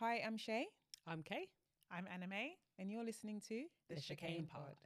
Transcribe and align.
Hi, 0.00 0.22
I'm 0.24 0.36
Shay, 0.36 0.66
I'm 1.06 1.22
Kay. 1.22 1.48
I'm 1.90 2.06
Anna 2.06 2.26
Anime. 2.26 2.52
and 2.78 2.90
you're 2.90 3.04
listening 3.04 3.40
to 3.48 3.64
The 3.88 4.00
Chicane 4.00 4.46
Pod. 4.46 4.76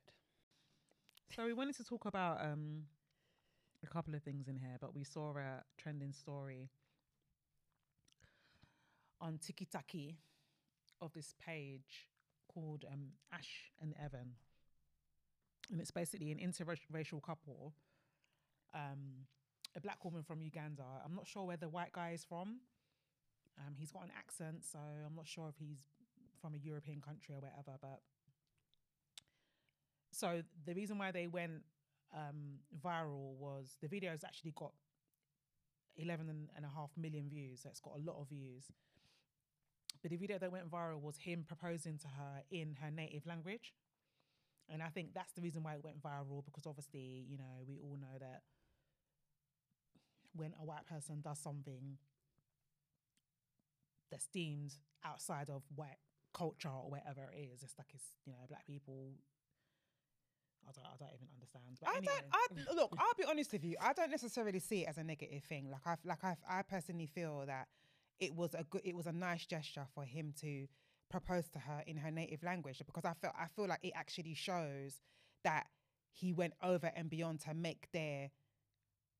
So 1.34 1.44
we 1.44 1.52
wanted 1.52 1.76
to 1.76 1.84
talk 1.84 2.06
about 2.06 2.40
um 2.44 2.84
a 3.84 3.86
couple 3.88 4.14
of 4.14 4.22
things 4.22 4.48
in 4.48 4.56
here, 4.56 4.76
but 4.80 4.94
we 4.94 5.04
saw 5.04 5.36
a 5.36 5.62
trending 5.76 6.12
story 6.12 6.70
on 9.20 9.38
Tiki 9.38 9.66
Taki 9.66 10.16
of 11.00 11.12
this 11.12 11.34
page 11.44 12.08
called 12.52 12.84
um, 12.90 13.08
Ash 13.32 13.70
and 13.80 13.94
Evan, 14.02 14.36
and 15.70 15.80
it's 15.80 15.90
basically 15.90 16.30
an 16.30 16.38
interracial 16.38 17.22
couple. 17.22 17.74
Um, 18.74 19.26
a 19.74 19.80
black 19.80 20.04
woman 20.04 20.22
from 20.22 20.40
Uganda. 20.42 20.84
I'm 21.04 21.14
not 21.14 21.26
sure 21.26 21.44
where 21.44 21.56
the 21.56 21.68
white 21.68 21.92
guy 21.92 22.12
is 22.12 22.24
from. 22.24 22.60
Um, 23.58 23.74
he's 23.76 23.90
got 23.90 24.04
an 24.04 24.10
accent, 24.16 24.64
so 24.64 24.78
I'm 24.78 25.14
not 25.14 25.26
sure 25.26 25.48
if 25.48 25.56
he's 25.58 25.78
from 26.40 26.54
a 26.54 26.58
European 26.58 27.00
country 27.00 27.34
or 27.34 27.40
whatever. 27.40 27.78
But 27.80 28.00
so 30.10 30.42
the 30.66 30.74
reason 30.74 30.98
why 30.98 31.10
they 31.10 31.26
went 31.26 31.62
um, 32.14 32.60
viral 32.84 33.36
was 33.38 33.76
the 33.80 33.88
video's 33.88 34.24
actually 34.24 34.52
got 34.52 34.72
11 35.96 36.48
and 36.56 36.64
a 36.64 36.68
half 36.68 36.90
million 36.96 37.28
views. 37.28 37.62
So 37.62 37.68
it's 37.68 37.80
got 37.80 37.94
a 37.96 38.10
lot 38.10 38.20
of 38.20 38.28
views. 38.28 38.64
But 40.02 40.10
the 40.10 40.16
video 40.16 40.38
that 40.38 40.50
went 40.50 40.70
viral 40.70 41.00
was 41.00 41.16
him 41.18 41.44
proposing 41.46 41.98
to 41.98 42.08
her 42.08 42.42
in 42.50 42.76
her 42.82 42.90
native 42.90 43.26
language. 43.26 43.72
And 44.68 44.82
I 44.82 44.88
think 44.88 45.14
that's 45.14 45.32
the 45.32 45.42
reason 45.42 45.62
why 45.62 45.74
it 45.74 45.84
went 45.84 46.02
viral 46.02 46.44
because 46.44 46.66
obviously, 46.66 47.26
you 47.28 47.36
know, 47.36 47.62
we 47.66 47.78
all 47.78 47.96
know 48.00 48.18
that 48.18 48.42
when 50.34 50.54
a 50.60 50.64
white 50.64 50.86
person 50.86 51.20
does 51.22 51.38
something 51.38 51.98
that's 54.12 54.28
deemed 54.28 54.74
outside 55.04 55.50
of 55.50 55.62
white 55.74 55.98
culture 56.32 56.68
or 56.68 56.90
whatever 56.90 57.32
it 57.34 57.50
is, 57.52 57.64
it's 57.64 57.74
like 57.76 57.88
it's, 57.92 58.04
you 58.24 58.32
know, 58.32 58.38
black 58.48 58.64
people. 58.66 59.14
I 60.68 60.70
don't, 60.70 60.86
I 60.86 60.96
don't 60.96 61.12
even 61.12 61.26
understand. 61.34 61.64
But 61.80 61.88
I 61.90 61.96
anyway. 61.96 62.12
don't. 62.30 62.70
I 62.70 62.74
look. 62.80 62.94
I'll 62.96 63.14
be 63.18 63.24
honest 63.28 63.52
with 63.52 63.64
you. 63.64 63.74
I 63.80 63.92
don't 63.92 64.10
necessarily 64.12 64.60
see 64.60 64.82
it 64.82 64.88
as 64.88 64.98
a 64.98 65.02
negative 65.02 65.42
thing. 65.42 65.68
Like 65.72 65.80
I, 65.84 65.96
like 66.04 66.22
I, 66.22 66.36
I 66.48 66.62
personally 66.62 67.06
feel 67.06 67.42
that 67.48 67.66
it 68.20 68.34
was 68.34 68.54
a 68.54 68.62
good, 68.70 68.82
it 68.84 68.94
was 68.94 69.06
a 69.06 69.12
nice 69.12 69.44
gesture 69.44 69.86
for 69.92 70.04
him 70.04 70.32
to 70.42 70.68
propose 71.10 71.48
to 71.50 71.58
her 71.58 71.82
in 71.86 71.96
her 71.96 72.10
native 72.10 72.42
language 72.44 72.80
because 72.86 73.04
I 73.04 73.12
felt, 73.14 73.34
I 73.38 73.46
feel 73.54 73.66
like 73.66 73.80
it 73.82 73.92
actually 73.96 74.34
shows 74.34 75.00
that 75.42 75.66
he 76.12 76.32
went 76.32 76.54
over 76.62 76.92
and 76.94 77.10
beyond 77.10 77.40
to 77.40 77.54
make 77.54 77.90
their 77.92 78.30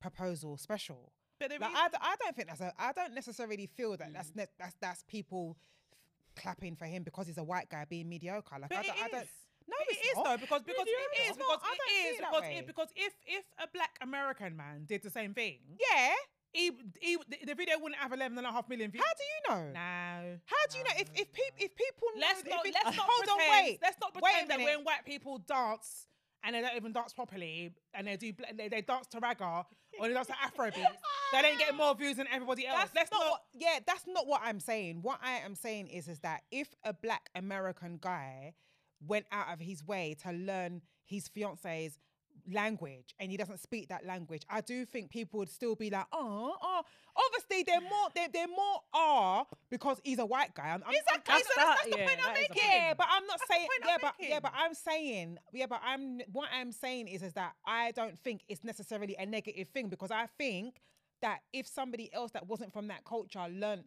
proposal 0.00 0.56
special. 0.56 1.12
But 1.48 1.60
Like, 1.60 1.70
I, 1.74 1.88
d- 1.88 1.96
I 2.00 2.16
don't 2.20 2.36
think 2.36 2.48
that's 2.48 2.60
a. 2.60 2.72
I 2.78 2.92
don't 2.92 3.14
necessarily 3.14 3.66
feel 3.66 3.96
that 3.96 4.12
that's 4.12 4.30
mm. 4.30 4.36
ne- 4.36 4.46
that's 4.58 4.74
that's 4.80 5.02
people 5.04 5.56
f- 5.58 6.42
clapping 6.42 6.76
for 6.76 6.86
him 6.86 7.02
because 7.02 7.26
he's 7.26 7.38
a 7.38 7.44
white 7.44 7.68
guy 7.70 7.84
being 7.88 8.08
mediocre. 8.08 8.56
Like 8.60 8.70
But 8.70 8.78
I, 8.78 8.82
don't, 8.82 9.02
I 9.04 9.08
don't. 9.08 9.28
No, 9.68 9.76
It 9.88 9.92
is 9.94 10.16
not. 10.16 10.24
though 10.24 10.36
because 10.38 10.62
because 10.62 10.84
Mediocre. 10.86 11.14
it 11.14 11.30
is 11.30 11.36
because 11.36 11.48
not. 11.62 11.62
It 11.88 12.12
is 12.12 12.16
because 12.18 12.44
it, 12.58 12.66
because 12.66 12.88
if 12.96 13.12
if 13.26 13.44
a 13.62 13.68
black 13.72 13.96
American 14.02 14.56
man 14.56 14.84
did 14.86 15.02
the 15.02 15.10
same 15.10 15.34
thing, 15.34 15.58
Yeah. 15.78 16.12
he, 16.52 16.70
he 17.00 17.16
the, 17.46 17.54
video 17.54 17.78
wouldn't 17.78 18.00
have 18.00 18.12
11 18.12 18.36
and 18.36 18.46
a 18.46 18.50
half 18.52 18.68
million 18.68 18.90
views. 18.90 19.02
How 19.04 19.12
do 19.14 19.24
you 19.24 19.40
know? 19.64 19.72
No. 19.72 20.38
How 20.46 20.62
do 20.68 20.78
you 20.78 20.84
know 20.84 20.90
if 20.98 21.08
if 21.14 21.32
people 21.32 21.56
if 21.58 21.74
people 21.76 22.08
know 22.16 22.20
Let's 22.26 22.44
not 22.44 22.66
if 22.66 22.70
it- 22.70 22.74
let's 22.84 22.96
not 22.96 23.06
hold 23.08 23.24
pretend, 23.24 23.40
on 23.40 23.64
wait 23.64 23.78
let's 23.82 23.96
not 24.00 24.14
wait 24.14 24.22
pretend 24.22 24.50
that 24.50 24.58
when 24.60 24.84
white 24.84 25.04
people 25.06 25.38
dance 25.38 26.06
and 26.44 26.56
they 26.56 26.60
don't 26.60 26.74
even 26.76 26.92
dance 26.92 27.12
properly 27.12 27.72
and 27.94 28.06
they 28.08 28.16
do 28.16 28.32
they, 28.56 28.68
they 28.68 28.80
dance 28.82 29.06
to 29.08 29.20
ragga 29.20 29.64
or 30.00 30.08
they 30.08 30.12
dance 30.14 30.26
to 30.26 30.32
Afrobeat, 30.34 30.74
they 31.32 31.42
don't 31.42 31.58
get 31.58 31.74
more 31.74 31.94
views 31.94 32.16
than 32.16 32.26
everybody 32.32 32.66
else. 32.66 32.78
That's 32.80 32.94
let's 32.94 33.10
not, 33.12 33.20
what, 33.20 33.40
yeah, 33.54 33.78
that's 33.86 34.04
not 34.06 34.26
what 34.26 34.40
I'm 34.44 34.60
saying. 34.60 35.00
What 35.02 35.18
I 35.22 35.38
am 35.38 35.54
saying 35.54 35.88
is, 35.88 36.08
is 36.08 36.20
that 36.20 36.42
if 36.50 36.68
a 36.84 36.92
black 36.92 37.30
American 37.34 37.98
guy 38.00 38.54
went 39.06 39.26
out 39.32 39.52
of 39.52 39.58
his 39.60 39.84
way 39.86 40.16
to 40.22 40.32
learn 40.32 40.82
his 41.04 41.28
fiance's 41.28 41.98
language 42.50 43.14
and 43.20 43.30
he 43.30 43.36
doesn't 43.36 43.60
speak 43.60 43.88
that 43.88 44.04
language, 44.06 44.42
I 44.48 44.60
do 44.60 44.84
think 44.84 45.10
people 45.10 45.38
would 45.38 45.50
still 45.50 45.74
be 45.74 45.90
like, 45.90 46.06
oh, 46.12 46.54
oh. 46.62 46.82
Obviously, 47.14 47.62
they're 47.64 47.80
more, 47.82 48.08
they're, 48.14 48.28
they're 48.32 48.48
more 48.48 48.80
are 48.94 49.46
because 49.70 50.00
he's 50.02 50.18
a 50.18 50.24
white 50.24 50.54
guy. 50.54 50.64
I'm, 50.68 50.82
I'm- 50.82 50.94
Exactly. 50.94 51.34
I'm- 51.34 51.42
so 51.42 51.48
that, 51.56 51.66
that's, 51.66 51.82
that's 51.82 51.82
the 51.94 51.98
yeah, 51.98 52.06
point 52.06 52.18
I'm 52.20 52.34
that 52.34 52.40
making. 52.40 52.62
yeah, 52.70 52.94
but 52.96 53.06
I'm 53.10 53.26
not 53.26 53.38
That's 53.38 53.50
saying. 53.50 53.68
point 53.68 53.82
I'm 53.82 53.88
Yeah, 53.90 53.98
but 54.00 54.28
yeah, 54.30 54.40
but 54.40 54.52
I'm 54.56 54.74
saying. 54.74 55.38
Yeah, 55.52 55.66
but 55.66 55.80
I'm. 55.84 56.20
What 56.32 56.48
I'm 56.58 56.72
saying 56.72 57.08
is, 57.08 57.22
is 57.22 57.34
that 57.34 57.52
I 57.66 57.90
don't 57.92 58.18
think 58.18 58.40
it's 58.48 58.64
necessarily 58.64 59.14
a 59.18 59.26
negative 59.26 59.68
thing 59.68 59.88
because 59.90 60.10
I 60.10 60.26
think 60.38 60.80
that 61.22 61.40
if 61.52 61.66
somebody 61.66 62.12
else 62.12 62.30
that 62.32 62.46
wasn't 62.46 62.72
from 62.72 62.88
that 62.88 63.04
culture 63.04 63.44
learned 63.50 63.84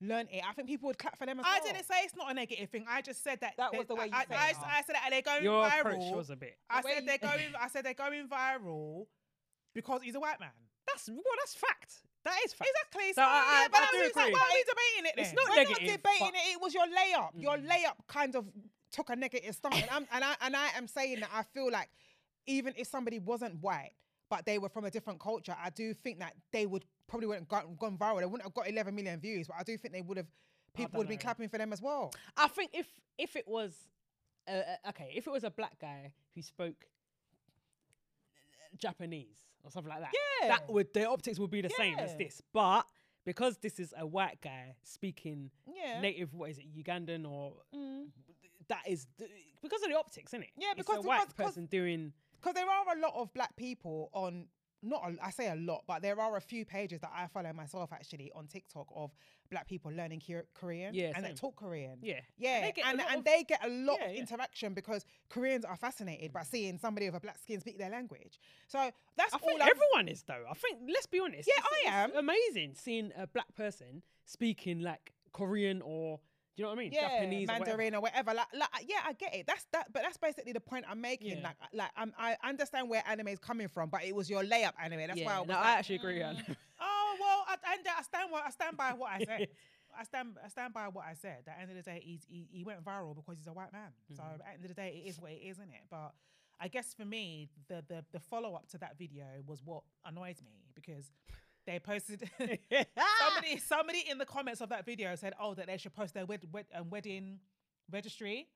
learned 0.00 0.28
it, 0.32 0.42
I 0.48 0.52
think 0.52 0.68
people 0.68 0.86
would 0.86 0.98
clap 0.98 1.18
for 1.18 1.26
them 1.26 1.40
as 1.40 1.44
I 1.46 1.58
well. 1.58 1.72
didn't 1.72 1.84
say 1.86 1.94
it's 2.04 2.14
not 2.16 2.30
a 2.30 2.34
negative 2.34 2.70
thing. 2.70 2.84
I 2.88 3.02
just 3.02 3.22
said 3.24 3.40
that 3.40 3.54
That 3.58 3.76
was 3.76 3.86
the 3.88 3.96
way 3.96 4.06
you 4.06 4.12
I, 4.14 4.20
said 4.28 4.36
I, 4.38 4.48
it. 4.50 4.56
I, 4.64 4.78
I 4.78 4.82
said 4.82 4.94
that 4.94 5.06
they're 5.10 5.22
going 5.22 5.42
Your 5.42 5.64
viral. 5.68 5.80
approach 5.80 6.14
was 6.16 6.30
a 6.30 6.36
bit. 6.36 6.56
I 6.70 6.82
The 6.82 6.88
said 6.88 7.06
they're 7.06 7.18
going. 7.18 7.40
I 7.60 7.68
said 7.68 7.84
they're 7.84 7.94
going 7.94 8.28
viral 8.28 9.06
because 9.74 10.00
he's 10.02 10.14
a 10.14 10.20
white 10.20 10.38
man. 10.40 10.50
That's 10.86 11.08
well, 11.08 11.22
that's 11.40 11.54
fact. 11.54 11.94
That 12.24 12.38
is 12.44 12.52
fact. 12.52 12.70
Exactly. 12.70 13.12
So 13.14 13.22
I- 13.22 13.26
I- 13.26 13.62
yeah, 13.62 13.68
but 13.72 13.80
I 13.80 13.84
I'm 13.84 13.90
do 13.92 14.04
just 14.04 14.16
like, 14.16 14.24
agree. 14.26 14.34
why 14.34 14.40
are 14.40 14.54
we 14.54 14.64
debating 14.64 15.04
it? 15.06 15.14
It's 15.26 15.34
not 15.34 15.48
We're 15.50 15.56
negative, 15.56 15.82
not 15.82 15.96
debating 15.96 16.32
but- 16.32 16.34
it. 16.34 16.52
It 16.54 16.60
was 16.60 16.74
your 16.74 16.86
layup. 16.86 17.30
Your 17.34 17.56
Mm. 17.58 17.68
layup 17.68 18.06
kind 18.06 18.36
of 18.36 18.46
took 18.92 19.10
a 19.10 19.16
negative 19.16 19.54
stance, 19.54 19.74
and, 19.82 19.90
I'm, 19.90 20.06
and 20.12 20.24
I 20.24 20.34
and 20.42 20.56
I 20.56 20.68
am 20.76 20.86
saying 20.88 21.20
that 21.20 21.30
I 21.34 21.42
feel 21.42 21.70
like 21.70 21.88
even 22.46 22.72
if 22.76 22.86
somebody 22.86 23.18
wasn't 23.18 23.60
white, 23.60 23.92
but 24.30 24.44
they 24.46 24.58
were 24.58 24.68
from 24.68 24.84
a 24.84 24.90
different 24.90 25.20
culture, 25.20 25.56
I 25.62 25.70
do 25.70 25.94
think 25.94 26.18
that 26.20 26.34
they 26.52 26.66
would 26.66 26.84
probably 27.06 27.26
wouldn't 27.28 27.50
have 27.50 27.64
gone, 27.64 27.76
gone 27.78 27.98
viral. 27.98 28.20
They 28.20 28.26
wouldn't 28.26 28.42
have 28.42 28.54
got 28.54 28.68
11 28.68 28.94
million 28.94 29.18
views, 29.20 29.46
but 29.48 29.56
I 29.58 29.62
do 29.62 29.76
think 29.78 29.94
they 29.94 30.02
would 30.02 30.16
have. 30.16 30.26
People 30.74 30.98
would 30.98 31.04
have 31.04 31.08
been 31.08 31.18
clapping 31.18 31.48
for 31.48 31.58
them 31.58 31.72
as 31.72 31.80
well. 31.82 32.12
I 32.36 32.46
think 32.48 32.70
if 32.74 32.86
if 33.16 33.34
it 33.36 33.48
was 33.48 33.74
uh, 34.46 34.60
okay, 34.90 35.12
if 35.14 35.26
it 35.26 35.30
was 35.30 35.44
a 35.44 35.50
black 35.50 35.78
guy 35.80 36.12
who 36.34 36.42
spoke 36.42 36.86
Japanese 38.76 39.36
or 39.64 39.70
something 39.70 39.90
like 39.90 40.00
that, 40.02 40.12
Yeah. 40.42 40.48
that 40.48 40.70
would 40.70 40.92
the 40.94 41.08
optics 41.08 41.38
would 41.38 41.50
be 41.50 41.60
the 41.62 41.70
same 41.70 41.98
as 41.98 42.14
this. 42.16 42.40
But 42.52 42.86
because 43.24 43.58
this 43.58 43.80
is 43.80 43.92
a 43.96 44.06
white 44.06 44.40
guy 44.40 44.76
speaking 44.84 45.50
Yeah. 45.66 46.00
native, 46.00 46.32
what 46.34 46.50
is 46.50 46.58
it, 46.58 46.66
Ugandan 46.74 47.28
or 47.28 47.54
Mm. 47.74 48.10
that 48.68 48.86
is 48.86 49.06
th- 49.18 49.30
because 49.62 49.82
of 49.82 49.88
the 49.90 49.98
optics, 49.98 50.32
isn't 50.32 50.44
it? 50.44 50.50
Yeah, 50.56 50.68
it's 50.76 50.86
because- 50.86 51.04
a 51.04 51.08
white 51.08 51.24
'cause- 51.26 51.32
person 51.46 51.66
doing. 51.66 52.12
Because 52.40 52.54
there 52.54 52.68
are 52.68 52.96
a 52.96 53.00
lot 53.00 53.12
of 53.16 53.32
black 53.34 53.54
people 53.56 54.10
on 54.12 54.46
not 54.80 55.02
a, 55.10 55.16
I 55.26 55.30
say 55.30 55.50
a 55.50 55.56
lot, 55.56 55.82
but 55.88 56.02
there 56.02 56.20
are 56.20 56.36
a 56.36 56.40
few 56.40 56.64
pages 56.64 57.00
that 57.00 57.10
I 57.12 57.26
follow 57.26 57.52
myself 57.52 57.92
actually 57.92 58.30
on 58.32 58.46
TikTok 58.46 58.86
of 58.94 59.10
black 59.50 59.66
people 59.66 59.90
learning 59.90 60.22
Kor- 60.24 60.46
Korean 60.54 60.94
Yeah, 60.94 61.10
and 61.16 61.24
same. 61.26 61.34
talk 61.34 61.56
Korean. 61.56 61.98
Yeah, 62.00 62.20
Yeah, 62.36 62.60
they 62.60 62.72
get 62.72 62.84
a 62.84 62.88
and, 62.90 62.98
lot 62.98 63.06
and 63.10 63.18
of- 63.18 63.24
they 63.24 63.42
get 63.42 63.64
a 63.64 63.68
lot 63.68 63.98
Yeah, 64.00 64.06
of 64.06 64.14
yeah. 64.14 64.20
interaction 64.20 64.74
because 64.74 65.04
Koreans 65.30 65.64
are 65.64 65.74
fascinated 65.76 66.32
by 66.32 66.44
seeing 66.44 66.78
somebody 66.78 67.06
with 67.06 67.16
a 67.16 67.20
black 67.20 67.38
skin 67.38 67.58
speak 67.60 67.76
their 67.76 67.90
language. 67.90 68.38
So 68.68 68.78
that's 69.16 69.34
I 69.34 69.38
think 69.38 69.60
I'm- 69.60 69.68
everyone 69.68 70.06
is 70.06 70.22
though. 70.22 70.44
I 70.48 70.54
think 70.54 70.78
let's 70.86 71.06
be 71.06 71.18
honest. 71.18 71.48
Yeah, 71.52 71.60
I 71.60 71.78
it's 72.06 72.14
am. 72.14 72.16
Amazing 72.16 72.74
seeing 72.76 73.10
a 73.16 73.26
black 73.26 73.52
person 73.56 74.04
speaking 74.26 74.78
like 74.80 75.12
Korean 75.32 75.82
or 75.82 76.20
do 76.58 76.62
you 76.62 76.66
know 76.66 76.70
what 76.74 76.78
I 76.80 76.82
mean? 76.82 76.92
yeah, 76.92 77.02
Japanese, 77.02 77.48
or 77.48 77.52
whatever. 77.52 77.76
Mandarin 77.78 77.94
or 77.94 78.00
whatever. 78.00 78.34
Like, 78.34 78.46
like, 78.52 78.68
yeah, 78.88 78.96
I 79.06 79.12
get 79.12 79.32
it. 79.32 79.46
That's 79.46 79.64
that, 79.70 79.92
but 79.92 80.02
that's 80.02 80.16
basically 80.16 80.52
the 80.52 80.58
point 80.58 80.86
I'm 80.90 81.00
making. 81.00 81.38
Yeah. 81.38 81.44
Like, 81.44 81.56
like 81.72 81.90
I'm, 81.96 82.12
I 82.18 82.36
understand 82.42 82.90
where 82.90 83.00
anime 83.06 83.28
is 83.28 83.38
coming 83.38 83.68
from, 83.68 83.90
but 83.90 84.02
it 84.04 84.12
was 84.12 84.28
your 84.28 84.42
layup 84.42 84.72
anime. 84.82 85.06
That's 85.06 85.20
yeah, 85.20 85.26
why 85.26 85.34
I 85.36 85.38
was 85.38 85.46
no, 85.48 85.54
like, 85.54 85.64
I 85.64 85.70
actually 85.78 85.94
agree. 85.96 86.18
mm. 86.18 86.56
Oh 86.80 87.16
well, 87.20 87.44
I, 87.48 87.54
I, 87.64 87.76
I 87.98 88.02
stand. 88.02 88.30
I 88.44 88.50
stand 88.50 88.76
by 88.76 88.92
what 88.92 89.10
I 89.12 89.24
said. 89.24 89.48
I 89.98 90.02
stand. 90.02 90.36
I 90.44 90.48
stand 90.48 90.74
by 90.74 90.88
what 90.88 91.04
I 91.08 91.14
said. 91.14 91.38
At 91.38 91.44
the 91.46 91.60
end 91.60 91.70
of 91.70 91.76
the 91.76 91.82
day, 91.82 92.02
he's, 92.04 92.26
he 92.28 92.48
he 92.50 92.64
went 92.64 92.84
viral 92.84 93.14
because 93.14 93.38
he's 93.38 93.46
a 93.46 93.52
white 93.52 93.72
man. 93.72 93.92
So 94.16 94.22
Mhm. 94.24 94.32
at 94.34 94.38
the 94.40 94.48
end 94.48 94.62
of 94.64 94.68
the 94.68 94.74
day, 94.74 95.02
it 95.04 95.08
is 95.08 95.20
what 95.20 95.30
it 95.30 95.36
is, 95.44 95.58
isn't 95.58 95.70
it? 95.70 95.84
But 95.88 96.10
I 96.58 96.66
guess 96.66 96.92
for 96.92 97.04
me, 97.04 97.50
the 97.68 97.84
the 97.86 98.04
the 98.10 98.18
follow 98.18 98.54
up 98.54 98.68
to 98.70 98.78
that 98.78 98.98
video 98.98 99.26
was 99.46 99.62
what 99.64 99.84
annoys 100.04 100.42
me 100.42 100.64
because 100.74 101.12
they 101.68 101.78
posted. 101.78 102.28
somebody 102.38 103.58
somebody 103.58 104.04
in 104.10 104.18
the 104.18 104.24
comments 104.24 104.60
of 104.60 104.70
that 104.70 104.86
video 104.86 105.14
said, 105.14 105.34
"Oh, 105.40 105.54
that 105.54 105.66
they 105.66 105.76
should 105.76 105.94
post 105.94 106.14
their 106.14 106.26
wed, 106.26 106.40
wed, 106.50 106.66
um, 106.74 106.90
wedding 106.90 107.38
registry." 107.90 108.48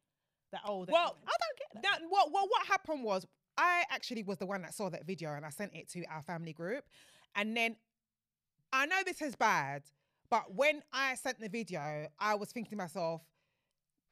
That 0.51 0.63
oh, 0.67 0.85
that, 0.85 0.93
Well, 0.93 1.17
I 1.27 1.31
don't 1.31 1.59
get 1.59 1.69
that. 1.75 1.83
That, 1.83 2.07
what, 2.09 2.33
what, 2.33 2.49
what 2.51 2.67
happened 2.67 3.05
was 3.05 3.27
I 3.57 3.85
actually 3.91 4.23
was 4.23 4.39
the 4.39 4.47
one 4.47 4.63
that 4.63 4.75
saw 4.75 4.91
that 4.91 5.07
video 5.07 5.33
and 5.35 5.45
I 5.45 5.51
sent 5.51 5.75
it 5.75 5.89
to 5.91 6.05
our 6.07 6.23
family 6.23 6.53
group. 6.53 6.85
And 7.35 7.57
then 7.57 7.77
I 8.73 8.87
know 8.87 8.97
this 9.05 9.23
is 9.23 9.35
bad, 9.35 9.83
but 10.31 10.55
when 10.55 10.83
I 10.93 11.15
sent 11.15 11.41
the 11.41 11.49
video, 11.49 12.09
I 12.19 12.35
was 12.35 12.51
thinking 12.51 12.71
to 12.71 12.77
myself, 12.77 13.23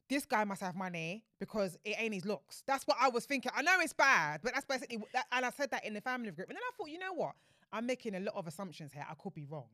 this 0.08 0.24
guy 0.24 0.44
must 0.44 0.60
have 0.60 0.74
money 0.74 1.24
because 1.38 1.76
it 1.84 1.96
ain't 1.98 2.14
his 2.14 2.24
looks. 2.24 2.62
That's 2.66 2.86
what 2.86 2.96
I 3.00 3.08
was 3.10 3.26
thinking. 3.26 3.52
I 3.54 3.62
know 3.62 3.78
it's 3.80 3.92
bad, 3.92 4.40
but 4.42 4.54
that's 4.54 4.66
basically, 4.66 4.98
that, 5.12 5.26
and 5.30 5.44
I 5.44 5.50
said 5.50 5.70
that 5.70 5.84
in 5.84 5.94
the 5.94 6.00
family 6.00 6.30
group. 6.30 6.48
And 6.48 6.56
then 6.56 6.62
I 6.66 6.72
thought, 6.76 6.90
you 6.90 6.98
know 6.98 7.14
what? 7.14 7.34
I'm 7.72 7.86
making 7.86 8.14
a 8.14 8.20
lot 8.20 8.34
of 8.36 8.46
assumptions 8.46 8.92
here. 8.92 9.06
I 9.08 9.14
could 9.14 9.34
be 9.34 9.44
wrong. 9.44 9.68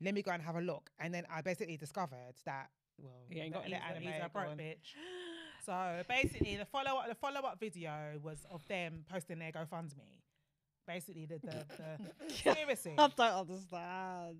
Let 0.00 0.14
me 0.14 0.22
go 0.22 0.30
and 0.32 0.42
have 0.42 0.56
a 0.56 0.60
look. 0.60 0.90
And 0.98 1.14
then 1.14 1.24
I 1.30 1.40
basically 1.42 1.76
discovered 1.76 2.34
that, 2.46 2.68
well, 2.98 3.12
He 3.28 3.40
ain't 3.40 3.52
got 3.54 3.68
let 3.68 3.82
anime 3.82 4.08
a 4.24 4.28
broke 4.28 4.48
on. 4.50 4.56
bitch. 4.58 4.94
So 5.64 6.02
basically, 6.06 6.56
the 6.56 6.66
follow 6.66 6.98
up 7.00 7.08
the 7.08 7.14
follow 7.14 7.40
up 7.40 7.58
video 7.58 7.90
was 8.22 8.44
of 8.50 8.66
them 8.68 9.06
posting 9.10 9.38
their 9.38 9.50
GoFundMe. 9.50 10.20
Basically, 10.86 11.24
the 11.24 11.38
the, 11.38 11.64
the 12.28 12.34
seriously. 12.34 12.92
I 12.98 13.08
don't 13.16 13.20
understand. 13.50 14.36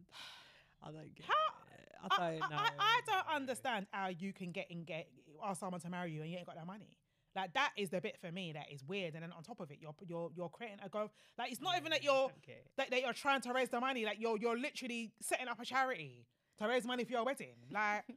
I 0.83 0.87
don't 0.93 1.15
get 1.15 1.25
How- 1.27 1.65
it. 1.79 2.11
I 2.21 2.31
don't 2.39 2.51
know. 2.51 2.57
I, 2.59 2.71
I 2.79 3.01
don't 3.07 3.37
understand 3.37 3.87
how 3.91 4.09
you 4.09 4.35
can 4.35 4.53
get 4.53 4.67
and 4.71 4.85
get 4.85 5.09
ask 5.43 5.61
someone 5.61 5.81
to 5.81 5.89
marry 5.89 6.13
you 6.13 6.21
and 6.21 6.31
you 6.31 6.37
ain't 6.37 6.47
got 6.47 6.57
that 6.57 6.67
money. 6.67 6.91
Like 7.37 7.55
that 7.55 7.73
is 7.77 7.91
the 7.91 8.01
bit 8.01 8.17
for 8.21 8.31
me 8.31 8.53
that 8.53 8.67
is 8.73 8.85
weird. 8.85 9.15
And 9.15 9.23
then 9.23 9.33
on 9.33 9.43
top 9.43 9.61
of 9.61 9.71
it, 9.71 9.79
you're 9.81 9.95
you're 10.07 10.31
you're 10.37 10.49
creating 10.49 10.79
a 10.85 10.89
go. 10.89 11.11
Like 11.39 11.51
it's 11.53 11.61
not 11.61 11.77
even 11.77 11.91
that 11.91 12.01
mm, 12.01 12.05
you're 12.05 12.31
Okay. 12.43 12.63
that, 12.77 12.91
that 12.91 13.01
you're 13.01 13.13
trying 13.13 13.41
to 13.43 13.53
raise 13.53 13.69
the 13.69 13.81
money. 13.81 14.05
Like 14.05 14.19
you're 14.21 14.39
you're 14.39 14.59
literally 14.59 15.13
setting 15.21 15.49
up 15.49 15.61
a 15.61 15.65
charity 15.65 16.27
to 16.59 16.69
raise 16.69 16.85
money 16.85 17.05
for 17.05 17.13
your 17.13 17.25
wedding. 17.25 17.57
Like 17.73 18.05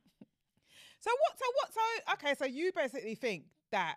So 0.99 1.11
what? 1.11 1.39
So 1.39 1.45
what? 1.55 1.73
So 1.73 2.13
okay. 2.13 2.35
So 2.37 2.45
you 2.45 2.71
basically 2.75 3.15
think 3.15 3.45
that? 3.71 3.95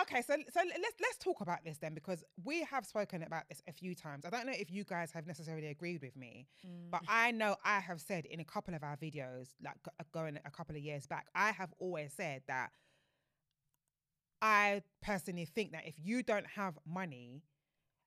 Okay. 0.00 0.22
So 0.22 0.34
so 0.52 0.60
let's 0.64 0.96
let's 1.00 1.18
talk 1.18 1.40
about 1.40 1.64
this 1.64 1.78
then 1.78 1.94
because 1.94 2.24
we 2.44 2.62
have 2.64 2.84
spoken 2.84 3.22
about 3.22 3.44
this 3.48 3.62
a 3.68 3.72
few 3.72 3.94
times. 3.94 4.24
I 4.24 4.30
don't 4.30 4.46
know 4.46 4.52
if 4.56 4.70
you 4.70 4.84
guys 4.84 5.12
have 5.12 5.26
necessarily 5.26 5.68
agreed 5.68 6.02
with 6.02 6.16
me, 6.16 6.46
mm. 6.66 6.90
but 6.90 7.02
I 7.08 7.30
know 7.30 7.56
I 7.64 7.80
have 7.80 8.00
said 8.00 8.26
in 8.26 8.40
a 8.40 8.44
couple 8.44 8.74
of 8.74 8.82
our 8.82 8.96
videos, 8.96 9.50
like 9.64 9.76
going 10.12 10.38
a 10.44 10.50
couple 10.50 10.76
of 10.76 10.82
years 10.82 11.06
back, 11.06 11.26
I 11.34 11.52
have 11.52 11.72
always 11.78 12.12
said 12.12 12.42
that 12.48 12.70
I 14.44 14.82
personally 15.00 15.46
think 15.46 15.72
that 15.72 15.86
if 15.86 15.94
you 15.98 16.22
don't 16.22 16.46
have 16.46 16.74
money, 16.86 17.40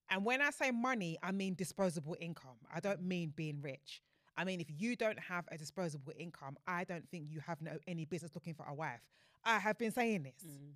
and 0.08 0.24
when 0.24 0.40
I 0.40 0.52
say 0.52 0.70
money, 0.70 1.18
I 1.24 1.32
mean 1.32 1.56
disposable 1.56 2.16
income. 2.22 2.60
I 2.72 2.80
don't 2.80 3.02
mean 3.02 3.34
being 3.36 3.60
rich. 3.60 4.04
I 4.38 4.44
mean, 4.44 4.62
if 4.62 4.68
you 4.70 4.96
don't 4.96 5.18
have 5.18 5.46
a 5.52 5.58
disposable 5.58 6.14
income, 6.16 6.56
I 6.68 6.84
don't 6.84 7.10
think 7.10 7.26
you 7.32 7.40
have 7.40 7.60
no 7.60 7.80
any 7.88 8.06
business 8.06 8.36
looking 8.36 8.54
for 8.54 8.68
a 8.68 8.74
wife. 8.76 9.02
I 9.44 9.58
have 9.58 9.80
been 9.80 9.92
saying 9.92 10.24
this. 10.24 10.48
Mm. 10.48 10.74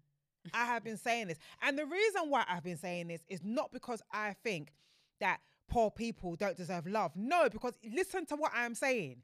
I 0.52 0.66
have 0.66 0.84
been 0.84 0.98
saying 0.98 1.28
this. 1.28 1.38
And 1.62 1.78
the 1.78 1.86
reason 1.86 2.32
why 2.32 2.44
I've 2.50 2.64
been 2.64 2.80
saying 2.80 3.10
this 3.10 3.22
is 3.30 3.42
not 3.44 3.72
because 3.72 4.02
I 4.12 4.36
think 4.44 4.72
that 5.20 5.42
poor 5.70 5.92
people 5.92 6.36
don't 6.36 6.58
deserve 6.58 6.88
love. 6.88 7.12
No, 7.16 7.50
because 7.52 7.74
listen 7.94 8.26
to 8.26 8.36
what 8.36 8.52
I'm 8.56 8.74
saying. 8.74 9.18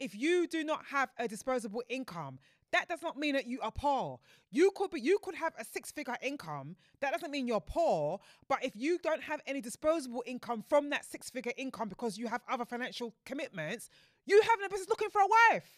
If 0.00 0.16
you 0.16 0.48
do 0.48 0.64
not 0.64 0.86
have 0.86 1.10
a 1.20 1.28
disposable 1.28 1.84
income, 1.88 2.40
that 2.74 2.88
does 2.88 3.02
not 3.02 3.16
mean 3.16 3.34
that 3.34 3.46
you 3.46 3.60
are 3.60 3.70
poor. 3.70 4.18
You 4.50 4.72
could 4.74 4.90
be 4.90 5.00
you 5.00 5.18
could 5.22 5.36
have 5.36 5.52
a 5.58 5.64
six-figure 5.64 6.16
income. 6.20 6.74
That 7.00 7.12
doesn't 7.12 7.30
mean 7.30 7.46
you're 7.46 7.60
poor, 7.60 8.18
but 8.48 8.64
if 8.64 8.74
you 8.74 8.98
don't 8.98 9.22
have 9.22 9.40
any 9.46 9.60
disposable 9.60 10.24
income 10.26 10.64
from 10.68 10.90
that 10.90 11.04
six-figure 11.04 11.52
income 11.56 11.88
because 11.88 12.18
you 12.18 12.26
have 12.26 12.42
other 12.48 12.64
financial 12.64 13.14
commitments, 13.24 13.88
you 14.26 14.40
have 14.40 14.58
no 14.60 14.68
business 14.68 14.88
looking 14.88 15.10
for 15.10 15.20
a 15.20 15.26
wife. 15.26 15.70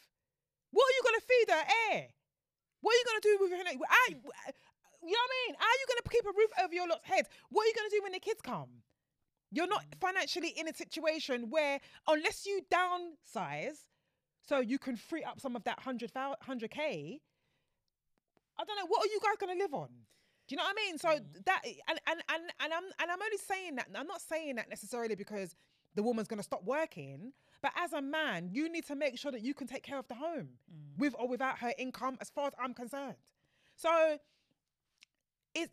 What 0.72 0.84
are 0.84 0.96
you 0.96 1.02
going 1.04 1.20
to 1.20 1.26
feed 1.26 1.48
her 1.50 1.64
air? 1.92 2.06
What 2.80 2.94
are 2.94 2.98
you 2.98 3.04
going 3.04 3.20
to 3.20 3.28
do 3.28 3.38
with 3.40 3.50
her? 3.50 3.56
I, 3.58 4.08
you 4.08 5.12
know 5.12 5.20
what 5.20 5.30
I 5.30 5.46
mean? 5.46 5.56
Are 5.56 5.76
you 5.80 5.86
going 5.88 6.02
to 6.02 6.08
keep 6.08 6.24
a 6.24 6.32
roof 6.36 6.50
over 6.64 6.74
your 6.74 6.88
lot's 6.88 7.04
heads? 7.04 7.28
What 7.50 7.64
are 7.64 7.68
you 7.68 7.74
going 7.74 7.90
to 7.90 7.96
do 7.96 8.02
when 8.02 8.12
the 8.12 8.20
kids 8.20 8.40
come? 8.40 8.68
You're 9.52 9.68
not 9.68 9.84
mm. 9.84 10.00
financially 10.00 10.54
in 10.56 10.66
a 10.66 10.74
situation 10.74 11.50
where, 11.50 11.78
unless 12.08 12.46
you 12.46 12.62
downsize 12.72 13.84
so 14.46 14.60
you 14.60 14.78
can 14.78 14.96
free 14.96 15.24
up 15.24 15.40
some 15.40 15.56
of 15.56 15.64
that 15.64 15.78
100, 15.78 16.12
100K, 16.14 17.20
I 18.58 18.64
don't 18.64 18.76
know, 18.78 18.86
what 18.86 19.04
are 19.04 19.08
you 19.08 19.20
guys 19.22 19.36
going 19.38 19.56
to 19.56 19.62
live 19.62 19.74
on? 19.74 19.88
Do 20.48 20.54
you 20.54 20.56
know 20.56 20.62
what 20.62 20.76
I 20.78 20.86
mean? 20.86 20.98
So 20.98 21.08
mm. 21.08 21.44
that, 21.44 21.62
and, 21.64 22.00
and, 22.06 22.22
and, 22.32 22.42
and, 22.60 22.72
I'm, 22.72 22.84
and 23.00 23.10
I'm 23.10 23.20
only 23.22 23.38
saying 23.38 23.76
that, 23.76 23.88
I'm 23.94 24.06
not 24.06 24.20
saying 24.20 24.56
that 24.56 24.70
necessarily 24.70 25.16
because 25.16 25.56
the 25.96 26.02
woman's 26.02 26.28
going 26.28 26.38
to 26.38 26.44
stop 26.44 26.64
working, 26.64 27.32
but 27.60 27.72
as 27.76 27.92
a 27.92 28.00
man, 28.00 28.50
you 28.52 28.70
need 28.70 28.86
to 28.86 28.94
make 28.94 29.18
sure 29.18 29.32
that 29.32 29.42
you 29.42 29.54
can 29.54 29.66
take 29.66 29.82
care 29.82 29.98
of 29.98 30.06
the 30.06 30.14
home 30.14 30.50
mm. 30.72 30.98
with 30.98 31.14
or 31.18 31.28
without 31.28 31.58
her 31.58 31.72
income, 31.78 32.16
as 32.20 32.30
far 32.30 32.46
as 32.46 32.52
I'm 32.62 32.74
concerned. 32.74 33.16
So, 33.74 34.18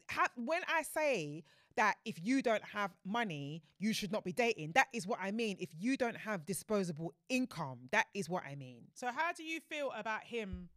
ha- 0.10 0.28
when 0.36 0.62
I 0.68 0.82
say 0.82 1.44
that 1.76 1.96
if 2.06 2.20
you 2.24 2.42
don't 2.42 2.64
have 2.64 2.92
money, 3.06 3.64
you 3.80 3.94
should 3.94 4.12
not 4.12 4.24
be 4.24 4.32
dating. 4.32 4.74
That 4.74 4.88
is 4.94 5.08
what 5.08 5.20
I 5.22 5.32
mean. 5.32 5.58
If 5.60 5.70
you 5.78 5.98
don't 5.98 6.18
have 6.18 6.46
disposable 6.46 7.14
income, 7.30 7.90
that 7.92 8.08
is 8.14 8.30
what 8.30 8.44
I 8.44 8.56
mean. 8.56 8.84
So 8.94 9.08
how 9.08 9.34
do 9.34 9.44
you 9.44 9.60
feel 9.60 9.92
about 9.96 10.24
him 10.24 10.70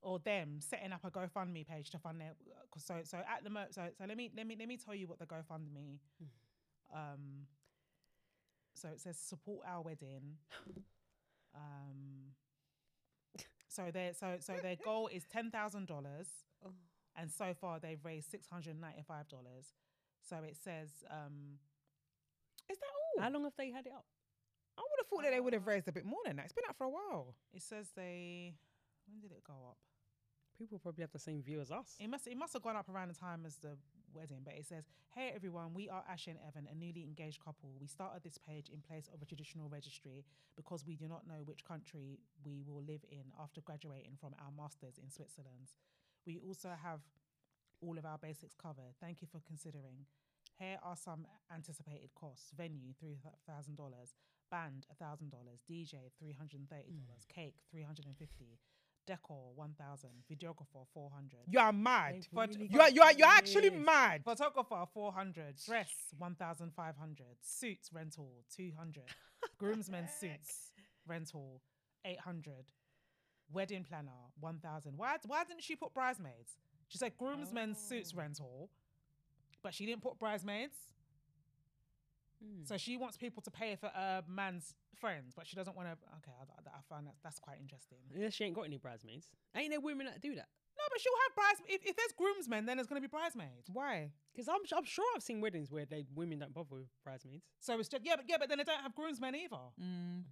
or 0.00 0.18
them 0.18 0.60
setting 0.60 0.92
up 0.92 1.04
a 1.04 1.10
GoFundMe 1.10 1.66
page 1.66 1.90
to 1.90 1.98
fund 1.98 2.20
their? 2.20 2.34
'cause 2.70 2.84
So 2.84 3.02
so 3.04 3.18
at 3.18 3.44
the 3.44 3.50
mo 3.50 3.66
so 3.70 3.90
so 3.96 4.04
let 4.06 4.16
me 4.16 4.30
let 4.34 4.46
me 4.46 4.56
let 4.58 4.66
me 4.68 4.76
tell 4.78 4.94
you 4.94 5.06
what 5.06 5.18
the 5.18 5.26
GoFundMe. 5.26 5.98
Um. 6.92 7.46
So 8.74 8.88
it 8.88 9.00
says 9.00 9.18
support 9.18 9.66
our 9.66 9.82
wedding. 9.82 10.38
Um. 11.54 12.34
So 13.68 13.90
their 13.90 14.12
so 14.14 14.38
so 14.40 14.56
their 14.62 14.76
goal 14.76 15.08
is 15.08 15.24
ten 15.26 15.50
thousand 15.50 15.86
dollars, 15.86 16.28
Oh. 16.64 16.72
And 17.16 17.30
so 17.30 17.54
far 17.60 17.78
they've 17.78 18.04
raised 18.04 18.30
six 18.30 18.48
hundred 18.48 18.80
ninety 18.80 19.02
five 19.06 19.28
dollars. 19.28 19.74
So 20.28 20.36
it 20.46 20.56
says 20.56 20.90
um. 21.10 21.58
Is 22.70 22.78
that 22.78 22.86
all? 22.86 23.22
How 23.22 23.30
long 23.30 23.44
have 23.44 23.56
they 23.58 23.70
had 23.70 23.86
it 23.86 23.92
up? 23.92 24.06
I 24.78 24.82
would 24.82 24.98
have 25.00 25.06
thought 25.08 25.22
that 25.24 25.32
they 25.32 25.40
would 25.40 25.52
have 25.52 25.66
raised 25.66 25.88
a 25.88 25.92
bit 25.92 26.06
more 26.06 26.20
than 26.24 26.36
that. 26.36 26.44
It's 26.44 26.54
been 26.54 26.64
out 26.68 26.76
for 26.76 26.84
a 26.84 26.90
while. 26.90 27.34
It 27.52 27.62
says 27.62 27.88
they. 27.94 28.54
When 29.06 29.20
did 29.20 29.32
it 29.32 29.42
go 29.44 29.52
up? 29.68 29.76
People 30.56 30.78
probably 30.78 31.02
have 31.02 31.12
the 31.12 31.18
same 31.18 31.42
view 31.42 31.60
as 31.60 31.70
us. 31.70 31.96
It 31.98 32.08
must 32.08 32.26
it 32.26 32.36
must 32.36 32.52
have 32.52 32.62
gone 32.62 32.76
up 32.76 32.88
around 32.88 33.08
the 33.08 33.14
time 33.18 33.44
as 33.44 33.56
the 33.56 33.76
wedding, 34.14 34.42
but 34.44 34.54
it 34.54 34.64
says, 34.66 34.84
"Hey 35.10 35.32
everyone, 35.34 35.74
we 35.74 35.88
are 35.88 36.04
Ash 36.08 36.26
and 36.28 36.38
Evan, 36.46 36.68
a 36.70 36.74
newly 36.74 37.04
engaged 37.04 37.44
couple. 37.44 37.74
We 37.80 37.86
started 37.86 38.22
this 38.22 38.38
page 38.38 38.68
in 38.68 38.80
place 38.80 39.10
of 39.12 39.20
a 39.20 39.26
traditional 39.26 39.68
registry 39.68 40.24
because 40.56 40.86
we 40.86 40.96
do 40.96 41.08
not 41.08 41.26
know 41.26 41.42
which 41.44 41.64
country 41.64 42.20
we 42.44 42.62
will 42.66 42.82
live 42.82 43.04
in 43.10 43.32
after 43.40 43.60
graduating 43.60 44.16
from 44.20 44.34
our 44.38 44.52
masters 44.56 44.98
in 45.02 45.10
Switzerland. 45.10 45.72
We 46.26 46.38
also 46.38 46.70
have 46.82 47.00
all 47.80 47.98
of 47.98 48.06
our 48.06 48.18
basics 48.18 48.54
covered. 48.54 48.94
Thank 49.00 49.22
you 49.22 49.28
for 49.30 49.40
considering. 49.46 50.06
Here 50.58 50.78
are 50.82 50.96
some 50.96 51.26
anticipated 51.52 52.10
costs: 52.14 52.52
venue 52.56 52.92
three 52.98 53.18
thousand 53.46 53.76
dollars, 53.76 54.14
band 54.50 54.86
thousand 54.98 55.30
dollars, 55.30 55.62
DJ 55.68 56.12
three 56.18 56.32
hundred 56.32 56.60
and 56.60 56.68
thirty 56.68 56.92
dollars, 56.92 57.26
mm. 57.26 57.34
cake 57.34 57.56
three 57.70 57.82
hundred 57.82 58.06
and 58.06 58.16
fifty." 58.16 58.58
Decor 59.04 59.50
one 59.56 59.74
thousand, 59.76 60.10
videographer 60.30 60.86
four 60.94 61.10
hundred, 61.12 61.40
You 61.48 61.58
are 61.58 61.72
mad. 61.72 62.24
But 62.32 62.50
really 62.54 62.68
You 62.70 62.80
are 62.80 62.90
you 62.90 63.02
are 63.02 63.12
you're 63.12 63.26
actually 63.26 63.70
mad. 63.70 64.22
Photographer 64.22 64.84
400, 64.94 65.56
dress 65.66 65.90
1500, 66.16 67.26
suits 67.40 67.90
rental 67.92 68.44
200, 68.54 69.02
groomsmen 69.58 70.06
suits 70.06 70.70
rental 71.08 71.62
800, 72.04 72.54
wedding 73.52 73.84
planner 73.84 74.10
1000. 74.40 74.92
Why 74.96 75.16
why 75.26 75.44
didn't 75.44 75.62
she 75.62 75.76
put 75.76 75.94
bridesmaids? 75.94 76.56
She 76.88 76.98
said 76.98 77.12
groomsmen's 77.18 77.78
suits 77.78 78.12
Oh. 78.14 78.18
rental, 78.20 78.70
but 79.62 79.74
she 79.74 79.86
didn't 79.86 80.02
put 80.02 80.18
bridesmaids. 80.18 80.74
Mm. 82.44 82.66
So 82.66 82.76
she 82.76 82.96
wants 82.96 83.16
people 83.16 83.42
to 83.42 83.50
pay 83.50 83.76
for 83.76 83.86
a 83.86 84.24
man's 84.28 84.74
friends, 84.98 85.32
but 85.36 85.46
she 85.46 85.54
doesn't 85.56 85.76
want 85.76 85.88
to. 85.88 85.92
Okay, 86.18 86.32
I, 86.38 86.42
I, 86.42 86.78
I 86.78 86.80
find 86.88 87.06
that 87.06 87.14
that's 87.22 87.38
quite 87.38 87.58
interesting. 87.60 87.98
Unless 88.14 88.34
she 88.34 88.44
ain't 88.44 88.54
got 88.54 88.62
any 88.66 88.78
bridesmaids. 88.78 89.28
Ain't 89.56 89.70
there 89.70 89.80
women 89.80 90.06
that 90.06 90.20
do 90.20 90.34
that? 90.34 90.48
No, 90.76 90.84
but 90.90 91.00
she'll 91.00 91.12
have 91.28 91.34
bridesmaids. 91.36 91.70
If, 91.84 91.90
if 91.90 91.96
there's 91.96 92.12
groomsmen, 92.16 92.66
then 92.66 92.78
there's 92.78 92.86
going 92.88 93.00
to 93.00 93.06
be 93.06 93.10
bridesmaids. 93.10 93.68
Why? 93.72 94.10
Because 94.34 94.48
I'm, 94.48 94.60
I'm 94.76 94.84
sure 94.84 95.04
I've 95.14 95.22
seen 95.22 95.40
weddings 95.40 95.70
where 95.70 95.84
they 95.84 96.04
women 96.14 96.38
don't 96.40 96.52
bother 96.54 96.74
with 96.76 96.86
bridesmaids. 97.04 97.44
So 97.60 97.78
it's 97.78 97.88
just 97.88 98.04
yeah, 98.04 98.16
but 98.16 98.24
yeah, 98.28 98.36
but 98.40 98.48
then 98.48 98.58
they 98.58 98.64
don't 98.64 98.80
have 98.80 98.94
groomsmen 98.94 99.34
either. 99.36 99.56
Mm. 99.80 100.22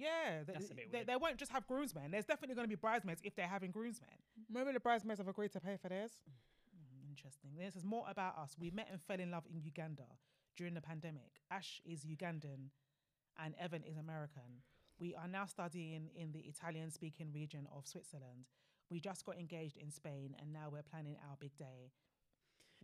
I 0.00 0.06
don't 0.06 0.24
know. 0.26 0.34
Yeah, 0.36 0.42
they, 0.46 0.52
That's 0.52 0.70
a 0.70 0.74
bit 0.74 0.92
they, 0.92 0.98
weird. 0.98 1.06
they 1.06 1.16
won't 1.16 1.36
just 1.36 1.52
have 1.52 1.66
groomsmen. 1.66 2.10
There's 2.10 2.24
definitely 2.24 2.54
going 2.54 2.66
to 2.66 2.68
be 2.68 2.76
bridesmaids 2.80 3.20
if 3.24 3.34
they're 3.34 3.48
having 3.48 3.70
groomsmen. 3.70 4.10
Maybe 4.50 4.72
the 4.72 4.80
bridesmaids 4.80 5.18
have 5.18 5.28
agreed 5.28 5.52
to 5.52 5.60
pay 5.60 5.76
for 5.80 5.88
theirs. 5.88 6.12
Mm, 6.74 7.08
interesting. 7.10 7.50
This 7.58 7.76
is 7.76 7.84
more 7.84 8.04
about 8.08 8.38
us. 8.38 8.56
We 8.58 8.70
met 8.70 8.88
and 8.90 9.00
fell 9.02 9.20
in 9.20 9.30
love 9.30 9.44
in 9.52 9.60
Uganda 9.62 10.06
during 10.56 10.74
the 10.74 10.80
pandemic. 10.80 11.40
Ash 11.50 11.80
is 11.84 12.04
Ugandan 12.04 12.70
and 13.42 13.54
Evan 13.60 13.82
is 13.82 13.96
American. 13.96 14.62
We 14.98 15.14
are 15.14 15.28
now 15.28 15.46
studying 15.46 16.10
in 16.14 16.32
the 16.32 16.40
Italian 16.40 16.90
speaking 16.90 17.32
region 17.32 17.66
of 17.74 17.86
Switzerland. 17.86 18.46
We 18.90 19.00
just 19.00 19.24
got 19.24 19.38
engaged 19.38 19.76
in 19.76 19.90
Spain 19.90 20.34
and 20.40 20.52
now 20.52 20.68
we're 20.70 20.82
planning 20.82 21.16
our 21.28 21.36
big 21.38 21.56
day. 21.56 21.92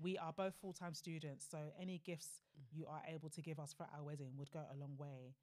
We 0.01 0.19
are 0.19 0.33
both 0.33 0.55
full 0.61 0.75
time 0.75 0.95
students, 0.95 1.47
so 1.51 1.59
any 1.81 2.01
gifts 2.05 2.43
you 2.71 2.87
are 2.87 3.03
able 3.09 3.31
to 3.31 3.41
give 3.41 3.59
us 3.59 3.73
for 3.73 3.87
our 3.97 4.05
wedding 4.05 4.33
would 4.37 4.51
go 4.51 4.61
a 4.61 4.77
long 4.79 4.97
way. 4.99 5.35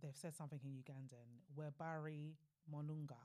They've 0.00 0.16
said 0.16 0.34
something 0.34 0.60
in 0.62 0.70
Ugandan. 0.70 1.42
We're 1.56 1.70
Bari 1.78 2.36
Monunga. 2.72 3.18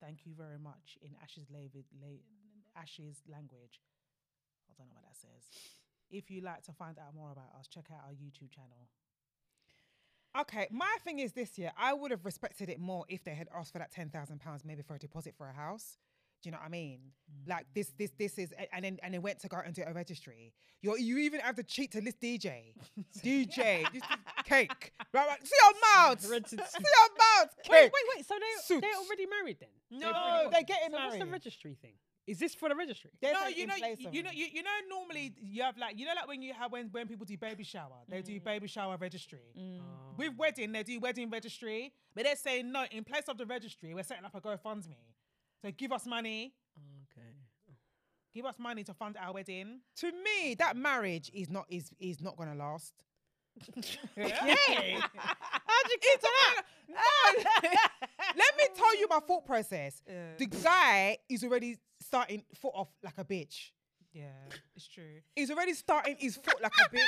Thank 0.00 0.26
you 0.26 0.32
very 0.36 0.58
much 0.58 0.98
in 1.00 1.10
Ash's, 1.22 1.46
la- 1.50 1.60
la- 2.00 2.80
Ash's 2.80 3.22
language. 3.30 3.80
I 4.70 4.74
don't 4.76 4.88
know 4.88 4.94
what 4.94 5.04
that 5.04 5.16
says. 5.16 5.48
If 6.10 6.30
you'd 6.30 6.44
like 6.44 6.62
to 6.64 6.72
find 6.72 6.98
out 6.98 7.14
more 7.14 7.32
about 7.32 7.54
us, 7.58 7.68
check 7.68 7.86
out 7.92 8.00
our 8.04 8.12
YouTube 8.12 8.50
channel. 8.50 8.88
Okay, 10.38 10.66
my 10.70 10.96
thing 11.04 11.18
is 11.18 11.32
this 11.32 11.58
year, 11.58 11.72
I 11.76 11.92
would 11.92 12.10
have 12.10 12.24
respected 12.24 12.68
it 12.70 12.80
more 12.80 13.04
if 13.08 13.22
they 13.22 13.34
had 13.34 13.48
asked 13.56 13.72
for 13.72 13.78
that 13.78 13.92
ten 13.92 14.08
thousand 14.08 14.40
pounds, 14.40 14.64
maybe 14.64 14.82
for 14.82 14.94
a 14.94 14.98
deposit 14.98 15.34
for 15.36 15.46
a 15.48 15.52
house. 15.52 15.98
Do 16.42 16.48
you 16.48 16.52
know 16.52 16.58
what 16.58 16.66
I 16.66 16.70
mean? 16.70 16.98
Like 17.46 17.66
this, 17.74 17.92
this, 17.98 18.10
this 18.18 18.38
is, 18.38 18.52
and 18.72 18.84
then 18.84 18.98
and 19.02 19.14
then 19.14 19.22
went 19.22 19.40
to 19.40 19.48
go 19.48 19.58
and 19.64 19.74
do 19.74 19.82
a 19.86 19.92
registry. 19.92 20.52
You 20.82 20.96
you 20.96 21.18
even 21.18 21.40
have 21.40 21.54
to 21.56 21.62
cheat 21.62 21.92
to 21.92 22.00
list 22.00 22.20
DJ, 22.20 22.74
DJ, 23.24 23.84
cake. 24.44 24.92
Right, 25.12 25.28
right. 25.28 25.46
See 25.46 25.56
your 25.62 25.74
mouth. 25.96 26.20
See 26.20 26.56
your 26.56 26.64
mouth. 26.64 27.50
Wait, 27.70 27.82
Cake. 27.82 27.92
wait, 27.92 28.16
wait. 28.16 28.26
So 28.26 28.34
they 28.34 28.62
Suits. 28.62 28.80
they're 28.80 29.00
already 29.00 29.26
married 29.26 29.58
then? 29.60 29.68
No, 29.90 30.06
They've 30.06 30.14
already 30.14 30.44
got- 30.44 30.52
they're 30.52 30.62
getting 30.62 30.90
so 30.90 31.04
What's 31.04 31.18
the 31.18 31.26
registry 31.26 31.76
thing? 31.80 31.92
Is 32.26 32.38
this 32.38 32.54
for 32.54 32.68
the 32.68 32.76
registry? 32.76 33.10
There's 33.20 33.34
no, 33.34 33.46
an 33.46 33.52
you 33.56 33.66
know, 33.66 33.74
place 33.74 33.98
you, 33.98 34.08
of 34.08 34.14
you 34.14 34.22
know, 34.22 34.30
you, 34.32 34.46
you 34.52 34.62
know. 34.62 34.70
Normally, 34.88 35.34
you 35.42 35.62
have 35.62 35.76
like 35.76 35.98
you 35.98 36.06
know, 36.06 36.12
like 36.14 36.28
when 36.28 36.40
you 36.40 36.52
have 36.54 36.70
when 36.70 36.88
when 36.92 37.08
people 37.08 37.26
do 37.26 37.36
baby 37.36 37.64
shower, 37.64 37.98
they 38.08 38.22
do 38.22 38.38
baby 38.40 38.68
shower 38.68 38.96
registry. 38.96 39.40
Mm. 39.58 39.80
Oh. 39.80 40.14
With 40.16 40.36
wedding, 40.38 40.70
they 40.70 40.84
do 40.84 41.00
wedding 41.00 41.30
registry, 41.30 41.92
but 42.14 42.22
they're 42.24 42.36
saying 42.36 42.70
no. 42.70 42.84
In 42.92 43.02
place 43.02 43.24
of 43.26 43.38
the 43.38 43.46
registry, 43.46 43.92
we're 43.92 44.04
setting 44.04 44.24
up 44.24 44.34
a 44.36 44.40
GoFundMe. 44.40 44.94
So 45.62 45.70
give 45.70 45.92
us 45.92 46.06
money, 46.06 46.52
okay. 47.12 47.28
give 48.34 48.44
us 48.46 48.56
money 48.58 48.82
to 48.84 48.92
fund 48.94 49.16
our 49.16 49.32
wedding. 49.32 49.80
To 49.96 50.10
me, 50.10 50.54
that 50.58 50.76
marriage 50.76 51.30
is 51.32 51.48
not 51.50 51.66
is 51.68 51.90
is 52.00 52.20
not 52.20 52.36
gonna 52.36 52.54
last. 52.54 52.92
Hey. 54.16 54.96
How'd 54.96 55.90
you 55.90 55.98
get 56.00 56.20
to 56.20 56.28
that? 56.32 56.62
No. 56.88 57.42
Let 58.36 58.56
me 58.56 58.64
tell 58.74 58.98
you 58.98 59.06
my 59.10 59.20
thought 59.20 59.44
process. 59.44 60.00
Yeah. 60.08 60.30
The 60.38 60.46
guy 60.46 61.18
is 61.28 61.44
already 61.44 61.76
starting 62.00 62.42
foot 62.54 62.72
off 62.74 62.88
like 63.02 63.18
a 63.18 63.24
bitch. 63.24 63.70
yeah, 64.12 64.30
it's 64.74 64.88
true. 64.88 65.20
He's 65.36 65.50
already 65.50 65.74
starting 65.74 66.16
his 66.18 66.36
foot 66.36 66.60
like 66.62 66.72
a 66.72 66.96
bitch. 66.96 67.00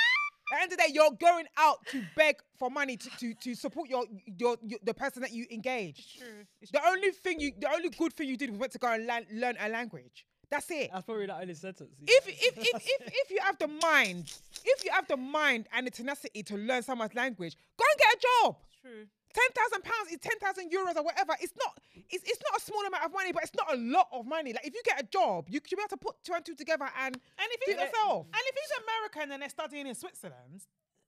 At 0.51 0.57
the 0.57 0.61
end 0.63 0.71
of 0.73 0.77
the 0.77 0.83
day, 0.83 0.93
you're 0.93 1.11
going 1.19 1.45
out 1.57 1.85
to 1.87 2.03
beg 2.15 2.35
for 2.57 2.69
money 2.69 2.97
to, 2.97 3.09
to, 3.19 3.33
to 3.33 3.55
support 3.55 3.89
your, 3.89 4.05
your 4.39 4.57
your 4.63 4.79
the 4.83 4.93
person 4.93 5.21
that 5.23 5.31
you 5.31 5.45
engage. 5.51 5.99
It's 5.99 6.13
true. 6.17 6.45
It's 6.61 6.71
The 6.71 6.85
only 6.87 7.11
thing 7.11 7.39
you, 7.39 7.51
the 7.57 7.71
only 7.71 7.89
good 7.89 8.13
thing 8.13 8.29
you 8.29 8.37
did 8.37 8.51
was 8.51 8.59
went 8.59 8.71
to 8.73 8.77
go 8.79 8.91
and 8.93 9.07
learn, 9.07 9.25
learn 9.33 9.57
a 9.59 9.69
language. 9.69 10.25
That's 10.51 10.69
it. 10.69 10.91
That's 10.93 11.05
probably 11.05 11.25
the 11.25 11.35
only 11.39 11.55
sentence. 11.55 11.89
he 11.99 12.05
If, 12.11 12.27
if, 12.27 12.57
if, 12.57 12.75
if, 12.75 13.01
if 13.07 13.31
you 13.31 13.39
have 13.41 13.57
the 13.57 13.67
mind, 13.67 14.31
if 14.63 14.85
you 14.85 14.91
have 14.91 15.07
the 15.07 15.17
mind 15.17 15.67
and 15.73 15.87
the 15.87 15.91
tenacity 15.91 16.43
to 16.43 16.55
learn 16.55 16.83
someone's 16.83 17.15
language, 17.15 17.55
go 17.77 17.83
and 17.91 17.99
get 17.99 18.13
a 18.13 18.19
job. 18.43 18.57
true. 18.81 19.05
Ten 19.35 19.49
thousand 19.51 19.83
pounds 19.83 20.07
is 20.11 20.19
ten 20.21 20.39
thousand 20.39 20.71
euros 20.71 20.95
or 20.95 21.03
whatever. 21.03 21.35
It's 21.41 21.53
not. 21.59 21.77
It's, 22.09 22.23
it's 22.23 22.39
not 22.49 22.57
a 22.59 22.63
small 22.63 22.85
amount 22.87 23.03
of 23.03 23.11
money, 23.11 23.33
but 23.33 23.43
it's 23.43 23.55
not 23.55 23.67
a 23.73 23.77
lot 23.77 24.07
of 24.13 24.25
money. 24.25 24.53
Like 24.53 24.65
if 24.65 24.73
you 24.73 24.81
get 24.85 25.01
a 25.01 25.03
job, 25.05 25.47
you 25.49 25.59
should 25.65 25.75
be 25.75 25.81
able 25.81 25.89
to 25.89 25.97
put 25.97 26.15
two 26.23 26.33
and 26.33 26.45
two 26.45 26.55
together 26.55 26.87
and 27.03 27.15
And 27.15 27.47
if 27.51 27.59
do 27.59 27.71
he's 27.73 27.75
it 27.81 27.89
yourself. 27.91 28.27
and 28.31 28.41
if 28.45 28.55
he's 28.55 28.73
American 28.87 29.31
and 29.33 29.41
they're 29.41 29.49
studying 29.49 29.87
in 29.87 29.95
Switzerland, 29.95 30.61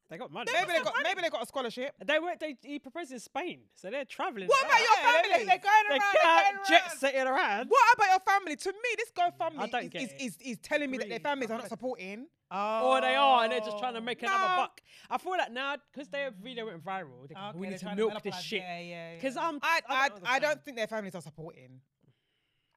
they 0.10 0.18
got 0.18 0.32
money. 0.32 0.52
Maybe 0.54 0.72
they 0.74 0.84
got 0.84 0.94
money. 0.94 1.04
maybe 1.04 1.22
they 1.22 1.30
got 1.30 1.44
a 1.44 1.46
scholarship. 1.48 1.94
They 2.06 2.20
were. 2.20 2.34
They 2.40 2.58
he 2.64 2.80
proposed 2.80 3.12
in 3.14 3.20
Spain, 3.20 3.62
so 3.76 3.90
they're 3.90 4.04
traveling. 4.06 4.48
What 4.48 4.66
about 4.66 4.80
your 4.80 4.88
yeah, 4.98 5.12
they- 5.22 5.30
family? 5.30 5.46
They're 5.46 5.58
going 5.72 5.86
They 5.90 5.96
around. 5.96 6.14
They're 6.14 6.22
can't 6.24 6.56
going 6.56 6.66
jet 6.68 6.82
around. 6.88 6.98
setting 7.00 7.28
around. 7.28 7.68
What 7.70 7.96
about 7.96 8.10
your 8.10 8.20
family? 8.28 8.56
To 8.58 8.70
me, 8.72 8.90
this 8.98 9.12
GoFundMe 9.16 9.60
I 9.60 9.68
don't 9.68 9.96
is, 9.96 10.04
is, 10.04 10.12
it. 10.12 10.22
is, 10.22 10.38
is 10.42 10.58
telling 10.60 10.92
me 10.92 10.98
that 10.98 11.08
their 11.10 11.20
families 11.20 11.50
are 11.52 11.58
not 11.60 11.70
supporting. 11.70 12.28
Oh, 12.50 12.92
Or 12.92 13.02
they 13.02 13.16
are, 13.16 13.44
and 13.44 13.52
they're 13.52 13.60
just 13.60 13.78
trying 13.78 13.96
to 13.96 14.02
make 14.02 14.20
oh, 14.24 14.28
another 14.28 14.48
No. 14.48 14.56
buck. 14.56 14.82
I 15.10 15.18
feel 15.18 15.32
like 15.34 15.52
now, 15.52 15.76
because 15.92 16.08
their 16.10 16.32
video 16.32 16.66
went 16.66 16.84
viral, 16.84 17.28
they 17.28 17.36
Okay, 17.36 17.58
we 17.58 17.68
need 17.68 17.80
to 17.80 17.96
milk 17.96 18.24
this 18.24 18.40
shit. 18.40 18.62
Yeah, 18.62 18.80
yeah. 18.80 19.16
Because 19.16 19.36
yeah. 19.36 19.48
I'm, 19.48 19.60
I, 19.62 19.82
I, 19.88 19.96
I, 20.24 20.36
I, 20.36 20.40
don't 20.40 20.64
think 20.64 20.78
their 20.78 20.88
families 20.88 21.16
are 21.16 21.22
supporting. 21.22 21.82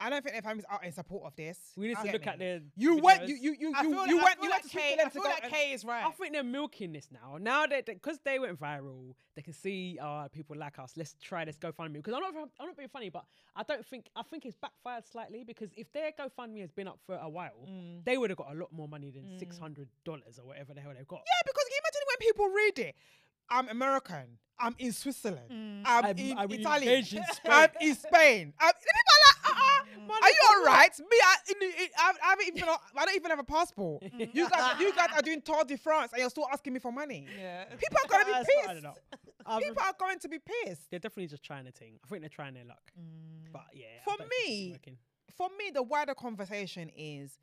I 0.02 0.09
don't 0.09 0.23
think 0.23 0.33
their 0.35 0.42
families 0.42 0.64
are 0.71 0.83
in 0.83 0.92
support 0.92 1.25
of 1.26 1.37
this. 1.37 1.59
We 1.76 1.88
need 1.88 1.99
to 1.99 2.11
look 2.11 2.23
me? 2.25 2.33
at 2.33 2.38
their. 2.38 2.61
You 2.75 2.97
went, 2.97 3.28
you 3.28 3.35
you 3.37 3.54
you 3.61 3.73
I 3.76 3.83
you, 3.83 3.90
feel 3.92 4.07
you 4.07 4.16
went, 4.16 4.38
I 4.40 4.42
you 4.45 4.50
like 4.50 4.62
went 4.62 4.71
to 4.73 4.78
Kay, 4.78 4.97
I 5.04 5.09
feel 5.11 5.23
like 5.23 5.45
and- 5.45 5.52
Kay 5.52 5.73
is 5.73 5.85
right. 5.85 6.04
I 6.07 6.11
think 6.12 6.33
they're 6.33 6.42
milking 6.42 6.92
this 6.92 7.09
now. 7.12 7.37
Now 7.38 7.66
that 7.66 7.85
because 7.85 8.19
they 8.25 8.38
went 8.38 8.59
viral, 8.59 9.14
they 9.37 9.42
can 9.42 9.52
see 9.52 9.99
uh, 10.00 10.28
people 10.28 10.57
like 10.57 10.78
us. 10.78 10.95
Let's 10.97 11.14
try 11.21 11.45
this 11.45 11.59
GoFundMe. 11.59 11.95
Because 11.95 12.14
I'm 12.14 12.23
not, 12.23 12.49
I'm 12.59 12.66
not 12.69 12.76
being 12.78 12.88
funny, 12.88 13.11
but 13.11 13.25
I 13.54 13.62
don't 13.62 13.85
think 13.85 14.07
I 14.16 14.23
think 14.23 14.47
it's 14.47 14.57
backfired 14.57 15.04
slightly. 15.07 15.45
Because 15.45 15.69
if 15.76 15.92
their 15.92 16.12
GoFundMe 16.12 16.61
has 16.62 16.73
been 16.73 16.88
up 16.88 16.99
for 17.04 17.16
a 17.16 17.28
while, 17.28 17.50
Mm. 17.69 18.02
they 18.07 18.16
would 18.16 18.30
have 18.30 18.38
got 18.38 18.52
a 18.52 18.54
lot 18.59 18.73
more 18.73 18.88
money 18.88 19.11
than 19.11 19.38
six 19.38 19.59
hundred 19.59 19.88
dollars 20.07 20.38
or 20.40 20.47
whatever 20.47 20.73
the 20.73 20.80
hell 20.80 20.92
they've 20.97 21.07
got. 21.07 21.21
Yeah, 21.26 21.42
because 21.45 21.64
can 21.64 21.73
you 21.73 21.80
imagine 21.85 22.02
when 22.09 22.19
people 22.26 22.49
read 22.49 22.78
it? 22.88 22.95
I'm 23.50 23.69
American. 23.69 24.38
I'm 24.59 24.75
in 24.78 24.92
Switzerland. 24.92 25.85
I'm, 25.87 26.04
I'm- 26.04 26.19
in 26.19 26.38
I'm 26.38 26.50
Italy. 26.50 26.87
engaged 26.88 27.14
in 27.14 27.23
I'm 27.47 27.71
in 27.80 27.95
Spain. 27.97 28.52
I'm, 28.61 28.73
the 28.73 28.92
people 28.99 29.40
are 29.97 30.17
are 30.23 30.29
you 30.29 30.37
all 30.51 30.65
right? 30.65 30.91
Me, 30.99 31.17
I, 31.23 31.35
in, 31.51 31.63
in, 31.69 31.89
I, 31.99 32.13
I 32.25 32.29
haven't 32.31 32.47
even. 32.49 32.65
I 32.97 33.05
don't 33.05 33.15
even 33.17 33.31
have 33.31 33.39
a 33.39 33.45
passport. 33.45 34.03
you 34.19 34.49
guys, 34.49 34.81
you 34.81 34.93
guys 34.95 35.09
are 35.15 35.23
doing 35.23 35.43
Tour 35.43 35.65
de 35.65 35.77
France, 35.77 36.13
and 36.13 36.21
you're 36.21 36.31
still 36.31 36.47
asking 36.53 36.73
me 36.75 36.79
for 36.81 36.93
money. 36.93 37.27
yeah. 37.41 37.65
People 37.77 37.99
are 38.05 38.09
gonna 38.09 38.25
be 38.25 38.31
That's- 38.33 38.47
I 38.69 38.75
don't 38.75 38.75
pissed. 38.75 38.83
know. 38.85 38.95
I'm- 39.47 39.63
People 39.63 39.83
are 39.83 39.95
going 39.99 40.19
to 40.19 40.29
be 40.29 40.39
pissed. 40.39 40.91
they're 40.91 41.01
definitely 41.01 41.29
just 41.29 41.43
trying 41.43 41.67
a 41.67 41.73
thing. 41.73 41.99
I 42.05 42.09
think 42.09 42.23
they're 42.23 42.29
trying 42.29 42.55
their 42.55 42.65
luck. 42.65 42.83
Mm. 42.99 43.53
But 43.53 43.65
yeah, 43.75 43.87
For 44.05 44.17
don't 44.17 44.29
think 44.29 44.75
it's 44.77 44.87
me. 44.87 44.99
For 45.37 45.49
me, 45.59 45.71
the 45.73 45.83
wider 45.83 46.15
conversation 46.15 46.91
is. 46.97 47.39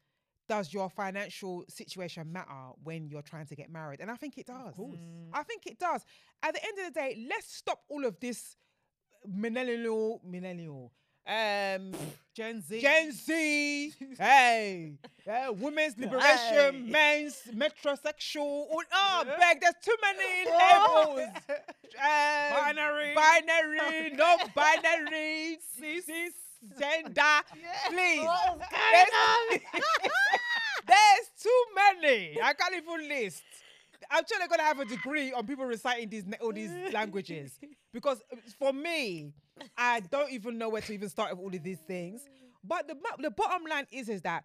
Does 0.50 0.72
your 0.74 0.90
financial 0.90 1.66
situation 1.68 2.32
matter 2.32 2.48
when 2.82 3.10
you're 3.10 3.22
trying 3.22 3.48
to 3.48 3.56
get 3.58 3.70
married? 3.70 4.00
And 4.00 4.10
I 4.10 4.16
think 4.16 4.38
it 4.38 4.46
does. 4.46 4.74
course. 4.76 4.96
I 5.34 5.44
think 5.44 5.66
it 5.68 5.78
does. 5.78 6.06
At 6.42 6.54
the 6.54 6.64
end 6.64 6.80
of 6.88 6.94
the 6.94 6.98
day, 6.98 7.26
let's 7.30 7.54
stop 7.54 7.82
all 7.90 8.06
of 8.06 8.18
this 8.22 8.56
millennial, 9.26 10.22
millennial, 10.24 10.94
um, 11.28 11.92
Gen 12.34 12.62
Z. 12.62 12.80
Gen 12.82 13.12
Z, 13.12 13.94
hey, 14.20 14.94
uh, 15.30 15.52
women's 15.54 15.98
liberation, 15.98 16.86
Hey. 16.86 16.92
men's 16.92 17.42
metrosexual. 17.54 18.68
all- 18.72 18.84
Oh, 18.94 19.24
beg, 19.40 19.60
there's 19.62 19.74
too 19.84 19.96
many 20.02 20.50
labels. 20.52 21.30
Um, 21.98 22.76
Binary. 22.76 23.16
binary, 23.16 24.12
no 24.12 24.38
binary, 24.54 25.58
cis, 25.80 26.06
gender. 26.78 27.42
Please, 27.90 28.28
there's, 28.92 29.62
there's 30.86 31.28
too 31.42 31.64
many. 31.76 32.40
I 32.42 32.54
can't 32.54 32.76
even 32.76 33.08
list. 33.10 33.44
I'm 34.12 34.24
sure 34.28 34.38
they're 34.40 34.48
gonna 34.48 34.64
have 34.64 34.80
a 34.80 34.86
degree 34.86 35.34
on 35.34 35.46
people 35.48 35.66
reciting 35.66 36.10
these 36.10 36.24
all 36.42 36.54
these 36.54 36.72
languages 36.94 37.60
because 37.94 38.22
uh, 38.32 38.38
for 38.60 38.74
me, 38.74 39.34
I 39.78 40.02
don't 40.02 40.32
even 40.32 40.58
know 40.58 40.70
where 40.70 40.82
to 40.82 40.94
even 40.94 41.10
start 41.10 41.32
with 41.32 41.40
all 41.40 41.54
of 41.54 41.64
these 41.64 41.80
things. 41.88 42.22
But 42.64 42.88
the 42.88 42.96
the 43.20 43.32
bottom 43.32 43.66
line 43.70 43.88
is 43.92 44.10
is 44.10 44.22
that 44.24 44.44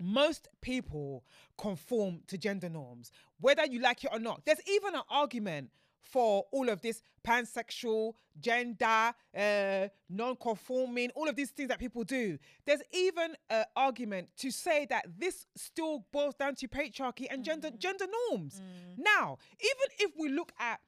most 0.00 0.48
people 0.60 1.24
conform 1.58 2.20
to 2.26 2.36
gender 2.38 2.68
norms, 2.68 3.10
whether 3.40 3.64
you 3.66 3.80
like 3.80 4.04
it 4.04 4.10
or 4.12 4.18
not. 4.18 4.42
There's 4.44 4.60
even 4.68 4.94
an 4.94 5.02
argument 5.10 5.70
for 6.02 6.44
all 6.52 6.68
of 6.68 6.80
this 6.80 7.02
pansexual, 7.26 8.14
gender, 8.38 9.12
uh, 9.36 9.88
non-conforming, 10.08 11.10
all 11.14 11.28
of 11.28 11.36
these 11.36 11.50
things 11.50 11.68
that 11.68 11.78
people 11.78 12.04
do. 12.04 12.38
There's 12.64 12.82
even 12.92 13.34
an 13.50 13.64
argument 13.74 14.28
to 14.38 14.50
say 14.50 14.86
that 14.90 15.06
this 15.18 15.46
still 15.56 16.06
boils 16.12 16.34
down 16.36 16.54
to 16.56 16.68
patriarchy 16.68 17.26
and 17.30 17.44
gender 17.44 17.70
gender 17.76 18.06
norms. 18.30 18.60
Now, 18.96 19.38
even 19.60 19.96
if 19.98 20.12
we 20.18 20.28
look 20.28 20.52
at 20.58 20.80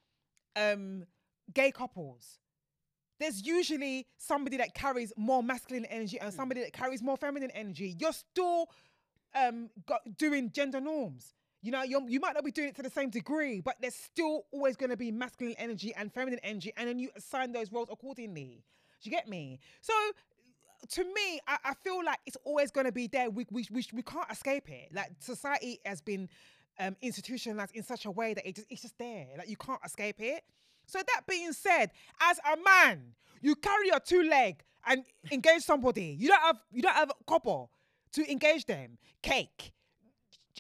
um, 0.57 1.05
gay 1.53 1.73
couples, 1.73 2.39
there's 3.19 3.45
usually 3.45 4.07
somebody 4.17 4.57
that 4.59 4.75
carries 4.75 5.13
more 5.17 5.43
masculine 5.43 5.87
energy 5.87 6.21
and 6.21 6.33
somebody 6.33 6.61
that 6.63 6.73
carries 6.73 7.03
more 7.03 7.17
feminine 7.17 7.51
energy. 7.51 7.97
You're 7.99 8.13
still 8.13 8.67
um 9.35 9.69
got, 9.87 10.01
doing 10.17 10.51
gender 10.53 10.81
norms. 10.81 11.35
You 11.61 11.73
know, 11.73 11.83
you're, 11.83 12.03
you 12.09 12.21
might 12.21 12.35
not 12.35 12.45
be 12.45 12.53
doing 12.53 12.69
it 12.69 12.77
to 12.77 12.83
the 12.83 12.91
same 12.91 13.11
degree, 13.11 13.61
but 13.61 13.77
there's 13.81 13.95
still 13.95 14.47
always 14.53 14.77
going 14.77 14.91
to 14.91 14.97
be 14.97 15.11
masculine 15.11 15.57
energy 15.59 15.93
and 15.97 16.13
feminine 16.13 16.39
energy, 16.43 16.73
and 16.77 16.89
then 16.89 16.99
you 16.99 17.11
assign 17.17 17.53
those 17.53 17.73
roles 17.73 17.89
accordingly. 17.91 18.63
Do 19.03 19.11
you 19.11 19.17
get 19.17 19.29
me? 19.29 19.59
So, 19.81 19.93
to 20.91 21.05
me, 21.05 21.41
I, 21.49 21.59
I 21.65 21.75
feel 21.83 22.05
like 22.05 22.19
it's 22.27 22.37
always 22.45 22.71
going 22.71 22.87
to 22.87 22.93
be 22.93 23.09
there. 23.09 23.31
We, 23.31 23.47
we, 23.51 23.67
we, 23.71 23.85
we 23.93 24.03
can't 24.03 24.31
escape 24.31 24.71
it. 24.71 24.91
Like 24.95 25.11
society 25.19 25.81
has 25.85 26.01
been 26.01 26.29
um, 26.79 26.97
institutionalized 27.03 27.75
in 27.75 27.83
such 27.83 28.07
a 28.07 28.11
way 28.11 28.35
that 28.35 28.47
it 28.47 28.55
just, 28.55 28.69
it's 28.71 28.83
just 28.83 28.99
there. 28.99 29.27
Like 29.37 29.49
you 29.49 29.57
can't 29.57 29.81
escape 29.85 30.21
it. 30.21 30.45
So 30.87 30.99
that 30.99 31.23
being 31.29 31.53
said, 31.53 31.91
as 32.21 32.39
a 32.39 32.57
man, 32.63 33.15
you 33.41 33.55
carry 33.57 33.89
your 33.89 34.01
two 34.01 34.23
leg 34.23 34.63
and 34.87 35.05
engage 35.31 35.63
somebody. 35.63 36.17
You 36.19 36.29
don't 36.29 36.41
have 36.41 36.57
you 36.73 36.83
don't 36.83 36.95
have 36.95 37.11
a 37.11 37.31
couple 37.31 37.71
to 38.13 38.31
engage 38.31 38.65
them. 38.65 38.97
Cake, 39.23 39.73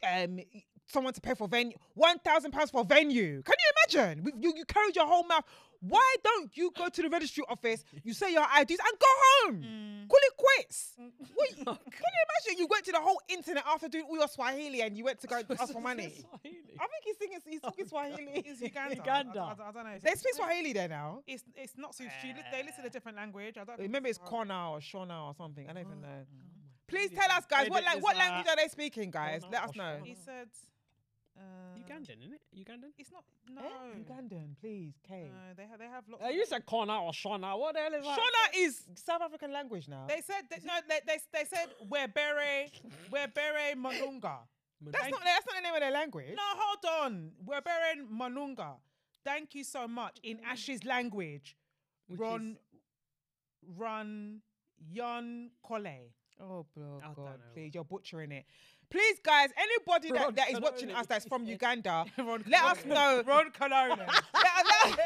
um, 0.03 0.41
someone 0.89 1.13
to 1.13 1.21
pay 1.21 1.35
for 1.35 1.49
venue, 1.49 1.77
one 1.95 2.19
thousand 2.19 2.53
pounds 2.53 2.71
for 2.71 2.85
venue. 2.85 3.43
Can 3.43 3.55
you 3.59 3.99
imagine? 4.01 4.33
You 4.41 4.55
you 4.57 4.65
carried 4.65 4.97
your 4.97 5.07
whole 5.07 5.25
mouth. 5.25 5.45
Why 5.81 6.15
don't 6.25 6.57
you 6.57 6.73
go 6.77 6.89
to 6.89 7.03
the 7.03 7.09
registry 7.09 7.45
office? 7.49 7.85
You 8.03 8.13
say 8.13 8.33
your 8.33 8.43
IDs 8.43 8.71
and 8.71 8.99
go 8.99 9.07
home. 9.07 9.63
Mm. 9.63 10.09
Call 10.09 10.19
it 10.23 10.37
quits. 10.37 10.95
What, 11.35 11.51
can 11.57 11.67
you 11.67 12.25
imagine? 12.29 12.59
You 12.59 12.67
went 12.69 12.85
to 12.87 12.93
the 12.93 13.01
whole 13.01 13.21
internet 13.29 13.65
after 13.67 13.89
doing 13.89 14.05
all 14.09 14.17
your 14.17 14.29
Swahili 14.29 14.83
and 14.83 14.97
you 14.97 15.05
went 15.05 15.21
to 15.21 15.27
go 15.27 15.41
ask 15.61 15.73
for 15.73 15.81
money. 15.81 16.25
I 16.35 16.39
think 16.49 17.05
he's 17.05 17.19
singing. 17.19 17.39
He's 17.47 17.61
talking 17.61 17.85
oh, 17.85 17.89
Swahili. 17.89 18.43
Is 18.45 18.61
Uganda? 18.61 18.95
Uganda. 18.97 19.41
I, 19.41 19.43
I, 19.43 19.69
I 19.69 19.73
don't 19.73 19.85
know. 19.85 19.99
They 20.03 20.15
speak 20.15 20.35
Swahili 20.35 20.73
there 20.73 20.89
now. 20.89 21.21
It's 21.27 21.45
it's 21.55 21.75
not 21.77 21.95
so. 21.95 22.05
she 22.21 22.29
li- 22.29 22.35
They 22.51 22.63
listen 22.63 22.85
a 22.85 22.87
eh. 22.87 22.91
different 22.91 23.17
language. 23.17 23.57
I 23.57 23.65
don't. 23.65 23.77
think 23.77 23.81
Remember, 23.81 24.09
it's. 24.09 24.19
Kona 24.19 24.73
or 24.73 24.81
Shona 24.81 25.29
or 25.29 25.35
something. 25.35 25.69
I 25.69 25.73
don't 25.75 25.83
even 25.83 25.99
oh, 25.99 26.07
know. 26.07 26.19
Oh 26.23 26.59
Please 26.89 27.11
tell 27.11 27.31
us, 27.31 27.45
guys. 27.49 27.69
What, 27.69 27.83
Edit 27.83 27.87
lang- 27.87 27.97
this 27.97 28.03
what 28.03 28.17
uh, 28.17 28.19
language 28.19 28.47
are 28.49 28.57
they 28.57 28.69
speaking, 28.69 29.11
guys? 29.11 29.43
Kona 29.43 29.53
Let 29.53 29.65
us 29.69 29.77
know. 29.77 29.83
Shona? 29.83 30.07
He 30.07 30.15
said. 30.15 30.49
Uh, 31.39 31.79
Ugandan, 31.79 32.19
isn't 32.21 32.35
it? 32.35 32.41
Ugandan. 32.57 32.91
It's 32.99 33.13
not. 33.13 33.25
No. 33.51 33.63
Eh? 33.63 33.99
Ugandan, 34.01 34.57
please, 34.61 34.95
K. 35.07 35.31
No, 35.31 35.55
they 35.57 35.67
have 35.71 35.79
they 35.79 35.87
have 35.87 36.05
lots. 36.09 36.23
Uh, 36.23 36.29
of- 36.29 36.35
you 36.35 36.45
said 36.47 36.67
Kona 36.67 37.03
or 37.03 37.13
Shona. 37.13 37.59
What 37.59 37.75
the 37.75 37.81
hell 37.81 37.95
is 37.95 38.05
that? 38.05 38.19
Shona 38.19 38.59
is 38.59 38.83
South 38.97 39.23
African 39.23 39.53
language 39.53 39.89
now. 39.89 40.07
They 40.09 40.21
said 40.21 40.45
that, 40.51 40.65
no. 40.65 40.73
They, 40.89 41.01
they 41.07 41.19
they 41.33 41.45
said 41.45 41.69
we're 41.89 42.09
bere 42.09 42.67
we're 43.11 43.29
bere 43.29 43.75
manunga. 43.77 44.39
that's 44.81 45.11
not 45.11 45.21
that's 45.25 45.47
not 45.47 45.57
the 45.57 45.63
name 45.63 45.75
of 45.75 45.81
their 45.81 45.93
language. 45.93 46.35
No, 46.37 46.43
hold 46.43 47.05
on. 47.05 47.31
We're 47.45 47.61
bere 47.61 48.05
manunga. 48.13 48.77
Thank 49.25 49.55
you 49.55 49.65
so 49.65 49.87
much 49.87 50.19
in 50.23 50.39
Ash's 50.49 50.85
language. 50.85 51.57
Which 52.09 52.19
Ron, 52.19 52.57
run, 53.77 54.41
yon 54.91 55.51
kole. 55.63 56.13
Oh, 56.41 56.65
bro, 56.75 57.01
I 57.03 57.07
don't 57.07 57.15
God, 57.17 57.25
know. 57.25 57.33
please, 57.53 57.75
you're 57.75 57.85
butchering 57.85 58.31
it. 58.33 58.45
Please, 58.91 59.19
guys, 59.23 59.51
anybody 59.57 60.11
that, 60.13 60.35
that 60.37 60.51
is 60.51 60.61
watching 60.61 60.91
us 60.91 61.07
that's 61.07 61.27
from? 61.27 61.45
Uganda, 61.47 62.07
let 62.47 62.65
us 62.65 62.85
know. 62.87 63.23
Ron 63.27 63.51
Colonna. 63.51 63.97
let, 64.35 64.99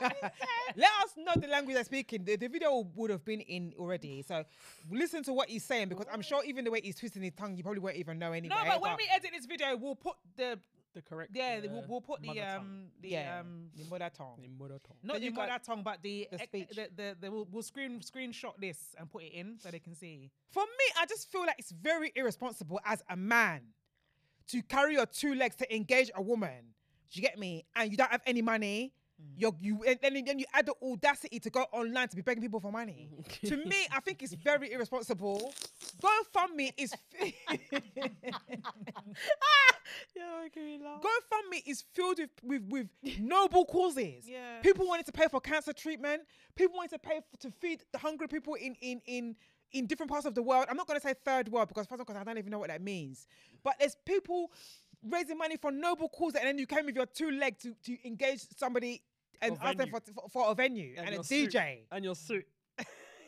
let- 0.00 0.34
let 0.76 0.90
us 1.02 1.10
know 1.18 1.32
the 1.36 1.46
language 1.48 1.74
they're 1.74 1.84
speaking. 1.84 2.24
The, 2.24 2.36
the 2.36 2.48
video 2.48 2.86
would 2.94 3.10
have 3.10 3.24
been 3.24 3.40
in 3.40 3.74
already. 3.78 4.22
So 4.22 4.44
listen 4.90 5.22
to 5.24 5.34
what 5.34 5.50
he's 5.50 5.64
saying 5.64 5.90
because 5.90 6.06
I'm 6.10 6.22
sure 6.22 6.42
even 6.44 6.64
the 6.64 6.70
way 6.70 6.80
he's 6.82 6.96
twisting 6.96 7.22
his 7.22 7.32
tongue, 7.34 7.56
you 7.56 7.62
probably 7.62 7.80
won't 7.80 7.96
even 7.96 8.18
know 8.18 8.32
anyway. 8.32 8.54
no, 8.54 8.64
but 8.66 8.80
when 8.80 8.96
we 8.96 9.06
edit 9.14 9.30
this 9.34 9.44
video, 9.46 9.76
we'll 9.76 9.96
put 9.96 10.16
the 10.36 10.58
The 10.92 11.02
correct. 11.02 11.30
yeah, 11.34 11.60
uh, 11.62 11.68
we'll, 11.70 11.84
we'll 11.88 12.00
put 12.00 12.20
the 12.20 12.40
um 12.40 12.86
the 13.00 13.10
yeah, 13.10 13.40
um 13.40 13.68
the 13.76 13.84
mother 13.84 14.10
tongue. 14.12 14.40
The 14.42 14.48
mother 14.48 14.80
tongue. 14.86 14.96
not 15.04 15.14
Then 15.14 15.22
the 15.22 15.30
mother 15.30 15.58
tongue, 15.64 15.82
but 15.84 16.02
the 16.02 16.26
the 16.32 16.38
speech. 16.38 16.68
The, 16.70 16.88
the, 16.96 17.16
the, 17.20 17.30
we'll, 17.30 17.46
we'll 17.50 17.62
screen 17.62 18.00
screenshot 18.00 18.54
this 18.58 18.78
and 18.98 19.08
put 19.08 19.22
it 19.22 19.32
in 19.32 19.58
so 19.60 19.70
they 19.70 19.78
can 19.78 19.94
see. 19.94 20.30
For 20.50 20.62
me, 20.62 20.84
I 20.98 21.06
just 21.06 21.30
feel 21.30 21.42
like 21.42 21.56
it's 21.58 21.70
very 21.70 22.10
irresponsible 22.16 22.80
as 22.84 23.02
a 23.08 23.16
man 23.16 23.62
to 24.48 24.62
carry 24.62 24.94
your 24.94 25.06
two 25.06 25.34
legs 25.36 25.54
to 25.56 25.74
engage 25.74 26.10
a 26.16 26.22
woman. 26.22 26.74
Do 27.12 27.20
you 27.20 27.22
get 27.22 27.38
me? 27.38 27.66
And 27.76 27.90
you 27.90 27.96
don't 27.96 28.10
have 28.10 28.22
any 28.26 28.42
money. 28.42 28.92
You're, 29.36 29.54
you 29.60 29.82
and 29.86 29.98
then, 30.02 30.22
then 30.26 30.38
you 30.38 30.44
add 30.52 30.66
the 30.66 30.74
audacity 30.82 31.40
to 31.40 31.48
go 31.50 31.62
online 31.72 32.08
to 32.08 32.16
be 32.16 32.22
begging 32.22 32.42
people 32.42 32.60
for 32.60 32.70
money. 32.70 33.08
to 33.46 33.56
me, 33.56 33.86
I 33.90 34.00
think 34.00 34.22
it's 34.22 34.34
very 34.34 34.70
irresponsible. 34.72 35.54
GoFundMe 36.02 36.72
is 36.76 36.94
Yeah, 40.14 40.44
okay, 40.46 40.62
we 40.62 40.78
laugh. 40.84 41.00
GoFundMe 41.02 41.62
is 41.66 41.84
filled 41.94 42.18
with, 42.18 42.30
with 42.42 42.88
with 43.02 43.18
noble 43.20 43.64
causes. 43.64 44.24
Yeah. 44.28 44.60
People 44.62 44.86
wanted 44.86 45.06
to 45.06 45.12
pay 45.12 45.26
for 45.30 45.40
cancer 45.40 45.72
treatment. 45.72 46.22
People 46.54 46.76
wanted 46.76 46.90
to 46.92 46.98
pay 46.98 47.16
f 47.16 47.24
to 47.40 47.50
feed 47.50 47.82
the 47.92 47.98
hungry 47.98 48.28
people 48.28 48.54
in 48.54 48.74
in 48.80 49.00
in 49.06 49.36
in 49.72 49.86
different 49.86 50.10
parts 50.10 50.26
of 50.26 50.34
the 50.34 50.42
world. 50.42 50.66
I'm 50.68 50.76
not 50.76 50.86
going 50.86 51.00
to 51.00 51.06
say 51.06 51.14
third 51.24 51.48
world 51.48 51.68
because 51.68 51.86
first 51.86 52.00
of 52.00 52.08
all, 52.08 52.14
'cause 52.14 52.20
I 52.20 52.24
don't 52.24 52.38
even 52.38 52.50
know 52.50 52.58
what 52.58 52.68
that 52.68 52.82
means. 52.82 53.26
But 53.62 53.76
there's 53.78 53.96
people 54.04 54.52
raising 55.02 55.38
money 55.38 55.56
for 55.56 55.70
noble 55.70 56.08
cause, 56.08 56.34
and 56.34 56.46
then 56.46 56.58
you 56.58 56.66
came 56.66 56.86
with 56.86 56.96
your 56.96 57.06
two 57.06 57.30
legs 57.30 57.62
to 57.62 57.74
to 57.84 58.06
engage 58.06 58.40
somebody 58.56 59.02
and 59.42 59.56
For 59.58 59.64
ask 59.64 59.76
them 59.78 59.90
for, 59.90 60.00
for, 60.14 60.28
for 60.28 60.50
a 60.50 60.54
venue 60.54 60.94
and, 60.96 61.08
a 61.08 61.12
your 61.14 61.24
suit. 61.24 61.50
DJ. 61.52 61.78
And 61.90 62.04
your 62.04 62.14
suit. 62.14 62.46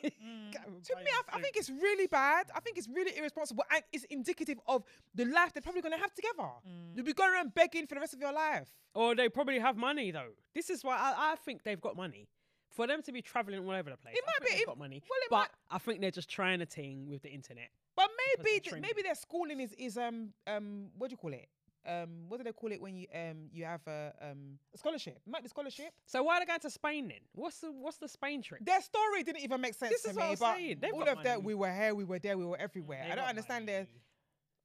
To 0.03 0.97
me, 0.97 1.03
I, 1.33 1.37
I 1.37 1.41
think 1.41 1.57
it's 1.57 1.71
really 1.71 2.09
bad. 2.09 2.47
I 2.55 2.61
think 2.61 2.77
it's 2.77 2.89
really 2.89 3.17
irresponsible, 3.17 3.65
and 3.73 3.83
it's 3.93 4.05
indicative 4.05 4.59
of 4.67 4.83
the 5.15 5.25
life 5.27 5.53
they're 5.53 5.63
probably 5.63 5.81
going 5.81 5.95
to 5.95 6.01
have 6.01 6.13
together. 6.13 6.49
You'll 6.95 7.05
be 7.05 7.13
going 7.13 7.33
around 7.33 7.55
begging 7.55 7.87
for 7.87 7.95
the 7.95 8.01
rest 8.01 8.13
of 8.15 8.21
your 8.21 8.33
life. 8.33 8.69
Or 8.95 9.15
they 9.15 9.29
probably 9.29 9.59
have 9.61 9.77
money 9.77 10.11
though. 10.11 10.33
This 10.55 10.71
is 10.71 10.83
why 10.83 10.97
I, 10.97 11.33
I 11.33 11.37
think 11.37 11.63
they've 11.63 11.81
got 11.81 11.97
money. 11.97 12.29
For 12.71 12.87
them 12.87 13.03
to 13.03 13.13
be 13.13 13.21
traveling 13.23 13.61
all 13.61 13.71
over 13.71 13.91
the 13.91 13.97
place, 13.99 14.15
It 14.17 14.25
I 14.27 14.31
might 14.31 14.33
think 14.39 14.45
be- 14.45 14.51
they've 14.55 14.63
it- 14.63 14.67
got 14.67 14.79
money. 14.79 15.03
well, 15.09 15.19
it 15.23 15.31
but 15.31 15.37
might- 15.37 15.49
I 15.71 15.79
think 15.79 16.01
they're 16.01 16.11
just 16.11 16.31
trying 16.31 16.63
a 16.63 16.67
thing 16.67 17.07
with 17.09 17.23
the 17.23 17.29
internet. 17.29 17.69
But 17.95 18.09
maybe 18.39 18.61
th- 18.61 18.81
maybe 18.81 19.03
their 19.03 19.15
schooling 19.15 19.61
is 19.61 19.73
is 19.75 19.99
um 19.99 20.31
um 20.47 20.87
what 20.99 21.11
do 21.11 21.13
you 21.13 21.19
call 21.19 21.33
it? 21.35 21.49
Um 21.87 22.29
what 22.29 22.39
do 22.39 22.45
they 22.45 22.53
call 22.53 22.71
it 22.71 22.81
when 22.81 22.97
you 22.97 23.07
um 23.15 23.49
you 23.53 23.65
have 23.65 23.81
a 23.87 24.13
um 24.23 24.59
a 24.75 24.79
scholarship? 24.79 25.19
It 25.27 25.31
might 25.31 25.43
be 25.43 25.49
scholarship. 25.49 25.93
So 26.07 26.23
why 26.23 26.37
are 26.37 26.41
they 26.41 26.47
going 26.47 26.61
to 26.61 26.71
Spain 26.71 27.09
then? 27.09 27.19
What's 27.35 27.59
the 27.59 27.73
what's 27.73 27.99
the 27.99 28.09
Spain 28.09 28.43
trip? 28.43 28.65
Their 28.65 28.81
story 28.81 29.23
didn't 29.25 29.43
even 29.43 29.61
make 29.61 29.75
sense 29.75 29.93
This 29.93 30.03
to 30.03 30.11
is 30.11 30.17
me. 30.17 30.23
what 30.23 30.31
I'm 30.31 30.37
but 30.39 30.57
saying. 30.57 30.77
They've 30.81 30.93
all 30.93 31.09
of 31.09 31.23
that 31.25 31.43
we 31.43 31.55
were 31.55 31.73
here, 31.73 31.95
we 31.95 32.05
were 32.05 32.19
there, 32.19 32.39
we 32.39 32.45
were 32.45 32.59
everywhere. 32.59 33.03
They 33.05 33.13
I 33.13 33.15
don't 33.17 33.29
understand 33.29 33.67
their 33.67 33.81
money. 33.81 34.03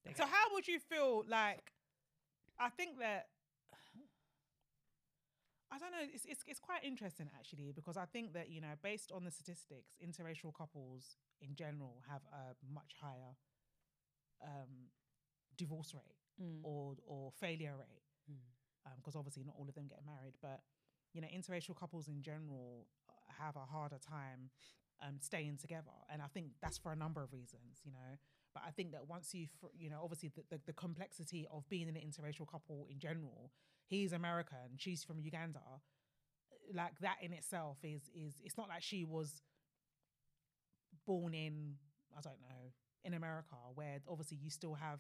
They 0.06 0.14
So 0.14 0.26
how 0.26 0.54
would 0.54 0.68
you 0.68 0.80
feel 0.80 1.24
like? 1.28 1.72
I 2.60 2.70
think 2.70 3.00
that 3.00 3.28
I 5.72 5.78
don't 5.80 5.92
know. 5.92 6.06
It's, 6.14 6.26
it's 6.26 6.44
it's 6.48 6.60
quite 6.60 6.84
interesting 6.84 7.30
actually 7.38 7.72
because 7.76 7.98
I 7.98 8.06
think 8.06 8.34
that 8.34 8.50
you 8.50 8.62
know 8.62 8.74
based 8.82 9.12
on 9.12 9.26
the 9.26 9.32
statistics, 9.32 9.98
interracial 10.02 10.54
couples 10.54 11.18
in 11.42 11.56
general 11.56 12.02
have 12.10 12.22
a 12.32 12.56
much 12.74 12.94
higher 13.02 13.36
um, 14.44 14.90
divorce 15.58 15.94
rate 15.94 16.17
or 16.64 16.96
or 17.06 17.32
failure 17.32 17.76
rate 17.78 18.04
Mm. 18.30 18.96
because 18.98 19.16
obviously 19.16 19.44
not 19.44 19.56
all 19.58 19.68
of 19.70 19.76
them 19.76 19.88
get 19.88 20.00
married, 20.06 20.34
but 20.42 20.62
you 21.14 21.22
know 21.22 21.28
interracial 21.28 21.76
couples 21.76 22.08
in 22.10 22.22
general 22.22 22.88
uh, 23.10 23.14
have 23.44 23.56
a 23.56 23.66
harder 23.66 23.98
time 24.00 24.50
um, 25.02 25.16
staying 25.22 25.58
together, 25.58 25.96
and 26.12 26.22
I 26.22 26.28
think 26.28 26.48
that's 26.62 26.78
for 26.78 26.92
a 26.92 26.96
number 26.96 27.24
of 27.24 27.32
reasons, 27.32 27.82
you 27.86 27.92
know. 27.92 28.18
But 28.54 28.64
I 28.68 28.72
think 28.72 28.92
that 28.92 29.08
once 29.08 29.34
you, 29.34 29.48
fr- 29.60 29.68
you 29.78 29.90
know, 29.90 30.00
obviously 30.04 30.30
the, 30.36 30.44
the, 30.50 30.62
the 30.68 30.74
complexity 30.74 31.46
of 31.52 31.68
being 31.70 31.88
an 31.88 31.96
interracial 31.96 32.48
couple 32.48 32.86
in 32.90 33.00
general, 33.00 33.52
he's 33.88 34.12
American, 34.14 34.76
she's 34.78 35.04
from 35.04 35.20
Uganda, 35.20 35.62
like 36.74 37.00
that 37.00 37.18
in 37.22 37.32
itself 37.34 37.78
is 37.84 38.10
is 38.14 38.42
it's 38.44 38.58
not 38.58 38.68
like 38.68 38.82
she 38.84 39.06
was 39.06 39.42
born 41.06 41.34
in 41.34 41.76
I 42.18 42.22
don't 42.22 42.42
know 42.42 42.72
in 43.04 43.14
America 43.14 43.56
where 43.76 44.00
obviously 44.10 44.38
you 44.38 44.50
still 44.50 44.74
have 44.74 45.00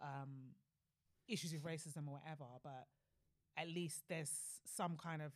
um 0.00 0.54
issues 1.28 1.52
with 1.52 1.64
racism 1.64 2.06
or 2.08 2.18
whatever, 2.20 2.44
but 2.62 2.86
at 3.56 3.68
least 3.68 4.04
there's 4.08 4.30
some 4.64 4.96
kind 4.96 5.22
of 5.22 5.32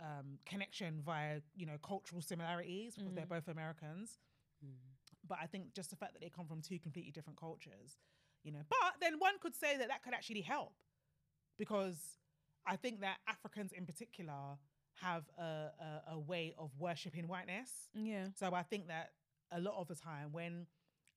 um, 0.00 0.38
connection 0.44 1.00
via 1.04 1.40
you 1.54 1.66
know 1.66 1.78
cultural 1.82 2.20
similarities 2.20 2.94
because 2.96 3.14
they're 3.14 3.26
both 3.26 3.48
Americans. 3.48 4.18
But 5.28 5.38
I 5.42 5.46
think 5.46 5.74
just 5.74 5.90
the 5.90 5.96
fact 5.96 6.12
that 6.12 6.20
they 6.22 6.28
come 6.28 6.46
from 6.46 6.60
two 6.60 6.78
completely 6.78 7.10
different 7.10 7.38
cultures, 7.38 7.98
you 8.44 8.52
know. 8.52 8.60
But 8.68 8.94
then 9.00 9.14
one 9.18 9.34
could 9.40 9.56
say 9.56 9.76
that 9.76 9.88
that 9.88 10.02
could 10.02 10.14
actually 10.14 10.42
help 10.42 10.74
because 11.58 11.96
I 12.66 12.76
think 12.76 13.00
that 13.00 13.18
Africans 13.28 13.72
in 13.72 13.86
particular 13.86 14.58
have 15.02 15.24
a, 15.38 15.42
a, 15.42 16.02
a 16.12 16.18
way 16.18 16.54
of 16.58 16.70
worshipping 16.78 17.28
whiteness. 17.28 17.70
Yeah. 17.94 18.28
So 18.38 18.54
I 18.54 18.62
think 18.62 18.88
that 18.88 19.10
a 19.50 19.60
lot 19.60 19.74
of 19.78 19.88
the 19.88 19.94
time 19.94 20.32
when 20.32 20.66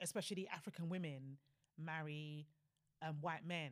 especially 0.02 0.48
African 0.48 0.90
women 0.90 1.38
marry 1.80 2.48
um, 3.02 3.16
white 3.22 3.46
men, 3.46 3.72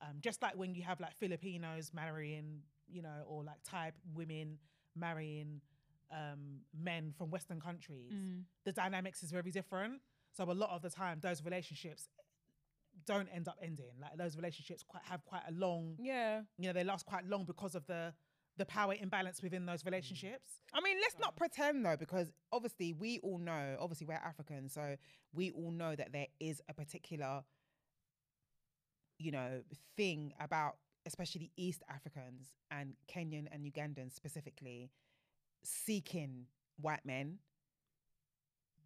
um, 0.00 0.16
just 0.20 0.40
like 0.42 0.56
when 0.56 0.74
you 0.74 0.82
have 0.82 1.00
like 1.00 1.14
Filipinos 1.16 1.92
marrying, 1.94 2.60
you 2.88 3.02
know, 3.02 3.22
or 3.26 3.42
like 3.44 3.56
Thai 3.64 3.92
women 4.14 4.58
marrying 4.96 5.60
um, 6.10 6.60
men 6.78 7.12
from 7.16 7.30
Western 7.30 7.60
countries, 7.60 8.12
the 8.64 8.72
dynamics 8.72 9.22
is 9.22 9.30
very 9.30 9.50
different. 9.50 10.00
So 10.32 10.44
a 10.50 10.52
lot 10.52 10.70
of 10.70 10.82
the 10.82 10.90
time, 10.90 11.18
those 11.20 11.42
relationships 11.42 12.08
don't 13.06 13.28
end 13.34 13.48
up 13.48 13.56
ending. 13.62 13.92
Like 14.00 14.16
those 14.16 14.36
relationships 14.36 14.82
quite 14.86 15.02
have 15.04 15.24
quite 15.24 15.42
a 15.48 15.52
long, 15.52 15.96
Yeah. 15.98 16.42
you 16.58 16.66
know, 16.68 16.72
they 16.72 16.84
last 16.84 17.06
quite 17.06 17.26
long 17.26 17.44
because 17.44 17.74
of 17.74 17.86
the 17.86 18.12
the 18.58 18.66
power 18.66 18.94
imbalance 19.00 19.42
within 19.42 19.66
those 19.66 19.82
mm. 19.82 19.86
relationships. 19.86 20.60
I 20.74 20.80
mean, 20.80 20.98
let's 21.00 21.18
not 21.18 21.36
pretend 21.36 21.84
though, 21.84 21.96
because 21.96 22.32
obviously 22.52 22.92
we 22.92 23.18
all 23.22 23.38
know, 23.38 23.76
obviously 23.80 24.06
we're 24.06 24.14
African, 24.14 24.68
so 24.68 24.96
we 25.32 25.50
all 25.52 25.70
know 25.70 25.96
that 25.96 26.12
there 26.12 26.26
is 26.40 26.60
a 26.68 26.74
particular, 26.74 27.44
you 29.18 29.32
know, 29.32 29.62
thing 29.96 30.34
about 30.40 30.76
especially 31.06 31.50
East 31.56 31.82
Africans 31.88 32.54
and 32.70 32.94
Kenyan 33.12 33.46
and 33.50 33.64
Ugandans 33.64 34.14
specifically 34.14 34.90
seeking 35.64 36.46
white 36.80 37.04
men, 37.04 37.38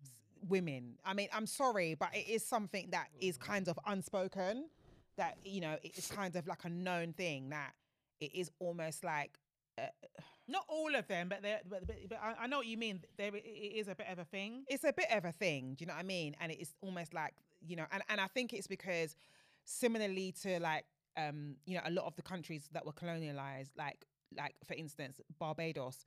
s- 0.02 0.10
mm. 0.44 0.48
women. 0.48 0.98
I 1.04 1.14
mean, 1.14 1.28
I'm 1.32 1.46
sorry, 1.46 1.94
but 1.94 2.10
it 2.14 2.28
is 2.28 2.44
something 2.46 2.88
that 2.90 3.08
is 3.20 3.36
kind 3.36 3.68
of 3.68 3.78
unspoken. 3.86 4.68
That 5.16 5.38
you 5.44 5.62
know, 5.62 5.76
it's 5.82 6.10
kind 6.10 6.36
of 6.36 6.46
like 6.46 6.64
a 6.64 6.68
known 6.68 7.14
thing 7.14 7.48
that 7.50 7.72
it 8.20 8.34
is 8.34 8.50
almost 8.58 9.02
like. 9.02 9.38
Uh, 9.78 9.86
Not 10.48 10.64
all 10.68 10.94
of 10.94 11.08
them, 11.08 11.28
but 11.28 11.42
they 11.42 11.56
but, 11.68 11.88
but, 11.88 11.96
but 12.08 12.20
I, 12.22 12.44
I 12.44 12.46
know 12.46 12.58
what 12.58 12.66
you 12.66 12.76
mean. 12.76 13.00
There 13.18 13.34
it 13.34 13.40
is 13.44 13.88
a 13.88 13.96
bit 13.96 14.06
of 14.08 14.20
a 14.20 14.24
thing. 14.24 14.64
it's 14.68 14.84
a 14.84 14.92
bit 14.92 15.08
of 15.10 15.24
a 15.24 15.32
thing. 15.32 15.74
Do 15.76 15.82
you 15.82 15.86
know 15.88 15.94
what 15.94 16.04
I 16.04 16.04
mean? 16.04 16.36
And 16.40 16.52
it's 16.52 16.72
almost 16.80 17.12
like 17.12 17.34
you 17.66 17.74
know, 17.74 17.86
and, 17.90 18.00
and 18.08 18.20
I 18.20 18.28
think 18.28 18.52
it's 18.52 18.68
because 18.68 19.16
similarly 19.64 20.32
to 20.42 20.60
like 20.60 20.84
um, 21.16 21.56
you 21.64 21.74
know, 21.74 21.82
a 21.84 21.90
lot 21.90 22.06
of 22.06 22.14
the 22.16 22.22
countries 22.22 22.68
that 22.72 22.84
were 22.84 22.92
colonialized, 22.92 23.70
like 23.76 24.06
like 24.36 24.54
for 24.64 24.74
instance, 24.74 25.20
Barbados, 25.38 26.04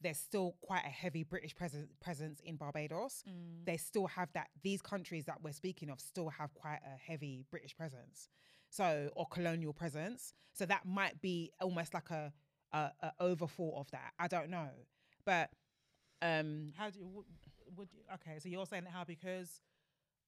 there's 0.00 0.18
still 0.18 0.56
quite 0.60 0.84
a 0.84 0.90
heavy 0.90 1.24
British 1.24 1.54
presence 1.54 1.90
presence 2.00 2.40
in 2.44 2.56
Barbados. 2.56 3.22
They 3.64 3.76
still 3.76 4.06
have 4.06 4.28
that. 4.34 4.48
These 4.62 4.82
countries 4.82 5.24
that 5.26 5.42
we're 5.42 5.52
speaking 5.52 5.90
of 5.90 6.00
still 6.00 6.28
have 6.28 6.54
quite 6.54 6.80
a 6.86 6.96
heavy 6.98 7.44
British 7.50 7.76
presence, 7.76 8.28
so 8.68 9.10
or 9.16 9.26
colonial 9.26 9.72
presence. 9.72 10.32
So 10.52 10.66
that 10.66 10.86
might 10.86 11.20
be 11.20 11.50
almost 11.60 11.94
like 11.94 12.10
a 12.10 12.32
a, 12.72 12.90
a 13.00 13.12
overthought 13.20 13.80
of 13.80 13.90
that. 13.90 14.12
I 14.18 14.28
don't 14.28 14.50
know, 14.50 14.68
but 15.24 15.50
um, 16.22 16.72
How 16.76 16.90
do 16.90 16.98
you 16.98 17.06
would, 17.06 17.26
would 17.76 17.88
you, 17.92 18.00
okay? 18.14 18.38
So 18.38 18.48
you're 18.48 18.66
saying 18.66 18.84
that 18.84 18.92
how 18.92 19.04
because 19.04 19.60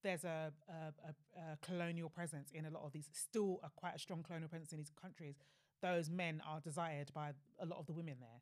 there's 0.03 0.25
a, 0.25 0.53
a, 0.69 0.73
a, 0.73 1.53
a 1.53 1.59
colonial 1.63 2.09
presence 2.09 2.51
in 2.53 2.65
a 2.67 2.71
lot 2.71 2.83
of 2.85 2.93
these, 2.93 3.09
still 3.13 3.61
a 3.63 3.71
quite 3.77 3.95
a 3.95 3.99
strong 3.99 4.23
colonial 4.23 4.49
presence 4.49 4.73
in 4.73 4.79
these 4.79 4.93
countries. 5.01 5.37
Those 5.83 6.11
men 6.11 6.43
are 6.49 6.61
desired 6.61 7.11
by 7.13 7.33
a 7.61 7.67
lot 7.67 7.79
of 7.79 7.87
the 7.87 7.93
women 7.93 8.17
there. 8.21 8.41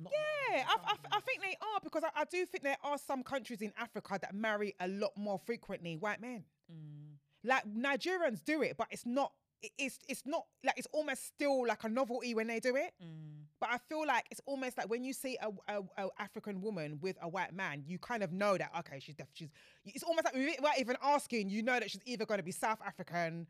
Not 0.00 0.12
Yeah, 0.12 0.64
I, 0.66 0.92
I. 0.92 1.16
I 1.16 1.20
think 1.20 1.42
they 1.42 1.56
are 1.60 1.80
because 1.82 2.04
I, 2.04 2.20
I 2.22 2.24
do 2.24 2.46
think 2.46 2.62
there 2.62 2.76
are 2.84 2.98
some 2.98 3.22
countries 3.22 3.62
in 3.62 3.72
Africa 3.76 4.18
that 4.20 4.34
marry 4.34 4.74
a 4.80 4.88
lot 4.88 5.12
more 5.16 5.40
frequently 5.44 5.96
white 5.96 6.20
men. 6.20 6.44
Mm. 6.72 7.16
Like 7.44 7.64
Nigerians 7.66 8.44
do 8.44 8.62
it, 8.62 8.76
but 8.76 8.86
it's 8.90 9.06
not. 9.06 9.32
It- 9.62 9.72
It's 9.78 9.98
it's 10.08 10.24
not 10.26 10.46
like 10.64 10.78
it's 10.78 10.88
almost 10.92 11.24
still 11.26 11.66
like 11.66 11.84
a 11.84 11.88
novelty 11.88 12.34
when 12.34 12.46
they 12.46 12.60
do 12.60 12.76
it. 12.76 12.92
Mm. 13.02 13.44
But 13.60 13.70
I 13.72 13.78
feel 13.78 14.06
like 14.06 14.24
it's 14.30 14.40
almost 14.46 14.78
like 14.78 14.88
when 14.88 15.02
you 15.02 15.12
see 15.12 15.36
a, 15.42 15.48
a, 15.74 15.82
a 15.98 16.08
African 16.18 16.60
woman 16.60 16.98
with 17.00 17.16
a 17.20 17.28
white 17.28 17.52
man, 17.52 17.82
you 17.86 17.98
kind 17.98 18.22
of 18.22 18.32
know 18.32 18.56
that 18.56 18.70
okay, 18.80 19.00
she's 19.00 19.16
def- 19.16 19.26
she's. 19.32 19.48
It's 19.84 20.04
almost 20.04 20.26
like 20.26 20.34
without 20.34 20.78
even 20.78 20.96
asking, 21.02 21.48
you 21.50 21.62
know 21.62 21.78
that 21.80 21.90
she's 21.90 22.02
either 22.06 22.24
going 22.24 22.38
to 22.38 22.44
be 22.44 22.52
South 22.52 22.78
African 22.86 23.46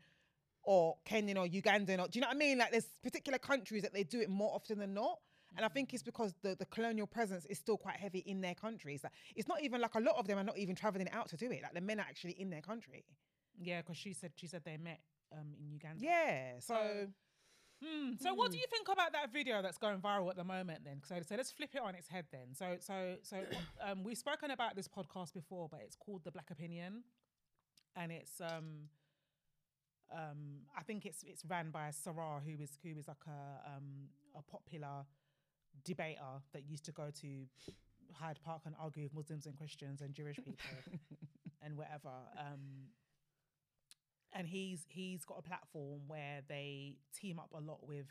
or 0.63 0.97
Kenyan 1.05 1.37
or 1.37 1.47
Ugandan 1.47 1.99
or 1.99 2.07
do 2.07 2.17
you 2.17 2.21
know 2.21 2.27
what 2.27 2.35
I 2.35 2.39
mean? 2.39 2.57
Like 2.57 2.71
there's 2.71 2.87
particular 3.03 3.37
countries 3.39 3.81
that 3.83 3.93
they 3.93 4.03
do 4.03 4.19
it 4.19 4.29
more 4.29 4.53
often 4.53 4.79
than 4.79 4.93
not. 4.93 5.19
And 5.55 5.65
I 5.65 5.69
think 5.69 5.93
it's 5.95 6.03
because 6.03 6.35
the, 6.43 6.55
the 6.55 6.65
colonial 6.65 7.07
presence 7.07 7.45
is 7.47 7.57
still 7.57 7.77
quite 7.77 7.95
heavy 7.95 8.19
in 8.19 8.39
their 8.39 8.53
countries. 8.53 9.03
Like, 9.03 9.13
it's 9.35 9.47
not 9.47 9.63
even 9.63 9.81
like 9.81 9.95
a 9.95 9.99
lot 9.99 10.15
of 10.17 10.27
them 10.27 10.37
are 10.37 10.43
not 10.43 10.57
even 10.59 10.75
traveling 10.75 11.09
out 11.11 11.27
to 11.29 11.37
do 11.37 11.49
it. 11.51 11.63
Like 11.63 11.73
the 11.73 11.81
men 11.81 11.99
are 11.99 12.05
actually 12.07 12.33
in 12.33 12.51
their 12.51 12.61
country. 12.61 13.03
Yeah, 13.59 13.81
because 13.81 13.97
she 13.97 14.13
said 14.13 14.31
she 14.35 14.47
said 14.47 14.61
they 14.63 14.77
met 14.77 14.99
um 15.31 15.53
in 15.59 15.71
Uganda. 15.71 16.03
Yeah. 16.03 16.59
So 16.59 17.07
Hmm. 17.81 18.11
So 18.19 18.33
what 18.33 18.51
do 18.51 18.57
you 18.57 18.65
think 18.69 18.89
about 18.89 19.13
that 19.13 19.31
video 19.31 19.61
that's 19.61 19.77
going 19.77 19.99
viral 19.99 20.29
at 20.29 20.35
the 20.35 20.43
moment 20.43 20.83
then? 20.83 21.01
So, 21.07 21.15
so 21.25 21.35
let's 21.35 21.51
flip 21.51 21.69
it 21.73 21.81
on 21.81 21.95
its 21.95 22.09
head 22.09 22.25
then. 22.31 22.53
So 22.53 22.75
so 22.79 23.15
so 23.21 23.37
um, 23.81 24.03
we've 24.03 24.17
spoken 24.17 24.51
about 24.51 24.75
this 24.75 24.87
podcast 24.87 25.33
before, 25.33 25.69
but 25.69 25.79
it's 25.83 25.95
called 25.95 26.23
The 26.25 26.31
Black 26.31 26.51
Opinion. 26.51 27.03
And 27.95 28.11
it's 28.11 28.41
um 28.41 28.89
um 30.13 30.65
I 30.77 30.83
think 30.83 31.05
it's 31.05 31.23
it's 31.23 31.45
ran 31.45 31.71
by 31.71 31.91
Sarah, 31.91 32.41
who 32.45 32.61
is 32.61 32.77
who 32.83 32.99
is 32.99 33.07
like 33.07 33.25
a 33.27 33.69
um 33.77 34.09
a 34.35 34.41
popular 34.41 35.05
debater 35.85 36.43
that 36.53 36.63
used 36.67 36.83
to 36.85 36.91
go 36.91 37.09
to 37.21 37.45
Hyde 38.13 38.39
Park 38.43 38.63
and 38.65 38.75
argue 38.77 39.03
with 39.03 39.13
Muslims 39.13 39.45
and 39.45 39.55
Christians 39.55 40.01
and 40.01 40.13
Jewish 40.13 40.35
people 40.35 40.57
and 41.61 41.77
whatever. 41.77 42.11
Um 42.37 42.89
and 44.33 44.47
he's 44.47 44.85
he's 44.89 45.25
got 45.25 45.39
a 45.39 45.41
platform 45.41 46.01
where 46.07 46.41
they 46.47 46.97
team 47.19 47.39
up 47.39 47.51
a 47.53 47.59
lot 47.59 47.87
with 47.87 48.07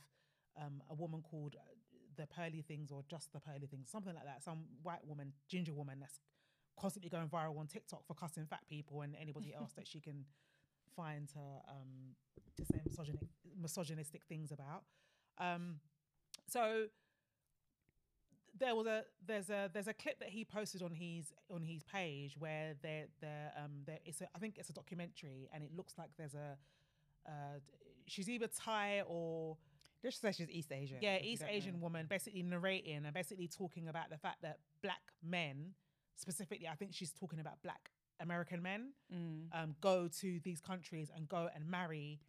um, 0.61 0.83
a 0.91 0.95
woman 0.95 1.23
called 1.23 1.57
uh, 1.57 1.63
the 2.17 2.27
Pearly 2.27 2.63
Things 2.63 2.91
or 2.91 3.03
just 3.09 3.33
the 3.33 3.41
Pearly 3.41 3.67
Things, 3.67 3.89
something 3.91 4.15
like 4.15 4.25
that. 4.25 4.43
Some 4.43 4.65
white 4.83 5.07
woman, 5.07 5.33
ginger 5.49 5.73
woman 5.73 6.01
that's 6.01 6.21
constantly 6.79 7.11
going 7.11 7.29
viral 7.29 7.59
on 7.59 7.67
TikTok 7.67 8.07
for 8.07 8.15
cussing 8.15 8.47
fat 8.47 8.63
people 8.69 9.03
and 9.03 9.15
anybody 9.21 9.53
else 9.55 9.73
that 9.77 9.87
she 9.87 10.01
can 10.01 10.25
find 10.97 11.29
to 11.29 11.39
um, 11.39 12.15
to 12.57 12.65
say 12.65 12.81
misogynic, 12.85 13.21
misogynistic 13.61 14.23
things 14.29 14.53
about. 14.53 14.83
Um, 15.39 15.77
so 16.49 16.87
there 18.59 18.75
was 18.75 18.87
a 18.87 19.05
there's 19.27 19.51
a 19.51 19.71
there's 19.73 19.89
a 19.89 19.95
clip 19.95 20.19
that 20.21 20.29
he 20.31 20.45
posted 20.45 20.83
on 20.83 20.93
his 20.93 21.33
on 21.51 21.63
his 21.63 21.83
page 21.85 22.37
where 22.39 22.75
there 22.83 23.07
there 23.21 23.53
um 23.63 23.83
there 23.87 23.99
it's 24.05 24.21
a 24.21 24.29
I 24.35 24.39
think 24.39 24.59
it's 24.59 24.71
a 24.71 24.73
documentary 24.73 25.49
and 25.53 25.63
it 25.63 25.71
looks 25.77 25.95
like 25.99 26.11
there's 26.17 26.35
a 26.35 26.57
uh 27.27 27.59
she's 28.07 28.29
either 28.29 28.47
Thai 28.49 29.03
or 29.07 29.57
just 30.03 30.21
say 30.21 30.33
she's 30.33 30.49
East 30.51 30.73
Asian. 30.73 30.99
yeah 31.01 31.19
East 31.21 31.43
don't 31.43 31.51
know. 31.51 31.57
Asian 31.57 31.81
woman 31.81 32.07
basically 32.09 32.43
narrating 32.43 33.05
and 33.05 33.13
basically 33.15 33.49
talking 33.49 33.89
about 33.89 34.11
the 34.11 34.17
fact 34.19 34.43
that 34.43 34.59
black 34.83 35.03
men 35.23 35.75
specifically 36.17 36.69
I 36.69 36.75
think 36.75 36.93
she's 36.95 37.13
talking 37.13 37.41
about 37.41 37.63
black 37.63 37.91
American 38.21 38.63
men 38.63 38.93
Mm. 39.15 39.47
um 39.53 39.75
go 39.81 40.09
to 40.21 40.41
these 40.45 40.61
countries 40.61 41.11
and 41.15 41.29
go 41.29 41.49
and 41.55 41.67
marry 41.71 42.21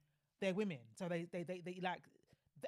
their 0.42 0.54
women 0.54 0.80
so 0.98 1.08
they 1.10 1.28
they 1.32 1.44
they, 1.44 1.62
they 1.65 1.80
like 1.82 2.04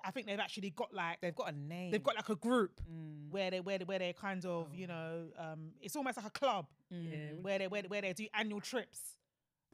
I 0.03 0.11
think 0.11 0.27
they've 0.27 0.39
actually 0.39 0.69
got 0.71 0.93
like 0.93 1.19
They've 1.21 1.35
got 1.35 1.49
a 1.53 1.55
name. 1.57 1.91
they've 1.91 2.03
got 2.03 2.15
like 2.15 2.29
a 2.29 2.35
group 2.35 2.79
Mm. 2.89 3.29
where 3.31 3.49
they 3.51 3.59
where 3.61 3.77
they, 3.79 3.85
where 3.85 3.99
they 3.99 4.13
kind 4.13 4.45
of 4.45 4.73
you 4.73 4.87
know 4.87 5.27
um 5.37 5.71
it's 5.81 5.95
almost 5.95 6.17
like 6.17 6.25
a 6.25 6.29
club 6.31 6.67
Yeah, 6.89 7.33
where 7.41 7.59
they 7.59 7.67
where, 7.67 7.81
they- 7.81 7.87
where 7.87 8.01
they 8.01 8.13
do 8.13 8.27
annual 8.33 8.61
trips 8.61 9.17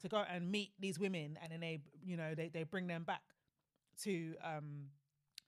to 0.02 0.08
go 0.08 0.18
and 0.30 0.50
meet 0.50 0.70
these 0.78 0.98
women 0.98 1.38
and 1.42 1.50
then 1.52 1.60
they 1.60 1.80
you 2.04 2.16
know 2.16 2.34
they, 2.34 2.48
they 2.48 2.62
bring 2.64 2.86
them 2.86 3.02
back 3.04 3.22
to 4.02 4.34
um 4.44 4.86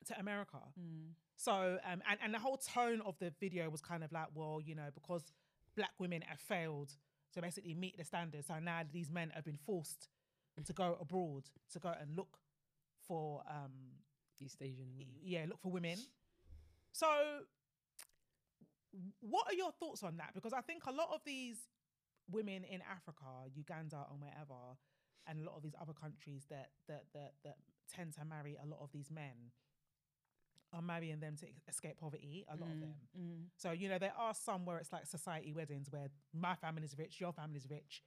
to 0.06 0.18
America 0.18 0.58
Mm. 0.78 1.10
so 1.36 1.78
um 1.84 2.02
and, 2.08 2.18
and 2.22 2.34
the 2.34 2.38
whole 2.38 2.56
tone 2.56 3.00
of 3.02 3.18
the 3.18 3.32
video 3.40 3.68
was 3.70 3.80
kind 3.80 4.02
of 4.04 4.10
like 4.12 4.26
well 4.34 4.60
you 4.64 4.74
know 4.74 4.88
because 4.94 5.22
black 5.76 5.92
women 5.98 6.22
have 6.22 6.40
failed 6.40 6.92
to 7.34 7.40
basically 7.40 7.74
meet 7.74 7.96
the 7.96 8.04
standards 8.04 8.48
so 8.48 8.58
now 8.58 8.80
these 8.92 9.10
men 9.10 9.30
have 9.34 9.44
been 9.44 9.56
forced 9.56 10.08
to 10.66 10.72
go 10.72 10.98
abroad 11.00 11.44
to 11.72 11.78
go 11.78 11.92
and 12.00 12.16
look 12.16 12.38
for 13.06 13.42
um 13.48 13.70
East 14.40 14.58
Asian. 14.60 14.86
women. 14.96 15.14
yeah, 15.22 15.44
look 15.48 15.60
for 15.60 15.70
women. 15.70 15.98
So, 16.92 17.06
what 19.20 19.46
are 19.48 19.54
your 19.54 19.72
thoughts 19.72 20.02
on 20.02 20.16
that? 20.16 20.34
Because 20.34 20.52
I 20.52 20.60
think 20.60 20.84
a 20.86 20.92
lot 20.92 21.08
of 21.14 21.20
these 21.24 21.68
women 22.30 22.64
in 22.64 22.80
Africa, 22.82 23.48
Uganda, 23.54 24.06
and 24.10 24.20
wherever, 24.20 24.76
and 25.26 25.40
a 25.40 25.44
lot 25.44 25.56
of 25.56 25.62
these 25.62 25.74
other 25.80 25.92
countries 25.92 26.46
that 26.50 26.70
that 26.88 27.04
that 27.14 27.34
that 27.44 27.56
tend 27.92 28.14
to 28.14 28.24
marry 28.24 28.56
a 28.62 28.66
lot 28.66 28.80
of 28.82 28.90
these 28.92 29.10
men 29.10 29.52
are 30.72 30.82
marrying 30.82 31.18
them 31.18 31.36
to 31.36 31.46
escape 31.68 31.98
poverty. 31.98 32.44
A 32.48 32.56
lot 32.56 32.70
of 32.70 32.80
them. 32.80 32.94
Mm. 33.18 33.44
So 33.56 33.72
you 33.72 33.88
know 33.88 33.98
there 33.98 34.14
are 34.16 34.34
some 34.34 34.64
where 34.64 34.78
it's 34.78 34.92
like 34.92 35.06
society 35.06 35.52
weddings 35.52 35.88
where 35.90 36.08
my 36.32 36.54
family's 36.54 36.94
rich, 36.98 37.20
your 37.20 37.32
family's 37.32 37.66
rich, 37.70 38.02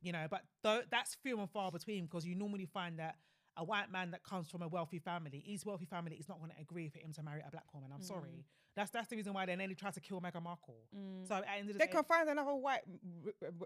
you 0.00 0.12
know. 0.12 0.26
But 0.30 0.42
th- 0.62 0.86
that's 0.90 1.16
few 1.22 1.38
and 1.40 1.50
far 1.50 1.70
between 1.70 2.04
because 2.04 2.26
you 2.26 2.34
normally 2.34 2.66
find 2.66 2.98
that 2.98 3.16
a 3.60 3.64
white 3.64 3.92
man 3.92 4.10
that 4.12 4.22
comes 4.24 4.48
from 4.48 4.62
a 4.62 4.68
wealthy 4.68 4.98
family, 4.98 5.42
his 5.46 5.64
wealthy 5.66 5.84
family 5.84 6.16
is 6.16 6.28
not 6.28 6.38
going 6.38 6.50
to 6.50 6.56
agree 6.60 6.88
for 6.88 6.98
him 6.98 7.12
to 7.12 7.22
marry 7.22 7.42
a 7.46 7.50
black 7.50 7.72
woman. 7.74 7.90
I'm 7.94 8.02
sorry. 8.02 8.30
Mm. 8.30 8.44
That's 8.74 8.90
that's 8.90 9.08
the 9.08 9.16
reason 9.16 9.34
why 9.34 9.44
they 9.46 9.54
nearly 9.54 9.74
tried 9.74 9.94
to 9.94 10.00
kill 10.00 10.20
Meghan 10.20 10.42
Markle. 10.42 10.78
Mm. 10.96 11.28
So 11.28 11.34
at 11.34 11.42
the 11.42 11.50
end 11.50 11.68
of 11.68 11.74
the 11.74 11.78
They 11.78 11.86
day, 11.86 11.92
can 11.92 12.04
find 12.04 12.28
another 12.28 12.54
white, 12.54 12.80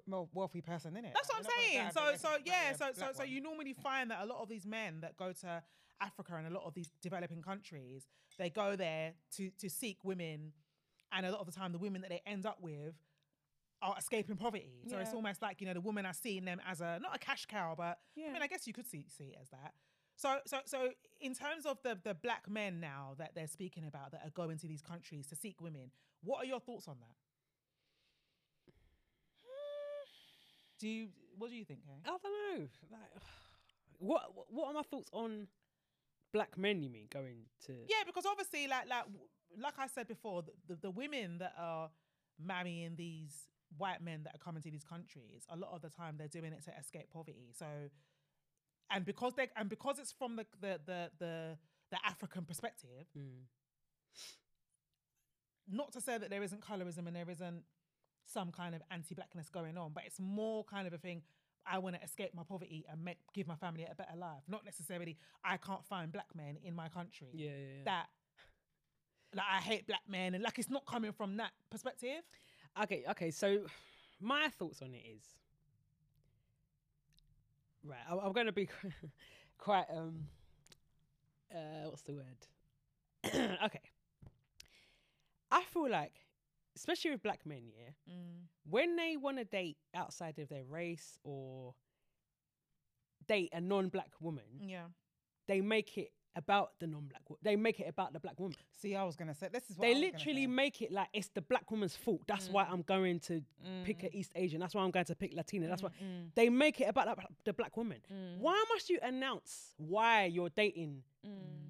wealthy 0.06 0.60
person 0.60 0.96
in 0.96 1.04
it. 1.04 1.12
that's 1.14 1.28
what 1.28 1.38
I'm 1.38 1.50
saying. 1.58 1.90
So 1.94 2.00
so 2.16 2.28
yeah, 2.44 2.74
so 2.74 2.86
so 2.92 3.06
so 3.14 3.22
you 3.22 3.40
normally 3.40 3.74
find 3.74 4.10
that 4.10 4.22
a 4.22 4.26
lot 4.26 4.42
of 4.42 4.48
these 4.48 4.66
men 4.66 5.00
that 5.02 5.16
go 5.16 5.32
to 5.42 5.62
Africa 6.00 6.34
and 6.36 6.48
a 6.48 6.50
lot 6.50 6.64
of 6.66 6.74
these 6.74 6.90
developing 7.00 7.42
countries, 7.42 8.08
they 8.38 8.50
go 8.50 8.74
there 8.74 9.12
to 9.36 9.50
to 9.50 9.70
seek 9.70 9.98
women, 10.02 10.52
and 11.12 11.24
a 11.26 11.30
lot 11.30 11.40
of 11.40 11.46
the 11.46 11.52
time 11.52 11.70
the 11.72 11.78
women 11.78 12.00
that 12.00 12.10
they 12.10 12.22
end 12.26 12.46
up 12.46 12.58
with 12.60 12.94
are 13.84 13.94
escaping 13.98 14.36
poverty. 14.36 14.72
So 14.88 14.96
it's 14.98 15.12
almost 15.12 15.42
like 15.42 15.60
you 15.60 15.66
know 15.66 15.74
the 15.74 15.80
women 15.80 16.06
are 16.06 16.14
seeing 16.14 16.44
them 16.44 16.60
as 16.66 16.80
a 16.80 16.98
not 17.02 17.14
a 17.14 17.18
cash 17.18 17.46
cow, 17.46 17.74
but 17.76 17.98
I 18.18 18.32
mean 18.32 18.42
I 18.42 18.46
guess 18.46 18.66
you 18.66 18.72
could 18.72 18.86
see 18.86 19.06
see 19.08 19.24
it 19.24 19.36
as 19.40 19.50
that. 19.50 19.74
So 20.16 20.38
so 20.46 20.58
so 20.64 20.90
in 21.20 21.34
terms 21.34 21.66
of 21.66 21.78
the 21.82 21.98
the 22.02 22.14
black 22.14 22.48
men 22.48 22.80
now 22.80 23.14
that 23.18 23.34
they're 23.34 23.46
speaking 23.46 23.84
about 23.86 24.12
that 24.12 24.22
are 24.24 24.30
going 24.30 24.58
to 24.58 24.66
these 24.66 24.82
countries 24.82 25.26
to 25.28 25.36
seek 25.36 25.60
women, 25.60 25.90
what 26.22 26.38
are 26.42 26.46
your 26.46 26.60
thoughts 26.60 26.88
on 26.88 26.96
that? 27.00 27.16
Do 30.80 30.88
you 30.88 31.08
what 31.36 31.50
do 31.50 31.56
you 31.56 31.64
think? 31.64 31.80
I 32.06 32.08
don't 32.08 32.22
know. 32.22 32.68
Like, 32.90 33.22
what 33.98 34.22
what 34.48 34.68
are 34.68 34.72
my 34.72 34.82
thoughts 34.82 35.10
on 35.12 35.48
black 36.32 36.56
men? 36.56 36.80
You 36.80 36.88
mean 36.88 37.08
going 37.12 37.46
to? 37.66 37.72
Yeah, 37.72 38.04
because 38.06 38.24
obviously, 38.24 38.66
like 38.66 38.88
like 38.88 39.04
like 39.60 39.74
I 39.78 39.86
said 39.88 40.08
before, 40.08 40.42
the, 40.42 40.52
the, 40.68 40.80
the 40.82 40.90
women 40.90 41.38
that 41.38 41.54
are 41.58 41.90
marrying 42.42 42.96
these 42.96 43.48
white 43.78 44.02
men 44.02 44.22
that 44.24 44.34
are 44.34 44.38
coming 44.38 44.62
to 44.62 44.70
these 44.70 44.84
countries, 44.84 45.44
a 45.50 45.56
lot 45.56 45.70
of 45.74 45.82
the 45.82 45.88
time 45.90 46.16
they're 46.18 46.28
doing 46.28 46.52
it 46.52 46.62
to 46.64 46.72
escape 46.78 47.10
poverty. 47.12 47.52
So, 47.56 47.66
and 48.90 49.04
because 49.04 49.34
they 49.34 49.48
and 49.56 49.68
because 49.68 49.98
it's 49.98 50.12
from 50.12 50.36
the 50.36 50.46
the 50.60 50.80
the 50.86 51.10
the, 51.18 51.58
the 51.90 51.98
African 52.04 52.44
perspective, 52.44 53.06
Mm. 53.16 53.44
not 55.68 55.92
to 55.92 56.00
say 56.00 56.18
that 56.18 56.30
there 56.30 56.42
isn't 56.42 56.60
colorism 56.60 57.06
and 57.06 57.16
there 57.16 57.28
isn't 57.30 57.64
some 58.26 58.50
kind 58.52 58.74
of 58.74 58.82
anti-blackness 58.90 59.48
going 59.50 59.76
on, 59.76 59.92
but 59.94 60.04
it's 60.06 60.20
more 60.20 60.64
kind 60.64 60.86
of 60.86 60.92
a 60.92 60.98
thing. 60.98 61.22
I 61.66 61.78
want 61.78 61.96
to 61.96 62.02
escape 62.02 62.34
my 62.34 62.42
poverty 62.42 62.84
and 62.90 63.02
make, 63.02 63.16
give 63.32 63.46
my 63.46 63.54
family 63.56 63.86
a 63.90 63.94
better 63.94 64.16
life. 64.16 64.42
Not 64.48 64.64
necessarily 64.66 65.16
I 65.42 65.56
can't 65.56 65.84
find 65.86 66.12
black 66.12 66.26
men 66.34 66.58
in 66.62 66.74
my 66.74 66.88
country 66.88 67.28
Yeah, 67.32 67.50
yeah, 67.50 67.56
yeah. 67.78 67.84
that 67.86 68.06
like 69.34 69.46
I 69.50 69.60
hate 69.60 69.86
black 69.86 70.02
men 70.06 70.34
and 70.34 70.44
like 70.44 70.58
it's 70.58 70.68
not 70.70 70.84
coming 70.86 71.12
from 71.12 71.38
that 71.38 71.52
perspective. 71.70 72.22
Okay, 72.82 73.04
okay. 73.10 73.30
So 73.30 73.60
my 74.20 74.48
thoughts 74.48 74.82
on 74.82 74.94
it 74.94 75.02
is 75.16 75.22
right. 77.84 77.98
I, 78.10 78.14
I'm 78.16 78.32
going 78.32 78.46
to 78.46 78.52
be 78.52 78.68
quite 79.58 79.86
um. 79.94 80.26
Uh, 81.54 81.88
what's 81.88 82.02
the 82.02 82.14
word? 82.14 82.24
okay. 83.64 83.80
I 85.52 85.62
feel 85.72 85.88
like, 85.88 86.14
especially 86.74 87.12
with 87.12 87.22
black 87.22 87.46
men, 87.46 87.62
yeah, 87.76 88.12
when 88.68 88.96
they 88.96 89.16
want 89.16 89.38
to 89.38 89.44
date 89.44 89.76
outside 89.94 90.38
of 90.40 90.48
their 90.48 90.64
race 90.64 91.16
or 91.22 91.74
date 93.28 93.50
a 93.52 93.60
non-black 93.60 94.10
woman, 94.20 94.42
Yeah. 94.60 94.86
they 95.46 95.60
make 95.60 95.96
it 95.96 96.10
about 96.36 96.72
the 96.80 96.86
non-black. 96.86 97.22
wo- 97.28 97.38
They 97.42 97.56
make 97.56 97.80
it 97.80 97.88
about 97.88 98.12
the 98.12 98.20
black 98.20 98.38
woman. 98.40 98.56
See, 98.72 98.94
I 98.96 99.04
was 99.04 99.16
gonna 99.16 99.34
say 99.34 99.48
this 99.52 99.70
is. 99.70 99.76
What 99.78 99.86
They 99.86 99.94
literally 99.94 100.46
make 100.46 100.82
it 100.82 100.90
like 100.92 101.08
it's 101.12 101.28
the 101.28 101.40
black 101.42 101.70
woman's 101.70 101.94
fault. 101.96 102.22
That's 102.26 102.48
why 102.48 102.64
mm. 102.64 102.72
I'm 102.72 102.82
going 102.82 103.20
to 103.20 103.42
pick 103.84 104.00
Mm. 104.00 104.04
an 104.04 104.14
East 104.14 104.32
Asian. 104.34 104.60
That's 104.60 104.74
why 104.74 104.82
I'm 104.82 104.90
going 104.90 105.06
to 105.06 105.14
pick 105.14 105.32
Latina. 105.34 105.68
That's 105.68 105.82
why 105.82 105.90
mm, 105.90 106.06
mm. 106.06 106.28
they 106.34 106.48
make 106.48 106.80
it 106.80 106.88
about 106.88 107.06
that, 107.06 107.18
the 107.44 107.52
black 107.52 107.76
woman. 107.76 107.98
Why 108.38 108.62
must 108.72 108.90
you 108.90 108.98
announce 109.02 109.74
why 109.78 110.24
you're 110.26 110.50
dating 110.50 111.02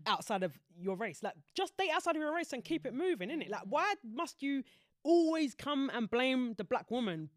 outside 0.07 0.43
of 0.43 0.59
your 0.77 0.97
race? 0.97 1.23
Like, 1.23 1.35
just 1.55 1.77
date 1.77 1.91
outside 1.95 2.17
of 2.17 2.21
your 2.23 2.35
race 2.35 2.53
and 2.53 2.65
keep 2.65 2.85
it 2.87 2.95
moving, 2.95 3.29
innit? 3.31 3.51
Like, 3.51 3.63
why 3.69 3.95
must 4.03 4.43
you 4.43 4.63
always 5.03 5.55
come 5.55 5.91
and 5.95 6.11
blame 6.11 6.55
the 6.55 6.65
black 6.65 6.91
woman 6.91 7.31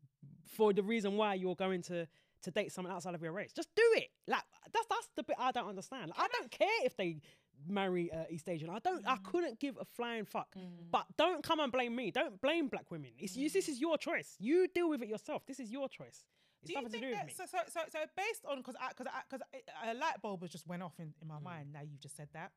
for 0.46 0.74
the 0.74 0.82
reason 0.84 1.18
why 1.18 1.34
you're 1.36 1.56
going 1.56 1.82
to 1.84 2.08
to 2.44 2.52
date 2.52 2.72
someone 2.72 2.94
outside 2.94 3.16
of 3.16 3.22
your 3.22 3.32
race? 3.32 3.52
Just 3.54 3.70
do 3.76 3.84
it. 3.96 4.10
Like, 4.28 4.44
that's 4.74 4.86
that's 4.90 5.10
the 5.16 5.24
bit 5.24 5.36
I 5.40 5.52
don't 5.52 5.68
understand. 5.70 6.10
Like, 6.10 6.20
I 6.20 6.28
don't 6.38 6.52
care 6.52 6.86
if 6.86 6.96
they 6.98 7.22
marry 7.68 8.12
uh, 8.12 8.26
East 8.30 8.48
Asian. 8.50 8.70
I 8.70 8.80
don't. 8.80 9.04
Mm. 9.06 9.10
I 9.14 9.18
couldn't 9.24 9.60
give 9.60 9.78
a 9.80 9.86
flying 9.86 10.26
fuck. 10.26 10.56
But 10.92 11.06
don't 11.18 11.44
come 11.44 11.60
and 11.60 11.72
blame 11.72 11.96
me. 11.96 12.12
Don't 12.12 12.40
blame 12.42 12.68
black 12.68 12.92
women. 12.92 13.12
It's 13.18 13.36
you. 13.36 13.50
This 13.50 13.68
is 13.70 13.80
your 13.80 13.98
choice. 13.98 14.36
You 14.40 14.68
deal 14.74 14.90
with 14.90 15.02
it 15.02 15.10
yourself. 15.10 15.46
This 15.46 15.60
is 15.60 15.72
your 15.72 15.90
choice. 15.90 16.24
It's 16.62 16.68
Do 16.68 16.74
you 16.74 16.82
nothing 16.82 16.92
to 16.92 16.92
think 17.00 17.04
do 17.04 17.20
with 17.28 17.38
that 17.38 17.50
so, 17.50 17.58
so 17.58 17.64
so 17.72 17.80
so 17.92 18.00
based 18.16 18.44
on 18.50 18.58
because 18.58 18.76
because 18.90 19.08
because 19.30 19.42
a 19.86 19.94
light 19.94 20.22
bulb 20.22 20.48
just 20.50 20.66
went 20.68 20.82
off 20.84 20.94
in, 21.00 21.08
Mm. 21.08 21.22
in 21.22 21.28
my 21.28 21.40
mind 21.40 21.72
now 21.72 21.82
you've 21.82 22.00
just 22.00 22.16
said 22.16 22.30
that. 22.34 22.52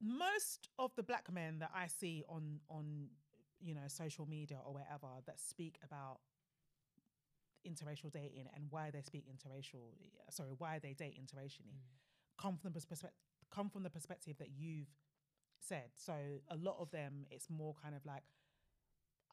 Most 0.00 0.68
of 0.78 0.94
the 0.96 1.02
black 1.02 1.32
men 1.32 1.60
that 1.60 1.70
I 1.74 1.86
see 1.86 2.24
on 2.28 2.60
on 2.68 3.08
you 3.62 3.74
know 3.74 3.86
social 3.88 4.26
media 4.26 4.58
or 4.64 4.74
wherever 4.74 5.06
that 5.26 5.40
speak 5.40 5.78
about 5.82 6.18
interracial 7.66 8.12
dating 8.12 8.46
and 8.54 8.64
why 8.70 8.90
they 8.90 9.02
speak 9.02 9.24
interracial 9.26 9.92
sorry 10.30 10.50
why 10.58 10.78
they 10.78 10.92
date 10.92 11.16
interracially 11.20 11.80
come 12.40 12.56
from 12.56 12.72
the 12.72 12.80
perspective 12.80 13.10
come 13.50 13.68
from 13.68 13.82
the 13.82 13.90
perspective 13.90 14.36
that 14.38 14.48
you've 14.56 14.88
said 15.60 15.90
so 15.96 16.14
a 16.50 16.56
lot 16.56 16.76
of 16.80 16.90
them 16.90 17.26
it's 17.30 17.48
more 17.48 17.74
kind 17.82 17.94
of 17.94 18.04
like 18.04 18.22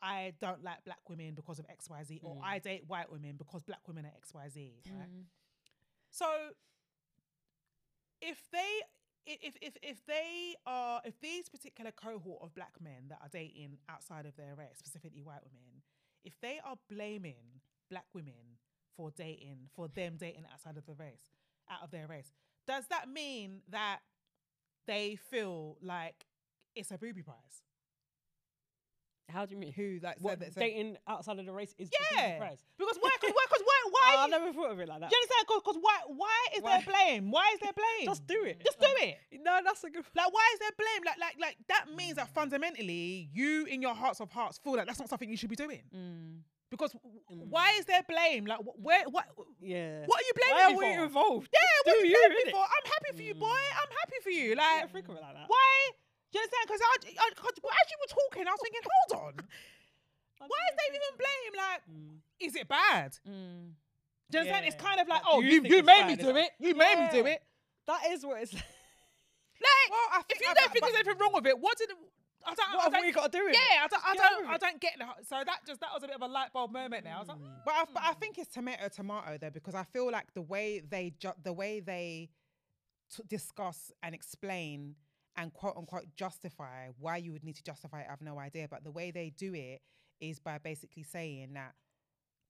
I 0.01 0.33
don't 0.41 0.63
like 0.63 0.83
black 0.83 1.07
women 1.09 1.35
because 1.35 1.59
of 1.59 1.67
XYZ, 1.67 2.21
or 2.23 2.35
Mm. 2.35 2.43
I 2.43 2.59
date 2.59 2.85
white 2.87 3.11
women 3.11 3.35
because 3.37 3.61
black 3.61 3.87
women 3.87 4.05
are 4.05 4.11
XYZ, 4.19 4.81
right? 4.89 5.07
Mm. 5.07 5.25
So 6.09 6.55
if 8.19 8.49
they 8.51 8.81
if 9.25 9.55
if 9.61 9.77
if 9.83 10.05
they 10.05 10.55
are 10.65 11.01
if 11.05 11.19
these 11.19 11.49
particular 11.49 11.91
cohort 11.91 12.41
of 12.41 12.53
black 12.55 12.81
men 12.81 13.09
that 13.09 13.19
are 13.21 13.29
dating 13.29 13.77
outside 13.87 14.25
of 14.25 14.35
their 14.35 14.55
race, 14.55 14.77
specifically 14.77 15.21
white 15.21 15.43
women, 15.43 15.83
if 16.23 16.39
they 16.41 16.59
are 16.65 16.77
blaming 16.89 17.61
black 17.91 18.05
women 18.15 18.57
for 18.97 19.11
dating 19.11 19.69
for 19.75 19.87
them 19.89 20.15
dating 20.17 20.45
outside 20.51 20.77
of 20.77 20.85
the 20.87 20.93
race, 20.95 21.29
out 21.69 21.83
of 21.83 21.91
their 21.91 22.07
race, 22.07 22.31
does 22.65 22.85
that 22.89 23.07
mean 23.07 23.61
that 23.69 23.99
they 24.87 25.17
feel 25.29 25.77
like 25.83 26.25
it's 26.75 26.89
a 26.89 26.97
booby 26.97 27.21
prize? 27.21 27.61
How 29.29 29.45
do 29.45 29.53
you 29.53 29.59
mean? 29.61 29.71
Who 29.71 29.99
like 30.03 30.17
What 30.19 30.39
said 30.39 30.53
that? 30.53 30.59
dating 30.59 30.97
outside 31.07 31.39
of 31.39 31.45
the 31.45 31.53
race 31.53 31.73
is 31.77 31.89
Yeah, 32.17 32.37
prize? 32.37 32.59
because 32.77 32.97
why? 32.99 33.11
Because 33.21 33.33
why? 33.33 33.45
Because 33.49 33.63
why? 33.63 33.89
Why 33.91 34.15
I 34.23 34.27
never 34.27 34.51
thought 34.51 34.71
of 34.71 34.79
it 34.79 34.89
like 34.89 34.99
that. 34.99 35.09
Do 35.09 35.15
you 35.15 35.21
understand? 35.21 35.61
Because 35.63 35.77
why? 35.79 35.97
Why 36.07 36.45
is 36.57 36.61
Why? 36.63 36.69
there 36.71 36.85
blame? 36.93 37.31
Why 37.31 37.51
is 37.53 37.59
there 37.61 37.71
blame? 37.73 38.07
Just 38.07 38.27
do 38.27 38.43
it. 38.43 38.61
Just 38.65 38.79
do 38.79 38.87
it. 38.89 39.17
No, 39.43 39.59
that's 39.63 39.83
a 39.83 39.89
good. 39.89 40.03
Like, 40.15 40.31
why 40.33 40.49
is 40.53 40.59
there 40.59 40.69
blame? 40.77 41.03
Like, 41.05 41.17
like, 41.17 41.35
like 41.39 41.57
that 41.69 41.85
means 41.95 42.15
that 42.15 42.27
fundamentally, 42.33 43.29
you 43.33 43.65
in 43.65 43.81
your 43.81 43.95
hearts 43.95 44.19
of 44.19 44.29
hearts 44.31 44.59
feel 44.63 44.75
like 44.75 44.85
that's 44.85 44.99
not 44.99 45.09
something 45.09 45.29
you 45.29 45.37
should 45.37 45.49
be 45.49 45.55
doing. 45.55 45.81
Mm. 45.95 46.41
Because 46.71 46.95
w- 46.95 47.19
mm. 47.27 47.51
why 47.51 47.75
is 47.77 47.85
there 47.85 48.01
blame? 48.07 48.47
Like, 48.47 48.59
wh- 48.63 48.79
where? 48.79 49.03
What? 49.11 49.27
Yeah. 49.59 50.07
What 50.07 50.23
are 50.23 50.25
you 50.25 50.35
Why 50.39 50.47
blaming 50.71 50.71
are 50.71 50.79
me 50.79 50.95
for? 50.97 51.03
involved? 51.05 51.49
Yeah, 51.51 51.59
what 51.83 51.91
are 51.91 51.99
you 51.99 52.15
you, 52.15 52.17
blaming 52.17 52.45
me 52.47 52.51
for? 52.55 52.63
I'm 52.63 52.87
happy 52.87 53.11
for 53.19 53.23
you, 53.27 53.35
boy. 53.35 53.51
Mm. 53.51 53.79
I'm 53.83 53.91
happy 53.91 54.19
for 54.23 54.31
you. 54.31 54.55
Like, 54.55 54.83
of 54.87 54.95
like 54.95 55.35
that. 55.35 55.45
why? 55.51 55.71
Do 56.31 56.39
you 56.39 56.47
understand? 56.47 56.63
Because 56.65 56.81
I, 56.81 56.93
I, 57.11 57.25
cause 57.35 57.53
as 57.59 57.85
you 57.91 57.97
were 57.99 58.11
talking, 58.15 58.47
I 58.47 58.51
was 58.55 58.61
thinking, 58.63 58.81
hold 58.87 59.11
on. 59.19 59.33
Why 60.41 60.61
is 60.71 60.75
there 60.79 60.89
even 60.89 61.13
blame? 61.21 61.53
Like, 61.59 61.81
Mm. 61.85 62.17
is 62.39 62.55
it 62.55 62.67
bad? 62.67 63.11
Mm. 63.29 63.75
Do 64.31 64.37
you 64.37 64.39
understand? 64.39 64.65
It's 64.65 64.79
kind 64.81 64.99
of 64.99 65.07
like, 65.07 65.21
Like, 65.23 65.29
oh, 65.29 65.41
you, 65.41 65.61
you 65.61 65.75
you 65.77 65.83
made 65.83 66.07
me 66.07 66.15
do 66.15 66.31
like, 66.33 66.45
it. 66.47 66.51
You 66.57 66.73
made 66.73 66.97
me 66.97 67.07
do 67.11 67.25
it. 67.27 67.43
That 67.85 68.01
is 68.09 68.25
what 68.25 68.41
it's. 68.41 68.53
Like, 69.61 69.91
Well, 69.91 70.07
I 70.13 70.21
if 70.29 70.39
you 70.41 70.47
don't 70.47 70.71
think 70.71 70.81
there's 70.85 70.95
anything 70.95 71.19
wrong 71.19 71.33
with 71.35 71.45
it, 71.45 71.59
what 71.59 71.77
did? 71.77 71.89
I 72.45 72.53
don't. 72.55 72.71
what 72.73 72.79
I 72.79 72.83
have 72.83 72.93
don't 72.93 73.05
we 73.05 73.11
got 73.11 73.31
to 73.31 73.37
do 73.37 73.45
with 73.45 73.53
Yeah, 73.55 73.83
I 73.83 73.87
don't, 73.87 74.03
I 74.05 74.13
Just 74.13 74.17
get 74.17 74.23
on 74.25 74.31
don't, 74.31 74.41
with 74.41 74.49
I 74.51 74.55
it. 74.55 74.61
don't 74.61 74.81
get 74.81 74.93
that. 74.99 75.15
So 75.27 75.35
that 75.45 75.59
just 75.67 75.79
that 75.81 75.89
was 75.93 76.03
a 76.03 76.07
bit 76.07 76.15
of 76.15 76.21
a 76.21 76.27
light 76.27 76.53
bulb 76.53 76.71
moment. 76.71 77.05
Now 77.05 77.17
I 77.17 77.19
was 77.19 77.27
like, 77.27 77.37
mm. 77.37 77.63
But 77.65 77.73
I, 77.73 77.83
but 77.93 78.03
I 78.03 78.13
think 78.13 78.37
it's 78.37 78.51
tomato 78.53 78.87
tomato 78.89 79.37
though 79.39 79.49
because 79.49 79.75
I 79.75 79.83
feel 79.83 80.11
like 80.11 80.33
the 80.33 80.41
way 80.41 80.81
they 80.87 81.13
ju- 81.19 81.33
the 81.43 81.53
way 81.53 81.79
they 81.79 82.29
t- 83.15 83.23
discuss 83.27 83.91
and 84.03 84.15
explain 84.15 84.95
and 85.37 85.53
quote 85.53 85.77
unquote 85.77 86.05
justify 86.15 86.87
why 86.99 87.17
you 87.17 87.31
would 87.31 87.43
need 87.43 87.55
to 87.55 87.63
justify 87.63 88.01
it, 88.01 88.05
I 88.07 88.11
have 88.11 88.21
no 88.21 88.39
idea. 88.39 88.67
But 88.69 88.83
the 88.83 88.91
way 88.91 89.11
they 89.11 89.29
do 89.35 89.53
it 89.53 89.81
is 90.19 90.39
by 90.39 90.57
basically 90.57 91.03
saying 91.03 91.53
that 91.53 91.73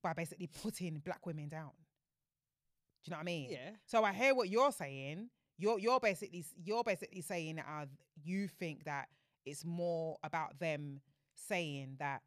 by 0.04 0.14
basically 0.14 0.48
putting 0.48 1.00
black 1.00 1.26
women 1.26 1.48
down. 1.50 1.72
Do 3.04 3.10
you 3.10 3.12
know 3.12 3.18
what 3.18 3.22
I 3.22 3.26
mean? 3.26 3.52
Yeah. 3.52 3.72
So 3.86 4.04
I 4.04 4.14
hear 4.14 4.34
what 4.36 4.50
you're 4.50 4.72
saying. 4.72 5.30
You're 5.58 5.80
you're 5.80 6.00
basically 6.00 6.44
you're 6.64 6.84
basically 6.84 7.22
saying 7.22 7.58
that 7.58 7.66
uh, 7.70 7.86
you 8.24 8.48
think 8.48 8.86
that 8.86 9.10
it's 9.46 9.66
more 9.66 10.18
about 10.24 10.60
them 10.60 11.02
saying 11.36 11.96
that 12.00 12.22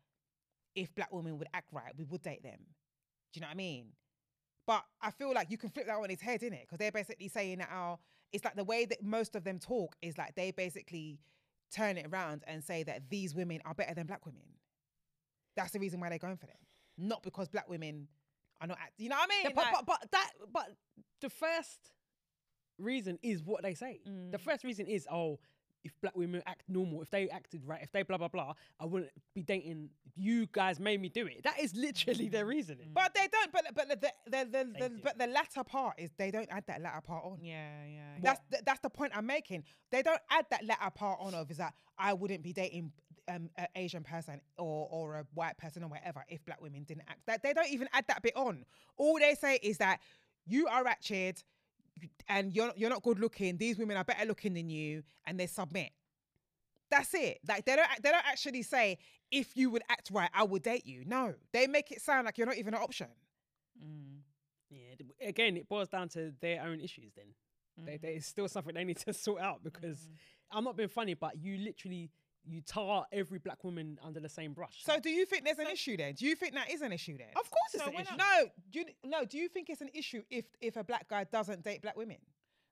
if 0.74 0.94
black 0.94 1.12
women 1.12 1.38
would 1.38 1.48
act 1.54 1.68
right, 1.72 1.92
we 1.96 2.04
would 2.04 2.22
date 2.22 2.42
them. 2.42 2.58
Do 3.32 3.38
you 3.38 3.40
know 3.42 3.46
what 3.48 3.52
I 3.54 3.56
mean? 3.56 3.86
But 4.66 4.84
I 5.00 5.10
feel 5.10 5.32
like 5.34 5.50
you 5.50 5.58
can 5.58 5.68
flip 5.70 5.86
that 5.86 5.96
on 5.96 6.10
its 6.10 6.22
head, 6.22 6.40
innit? 6.40 6.62
Because 6.62 6.78
they're 6.78 6.90
basically 6.92 7.28
saying 7.28 7.58
that 7.58 7.68
our 7.70 7.98
it's 8.32 8.44
like 8.44 8.56
the 8.56 8.64
way 8.64 8.84
that 8.86 9.02
most 9.02 9.36
of 9.36 9.44
them 9.44 9.58
talk 9.60 9.94
is 10.02 10.18
like 10.18 10.34
they 10.34 10.50
basically 10.50 11.20
turn 11.72 11.96
it 11.96 12.06
around 12.06 12.42
and 12.48 12.64
say 12.64 12.82
that 12.82 13.08
these 13.10 13.34
women 13.34 13.60
are 13.64 13.74
better 13.74 13.94
than 13.94 14.06
black 14.06 14.26
women. 14.26 14.42
That's 15.56 15.70
the 15.72 15.78
reason 15.78 16.00
why 16.00 16.08
they're 16.08 16.18
going 16.18 16.36
for 16.36 16.46
them, 16.46 16.56
not 16.98 17.22
because 17.22 17.48
black 17.48 17.68
women 17.68 18.08
are 18.60 18.66
not. 18.66 18.78
Act- 18.80 18.94
you 18.98 19.08
know 19.08 19.16
what 19.16 19.28
I 19.30 19.34
mean? 19.34 19.44
Yeah, 19.44 19.50
but, 19.54 19.64
Like- 19.66 19.72
but 19.74 19.86
but 19.86 20.10
that 20.10 20.30
but 20.52 20.68
the 21.20 21.30
first 21.30 21.92
reason 22.78 23.18
is 23.22 23.42
what 23.42 23.62
they 23.62 23.74
say. 23.74 24.00
The 24.04 24.38
Mm. 24.38 24.40
first 24.40 24.64
reason 24.64 24.86
is 24.86 25.06
oh, 25.10 25.38
if 25.84 25.92
black 26.00 26.16
women 26.16 26.42
act 26.46 26.62
normal, 26.68 27.02
if 27.02 27.10
they 27.10 27.28
acted 27.28 27.62
right, 27.66 27.80
if 27.82 27.92
they 27.92 28.02
blah 28.02 28.16
blah 28.18 28.28
blah, 28.28 28.54
I 28.80 28.86
wouldn't 28.86 29.12
be 29.34 29.42
dating. 29.42 29.90
You 30.16 30.46
guys 30.52 30.80
made 30.80 31.00
me 31.00 31.08
do 31.08 31.26
it. 31.26 31.42
That 31.44 31.60
is 31.60 31.74
literally 31.74 32.28
their 32.28 32.46
reasoning. 32.46 32.90
But 32.94 33.14
they 33.14 33.28
don't. 33.30 33.52
But 33.52 33.64
but 33.74 33.88
the 33.88 33.96
the, 33.96 34.10
the, 34.30 34.44
the, 34.44 34.64
the 34.78 35.00
but 35.02 35.18
the 35.18 35.26
latter 35.26 35.64
part 35.64 35.94
is 35.98 36.10
they 36.16 36.30
don't 36.30 36.48
add 36.50 36.64
that 36.68 36.80
latter 36.80 37.00
part 37.00 37.24
on. 37.24 37.38
yeah, 37.40 37.84
yeah. 37.86 38.00
That's 38.22 38.40
th- 38.50 38.62
that's 38.64 38.80
the 38.80 38.90
point 38.90 39.12
I'm 39.14 39.26
making. 39.26 39.64
They 39.90 40.02
don't 40.02 40.20
add 40.30 40.46
that 40.50 40.64
latter 40.64 40.90
part 40.90 41.18
on 41.20 41.34
of 41.34 41.50
is 41.50 41.58
that 41.58 41.74
I 41.98 42.12
wouldn't 42.14 42.42
be 42.42 42.52
dating 42.52 42.92
um 43.28 43.48
an 43.56 43.66
Asian 43.74 44.02
person 44.04 44.40
or 44.58 44.88
or 44.90 45.16
a 45.16 45.26
white 45.34 45.56
person 45.58 45.82
or 45.82 45.88
whatever 45.88 46.24
if 46.28 46.44
black 46.44 46.60
women 46.60 46.84
didn't 46.84 47.04
act. 47.08 47.20
That 47.26 47.42
they 47.42 47.52
don't 47.52 47.70
even 47.70 47.88
add 47.92 48.04
that 48.08 48.22
bit 48.22 48.36
on. 48.36 48.64
All 48.96 49.18
they 49.18 49.34
say 49.34 49.58
is 49.62 49.78
that 49.78 50.00
you 50.46 50.66
are 50.66 50.84
ratchet 50.84 51.42
and 52.28 52.54
you're 52.54 52.72
you're 52.76 52.90
not 52.90 53.02
good 53.02 53.18
looking. 53.18 53.56
These 53.56 53.78
women 53.78 53.96
are 53.96 54.04
better 54.04 54.24
looking 54.26 54.54
than 54.54 54.70
you, 54.70 55.02
and 55.26 55.38
they 55.38 55.46
submit. 55.46 55.90
That's 56.90 57.12
it. 57.14 57.38
Like 57.48 57.64
they 57.64 57.76
don't 57.76 57.88
they 58.02 58.10
don't 58.10 58.26
actually 58.26 58.62
say 58.62 58.98
if 59.30 59.56
you 59.56 59.70
would 59.70 59.82
act 59.88 60.10
right, 60.12 60.30
I 60.32 60.44
would 60.44 60.62
date 60.62 60.86
you. 60.86 61.04
No, 61.06 61.34
they 61.52 61.66
make 61.66 61.90
it 61.90 62.00
sound 62.00 62.26
like 62.26 62.38
you're 62.38 62.46
not 62.46 62.56
even 62.56 62.74
an 62.74 62.82
option. 62.82 63.08
Mm. 63.84 64.20
yeah, 64.70 65.28
again, 65.28 65.56
it 65.56 65.68
boils 65.68 65.88
down 65.88 66.08
to 66.10 66.32
their 66.40 66.62
own 66.62 66.80
issues. 66.80 67.12
Then 67.16 67.26
they, 67.84 67.96
they, 67.96 68.14
it's 68.14 68.26
still 68.26 68.48
something 68.48 68.74
they 68.74 68.84
need 68.84 68.98
to 68.98 69.12
sort 69.12 69.40
out 69.40 69.64
because 69.64 70.08
I'm 70.50 70.64
not 70.64 70.76
being 70.76 70.88
funny, 70.88 71.14
but 71.14 71.36
you 71.36 71.58
literally 71.58 72.10
you 72.46 72.60
tar 72.60 73.06
every 73.12 73.38
black 73.38 73.64
woman 73.64 73.98
under 74.04 74.20
the 74.20 74.28
same 74.28 74.52
brush. 74.52 74.82
So 74.84 75.00
do 75.00 75.08
you 75.10 75.24
think 75.26 75.44
there's 75.44 75.58
an 75.58 75.66
issue 75.68 75.96
then? 75.96 76.14
Do 76.14 76.26
you 76.26 76.34
think 76.36 76.54
that 76.54 76.70
is 76.70 76.82
an 76.82 76.92
issue 76.92 77.16
then? 77.16 77.28
of 77.36 77.50
course, 77.50 77.74
it's 77.74 77.82
So 77.82 77.88
an 77.88 77.94
when 77.96 78.04
issue. 78.04 78.16
No, 78.16 78.46
do 78.70 78.78
you, 78.80 78.84
no. 79.04 79.24
Do 79.24 79.38
you 79.38 79.48
think 79.48 79.70
it's 79.70 79.80
an 79.80 79.90
issue 79.94 80.22
if 80.30 80.44
if 80.60 80.76
a 80.76 80.84
black 80.84 81.08
guy 81.08 81.24
doesn't 81.24 81.62
date 81.64 81.82
black 81.82 81.96
women 81.96 82.18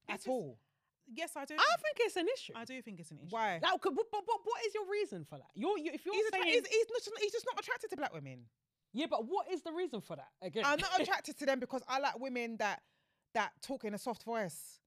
It's 0.09 0.15
at 0.15 0.17
just- 0.19 0.29
all? 0.29 0.59
Yes, 1.15 1.33
I 1.37 1.45
do. 1.45 1.55
I 1.59 1.75
think 1.83 1.97
it's 2.01 2.17
an 2.17 2.27
issue. 2.33 2.53
I 2.55 2.65
do 2.65 2.81
think 2.81 3.01
it's 3.01 3.11
an 3.11 3.19
issue. 3.19 3.35
Why? 3.35 3.59
Like, 3.63 3.81
but, 3.83 3.93
but, 3.95 4.07
but 4.13 4.23
what 4.45 4.65
is 4.67 4.73
your 4.73 4.89
reason 4.89 5.25
for 5.29 5.37
that? 5.37 5.49
You're, 5.55 5.77
you, 5.77 5.91
if 5.93 6.07
you're 6.07 6.15
He's, 6.15 6.27
attra- 6.29 6.43
saying, 6.43 6.53
he's, 6.55 6.67
he's, 6.69 6.87
not, 6.91 7.19
he's 7.21 7.33
just 7.33 7.45
not 7.45 7.59
attracted 7.59 7.91
to 7.91 7.97
black 7.97 8.15
women. 8.15 8.45
yeah, 8.93 9.07
but 9.11 9.27
what 9.27 9.51
is 9.51 9.63
the 9.63 9.73
reason 9.73 10.01
for 10.01 10.15
that? 10.17 10.29
Again, 10.41 10.63
I'm 10.65 10.79
not 10.79 10.91
attracted 11.01 11.37
to 11.41 11.45
them 11.47 11.59
because 11.59 11.83
I 11.89 11.99
like 11.99 12.19
women 12.21 12.57
that 12.59 12.83
that 13.35 13.51
talk 13.63 13.85
in 13.85 13.95
a 13.95 13.99
soft 13.99 14.23
voice. 14.23 14.79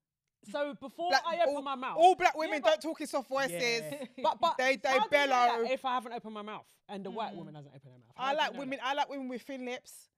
So 0.52 0.74
before 0.80 1.10
Black- 1.10 1.24
I 1.26 1.36
open 1.42 1.56
all, 1.56 1.62
my 1.62 1.76
mouth, 1.76 1.98
all 1.98 2.16
black 2.16 2.36
women 2.38 2.62
but- 2.62 2.70
don't 2.70 2.82
talk 2.82 3.02
in 3.02 3.08
soft 3.08 3.30
voices. 3.30 3.54
Yeah. 3.62 4.06
but 4.24 4.40
but 4.40 4.58
They- 4.58 4.76
they 4.78 4.90
how 4.90 5.08
do 5.08 5.18
you 5.18 5.28
know 5.28 5.30
that 5.30 5.50
bellow. 5.58 5.70
if 5.72 5.86
I 5.86 5.94
haven't 5.96 6.14
opened 6.14 6.34
my 6.34 6.42
mouth 6.42 6.66
and 6.90 7.04
the 7.06 7.12
white 7.12 7.34
Mm. 7.34 7.38
woman 7.38 7.56
hasn't 7.56 7.74
opened 7.76 7.92
her 7.94 8.00
mouth. 8.00 8.14
I 8.18 8.32
you 8.32 8.38
like 8.38 8.54
women. 8.54 8.80
I 8.84 8.94
like 8.94 9.10
women 9.10 9.28
with 9.30 9.42
thin 9.42 9.66
lips. 9.66 10.10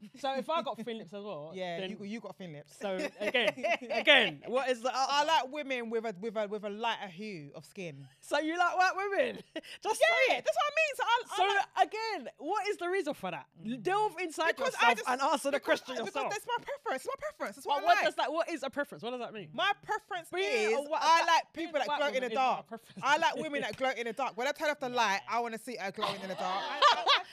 So 0.20 0.32
if 0.36 0.48
I 0.48 0.62
got 0.62 0.78
thin 0.84 0.98
lips 0.98 1.12
as 1.12 1.22
well, 1.24 1.52
Yeah, 1.54 1.80
then, 1.80 1.90
you, 1.90 2.04
you 2.04 2.20
got 2.20 2.36
thin 2.36 2.52
lips. 2.52 2.74
so 2.80 2.98
again, 3.20 3.52
again, 3.90 4.42
what 4.46 4.68
is 4.68 4.80
the? 4.80 4.90
I 4.94 5.24
like 5.24 5.52
women 5.52 5.90
with 5.90 6.04
a 6.04 6.14
with 6.20 6.36
a 6.36 6.46
with 6.46 6.64
a 6.64 6.68
lighter 6.70 7.08
hue 7.08 7.50
of 7.54 7.64
skin. 7.64 8.06
So 8.20 8.38
you 8.38 8.56
like 8.56 8.76
white 8.76 8.92
women? 8.96 9.38
Just 9.82 10.00
Yeah, 10.00 10.34
say 10.34 10.36
it. 10.38 10.44
that's 10.44 10.56
what 10.56 10.66
I 10.66 10.74
mean. 10.78 10.94
So 10.96 11.02
I, 11.04 11.36
So 11.36 11.42
I 11.42 11.56
like, 11.82 11.88
again, 11.88 12.28
what 12.38 12.68
is 12.68 12.76
the 12.76 12.88
reason 12.88 13.14
for 13.14 13.30
that? 13.32 13.46
Mm. 13.64 13.82
Delve 13.82 14.14
inside 14.22 14.54
because 14.56 14.74
I 14.80 14.90
yourself 14.90 14.98
just, 14.98 15.08
and 15.08 15.20
answer 15.32 15.50
the 15.50 15.58
because- 15.58 15.80
question 15.80 16.04
because. 16.04 16.30
That's 16.30 16.46
my 16.46 16.64
preference. 16.64 17.04
It's 17.04 17.06
my 17.06 17.18
preference. 17.18 17.56
That's 17.56 17.66
But 17.66 17.74
what 17.74 17.82
I 17.82 17.86
what 17.86 17.96
like. 17.96 18.04
does 18.04 18.14
that? 18.16 18.32
What 18.32 18.50
is 18.50 18.62
a 18.62 18.70
preference? 18.70 19.02
What 19.02 19.10
does 19.10 19.20
that 19.20 19.32
mean? 19.34 19.48
My 19.52 19.72
preference 19.82 20.28
Being 20.32 20.72
is 20.72 20.78
a 20.78 20.82
whi- 20.82 20.98
I 21.00 21.00
that- 21.00 21.26
like 21.26 21.52
being 21.54 21.66
people 21.68 21.80
a 21.80 21.84
that 21.84 21.88
white 21.88 21.98
glow 21.98 22.08
in 22.08 22.20
the 22.22 22.26
is 22.26 22.32
dark. 22.32 22.68
preference. 22.68 22.94
I 23.02 23.16
like 23.18 23.36
women 23.36 23.60
that 23.62 23.76
glow 23.76 23.90
in 23.96 24.04
the 24.06 24.12
dark. 24.12 24.36
When 24.36 24.46
I 24.46 24.52
turn 24.52 24.70
off 24.70 24.80
the 24.80 24.88
light, 24.88 25.20
I 25.28 25.40
want 25.40 25.54
to 25.54 25.60
see 25.60 25.76
her 25.80 25.90
glowing 25.90 26.20
in 26.22 26.28
the 26.28 26.34
dark. 26.38 26.62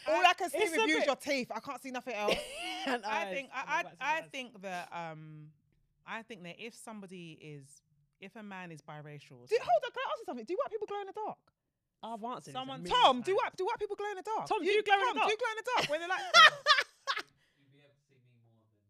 All 0.07 0.21
I 0.25 0.33
can 0.33 0.49
see 0.49 0.57
It's 0.59 0.71
with 0.71 0.87
you 0.87 0.97
is 0.97 1.05
bit- 1.05 1.07
your 1.07 1.15
teeth. 1.15 1.51
I 1.55 1.59
can't 1.59 1.81
see 1.81 1.91
nothing 1.91 2.13
else. 2.15 2.35
And 2.87 3.03
I 3.05 3.23
eyes 3.25 3.33
think 3.33 3.49
I 3.53 3.83
I, 3.99 4.17
I 4.17 4.21
think 4.31 4.61
that 4.61 4.89
um 4.93 5.47
I 6.07 6.21
think 6.21 6.43
that 6.43 6.55
if 6.59 6.75
somebody 6.75 7.37
is 7.41 7.65
if 8.21 8.35
a 8.35 8.43
man 8.43 8.71
is 8.71 8.81
biracial, 8.81 9.47
Do, 9.49 9.57
hold 9.59 9.81
on, 9.83 9.91
can 9.91 10.01
I 10.05 10.09
ask 10.11 10.19
you 10.19 10.25
something? 10.25 10.45
Do 10.45 10.55
white 10.55 10.71
people 10.71 10.87
glow 10.87 11.01
in 11.01 11.07
the 11.07 11.13
dark? 11.13 11.37
I've 12.03 12.23
answered. 12.23 12.53
this 12.53 12.53
Someone- 12.53 12.83
million 12.83 13.01
Tom, 13.01 13.21
do 13.21 13.35
white 13.35 13.55
do 13.57 13.65
white 13.65 13.79
people 13.79 13.95
glow 13.95 14.09
in 14.11 14.17
the 14.17 14.23
dark? 14.23 14.47
Tom, 14.47 14.59
do 14.63 14.69
you 14.69 14.83
glow 14.83 14.93
in 14.93 14.99
the 15.01 15.05
Tom, 15.05 15.15
dark? 15.17 15.27
Do 15.27 15.31
you 15.33 15.37
glow 15.41 15.51
in 15.51 15.57
the 15.57 15.67
dark 15.75 15.89
when 15.89 15.99
they're 16.01 16.09
like? 16.09 16.21
You'd 17.57 17.73
be 17.73 17.79
able 17.81 17.95
to 17.97 18.03
see 18.05 18.15
me 18.21 18.29
more 18.37 18.53
than 18.53 18.69
you. 18.77 18.85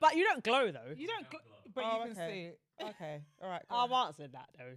But 0.00 0.16
you 0.16 0.24
don't 0.24 0.44
glow 0.44 0.70
though. 0.70 0.94
you 0.96 1.08
don't. 1.08 1.26
Gl- 1.28 1.42
but 1.74 1.84
Oh, 1.84 2.04
you 2.06 2.14
can 2.14 2.22
okay. 2.22 2.30
see 2.32 2.42
it. 2.54 2.58
Okay, 2.94 3.20
all 3.42 3.50
right. 3.50 3.62
I've 3.68 3.90
answered 3.92 4.32
that 4.32 4.48
though. 4.56 4.74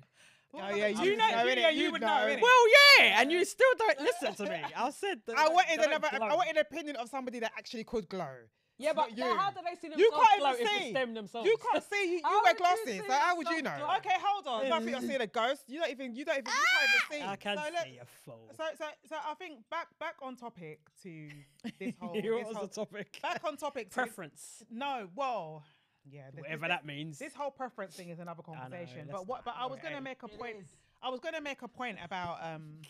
Oh 0.53 0.75
yeah, 0.75 0.87
You 0.87 1.03
you 1.03 1.17
know- 1.17 1.29
know, 1.29 1.43
you 1.43 1.55
know, 1.55 1.69
you 1.69 1.81
You'd 1.83 1.91
would 1.93 2.01
know, 2.01 2.07
innit? 2.07 2.41
Well, 2.41 2.63
yeah, 2.99 3.21
and 3.21 3.31
you 3.31 3.45
still 3.45 3.73
don't 3.77 3.99
listen 4.01 4.33
to 4.35 4.51
me. 4.51 4.61
I 4.75 4.89
said 4.89 5.21
that. 5.25 5.37
I 5.37 5.47
they 5.47 5.53
wanted 5.53 5.75
don't 5.77 5.87
another. 5.93 6.09
I 6.23 6.35
wanted 6.35 6.57
an 6.57 6.61
opinion 6.69 6.95
of 6.97 7.09
somebody 7.09 7.39
that 7.39 7.51
actually 7.57 7.83
could 7.85 8.09
glow. 8.09 8.35
Yeah, 8.77 8.93
but 8.93 9.15
you. 9.15 9.23
how 9.23 9.51
do 9.51 9.59
they 9.63 9.75
see 9.79 9.89
themselves 9.89 9.99
You 10.01 10.11
can't 10.11 10.39
glow 10.39 10.53
even 10.53 10.67
see. 10.67 10.83
it's 10.85 10.93
them 10.93 11.13
themselves? 11.13 11.47
You 11.47 11.55
can't 11.71 11.83
see. 11.83 12.03
You, 12.13 12.15
you 12.17 12.21
wear 12.23 12.41
would 12.41 12.51
you 12.51 12.57
glasses. 12.57 13.01
So 13.07 13.13
how 13.13 13.37
would 13.37 13.47
you 13.49 13.61
know? 13.61 13.75
glow? 13.77 13.95
Okay, 13.97 14.15
hold 14.19 14.47
on. 14.47 14.69
Nothing. 14.69 14.89
You're 14.89 15.01
seeing 15.01 15.21
a 15.21 15.27
ghost. 15.41 15.61
You 15.67 15.79
don't 15.81 15.91
even. 15.91 16.15
You 16.15 16.25
don't 16.25 16.39
even. 16.39 16.47
You 16.47 16.51
can't 16.51 16.89
even 16.89 17.25
see. 17.25 17.31
I 17.31 17.35
can 17.35 17.57
So 17.57 17.63
let- 17.73 17.83
see 17.85 17.97
a 18.01 18.05
fool. 18.25 18.49
So, 18.57 18.63
so, 18.79 18.85
so 19.07 19.15
I 19.23 19.33
think 19.35 19.59
back, 19.69 19.87
back 19.99 20.15
on 20.23 20.35
topic 20.35 20.79
to 21.03 21.29
this 21.79 21.93
whole. 22.01 22.09
what 22.09 22.23
this 22.23 22.31
was 22.47 22.55
whole 22.57 22.65
the 22.67 22.73
topic? 22.73 23.19
back 23.21 23.41
on 23.45 23.55
topic. 23.55 23.83
To 23.83 23.85
this- 23.89 23.93
Preference, 23.93 24.63
no, 24.71 25.07
well, 25.15 25.63
yeah, 26.11 26.29
th- 26.31 26.41
whatever 26.41 26.67
this, 26.67 26.69
that 26.69 26.85
means. 26.85 27.19
This 27.19 27.33
whole 27.33 27.51
preference 27.51 27.95
thing 27.95 28.09
is 28.09 28.19
another 28.19 28.43
conversation. 28.43 29.07
let's 29.07 29.11
but 29.11 29.27
what? 29.27 29.45
But 29.45 29.55
I 29.57 29.65
was 29.65 29.79
gonna 29.81 29.95
hey, 29.95 30.01
make 30.01 30.23
a 30.23 30.27
point. 30.27 30.57
is. 30.61 30.67
I 31.01 31.09
was 31.09 31.19
gonna 31.19 31.41
make 31.41 31.61
a 31.61 31.67
point 31.67 31.97
about. 32.03 32.39
Um, 32.43 32.81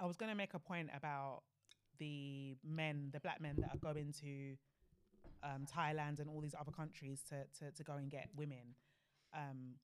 I 0.00 0.06
was 0.06 0.16
gonna 0.16 0.34
make 0.34 0.54
a 0.54 0.58
point 0.58 0.90
about 0.96 1.42
the 1.98 2.56
men, 2.64 3.10
the 3.12 3.20
black 3.20 3.40
men 3.40 3.56
that 3.58 3.70
are 3.72 3.78
going 3.78 4.12
to 4.20 4.56
um, 5.44 5.66
Thailand 5.66 6.20
and 6.20 6.28
all 6.28 6.40
these 6.40 6.54
other 6.58 6.72
countries 6.72 7.22
to, 7.28 7.44
to, 7.58 7.70
to 7.72 7.84
go 7.84 7.94
and 7.94 8.10
get 8.10 8.28
women. 8.34 8.74
Um, 9.34 9.74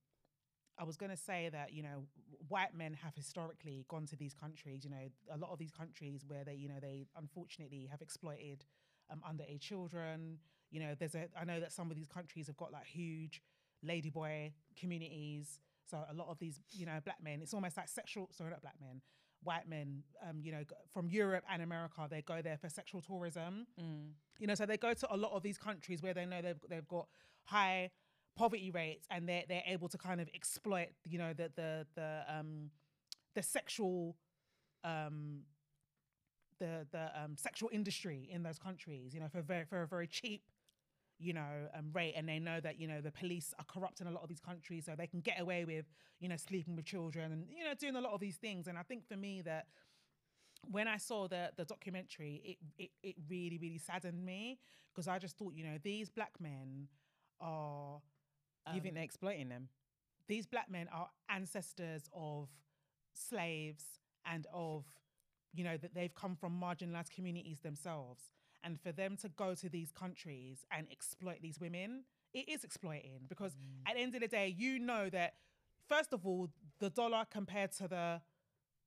I 0.79 0.85
was 0.85 0.97
going 0.97 1.11
to 1.11 1.17
say 1.17 1.51
that 1.53 1.75
you 1.75 1.83
know 1.83 2.07
white 2.49 2.75
men 2.75 2.95
have 2.95 3.15
historically 3.15 3.85
gone 3.89 4.07
to 4.07 4.17
these 4.17 4.33
countries. 4.33 4.83
You 4.85 4.91
know, 4.91 5.09
a 5.33 5.37
lot 5.37 5.51
of 5.53 5.59
these 5.59 5.73
countries 5.73 6.25
where 6.27 6.45
they 6.45 6.55
you 6.55 6.69
know 6.69 6.81
they 6.81 7.07
unfortunately 7.17 7.87
have 7.91 8.01
exploited 8.01 8.65
um, 9.11 9.21
underage 9.29 9.61
children. 9.61 10.39
You 10.71 10.81
know, 10.81 10.95
there's 10.99 11.15
a 11.15 11.29
I 11.39 11.45
know 11.45 11.61
that 11.61 11.73
some 11.73 11.91
of 11.91 11.97
these 11.97 12.09
countries 12.09 12.47
have 12.47 12.57
got 12.57 12.73
like 12.73 12.87
huge 12.87 13.43
ladyboy 13.87 14.53
communities. 14.79 15.61
So 15.91 15.99
a 16.09 16.15
lot 16.15 16.29
of 16.29 16.39
these 16.39 16.61
you 16.71 16.87
know 16.87 16.99
black 17.05 17.23
men, 17.23 17.41
it's 17.43 17.55
almost 17.55 17.77
like 17.77 17.89
sexual. 17.89 18.29
Sorry, 18.33 18.51
not 18.51 18.63
black 18.63 18.77
men. 18.81 19.01
White 19.43 19.67
men, 19.69 20.03
um, 20.29 20.41
you 20.43 20.53
know, 20.53 20.65
from 20.93 21.09
Europe 21.09 21.45
and 21.51 21.63
America, 21.63 22.07
they 22.11 22.21
go 22.21 22.43
there 22.43 22.59
for 22.59 22.69
sexual 22.69 23.01
tourism 23.01 23.67
you 24.41 24.47
know 24.47 24.55
so 24.55 24.67
they 24.67 24.77
go 24.77 24.93
to 24.95 25.15
a 25.15 25.17
lot 25.17 25.33
of 25.33 25.43
these 25.43 25.59
countries 25.59 26.03
where 26.03 26.15
they 26.15 26.25
know 26.27 26.43
they've, 26.43 26.61
they've 26.69 26.89
got 26.89 27.07
high 27.45 27.91
poverty 28.37 28.71
rates 28.71 29.07
and 29.11 29.29
they're, 29.29 29.45
they're 29.49 29.63
able 29.67 29.89
to 29.89 29.99
kind 29.99 30.21
of 30.21 30.29
exploit 30.35 30.89
you 31.05 31.19
know 31.19 31.33
the 31.33 31.51
the 31.55 31.87
the 31.95 32.23
um 32.29 32.71
the 33.35 33.43
sexual 33.43 34.17
um 34.83 35.41
the 36.59 36.87
the 36.91 37.11
um 37.23 37.37
sexual 37.37 37.69
industry 37.73 38.29
in 38.33 38.43
those 38.43 38.59
countries 38.59 39.15
you 39.15 39.21
know 39.21 39.29
for 39.29 39.43
very 39.43 39.65
for 39.65 39.83
a 39.83 39.87
very 39.87 40.07
cheap 40.07 40.43
you 41.21 41.33
know 41.33 41.69
um, 41.77 41.91
rate 41.93 42.15
and 42.17 42.29
they 42.29 42.39
know 42.39 42.61
that 42.61 42.81
you 42.81 42.89
know 42.89 43.01
the 43.01 43.11
police 43.11 43.53
are 43.59 43.65
corrupt 43.67 44.01
in 44.01 44.07
a 44.07 44.11
lot 44.11 44.23
of 44.23 44.29
these 44.29 44.41
countries 44.41 44.87
so 44.87 44.95
they 44.97 45.07
can 45.07 45.21
get 45.21 45.41
away 45.41 45.65
with 45.65 45.85
you 46.19 46.29
know 46.29 46.37
sleeping 46.37 46.75
with 46.75 46.85
children 46.85 47.33
and 47.33 47.47
you 47.51 47.65
know 47.65 47.75
doing 47.75 47.97
a 47.97 48.01
lot 48.01 48.13
of 48.13 48.21
these 48.21 48.37
things 48.37 48.67
and 48.67 48.79
i 48.79 48.83
think 48.83 49.07
for 49.07 49.17
me 49.17 49.43
that 49.43 49.67
when 50.71 50.87
I 50.87 50.99
saw 50.99 51.27
the 51.27 51.53
the 51.57 51.65
documentary, 51.65 52.43
it 52.45 52.59
it, 52.85 52.91
it 53.03 53.15
really 53.31 53.57
really 53.57 53.79
saddened 53.79 54.23
me 54.23 54.59
because 54.93 55.09
I 55.09 55.19
just 55.19 55.39
thought, 55.39 55.55
you 55.55 55.65
know, 55.65 55.79
these 55.83 56.11
black 56.11 56.33
men 56.39 56.87
are. 57.41 58.03
you 58.67 58.75
um, 58.75 58.81
think 58.83 58.95
they're 58.95 59.03
exploiting 59.03 59.49
them? 59.49 59.71
these 60.31 60.47
black 60.47 60.71
men 60.71 60.89
are 60.93 61.09
ancestors 61.29 62.09
of 62.15 62.49
slaves 63.13 63.85
and 64.25 64.47
of 64.55 64.85
you 65.53 65.65
know 65.65 65.77
that 65.77 65.93
they've 65.93 66.15
come 66.15 66.37
from 66.37 66.59
marginalized 66.59 67.11
communities 67.11 67.59
themselves 67.59 68.23
and 68.65 68.81
for 68.81 68.93
them 68.93 69.17
to 69.17 69.29
go 69.29 69.55
to 69.55 69.69
these 69.69 69.91
countries 69.91 70.65
and 70.71 70.87
exploit 70.91 71.39
these 71.43 71.59
women 71.61 72.05
it 72.33 72.49
is 72.49 72.65
exploiting 72.65 73.21
because 73.29 73.53
mm. 73.53 73.89
at 73.91 73.97
the 73.97 74.01
end 74.01 74.15
of 74.15 74.21
the 74.21 74.29
day 74.29 74.55
you 74.57 74.79
know 74.79 75.09
that 75.09 75.35
first 75.89 76.13
of 76.13 76.27
all 76.27 76.49
the 76.79 76.91
dollar 76.91 77.25
compared 77.31 77.73
to 77.73 77.89
the 77.89 78.21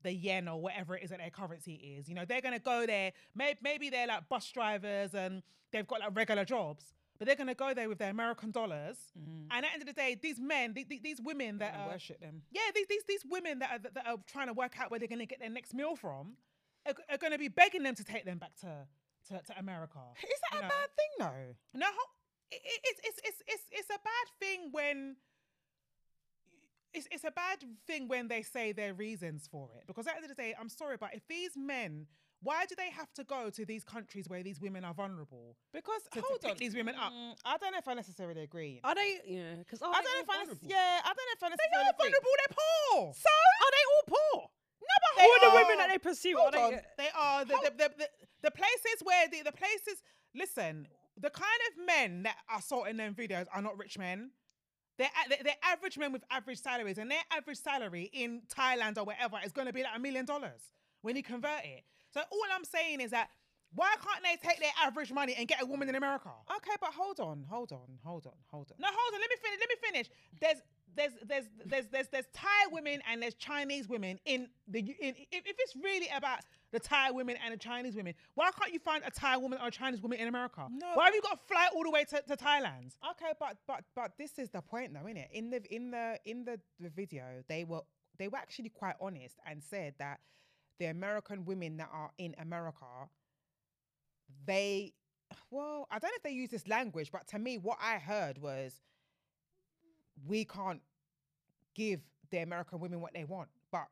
the 0.04 0.12
yen 0.12 0.48
or 0.48 0.62
whatever 0.62 0.96
it 0.96 1.04
is 1.04 1.10
that 1.10 1.20
their 1.20 1.30
currency 1.30 1.98
is 1.98 2.08
you 2.08 2.16
know 2.16 2.26
they're 2.26 2.42
going 2.42 2.54
to 2.54 2.60
go 2.60 2.86
there 2.86 3.12
maybe, 3.36 3.60
maybe 3.62 3.90
they're 3.90 4.08
like 4.08 4.28
bus 4.30 4.50
drivers 4.52 5.14
and 5.14 5.42
they've 5.72 5.88
got 5.88 6.00
like 6.00 6.16
regular 6.16 6.46
jobs 6.46 6.94
but 7.18 7.28
they're 7.28 7.36
going 7.36 7.48
to 7.48 7.56
go 7.56 7.74
there 7.74 7.88
with 7.88 8.00
their 8.00 8.10
american 8.10 8.52
dollars. 8.52 8.98
Mm-hmm. 9.18 9.48
And 9.52 9.66
at 9.66 9.70
the 9.70 9.74
end 9.74 9.82
of 9.84 9.88
the 9.88 9.94
day 9.94 10.18
these 10.22 10.40
men 10.40 10.74
th- 10.74 10.90
th- 10.90 11.02
these 11.02 11.22
women 11.22 11.58
that 11.60 11.76
are 11.80 11.88
worship 11.88 12.20
them. 12.20 12.42
yeah, 12.52 12.62
these 12.76 12.88
these 12.88 13.04
these 13.08 13.24
women 13.30 13.60
that 13.60 13.72
are, 13.72 13.92
that 13.94 14.08
are 14.08 14.18
trying 14.28 14.48
to 14.48 14.54
work 14.54 14.74
out 14.80 14.92
where 14.92 15.00
they're 15.00 15.08
going 15.08 15.20
to 15.20 15.26
get 15.26 15.40
their 15.40 15.50
next 15.50 15.74
meal 15.74 15.96
from 15.96 16.34
are, 16.86 16.94
are 17.10 17.18
going 17.18 17.32
to 17.32 17.40
be 17.40 17.48
begging 17.48 17.84
them 17.84 17.96
to 17.96 18.04
take 18.04 18.26
them 18.26 18.40
back 18.40 18.56
to 18.62 18.68
to, 19.30 19.42
to 19.48 19.60
America. 19.60 20.00
Is 20.24 20.40
that 20.52 20.60
a 20.60 20.62
know? 20.64 20.70
bad 20.70 20.90
thing 20.98 21.12
though? 21.20 21.80
No, 21.80 21.88
it, 22.52 22.62
it, 22.64 22.80
it's 22.84 23.00
it's 23.04 23.20
it's 23.28 23.42
it's 23.48 23.64
it's 23.72 23.90
a 23.90 24.00
bad 24.04 24.28
thing 24.40 24.70
when. 24.72 25.16
It's, 26.94 27.08
it's 27.12 27.24
a 27.24 27.32
bad 27.32 27.58
thing 27.88 28.08
when 28.08 28.28
they 28.28 28.44
say 28.44 28.72
their 28.72 28.94
reasons 28.94 29.48
for 29.52 29.68
it 29.76 29.88
because 29.88 30.06
at 30.06 30.14
the 30.14 30.18
end 30.18 30.26
of 30.26 30.30
the 30.30 30.40
day, 30.40 30.54
I'm 30.60 30.70
sorry, 30.70 30.96
but 31.00 31.10
if 31.16 31.26
these 31.28 31.58
men, 31.58 32.06
why 32.44 32.66
do 32.68 32.76
they 32.76 32.92
have 32.92 33.12
to 33.16 33.24
go 33.24 33.50
to 33.50 33.66
these 33.66 33.84
countries 33.84 34.30
where 34.30 34.44
these 34.44 34.62
women 34.62 34.86
are 34.86 34.94
vulnerable? 34.94 35.58
Because 35.74 36.04
To- 36.12 36.22
to 36.22 36.26
hold 36.28 36.42
pick 36.42 36.52
on, 36.52 36.58
these 36.60 36.76
women 36.76 36.94
up. 36.94 37.12
Mm, 37.12 37.34
I 37.46 37.58
don't 37.58 37.72
know 37.72 37.80
if 37.80 37.88
I 37.88 37.96
necessarily 37.96 38.44
agree. 38.44 38.80
Are 38.84 38.94
they? 38.94 39.18
Yeah, 39.26 39.56
because 39.58 39.82
I 39.82 39.86
don't 39.90 40.04
know 40.04 40.22
if 40.22 40.30
I. 40.30 40.68
Yeah, 40.70 41.02
I 41.04 41.14
don't 41.18 41.18
know 41.18 41.34
if 41.34 41.42
I 41.42 41.50
They 41.50 41.78
are 41.78 41.82
agree. 41.82 41.98
vulnerable. 41.98 42.34
They're 42.38 42.58
poor. 42.62 43.14
So 43.16 43.30
Are 43.66 43.72
they 43.74 43.86
all 43.90 44.06
poor? 44.06 44.50
No, 44.84 44.96
but 45.04 45.22
They 45.22 45.24
all 45.24 45.52
the 45.52 45.56
women 45.64 45.78
that 45.78 45.90
they 45.90 45.98
pursue, 45.98 46.36
Hold 46.38 46.56
are 46.56 46.66
on. 46.66 46.72
they? 46.72 46.82
They 46.98 47.10
are 47.18 47.46
the, 47.46 47.54
the, 47.64 47.72
the, 47.78 47.92
the, 47.98 48.10
the 48.44 48.52
places 48.52 48.98
where 49.04 49.28
the, 49.30 49.42
the 49.44 49.52
places. 49.52 50.04
Listen, 50.36 50.88
the 51.20 51.30
kind 51.30 51.62
of 51.72 51.86
men 51.86 52.24
that 52.24 52.38
are 52.50 52.62
sought 52.62 52.88
in 52.90 52.98
them 52.98 53.14
videos 53.16 53.46
are 53.54 53.62
not 53.62 53.78
rich 53.78 53.98
men. 53.98 54.32
They're, 54.98 55.10
they're, 55.30 55.40
they're 55.44 55.64
average 55.64 55.98
men 55.98 56.12
with 56.12 56.24
average 56.30 56.60
salaries, 56.60 56.98
and 56.98 57.10
their 57.10 57.24
average 57.32 57.58
salary 57.58 58.10
in 58.14 58.42
Thailand 58.56 58.98
or 58.98 59.06
wherever 59.06 59.38
is 59.44 59.52
going 59.52 59.68
to 59.68 59.74
be 59.74 59.84
like 59.84 59.96
a 59.96 60.00
million 60.00 60.26
dollars 60.26 60.72
when 61.02 61.16
you 61.16 61.24
convert 61.24 61.64
it. 61.64 61.84
So 62.14 62.22
all 62.32 62.46
I'm 62.54 62.64
saying 62.64 63.02
is 63.02 63.12
that 63.12 63.30
why 63.76 63.96
can't 64.04 64.24
they 64.24 64.38
take 64.48 64.60
their 64.60 64.72
average 64.86 65.12
money 65.12 65.34
and 65.38 65.48
get 65.48 65.62
a 65.62 65.66
woman 65.66 65.90
in 65.90 65.96
America? 65.96 66.30
okay, 66.58 66.76
but 66.80 66.92
hold 66.94 67.20
on, 67.20 67.44
hold 67.50 67.72
on, 67.72 67.98
hold 68.04 68.28
on, 68.28 68.34
hold 68.52 68.72
on. 68.72 68.78
No, 68.80 68.88
hold 68.92 69.14
on. 69.16 69.20
Let 69.20 69.30
me 69.30 69.36
finish. 69.42 69.60
Let 69.60 69.70
me 69.70 69.76
finish. 69.82 70.10
There's 70.40 70.62
there's 70.96 71.12
there's 71.28 71.46
there's 71.66 71.86
there's 71.92 72.08
there's 72.08 72.26
Thai 72.34 72.68
women 72.72 73.02
and 73.10 73.22
there's 73.22 73.36
Chinese 73.36 73.88
women 73.88 74.20
in 74.26 74.48
the 74.68 74.80
in 74.80 75.16
if, 75.32 75.46
if 75.46 75.56
it's 75.58 75.76
really 75.76 76.08
about 76.16 76.40
the 76.72 76.80
Thai 76.80 77.12
women 77.12 77.38
and 77.44 77.54
the 77.54 77.58
Chinese 77.58 77.96
women, 77.96 78.14
why 78.36 78.50
can't 78.60 78.74
you 78.74 78.80
find 78.80 79.04
a 79.06 79.12
Thai 79.12 79.38
woman 79.38 79.60
or 79.62 79.68
a 79.68 79.72
Chinese 79.72 80.02
woman 80.02 80.20
in 80.20 80.28
America? 80.28 80.68
No. 80.72 80.92
Why 80.96 81.06
have 81.06 81.16
you 81.16 81.22
got 81.22 81.40
to 81.40 81.48
fly 81.48 81.70
all 81.76 81.84
the 81.84 81.92
way 81.92 82.04
to, 82.06 82.22
to 82.28 82.36
Thailand? 82.36 82.96
Okay, 83.12 83.34
but 83.40 83.58
but 83.68 83.84
but 83.96 84.14
this 84.18 84.40
is 84.40 84.50
the 84.50 84.62
point, 84.62 84.94
though, 84.94 85.08
isn't 85.08 85.18
it? 85.18 85.30
In 85.32 85.50
the 85.50 85.62
in 85.74 85.92
the 85.92 86.18
in 86.26 86.46
the, 86.46 86.60
the 86.80 86.90
video, 86.90 87.24
they 87.48 87.64
were 87.64 87.82
they 88.18 88.28
were 88.28 88.38
actually 88.38 88.70
quite 88.70 88.96
honest 89.00 89.36
and 89.46 89.62
said 89.62 89.94
that 90.00 90.20
the 90.80 90.86
American 90.86 91.46
women 91.46 91.78
that 91.78 91.90
are 91.94 92.12
in 92.18 92.36
America, 92.40 92.86
they, 94.46 94.94
well, 95.52 95.88
I 95.92 96.00
don't 96.00 96.10
know 96.10 96.16
if 96.16 96.24
they 96.24 96.32
use 96.32 96.50
this 96.50 96.68
language, 96.68 97.12
but 97.12 97.28
to 97.30 97.40
me, 97.40 97.58
what 97.58 97.78
I 97.82 97.98
heard 97.98 98.38
was, 98.38 98.82
we 100.26 100.46
can't 100.46 100.82
give 101.76 102.02
the 102.32 102.40
American 102.40 102.80
women 102.80 103.02
what 103.02 103.14
they 103.14 103.24
want, 103.24 103.50
but 103.72 103.88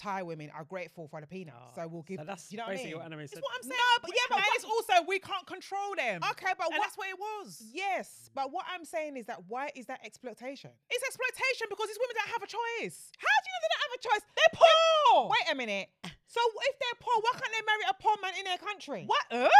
Thai 0.00 0.22
women 0.22 0.48
are 0.56 0.64
grateful 0.64 1.08
for 1.08 1.20
the 1.20 1.26
peanuts, 1.26 1.76
so 1.76 1.84
we'll 1.84 2.00
give. 2.08 2.20
So 2.20 2.24
that's 2.24 2.48
you 2.48 2.56
know 2.56 2.64
what 2.64 2.72
I 2.72 2.80
basically 2.80 2.96
mean? 2.96 3.04
what 3.04 3.12
anime 3.12 3.20
That's 3.20 3.32
said. 3.36 3.42
what 3.44 3.52
I'm 3.52 3.62
saying. 3.68 3.76
No, 3.76 3.90
but 4.00 4.10
yeah, 4.16 4.26
but 4.32 4.38
and 4.40 4.46
it's 4.56 4.64
also 4.64 4.94
we 5.04 5.18
can't 5.20 5.44
control 5.44 5.92
them. 5.92 6.24
Okay, 6.24 6.56
but 6.56 6.72
and 6.72 6.80
what? 6.80 6.88
that's 6.88 6.96
what 6.96 7.08
it 7.12 7.20
was. 7.20 7.60
Yes, 7.68 8.30
but 8.32 8.48
what 8.48 8.64
I'm 8.72 8.88
saying 8.88 9.20
is 9.20 9.26
that 9.26 9.44
why 9.44 9.68
is 9.76 9.84
that 9.92 10.00
exploitation? 10.00 10.70
It's 10.88 11.04
exploitation 11.04 11.68
because 11.68 11.92
these 11.92 12.00
women 12.00 12.16
don't 12.16 12.32
have 12.32 12.40
a 12.40 12.48
choice. 12.48 13.12
How 13.20 13.28
do 13.28 13.44
you 13.44 13.52
know 13.52 13.60
they 13.60 13.70
don't 13.76 13.84
have 13.84 13.94
a 14.00 14.02
choice? 14.08 14.22
They're 14.40 14.54
poor. 14.56 15.28
Wait 15.36 15.46
a 15.52 15.56
minute. 15.56 15.88
So 16.30 16.40
if 16.64 16.74
they're 16.80 17.00
poor, 17.02 17.20
why 17.20 17.32
can't 17.36 17.52
they 17.52 17.64
marry 17.66 17.84
a 17.90 17.96
poor 18.00 18.16
man 18.24 18.32
in 18.40 18.44
their 18.48 18.62
country? 18.62 19.04
What? 19.04 19.26
Uh? 19.28 19.52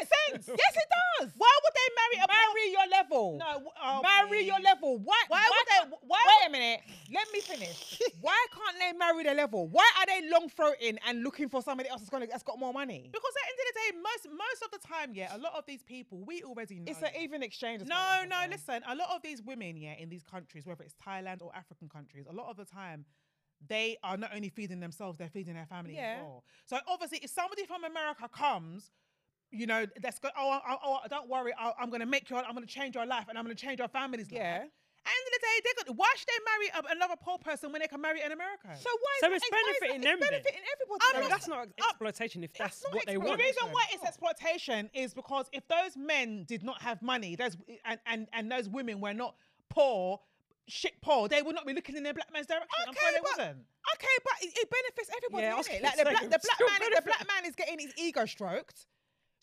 Make 0.00 0.08
sense? 0.08 0.48
Yes, 0.58 0.74
it 0.76 0.88
does. 1.20 1.30
Why 1.36 1.52
would 1.64 1.74
they 1.74 1.88
marry 2.00 2.24
a 2.24 2.26
Marry 2.28 2.70
your 2.72 2.88
level. 2.90 3.38
No. 3.38 3.72
oh, 3.82 4.02
marry 4.02 4.42
your 4.44 4.60
level. 4.60 4.98
Why? 4.98 5.22
Why 5.28 5.44
would 5.48 5.90
they- 5.90 5.96
why 6.06 6.18
Wait 6.26 6.48
a 6.48 6.50
minute. 6.52 6.80
Let 7.12 7.26
me 7.32 7.40
finish. 7.40 8.00
why 8.20 8.46
can't 8.52 8.76
they 8.78 8.98
marry 8.98 9.22
their 9.24 9.34
level? 9.34 9.68
Why 9.68 9.88
are 9.98 10.06
they 10.06 10.28
long 10.28 10.48
throating 10.50 10.98
and 11.06 11.22
looking 11.22 11.48
for 11.48 11.62
somebody 11.62 11.88
else 11.88 12.00
that's 12.00 12.10
gonna 12.10 12.26
that's 12.26 12.42
got 12.42 12.58
more 12.58 12.72
money? 12.72 13.08
Because 13.12 13.32
at 13.36 13.44
the 13.46 13.50
end 13.52 13.60
of 13.60 13.66
the 13.66 13.80
day, 13.80 13.98
most 14.02 14.38
most 14.38 14.62
of 14.64 14.70
the 14.80 14.86
time, 14.86 15.14
yeah, 15.14 15.34
a 15.36 15.38
lot 15.38 15.54
of 15.56 15.64
these 15.66 15.82
people 15.82 16.24
we 16.24 16.42
already 16.42 16.80
know. 16.80 16.90
It's 16.90 17.02
an 17.02 17.10
even 17.18 17.42
exchange. 17.42 17.82
No, 17.86 18.24
no, 18.28 18.36
listen. 18.50 18.82
A 18.86 18.94
lot 18.94 19.10
of 19.14 19.22
these 19.22 19.42
women, 19.42 19.76
yeah, 19.76 19.94
in 19.98 20.08
these 20.08 20.22
countries, 20.24 20.66
whether 20.66 20.82
it's 20.84 20.94
Thailand 20.94 21.42
or 21.42 21.50
African 21.54 21.88
countries, 21.88 22.26
a 22.28 22.32
lot 22.32 22.50
of 22.50 22.56
the 22.56 22.64
time, 22.64 23.04
they 23.66 23.96
are 24.02 24.16
not 24.16 24.34
only 24.34 24.48
feeding 24.48 24.80
themselves, 24.80 25.18
they're 25.18 25.28
feeding 25.28 25.54
their 25.54 25.66
family 25.66 25.94
Yeah. 25.94 26.16
as 26.16 26.22
well. 26.22 26.44
So 26.66 26.78
obviously, 26.86 27.18
if 27.22 27.30
somebody 27.30 27.64
from 27.64 27.84
America 27.84 28.28
comes, 28.28 28.90
you 29.50 29.66
know, 29.66 29.86
that's 30.00 30.18
good. 30.18 30.32
Oh, 30.38 30.58
oh, 30.68 30.76
oh, 30.84 30.98
oh, 31.04 31.08
don't 31.08 31.28
worry, 31.28 31.52
I, 31.58 31.72
I'm 31.80 31.88
going 31.90 32.00
to 32.00 32.06
make 32.06 32.28
your, 32.30 32.40
I'm 32.44 32.54
going 32.54 32.66
to 32.66 32.72
change 32.72 32.94
your 32.94 33.06
life, 33.06 33.26
and 33.28 33.38
I'm 33.38 33.44
going 33.44 33.56
to 33.56 33.60
change 33.66 33.78
your 33.78 33.88
family's 33.88 34.30
life. 34.30 34.40
Yeah. 34.40 34.58
end 34.62 35.24
of 35.26 35.32
the 35.32 35.38
day, 35.40 35.56
they're 35.64 35.84
gonna, 35.84 35.96
why 35.96 36.12
should 36.16 36.26
they 36.26 36.42
marry 36.44 36.68
a, 36.90 36.96
another 36.96 37.14
poor 37.22 37.38
person 37.38 37.70
when 37.70 37.80
they 37.80 37.86
can 37.86 38.00
marry 38.00 38.20
an 38.22 38.32
American? 38.32 38.70
So 38.76 38.90
why? 38.90 39.14
So 39.20 39.32
is 39.32 39.36
it's 39.42 39.48
that- 39.50 39.54
why 39.54 39.70
is 39.70 39.78
that- 39.78 39.80
benefiting 39.80 39.96
it's 39.96 40.04
them 40.04 40.18
then? 40.20 40.30
benefiting 40.30 40.60
everybody. 40.74 41.00
I'm 41.02 41.14
So 41.14 41.20
not- 41.20 41.30
that's 41.30 41.48
not 41.48 41.68
exploitation 41.78 42.44
if 42.44 42.52
that's 42.54 42.82
not 42.82 42.94
what 42.94 43.06
they 43.06 43.12
the 43.12 43.18
want. 43.20 43.40
exploitation. 43.40 43.54
reason 43.62 43.72
why 43.72 43.84
it's 43.92 44.04
exploitation 44.04 44.90
is 44.94 45.14
because 45.14 45.46
if 45.52 45.62
those 45.68 45.96
men 45.96 46.44
did 46.48 46.64
not 46.64 46.82
have 46.82 47.00
money, 47.02 47.36
those 47.36 47.56
and, 47.84 48.00
and, 48.06 48.26
and 48.32 48.50
those 48.50 48.68
women 48.68 49.00
were 49.00 49.14
not 49.14 49.36
poor, 49.68 50.18
shit 50.66 51.00
poor, 51.02 51.28
they 51.28 51.40
would 51.40 51.54
not 51.54 51.66
be 51.66 51.72
looking 51.72 51.96
in 51.96 52.02
their 52.02 52.14
black 52.14 52.32
man's 52.32 52.48
direction. 52.48 52.66
I'm 52.82 52.88
Okay, 52.90 52.98
sorry, 53.00 53.12
they 53.14 53.20
but- 53.22 53.38
wasn't. 53.38 53.58
Okay, 53.94 54.16
but 54.24 54.32
it, 54.42 54.58
it 54.58 54.68
benefits 54.68 55.10
everybody. 55.16 55.44
Yeah, 55.46 55.54
I 55.54 55.56
was 55.56 55.68
Like 55.70 55.96
the 55.96 56.02
black, 56.02 56.22
the 56.24 56.28
black 56.30 56.42
still 56.58 56.66
man, 56.66 56.90
the 56.96 57.02
black 57.02 57.24
man 57.28 57.44
is 57.46 57.54
getting 57.54 57.78
his 57.78 57.92
ego 57.96 58.26
stroked. 58.26 58.86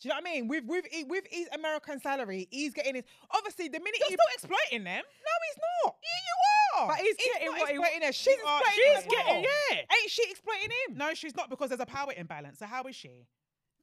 Do 0.02 0.10
you 0.10 0.10
know 0.10 0.20
what 0.22 0.28
I 0.30 0.34
mean? 0.34 0.48
With 0.48 0.66
with 0.66 0.86
E- 0.94 1.06
with 1.06 1.24
his 1.30 1.48
American 1.54 2.00
salary, 2.00 2.48
he's 2.52 2.74
getting 2.74 2.96
his. 2.96 3.04
Obviously, 3.32 3.68
the 3.70 3.80
minute 3.80 4.00
You're 4.00 4.10
he 4.10 4.16
still 4.16 4.34
exploiting 4.34 4.84
them. 4.84 5.04
no, 5.04 5.32
he's 5.48 5.60
not. 5.86 5.96
Yeah, 6.04 6.20
you 6.28 6.82
are. 6.82 6.88
But 6.88 6.98
he's 6.98 7.16
getting 7.16 7.48
not 7.52 7.60
what 7.60 7.72
he 7.72 7.78
wa- 7.80 7.86
exploiting 7.86 8.08
her. 8.08 8.14
She's 8.14 8.28
You 8.38 8.46
are- 8.46 8.60
exploiting 8.60 8.84
She's 8.84 8.92
him 8.92 8.98
as 8.98 9.06
getting 9.26 9.44
well. 9.44 9.52
yeah. 9.72 9.96
Ain't 10.02 10.12
she 10.12 10.24
exploiting 10.30 10.70
him? 10.72 10.98
No, 10.98 11.14
she's 11.14 11.36
not 11.36 11.50
because 11.50 11.70
there's 11.70 11.80
a 11.82 11.86
power 11.86 12.14
imbalance. 12.18 12.60
So 12.60 12.66
how 12.66 12.84
is 12.84 12.96
she? 12.96 13.28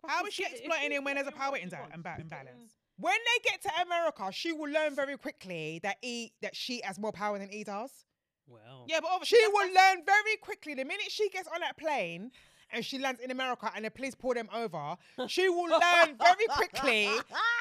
How 0.07 0.25
is 0.27 0.35
she 0.35 0.45
If- 0.45 0.53
if 0.53 0.59
exploiting 0.61 0.93
him 0.93 1.05
when 1.05 1.15
there's 1.17 1.27
a 1.29 1.33
power 1.33 1.53
what 1.53 1.61
he 1.61 1.67
imba- 1.67 1.81
wants, 1.81 1.97
imba- 1.97 2.17
he's 2.17 2.23
imbalance? 2.25 2.73
When 2.97 3.17
they 3.19 3.51
get 3.51 3.63
to 3.63 3.81
America, 3.83 4.31
she 4.33 4.53
will 4.53 4.71
learn 4.71 4.95
very 4.95 5.17
quickly 5.17 5.79
that 5.83 5.97
he 6.03 6.35
that 6.43 6.55
she 6.55 6.83
has 6.85 6.99
more 6.99 7.13
power 7.13 7.39
than 7.39 7.49
he 7.49 7.65
does. 7.65 8.05
Well, 8.47 8.85
Yeah, 8.89 9.01
but 9.01 9.11
obviously 9.11 9.39
She 9.39 9.45
that's- 9.47 9.55
will 9.55 9.73
learn 9.75 10.05
very 10.05 10.37
quickly. 10.37 10.75
The 10.75 10.85
minute 10.85 11.11
she 11.13 11.29
gets 11.31 11.49
on 11.49 11.61
that 11.61 11.77
plane 11.79 12.33
and 12.73 12.85
she 12.85 12.99
lands 12.99 13.21
in 13.21 13.31
America 13.31 13.71
and 13.75 13.85
the 13.85 13.91
police 13.91 14.15
pull 14.15 14.35
them 14.35 14.49
over, 14.55 14.97
she 15.29 15.49
will 15.49 15.69
learn 15.71 16.17
very 16.17 16.47
quickly 16.57 17.07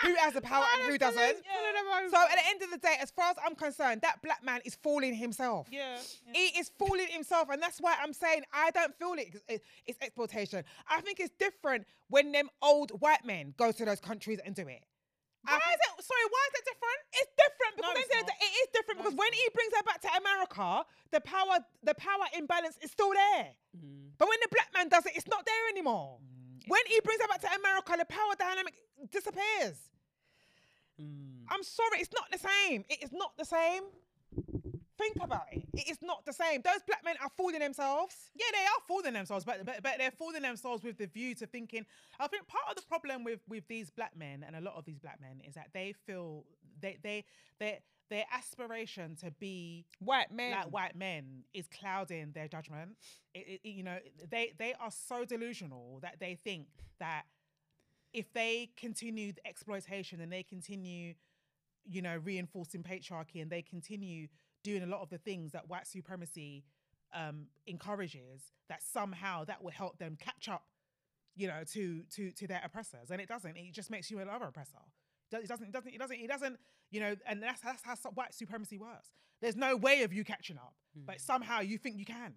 who 0.03 0.15
has 0.15 0.33
the 0.33 0.41
power 0.41 0.65
and 0.75 0.83
who 0.91 0.97
doesn't. 0.97 1.37
So 2.11 2.17
at 2.21 2.35
the 2.35 2.47
end 2.49 2.61
of 2.63 2.71
the 2.71 2.77
day, 2.77 2.95
as 3.01 3.11
far 3.11 3.31
as 3.31 3.37
I'm 3.45 3.55
concerned, 3.55 4.01
that 4.01 4.21
black 4.21 4.43
man 4.43 4.61
is 4.65 4.75
fooling 4.75 5.13
himself. 5.15 5.67
Yeah. 5.71 5.97
He 6.33 6.59
is 6.59 6.71
fooling 6.77 7.07
himself, 7.09 7.49
and 7.49 7.61
that's 7.61 7.79
why 7.79 7.95
I'm 8.01 8.13
saying 8.13 8.43
I 8.53 8.71
don't 8.71 8.95
feel 8.97 9.13
it- 9.17 9.63
it's 9.85 9.97
exploitation. 10.01 10.63
I 10.87 11.01
think 11.01 11.19
it's 11.19 11.33
different 11.39 11.85
when 12.09 12.31
them 12.31 12.49
old 12.61 12.91
white 13.01 13.25
men 13.25 13.53
go 13.57 13.71
to 13.71 13.85
those 13.85 13.99
countries 13.99 14.39
and 14.45 14.55
do 14.55 14.67
it. 14.67 14.83
Why 15.43 15.55
is 15.57 15.79
it? 15.81 15.91
Sorry, 16.03 16.25
why 16.29 16.43
is 16.51 16.53
it 16.59 16.65
different? 16.67 16.99
It's 17.13 17.31
different 17.37 17.73
because 17.77 17.95
No, 17.95 18.01
it's 18.01 18.11
end 18.11 18.21
of 18.21 18.27
the 18.27 18.33
not. 18.33 18.39
day, 18.39 18.47
it 18.49 18.53
is 18.59 18.69
different 18.75 18.97
No, 18.99 19.03
because 19.03 19.17
when 19.17 19.31
he 19.33 19.45
brings 19.55 19.71
her 19.75 19.83
back 19.83 19.99
to 20.03 20.09
America, 20.19 20.67
the 21.11 21.21
power 21.21 21.55
the 21.83 21.95
power 21.95 22.25
imbalance 22.35 22.77
is 22.83 22.91
still 22.91 23.11
there. 23.13 23.55
Mm. 23.75 24.11
But 24.19 24.27
when 24.27 24.39
the 24.43 24.51
black 24.51 24.69
man 24.75 24.89
does 24.89 25.05
it, 25.05 25.13
it's 25.15 25.27
not 25.27 25.45
there 25.45 25.65
anymore. 25.71 26.19
Mm, 26.19 26.67
When 26.67 26.83
he 26.87 26.99
brings 27.01 27.21
her 27.21 27.27
back 27.31 27.41
to 27.47 27.51
America, 27.55 27.95
the 27.97 28.05
power 28.05 28.33
dynamic 28.37 28.75
disappears. 29.11 29.79
Mm. 30.99 31.47
I'm 31.49 31.63
sorry, 31.63 31.99
it's 32.03 32.11
not 32.13 32.27
the 32.31 32.37
same. 32.39 32.83
It 32.89 33.01
is 33.01 33.11
not 33.11 33.31
the 33.37 33.45
same. 33.45 33.83
Think 34.99 35.15
about 35.23 35.45
it. 35.51 35.63
It 35.73 35.89
is 35.89 35.97
not 36.01 36.25
the 36.25 36.33
same. 36.33 36.61
Those 36.61 36.81
black 36.85 37.03
men 37.05 37.15
are 37.23 37.29
fooling 37.37 37.59
themselves. 37.61 38.15
Yeah, 38.35 38.45
they 38.51 38.65
are 38.65 38.81
fooling 38.87 39.13
themselves, 39.13 39.45
but, 39.45 39.65
but 39.65 39.81
but 39.81 39.93
they're 39.97 40.11
fooling 40.11 40.41
themselves 40.43 40.83
with 40.83 40.97
the 40.97 41.07
view 41.07 41.33
to 41.35 41.47
thinking. 41.47 41.85
I 42.19 42.27
think 42.27 42.45
part 42.47 42.65
of 42.69 42.75
the 42.75 42.81
problem 42.83 43.23
with 43.23 43.39
with 43.47 43.67
these 43.67 43.89
black 43.89 44.15
men 44.17 44.43
and 44.45 44.55
a 44.55 44.61
lot 44.61 44.75
of 44.75 44.85
these 44.85 44.99
black 44.99 45.19
men 45.21 45.41
is 45.47 45.55
that 45.55 45.69
they 45.73 45.93
feel 46.05 46.43
they 46.81 46.97
they 47.01 47.23
their 47.59 47.77
their 48.09 48.25
aspiration 48.33 49.15
to 49.17 49.31
be 49.39 49.85
White 49.99 50.31
men. 50.31 50.51
like 50.51 50.65
white 50.71 50.95
men 50.95 51.43
is 51.53 51.67
clouding 51.67 52.31
their 52.33 52.47
judgment. 52.47 52.97
It, 53.33 53.61
it- 53.63 53.69
you 53.69 53.83
know, 53.83 53.99
they 54.29 54.53
they 54.57 54.73
are 54.79 54.91
so 54.91 55.23
delusional 55.25 55.99
that 56.01 56.17
they 56.19 56.35
think 56.43 56.67
that 56.99 57.23
if 58.13 58.33
they 58.33 58.71
continue 58.75 59.31
the 59.31 59.47
exploitation 59.47 60.19
and 60.19 60.31
they 60.31 60.43
continue, 60.43 61.13
you 61.85 62.01
know, 62.01 62.17
reinforcing 62.23 62.81
patriarchy 62.83 63.41
and 63.41 63.51
they 63.51 63.61
continue 63.61 64.27
doing 64.63 64.83
a 64.83 64.87
lot 64.87 65.01
of 65.01 65.09
the 65.09 65.17
things 65.17 65.51
that 65.53 65.69
white 65.69 65.87
supremacy 65.87 66.63
um, 67.13 67.47
encourages, 67.67 68.51
that 68.67 68.81
somehow 68.83 69.43
that 69.45 69.63
will 69.63 69.71
help 69.71 69.97
them 69.97 70.17
catch 70.19 70.47
up, 70.49 70.63
you 71.35 71.47
know, 71.47 71.63
to 71.73 72.03
to 72.15 72.31
to 72.31 72.47
their 72.47 72.61
oppressors. 72.63 73.11
And 73.11 73.19
it 73.21 73.27
doesn't. 73.27 73.55
It 73.55 73.73
just 73.73 73.89
makes 73.89 74.11
you 74.11 74.19
another 74.19 74.45
oppressor. 74.45 74.77
It 75.31 75.47
doesn't. 75.47 75.67
It 75.67 75.73
doesn't. 75.73 75.93
It 75.93 75.99
doesn't. 75.99 76.19
It 76.19 76.27
doesn't. 76.27 76.59
You 76.91 76.99
know, 77.01 77.15
and 77.27 77.41
that's 77.41 77.61
that's 77.61 77.83
how 77.83 77.95
white 78.11 78.33
supremacy 78.33 78.77
works. 78.77 79.11
There's 79.41 79.55
no 79.55 79.75
way 79.75 80.03
of 80.03 80.11
you 80.11 80.23
catching 80.23 80.57
up, 80.57 80.73
but 81.05 81.21
somehow 81.21 81.61
you 81.61 81.77
think 81.77 81.97
you 81.97 82.05
can. 82.05 82.33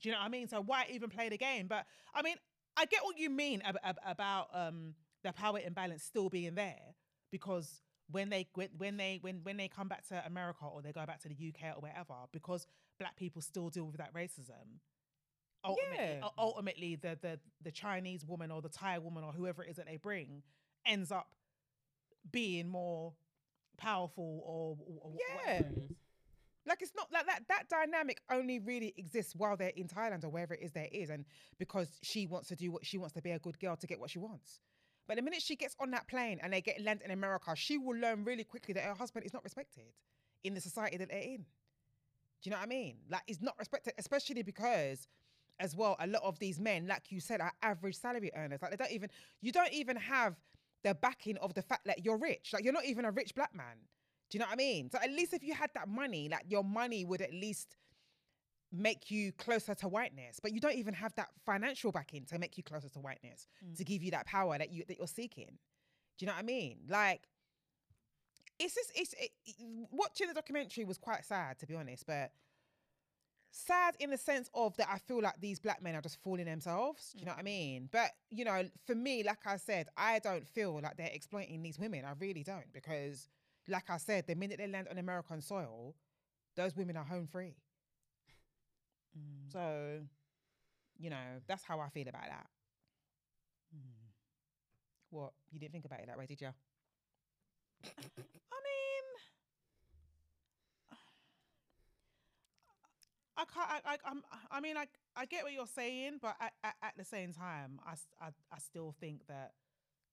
Do 0.00 0.08
you 0.08 0.14
know 0.14 0.18
what 0.20 0.26
I 0.26 0.30
mean? 0.30 0.48
So 0.48 0.62
why 0.62 0.86
even 0.90 1.10
play 1.10 1.28
the 1.28 1.38
game? 1.38 1.66
But 1.68 1.84
I 2.14 2.22
mean, 2.22 2.36
I 2.76 2.86
get 2.86 3.04
what 3.04 3.18
you 3.18 3.30
mean 3.30 3.62
ab- 3.62 3.78
ab- 3.84 3.98
about 4.04 4.48
um, 4.54 4.94
the 5.22 5.32
power 5.32 5.58
imbalance 5.58 6.02
still 6.02 6.28
being 6.28 6.54
there 6.54 6.94
because 7.30 7.82
when 8.12 8.28
they 8.30 8.48
when, 8.54 8.68
when 8.78 8.96
they 8.96 9.18
when 9.20 9.40
when 9.42 9.56
they 9.56 9.68
come 9.68 9.88
back 9.88 10.06
to 10.08 10.22
America 10.26 10.64
or 10.64 10.82
they 10.82 10.92
go 10.92 11.04
back 11.06 11.20
to 11.20 11.28
the 11.28 11.34
UK 11.34 11.76
or 11.76 11.80
wherever, 11.80 12.14
because 12.32 12.66
black 12.98 13.16
people 13.16 13.42
still 13.42 13.68
deal 13.70 13.84
with 13.86 13.96
that 13.98 14.12
racism. 14.14 14.78
Ultimately, 15.64 15.96
Yeah. 15.98 16.28
ultimately, 16.38 16.96
the 16.96 17.18
the 17.20 17.38
the 17.62 17.70
Chinese 17.70 18.24
woman 18.24 18.50
or 18.50 18.62
the 18.62 18.68
Thai 18.70 18.98
woman 18.98 19.24
or 19.24 19.32
whoever 19.32 19.62
it 19.62 19.70
is 19.70 19.76
that 19.76 19.86
they 19.86 19.96
bring 19.98 20.42
ends 20.86 21.12
up 21.12 21.28
being 22.30 22.68
more 22.68 23.14
powerful 23.76 24.42
or, 24.44 24.76
or 25.02 25.12
Yeah. 25.18 25.36
whatever. 25.62 25.74
Like 26.66 26.82
it's 26.82 26.94
not 26.94 27.10
like 27.12 27.26
that. 27.26 27.42
That 27.48 27.68
dynamic 27.68 28.20
only 28.30 28.58
really 28.58 28.92
exists 28.96 29.34
while 29.34 29.56
they're 29.56 29.68
in 29.70 29.88
Thailand 29.88 30.24
or 30.24 30.28
wherever 30.28 30.54
it 30.54 30.60
is 30.62 30.72
there 30.72 30.88
is, 30.92 31.08
and 31.10 31.24
because 31.58 31.98
she 32.02 32.26
wants 32.26 32.48
to 32.48 32.56
do 32.56 32.70
what 32.70 32.84
she 32.84 32.98
wants 32.98 33.14
to 33.14 33.22
be 33.22 33.30
a 33.30 33.38
good 33.38 33.58
girl 33.58 33.76
to 33.76 33.86
get 33.86 33.98
what 33.98 34.10
she 34.10 34.18
wants. 34.18 34.60
But 35.10 35.16
the 35.16 35.22
minute 35.22 35.42
she 35.42 35.56
gets 35.56 35.74
on 35.80 35.90
that 35.90 36.06
plane 36.06 36.38
and 36.40 36.52
they 36.52 36.60
get 36.60 36.80
land 36.80 37.00
in 37.04 37.10
America, 37.10 37.50
she 37.56 37.78
will 37.78 37.96
learn 37.96 38.22
really 38.22 38.44
quickly 38.44 38.72
that 38.74 38.84
her 38.84 38.94
husband 38.94 39.26
is 39.26 39.32
not 39.32 39.42
respected 39.42 39.86
in 40.44 40.54
the 40.54 40.60
society 40.60 40.98
that 40.98 41.08
they're 41.08 41.18
in. 41.18 41.38
Do 41.38 42.44
you 42.44 42.52
know 42.52 42.58
what 42.58 42.66
I 42.66 42.68
mean? 42.68 42.98
Like, 43.10 43.22
he's 43.26 43.42
not 43.42 43.56
respected, 43.58 43.94
especially 43.98 44.44
because, 44.44 45.08
as 45.58 45.74
well, 45.74 45.96
a 45.98 46.06
lot 46.06 46.22
of 46.22 46.38
these 46.38 46.60
men, 46.60 46.86
like 46.86 47.10
you 47.10 47.18
said, 47.18 47.40
are 47.40 47.52
average 47.60 47.96
salary 47.96 48.30
earners. 48.36 48.62
Like, 48.62 48.70
they 48.70 48.76
don't 48.76 48.92
even, 48.92 49.10
you 49.40 49.50
don't 49.50 49.72
even 49.72 49.96
have 49.96 50.36
the 50.84 50.94
backing 50.94 51.38
of 51.38 51.54
the 51.54 51.62
fact 51.62 51.86
that 51.86 52.04
you're 52.04 52.16
rich. 52.16 52.50
Like, 52.52 52.62
you're 52.62 52.72
not 52.72 52.84
even 52.84 53.04
a 53.04 53.10
rich 53.10 53.34
black 53.34 53.52
man. 53.52 53.78
Do 54.30 54.38
you 54.38 54.38
know 54.38 54.46
what 54.46 54.52
I 54.52 54.58
mean? 54.58 54.90
So 54.92 54.98
at 55.02 55.10
least 55.10 55.34
if 55.34 55.42
you 55.42 55.54
had 55.54 55.70
that 55.74 55.88
money, 55.88 56.28
like 56.28 56.44
your 56.46 56.62
money 56.62 57.04
would 57.04 57.20
at 57.20 57.32
least 57.32 57.74
make 58.72 59.10
you 59.10 59.32
closer 59.32 59.74
to 59.74 59.88
whiteness. 59.88 60.38
But 60.40 60.52
you 60.52 60.60
don't 60.60 60.76
even 60.76 60.94
have 60.94 61.14
that 61.16 61.28
financial 61.44 61.92
backing 61.92 62.24
to 62.26 62.38
make 62.38 62.56
you 62.56 62.62
closer 62.62 62.88
to 62.88 62.98
whiteness, 62.98 63.46
mm. 63.64 63.76
to 63.76 63.84
give 63.84 64.02
you 64.02 64.10
that 64.12 64.26
power 64.26 64.56
that 64.58 64.70
you 64.70 64.84
that 64.88 64.98
you're 64.98 65.06
seeking. 65.06 65.58
Do 66.18 66.24
you 66.24 66.26
know 66.26 66.34
what 66.34 66.40
I 66.40 66.46
mean? 66.46 66.78
Like 66.88 67.22
it's 68.58 68.74
just 68.74 68.92
it's 68.94 69.14
it, 69.18 69.30
watching 69.90 70.28
the 70.28 70.34
documentary 70.34 70.84
was 70.84 70.98
quite 70.98 71.24
sad 71.24 71.58
to 71.60 71.66
be 71.66 71.74
honest, 71.74 72.06
but 72.06 72.32
sad 73.52 73.96
in 73.98 74.10
the 74.10 74.18
sense 74.18 74.48
of 74.54 74.76
that 74.76 74.88
I 74.90 74.98
feel 74.98 75.20
like 75.20 75.40
these 75.40 75.58
black 75.58 75.82
men 75.82 75.96
are 75.96 76.00
just 76.00 76.22
fooling 76.22 76.44
themselves. 76.44 77.12
Do 77.12 77.20
you 77.20 77.26
know 77.26 77.32
what 77.32 77.38
I 77.38 77.42
mm. 77.42 77.46
mean? 77.46 77.88
But 77.90 78.10
you 78.30 78.44
know, 78.44 78.62
for 78.86 78.94
me, 78.94 79.22
like 79.24 79.46
I 79.46 79.56
said, 79.56 79.88
I 79.96 80.18
don't 80.20 80.46
feel 80.46 80.80
like 80.80 80.96
they're 80.96 81.10
exploiting 81.12 81.62
these 81.62 81.78
women. 81.78 82.04
I 82.04 82.12
really 82.18 82.44
don't 82.44 82.72
because, 82.72 83.28
like 83.68 83.90
I 83.90 83.96
said, 83.96 84.26
the 84.26 84.34
minute 84.34 84.58
they 84.58 84.68
land 84.68 84.88
on 84.90 84.98
American 84.98 85.40
soil, 85.40 85.94
those 86.56 86.76
women 86.76 86.96
are 86.96 87.04
home 87.04 87.26
free. 87.26 87.56
Mm. 89.16 89.52
So, 89.52 90.00
you 90.98 91.10
know, 91.10 91.40
that's 91.46 91.64
how 91.64 91.80
I 91.80 91.88
feel 91.88 92.08
about 92.08 92.26
that. 92.28 92.46
Mm. 93.74 94.10
What 95.10 95.32
you 95.50 95.58
didn't 95.58 95.72
think 95.72 95.84
about 95.84 96.00
it 96.00 96.06
that 96.06 96.18
way, 96.18 96.26
did 96.26 96.40
you? 96.40 96.48
I 97.84 98.58
mean, 98.66 99.06
I 103.36 103.44
can't. 103.44 103.68
I, 103.68 103.92
I, 103.92 103.96
I'm, 104.04 104.22
I 104.50 104.60
mean, 104.60 104.76
I, 104.76 104.86
I 105.16 105.24
get 105.24 105.42
what 105.44 105.52
you're 105.52 105.66
saying, 105.66 106.18
but 106.20 106.36
at, 106.40 106.52
at, 106.62 106.74
at 106.82 106.92
the 106.96 107.04
same 107.04 107.32
time, 107.32 107.80
I. 107.86 107.94
I 108.52 108.58
still 108.58 108.94
think 109.00 109.26
that 109.28 109.52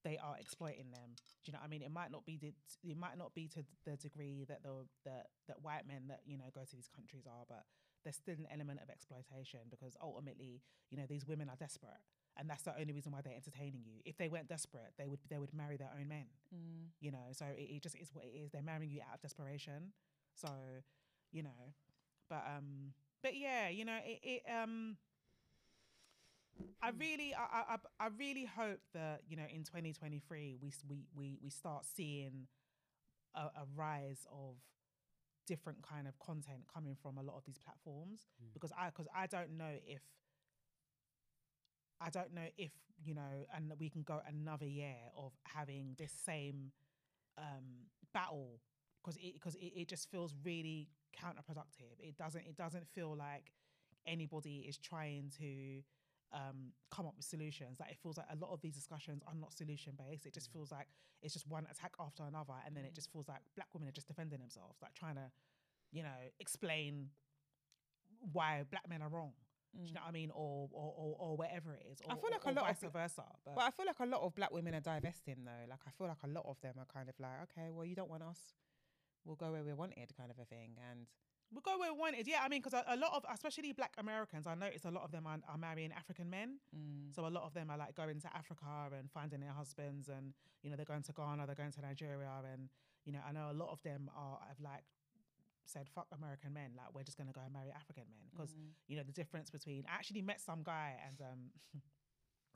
they 0.04 0.18
are 0.18 0.38
exploiting 0.40 0.92
them. 0.92 1.16
Do 1.16 1.24
you 1.46 1.54
know 1.54 1.60
what 1.60 1.66
I 1.66 1.70
mean? 1.70 1.82
It 1.82 1.92
might 1.92 2.12
not 2.12 2.26
be 2.26 2.38
the, 2.38 2.54
it 2.90 2.98
might 2.98 3.18
not 3.18 3.34
be 3.34 3.48
to 3.50 3.66
the 3.86 3.98
degree 3.98 4.46
that 4.48 4.64
the 4.64 4.88
that 5.06 5.28
that 5.48 5.62
white 5.62 5.88
men 5.88 6.08
that 6.08 6.22
you 6.26 6.38
know 6.38 6.46
go 6.54 6.62
to 6.62 6.76
these 6.76 6.90
countries 6.96 7.26
are, 7.28 7.44
but 7.48 7.64
there's 8.04 8.16
still 8.16 8.36
an 8.38 8.48
element 8.54 8.80
of 8.82 8.90
exploitation 8.90 9.62
because 9.70 9.96
ultimately, 10.02 10.62
you 10.90 10.98
know, 10.98 11.06
these 11.08 11.26
women 11.28 11.50
are 11.50 11.56
desperate, 11.58 12.02
and 12.38 12.50
that's 12.50 12.64
the 12.64 12.74
only 12.80 12.94
reason 12.94 13.12
why 13.12 13.22
they're 13.22 13.36
entertaining 13.36 13.84
you. 13.86 14.00
If 14.06 14.18
they 14.18 14.28
weren't 14.30 14.48
desperate, 14.50 14.94
they 14.98 15.08
would 15.08 15.20
they 15.30 15.38
would 15.40 15.54
marry 15.54 15.78
their 15.78 15.92
own 16.00 16.08
men 16.08 16.28
you 17.00 17.12
know? 17.12 17.28
So 17.34 17.46
it, 17.58 17.62
it 17.78 17.84
just 17.84 17.96
is 17.96 18.10
what 18.14 18.26
it 18.26 18.36
is. 18.38 18.52
They're 18.52 18.62
marrying 18.62 18.92
you 18.92 19.02
out 19.02 19.16
of 19.16 19.22
desperation. 19.22 19.94
So 20.36 20.50
you 21.32 21.44
know 21.44 21.50
but 22.30 22.44
um 22.58 22.94
but 23.22 23.36
yeah 23.36 23.68
you 23.70 23.84
know 23.86 23.98
it, 24.06 24.20
it 24.24 24.42
um 24.50 24.98
I 26.82 26.90
really, 26.90 27.34
I, 27.34 27.42
I, 27.42 27.64
I- 27.76 28.06
I 28.06 28.10
really 28.18 28.46
hope 28.46 28.80
that 28.94 29.22
you 29.28 29.36
know 29.38 29.46
in 29.50 29.64
2023 29.64 30.58
we 30.62 30.72
we 30.88 31.06
we 31.16 31.38
we 31.42 31.50
start 31.50 31.86
seeing 31.86 32.48
a, 33.36 33.42
a 33.42 33.66
rise 33.76 34.26
of 34.32 34.56
different 35.48 35.82
kind 35.82 36.08
of 36.08 36.20
content 36.20 36.62
coming 36.74 36.96
from 37.02 37.18
a 37.18 37.24
lot 37.24 37.38
of 37.38 37.46
these 37.46 37.58
platforms 37.58 38.28
Mm. 38.44 38.54
because 38.54 38.72
I 38.78 38.88
because 38.90 39.08
I 39.16 39.28
don't 39.28 39.58
know 39.58 39.74
if 39.88 40.02
I 42.00 42.10
don't 42.10 42.34
know 42.34 42.48
if 42.58 42.72
you 43.04 43.14
know 43.16 43.46
and 43.56 43.74
we 43.80 43.90
can 43.90 44.04
go 44.04 44.22
another 44.28 44.66
year 44.66 44.98
of 45.16 45.34
having 45.46 45.96
this 45.98 46.12
same 46.26 46.72
um 47.38 47.88
battle 48.14 48.60
because 49.04 49.18
it 49.18 49.34
because 49.34 49.56
it, 49.56 49.74
it 49.76 49.88
just 49.88 50.10
feels 50.12 50.36
really 50.44 50.90
counterproductive. 51.18 51.94
It 52.00 52.18
doesn't 52.18 52.46
it 52.46 52.56
doesn't 52.58 52.88
feel 52.88 53.16
like 53.16 53.52
anybody 54.06 54.66
is 54.68 54.78
trying 54.78 55.32
to 55.40 55.82
um, 56.34 56.74
come 56.92 57.06
up 57.06 57.14
with 57.16 57.26
solutions. 57.26 57.80
Like 57.80 57.92
it 57.92 57.98
feels 58.02 58.18
like 58.18 58.28
a 58.32 58.36
lot 58.36 58.52
of 58.52 58.62
these 58.62 58.76
discussions 58.76 59.22
are 59.28 59.36
not 59.36 59.54
solution 59.54 59.94
based. 59.98 60.26
It 60.26 60.34
just 60.34 60.50
mm. 60.50 60.54
feels 60.54 60.72
like 60.72 60.88
it's 61.22 61.34
just 61.34 61.48
one 61.48 61.66
attack 61.72 61.94
after 62.00 62.24
another, 62.24 62.54
and 62.66 62.76
then 62.76 62.86
it 62.86 62.92
mm. 62.92 62.96
just 62.96 63.12
feels 63.12 63.28
like 63.28 63.40
black 63.56 63.68
women 63.74 63.90
are 63.90 63.94
just 63.94 64.08
defending 64.08 64.40
themselves, 64.40 64.78
like 64.82 64.94
trying 64.94 65.16
to, 65.16 65.30
you 65.92 66.04
know, 66.04 66.20
explain 66.40 67.10
why 68.34 68.64
black 68.70 68.88
men 68.90 69.02
are 69.02 69.10
wrong. 69.10 69.32
Do 69.76 69.84
you 69.84 69.92
mm. 69.92 69.96
know 69.96 70.02
what 70.02 70.10
I 70.10 70.12
mean, 70.12 70.32
or 70.32 70.70
or 70.72 70.94
or, 70.98 71.16
or 71.20 71.38
whatever 71.38 71.74
it 71.74 71.86
is. 71.92 72.02
Or, 72.06 72.14
I 72.14 72.16
feel 72.16 72.32
like 72.32 72.46
or, 72.46 72.52
a 72.52 72.54
lot 72.54 72.70
of 72.70 72.80
vice 72.80 72.92
versa. 72.92 73.24
But, 73.46 73.56
But 73.56 73.62
I 73.62 73.72
feel 73.72 73.86
like 73.86 74.00
a 74.00 74.06
lot 74.06 74.22
of 74.22 74.36
black 74.36 74.52
women 74.52 74.76
are 74.76 74.82
divesting 74.82 75.46
though. 75.46 75.66
Like 75.70 75.82
I 75.88 75.92
feel 75.98 76.08
like 76.08 76.24
a 76.24 76.28
lot 76.28 76.46
of 76.48 76.60
them 76.62 76.76
are 76.80 76.88
kind 76.92 77.10
of 77.10 77.16
like, 77.20 77.44
okay, 77.52 77.70
well 77.72 77.86
you 77.86 77.96
don't 77.96 78.10
want 78.10 78.24
us, 78.24 78.40
we'll 79.26 79.36
go 79.36 79.52
where 79.52 79.64
we're 79.64 79.76
wanted, 79.76 80.12
kind 80.18 80.32
of 80.32 80.40
a 80.40 80.46
thing. 80.46 80.78
And 80.92 81.08
We'll 81.52 81.62
go 81.62 81.80
where 81.80 81.94
we 81.94 82.00
wanted. 82.00 82.28
Yeah, 82.28 82.42
I 82.44 82.50
mean, 82.50 82.62
because 82.62 82.74
a, 82.74 82.84
a 82.88 82.98
lot 82.98 83.14
of, 83.14 83.24
especially 83.34 83.72
black 83.72 83.94
Americans, 83.98 84.48
I 84.48 84.56
notice 84.56 84.84
a 84.84 84.92
lot 84.92 85.04
of 85.04 85.12
them 85.12 85.26
are, 85.26 85.40
are 85.48 85.58
marrying 85.58 85.92
African 85.94 86.30
men. 86.30 86.60
So 87.16 87.26
a 87.26 87.32
lot 87.32 87.44
of 87.44 87.54
them 87.54 87.70
are 87.70 87.78
like 87.78 87.96
going 87.96 88.20
to 88.20 88.36
Africa 88.36 88.66
and 88.98 89.10
finding 89.10 89.40
their 89.40 89.54
husbands, 89.54 90.10
and 90.10 90.34
you 90.62 90.70
know 90.70 90.76
they're 90.76 90.86
going 90.86 91.04
to 91.04 91.14
Ghana, 91.14 91.46
they're 91.46 91.56
going 91.56 91.72
to 91.72 91.82
Nigeria, 91.82 92.30
and 92.52 92.70
you 93.06 93.14
know 93.14 93.20
I 93.28 93.32
know 93.32 93.50
a 93.52 93.56
lot 93.56 93.70
of 93.72 93.82
them 93.84 94.10
are 94.16 94.40
have 94.48 94.60
like 94.60 94.84
said 95.66 95.88
fuck 95.94 96.08
American 96.18 96.54
men, 96.54 96.72
like 96.76 96.94
we're 96.94 97.04
just 97.04 97.18
gonna 97.18 97.32
go 97.32 97.42
and 97.44 97.54
marry 97.54 97.72
African 97.72 98.04
men 98.10 98.28
because 98.32 98.56
you 98.88 98.98
know 98.98 99.04
the 99.04 99.12
difference 99.14 99.50
between. 99.50 99.86
I 99.90 99.96
actually 99.96 100.22
met 100.22 100.42
some 100.42 100.64
guy 100.64 100.96
and 101.08 101.22
um, 101.22 101.40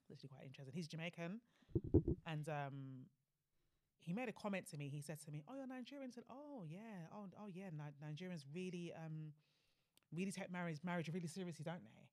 this 0.10 0.24
is 0.24 0.30
quite 0.30 0.46
interesting. 0.46 0.74
He's 0.76 0.88
Jamaican, 0.88 1.39
and 2.28 2.50
um, 2.50 3.06
he 4.02 4.14
made 4.14 4.30
a 4.30 4.34
comment 4.34 4.66
to 4.72 4.78
me. 4.78 4.89
He 4.89 5.02
said 5.02 5.20
to 5.26 5.32
me, 5.32 5.43
"Oh, 5.47 5.56
you're 5.56 5.68
Nigerian." 5.68 6.10
I 6.10 6.14
said, 6.14 6.26
"Oh 6.30 6.64
yeah, 6.68 7.08
oh 7.14 7.26
oh 7.39 7.47
yeah, 7.54 7.70
Ni- 7.72 7.97
Nigerians 8.02 8.43
really 8.54 8.91
um 8.97 9.34
really 10.12 10.32
take 10.32 10.52
marriage 10.52 10.80
marriage 10.84 11.10
really 11.14 11.28
seriously, 11.28 11.64
don't 11.64 11.84
they?" 11.84 12.06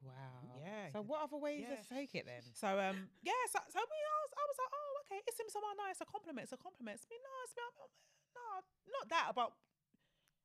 wow, 0.00 0.56
Yeah, 0.56 0.88
So 0.96 1.02
what 1.04 1.20
other 1.28 1.36
ways 1.36 1.66
yeah. 1.68 1.76
to 1.76 1.84
take 1.84 2.14
it 2.14 2.24
then? 2.24 2.40
So 2.54 2.68
um 2.80 3.08
yeah, 3.20 3.36
so, 3.52 3.60
so 3.68 3.78
me, 3.84 3.98
I 4.00 4.16
was 4.24 4.32
I 4.32 4.44
was 4.48 4.58
like, 4.60 4.72
oh 4.72 4.90
okay, 5.04 5.20
it's 5.28 5.36
him 5.40 5.48
someone 5.52 5.76
nice, 5.76 6.00
a 6.00 6.08
compliment, 6.08 6.44
it's 6.48 6.56
a 6.56 6.60
compliment. 6.60 6.96
It's 6.96 7.08
me, 7.10 7.16
no, 7.20 7.32
it's 7.44 7.52
me, 7.56 7.62
I'm- 7.64 7.92
no, 8.32 8.46
not 8.96 9.08
that 9.10 9.26
about. 9.28 9.52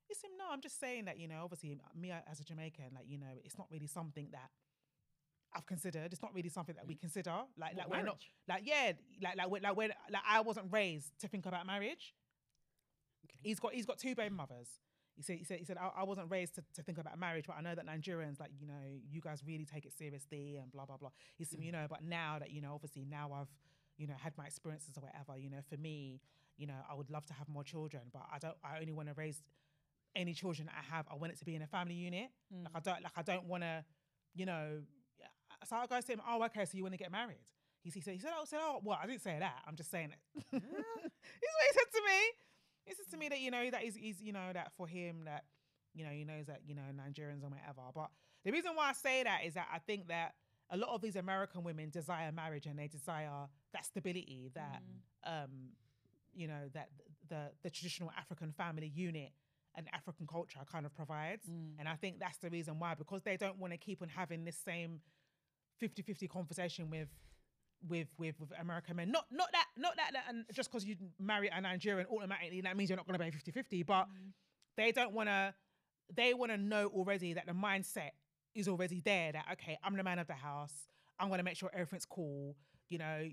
It's 0.08 0.22
him. 0.22 0.32
No, 0.38 0.44
I'm 0.50 0.60
just 0.60 0.78
saying 0.78 1.06
that 1.06 1.18
you 1.18 1.26
know, 1.26 1.42
obviously, 1.42 1.78
me 1.94 2.12
as 2.12 2.38
a 2.40 2.44
Jamaican, 2.44 2.92
like 2.94 3.06
you 3.08 3.18
know, 3.18 3.40
it's 3.44 3.56
not 3.58 3.66
really 3.70 3.86
something 3.86 4.28
that 4.32 4.50
I've 5.54 5.66
considered. 5.66 6.12
It's 6.12 6.22
not 6.22 6.34
really 6.34 6.48
something 6.48 6.74
that 6.74 6.86
we 6.86 6.94
mm-hmm. 6.94 7.00
consider. 7.00 7.34
Like, 7.58 7.76
like 7.76 7.88
we're 7.88 8.02
not, 8.02 8.18
like 8.48 8.62
yeah, 8.64 8.92
like 9.22 9.36
like 9.36 9.50
when, 9.50 9.62
like 9.62 9.76
when 9.76 9.90
like 10.10 10.22
I 10.28 10.40
wasn't 10.40 10.66
raised 10.70 11.12
to 11.20 11.28
think 11.28 11.46
about 11.46 11.66
marriage. 11.66 12.14
Okay. 13.24 13.38
He's 13.42 13.60
got 13.60 13.72
he's 13.72 13.86
got 13.86 13.98
two 13.98 14.14
baby 14.14 14.34
mothers. 14.34 14.68
He 15.16 15.22
said 15.22 15.36
he 15.36 15.44
said 15.44 15.58
he 15.58 15.64
said 15.64 15.78
I, 15.78 16.00
I 16.00 16.04
wasn't 16.04 16.30
raised 16.30 16.56
to, 16.56 16.64
to 16.74 16.82
think 16.82 16.98
about 16.98 17.18
marriage, 17.18 17.46
but 17.46 17.56
I 17.58 17.62
know 17.62 17.74
that 17.74 17.86
Nigerians 17.86 18.38
like 18.38 18.50
you 18.58 18.66
know 18.66 18.74
you 19.10 19.20
guys 19.20 19.42
really 19.46 19.64
take 19.64 19.86
it 19.86 19.92
seriously 19.96 20.58
and 20.60 20.70
blah 20.70 20.84
blah 20.84 20.98
blah. 20.98 21.10
He 21.36 21.44
said 21.44 21.60
you 21.60 21.70
mm. 21.70 21.74
know, 21.74 21.86
but 21.88 22.04
now 22.04 22.36
that 22.38 22.50
you 22.50 22.60
know 22.60 22.74
obviously 22.74 23.06
now 23.08 23.30
I've 23.34 23.48
you 23.96 24.06
know 24.06 24.14
had 24.22 24.36
my 24.36 24.44
experiences 24.44 24.96
or 24.96 25.00
whatever, 25.00 25.38
you 25.38 25.48
know 25.48 25.60
for 25.68 25.78
me, 25.78 26.20
you 26.58 26.66
know 26.66 26.74
I 26.90 26.94
would 26.94 27.10
love 27.10 27.24
to 27.26 27.34
have 27.34 27.48
more 27.48 27.64
children, 27.64 28.02
but 28.12 28.22
I 28.32 28.38
don't. 28.38 28.56
I 28.62 28.78
only 28.78 28.92
want 28.92 29.08
to 29.08 29.14
raise 29.14 29.42
any 30.14 30.34
children 30.34 30.66
that 30.66 30.74
I 30.78 30.96
have. 30.96 31.06
I 31.10 31.14
want 31.14 31.32
it 31.32 31.38
to 31.38 31.44
be 31.46 31.54
in 31.54 31.62
a 31.62 31.66
family 31.66 31.94
unit. 31.94 32.28
Like 32.50 32.72
mm. 32.72 32.76
I 32.76 32.80
don't 32.80 33.02
like 33.02 33.12
I 33.16 33.22
don't 33.22 33.46
want 33.46 33.62
to, 33.62 33.84
you 34.34 34.44
know. 34.44 34.80
So 35.66 35.76
I 35.76 35.86
go 35.86 36.00
to 36.00 36.12
him. 36.12 36.20
Oh, 36.28 36.42
okay. 36.44 36.64
So 36.64 36.76
you 36.76 36.82
want 36.82 36.94
to 36.94 36.98
get 36.98 37.12
married? 37.12 37.38
He, 37.82 37.90
he 37.90 38.00
said. 38.00 38.14
He 38.14 38.20
said. 38.20 38.30
Oh, 38.38 38.44
said. 38.44 38.60
Oh, 38.62 38.80
well, 38.82 38.98
I 39.02 39.06
didn't 39.06 39.22
say 39.22 39.36
that. 39.38 39.62
I'm 39.66 39.76
just 39.76 39.90
saying 39.90 40.10
it. 40.12 40.42
He's 40.52 40.60
what 40.60 41.64
he 41.66 41.72
said 41.72 41.90
to 41.92 42.02
me. 42.06 42.20
He 42.84 42.94
said 42.94 43.10
to 43.10 43.16
me 43.16 43.28
that 43.28 43.40
you 43.40 43.50
know 43.50 43.70
that 43.70 43.82
he's, 43.82 43.96
he's 43.96 44.22
you 44.22 44.32
know 44.32 44.52
that 44.52 44.70
for 44.76 44.86
him 44.86 45.22
that 45.24 45.44
you 45.92 46.04
know 46.04 46.10
he 46.10 46.24
knows 46.24 46.46
that 46.46 46.60
you 46.64 46.74
know 46.74 46.82
Nigerians 46.92 47.42
and 47.42 47.50
whatever. 47.50 47.82
But 47.92 48.10
the 48.44 48.52
reason 48.52 48.72
why 48.76 48.90
I 48.90 48.92
say 48.92 49.24
that 49.24 49.40
is 49.44 49.54
that 49.54 49.66
I 49.74 49.80
think 49.80 50.06
that 50.08 50.34
a 50.70 50.76
lot 50.76 50.90
of 50.90 51.00
these 51.02 51.16
American 51.16 51.64
women 51.64 51.90
desire 51.90 52.30
marriage 52.30 52.66
and 52.66 52.78
they 52.78 52.86
desire 52.86 53.48
that 53.72 53.84
stability 53.84 54.50
that 54.54 54.82
um 55.24 55.70
you 56.32 56.46
know 56.46 56.70
that 56.74 56.90
the 57.28 57.50
the 57.64 57.70
traditional 57.70 58.12
African 58.16 58.52
family 58.52 58.90
unit 58.94 59.32
and 59.74 59.86
African 59.92 60.26
culture 60.26 60.60
kind 60.70 60.86
of 60.86 60.94
provides. 60.94 61.46
And 61.78 61.88
I 61.88 61.96
think 61.96 62.18
that's 62.18 62.38
the 62.38 62.48
reason 62.50 62.78
why 62.78 62.94
because 62.94 63.22
they 63.22 63.36
don't 63.36 63.58
want 63.58 63.72
to 63.72 63.76
keep 63.76 64.00
on 64.00 64.08
having 64.08 64.44
this 64.44 64.56
same 64.64 65.00
50-50 65.82 66.28
conversation 66.28 66.90
with 66.90 67.08
with 67.88 68.08
with 68.18 68.38
with 68.40 68.50
American 68.60 68.96
men. 68.96 69.10
Not 69.10 69.26
not 69.30 69.48
that 69.52 69.66
not 69.76 69.96
that, 69.96 70.12
that 70.12 70.24
and 70.28 70.44
just 70.52 70.70
because 70.70 70.84
you 70.84 70.96
marry 71.18 71.48
a 71.48 71.60
Nigerian 71.60 72.06
automatically 72.06 72.60
that 72.62 72.76
means 72.76 72.90
you're 72.90 72.96
not 72.96 73.06
going 73.06 73.18
to 73.18 73.24
pay 73.24 73.52
50-50, 73.52 73.86
but 73.86 74.04
mm. 74.04 74.32
they 74.76 74.92
don't 74.92 75.12
want 75.12 75.28
to 75.28 75.54
they 76.14 76.34
want 76.34 76.52
to 76.52 76.58
know 76.58 76.86
already 76.88 77.34
that 77.34 77.46
the 77.46 77.52
mindset 77.52 78.10
is 78.54 78.68
already 78.68 79.00
there 79.04 79.32
that 79.32 79.44
okay, 79.52 79.78
I'm 79.84 79.96
the 79.96 80.04
man 80.04 80.18
of 80.18 80.26
the 80.26 80.34
house. 80.34 80.88
I'm 81.18 81.28
going 81.28 81.38
to 81.38 81.44
make 81.44 81.56
sure 81.56 81.70
everything's 81.72 82.06
cool, 82.06 82.56
you 82.88 82.98
know. 82.98 83.28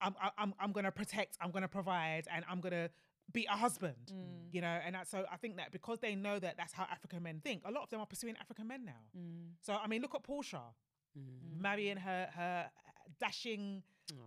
I'm 0.00 0.14
I'm 0.36 0.54
I'm 0.60 0.72
going 0.72 0.84
to 0.84 0.92
protect, 0.92 1.36
I'm 1.40 1.50
going 1.50 1.62
to 1.62 1.68
provide 1.68 2.24
and 2.30 2.44
I'm 2.50 2.60
going 2.60 2.72
to 2.72 2.90
be 3.32 3.46
a 3.50 3.56
husband, 3.56 4.12
mm. 4.12 4.52
you 4.52 4.60
know, 4.60 4.78
and 4.84 4.94
that, 4.94 5.08
so 5.08 5.24
I 5.32 5.36
think 5.36 5.56
that 5.56 5.72
because 5.72 5.98
they 6.00 6.14
know 6.14 6.38
that 6.38 6.56
that's 6.56 6.72
how 6.72 6.86
African 6.90 7.22
men 7.22 7.40
think, 7.42 7.62
a 7.64 7.70
lot 7.70 7.84
of 7.84 7.90
them 7.90 8.00
are 8.00 8.06
pursuing 8.06 8.36
African 8.40 8.68
men 8.68 8.84
now. 8.84 8.92
Mm. 9.16 9.52
So 9.60 9.74
I 9.82 9.86
mean, 9.86 10.02
look 10.02 10.14
at 10.14 10.22
Porsha 10.22 10.60
marrying 11.58 11.96
her 11.96 12.28
her 12.34 12.70
dashing, 13.20 13.82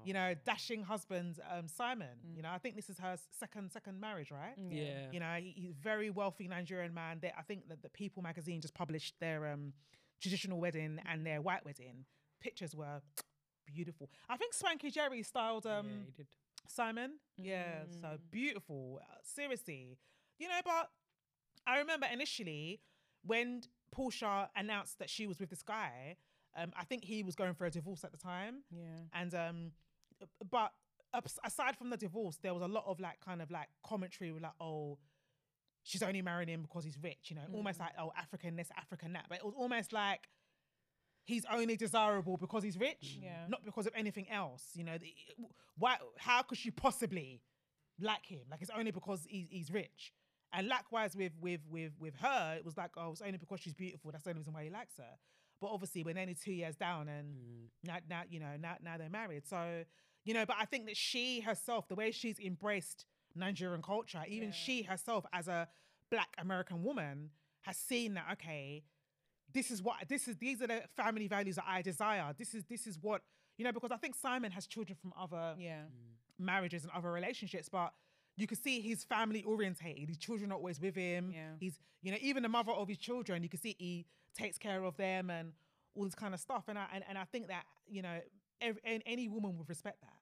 you 0.06 0.14
know, 0.14 0.34
dashing 0.46 0.84
husband 0.84 1.40
um, 1.52 1.68
Simon. 1.68 2.18
You 2.36 2.42
know, 2.42 2.50
I 2.52 2.58
think 2.58 2.76
this 2.76 2.90
is 2.90 2.98
her 3.00 3.18
second 3.40 3.72
second 3.72 4.00
marriage, 4.00 4.32
right? 4.32 4.56
Yeah. 4.70 5.12
You 5.12 5.20
know, 5.20 5.34
he- 5.36 5.54
he's 5.58 5.72
a 5.72 5.82
very 5.82 6.10
wealthy 6.10 6.48
Nigerian 6.48 6.94
man. 6.94 7.20
They, 7.22 7.32
I 7.38 7.42
think 7.42 7.68
that 7.70 7.82
the 7.82 7.90
People 7.90 8.24
magazine 8.24 8.62
just 8.62 8.74
published 8.74 9.16
their 9.20 9.48
um, 9.48 9.74
traditional 10.22 10.60
wedding 10.60 11.00
and 11.06 11.26
their 11.26 11.42
white 11.42 11.66
wedding. 11.66 12.06
Pictures 12.42 12.76
were 12.76 13.02
beautiful. 13.66 14.10
I 14.30 14.38
think 14.38 14.54
Swanky 14.54 14.90
Jerry 14.92 15.24
styled 15.24 15.66
um, 15.66 15.86
yeah, 15.88 16.06
he 16.06 16.12
did. 16.12 16.28
Simon. 16.68 17.12
Yeah, 17.38 17.84
so 18.02 18.18
beautiful. 18.32 19.00
Uh, 19.02 19.16
seriously, 19.24 19.98
you 20.40 20.48
know, 20.48 20.60
but 20.64 20.90
I 21.66 21.80
remember 21.80 22.08
initially 22.12 22.80
when 23.26 23.62
Porsha 23.96 24.50
announced 24.56 25.00
that 25.00 25.10
she 25.10 25.28
was 25.28 25.40
with 25.40 25.50
this 25.50 25.64
guy. 25.64 26.18
Um, 26.56 26.72
I 26.78 26.84
think 26.86 27.04
he 27.04 27.24
was 27.24 27.36
going 27.36 27.54
for 27.54 27.66
a 27.66 27.72
divorce 27.72 28.04
at 28.04 28.12
the 28.12 28.18
time, 28.18 28.64
Yeah. 28.72 28.82
and 29.14 29.34
um, 29.36 29.72
but 30.50 30.72
aside 31.44 31.78
from 31.78 31.90
the 31.90 31.98
divorce, 31.98 32.38
there 32.42 32.54
was 32.54 32.64
a 32.64 32.68
lot 32.68 32.86
of 32.88 33.00
like 33.00 33.20
kind 33.24 33.42
of 33.42 33.52
like 33.52 33.68
commentary 33.86 34.32
with 34.32 34.44
like, 34.44 34.54
oh, 34.60 34.98
she's 35.84 36.02
only 36.04 36.22
marrying 36.22 36.50
him 36.50 36.62
because 36.64 36.84
he's 36.84 36.98
rich, 37.02 37.30
you 37.30 37.36
know, 37.36 37.44
almost 37.54 37.80
like 37.80 37.92
oh 38.00 38.12
African 38.18 38.56
this, 38.56 38.70
African 38.78 39.14
that, 39.14 39.26
but 39.30 39.38
it 39.40 39.46
was 39.46 39.54
almost 39.58 39.94
like 39.94 40.28
he's 41.26 41.44
only 41.52 41.76
desirable 41.76 42.38
because 42.38 42.64
he's 42.64 42.78
rich, 42.78 43.20
Yeah. 43.22 43.46
not 43.50 43.64
because 43.66 43.86
of 43.86 43.94
anything 43.96 44.28
else. 44.30 44.64
You 44.74 44.84
know, 44.86 44.98
the, 44.98 45.14
why? 45.78 45.98
How 46.18 46.42
could 46.42 46.58
she 46.58 46.72
possibly 46.72 47.42
like 48.00 48.26
him? 48.26 48.42
Like 48.50 48.62
it's 48.62 48.72
only 48.76 48.92
because 48.92 49.26
he's, 49.30 49.48
he's 49.50 49.72
rich. 49.72 50.14
And 50.54 50.68
likewise 50.68 51.16
with 51.16 51.34
with 51.42 51.62
with 51.70 51.92
with 52.00 52.16
her, 52.16 52.56
it 52.58 52.66
was 52.66 52.78
like 52.78 52.92
oh, 52.98 53.12
it's 53.12 53.22
only 53.22 53.38
because 53.38 53.60
she's 53.60 53.74
beautiful. 53.76 54.12
That's 54.12 54.24
the 54.24 54.30
only 54.32 54.40
reason 54.40 54.54
why 54.54 54.64
he 54.64 54.70
likes 54.70 54.96
her. 54.98 55.18
But 55.60 55.72
obviously, 55.72 56.04
we're 56.04 56.18
only 56.20 56.36
two 56.36 56.54
years 56.54 56.76
down, 56.76 57.08
and 57.08 57.36
mm. 57.36 57.68
now 57.84 57.98
now 58.10 58.22
you 58.30 58.40
know 58.40 58.56
now 58.60 58.76
now 58.84 58.98
they're 58.98 59.10
married. 59.10 59.48
So 59.48 59.84
you 60.24 60.34
know, 60.34 60.46
but 60.46 60.58
I 60.60 60.66
think 60.66 60.86
that 60.88 60.98
she 60.98 61.40
herself, 61.40 61.88
the 61.88 61.96
way 61.96 62.12
she's 62.12 62.40
embraced 62.40 63.06
Nigerian 63.36 63.82
culture, 63.82 64.22
even 64.28 64.52
she 64.52 64.84
herself 64.84 65.26
as 65.34 65.48
a 65.48 65.68
black 66.12 66.30
American 66.38 66.84
woman, 66.84 67.32
has 67.62 67.78
seen 67.78 68.14
that 68.16 68.26
okay, 68.34 68.84
this 69.54 69.72
is 69.72 69.82
what 69.82 69.96
this 70.10 70.28
is 70.28 70.38
these 70.38 70.62
are 70.62 70.68
the 70.68 70.82
family 70.96 71.28
values 71.28 71.56
that 71.56 71.66
I 71.68 71.82
desire. 71.82 72.34
This 72.38 72.54
is 72.54 72.64
this 72.66 72.88
is 72.88 72.98
what 73.02 73.22
you 73.58 73.66
know 73.66 73.72
because 73.72 73.92
I 73.92 73.98
think 73.98 74.16
Simon 74.16 74.52
has 74.52 74.68
children 74.68 74.98
from 75.02 75.14
other 75.20 75.56
Yeah. 75.58 75.82
Mm. 75.82 76.46
marriages 76.46 76.84
and 76.84 76.92
other 76.94 77.12
relationships, 77.12 77.70
but 77.70 77.94
you 78.36 78.46
can 78.46 78.58
see 78.58 78.82
he's 78.82 79.04
family 79.04 79.44
orientated. 79.44 80.10
His 80.10 80.18
children 80.18 80.52
are 80.52 80.56
always 80.56 80.80
with 80.80 80.96
him. 80.96 81.32
Yeah. 81.34 81.54
He's 81.60 81.80
you 82.02 82.12
know 82.12 82.18
even 82.22 82.44
the 82.44 82.50
mother 82.50 82.72
of 82.72 82.88
his 82.88 82.98
children, 82.98 83.44
you 83.44 83.50
can 83.50 83.60
see 83.60 83.76
he 83.80 84.06
takes 84.38 84.58
care 84.58 84.84
of 84.84 84.96
them 84.98 85.30
and 85.30 85.54
all 85.96 86.06
this 86.06 86.16
kind 86.16 86.34
of 86.34 86.40
stuff. 86.40 86.66
And 86.68 86.78
I 86.78 86.86
and, 86.94 87.04
and 87.10 87.18
I 87.18 87.26
think 87.26 87.48
that 87.48 87.64
you 87.88 88.02
know 88.02 88.20
ev- 88.62 88.80
an- 88.84 89.04
any 89.06 89.28
woman 89.28 89.58
would 89.58 89.70
respect 89.70 90.02
that. 90.02 90.14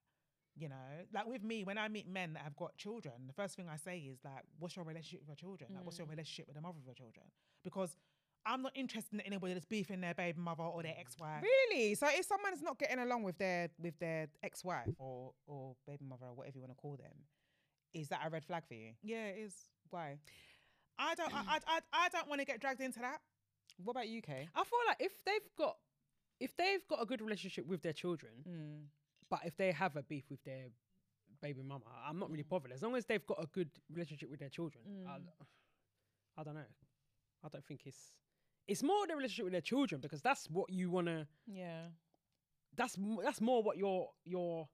You 0.57 0.69
know, 0.69 0.75
like 1.13 1.27
with 1.27 1.43
me, 1.43 1.65
when 1.65 1.77
I 1.77 1.89
meet 1.89 2.07
men 2.07 2.33
that 2.33 2.43
have 2.43 2.55
got 2.55 2.77
children, 2.77 3.13
the 3.27 3.33
first 3.33 3.57
thing 3.57 3.67
I 3.69 3.75
say 3.75 3.97
is 3.97 4.19
like, 4.23 4.43
"What's 4.57 4.75
your 4.77 4.85
relationship 4.85 5.19
with 5.21 5.27
your 5.27 5.35
children? 5.35 5.69
Like, 5.73 5.83
what's 5.83 5.97
your 5.97 6.07
mm. 6.07 6.11
relationship 6.11 6.47
with 6.47 6.55
the 6.55 6.61
mother 6.61 6.77
of 6.79 6.85
your 6.85 6.95
children?" 6.95 7.25
Because 7.61 7.97
I'm 8.45 8.61
not 8.61 8.71
interested 8.75 9.15
in 9.15 9.21
anybody 9.21 9.53
that's 9.53 9.65
beefing 9.65 10.01
their 10.01 10.13
baby 10.13 10.39
mother 10.39 10.63
or 10.63 10.83
their 10.83 10.95
ex-wife. 10.97 11.41
Really? 11.41 11.95
So 11.95 12.07
if 12.09 12.25
someone's 12.25 12.61
not 12.61 12.77
getting 12.77 12.99
along 12.99 13.23
with 13.23 13.37
their 13.37 13.69
with 13.79 13.97
their 13.99 14.27
ex-wife 14.43 14.93
or 14.97 15.31
or 15.47 15.75
baby 15.85 16.05
mother 16.05 16.27
or 16.27 16.35
whatever 16.35 16.57
you 16.57 16.61
want 16.61 16.71
to 16.71 16.81
call 16.81 16.95
them, 16.95 17.25
is 17.93 18.07
that 18.09 18.21
a 18.25 18.29
red 18.29 18.45
flag 18.45 18.63
for 18.67 18.75
you? 18.75 18.91
Yeah, 19.01 19.27
it 19.27 19.39
is. 19.39 19.55
Why? 19.89 20.19
I 20.97 21.15
don't. 21.15 21.33
I, 21.33 21.39
I, 21.39 21.59
I, 21.67 21.79
I 22.05 22.09
don't 22.09 22.29
want 22.29 22.39
to 22.39 22.45
get 22.45 22.61
dragged 22.61 22.81
into 22.81 22.99
that. 22.99 23.19
What 23.83 23.91
about 23.91 24.05
UK? 24.05 24.29
I 24.55 24.63
feel 24.63 24.79
like 24.87 24.97
if 24.99 25.11
they've 25.25 25.49
got 25.57 25.77
if 26.39 26.55
they've 26.57 26.85
got 26.89 27.01
a 27.01 27.05
good 27.05 27.21
relationship 27.21 27.65
with 27.65 27.81
their 27.81 27.93
children, 27.93 28.31
Mm. 28.47 28.85
but 29.29 29.39
if 29.45 29.55
they 29.57 29.71
have 29.71 29.95
a 29.95 30.03
beef 30.03 30.25
with 30.29 30.43
their 30.43 30.65
baby 31.41 31.61
mama, 31.63 31.85
I'm 32.07 32.19
not 32.19 32.29
really 32.29 32.43
bothered 32.43 32.71
as 32.73 32.81
long 32.81 32.95
as 32.95 33.05
they've 33.05 33.25
got 33.25 33.41
a 33.41 33.47
good 33.47 33.69
relationship 33.89 34.29
with 34.29 34.39
their 34.39 34.49
children. 34.49 34.83
I, 35.07 35.19
I 36.37 36.43
don't 36.43 36.55
know. 36.55 36.69
I 37.43 37.47
don't 37.49 37.65
think 37.65 37.81
it's. 37.85 38.13
It's 38.67 38.81
more 38.83 39.05
the 39.07 39.15
relationship 39.15 39.45
with 39.45 39.51
their 39.53 39.61
children 39.61 40.01
because 40.01 40.21
that's 40.21 40.49
what 40.49 40.69
you 40.71 40.89
wanna. 40.89 41.27
Yeah. 41.45 41.89
That's 42.75 42.97
that's 43.23 43.39
more 43.39 43.61
what 43.63 43.77
you're 43.77 44.09
you're 44.25 44.67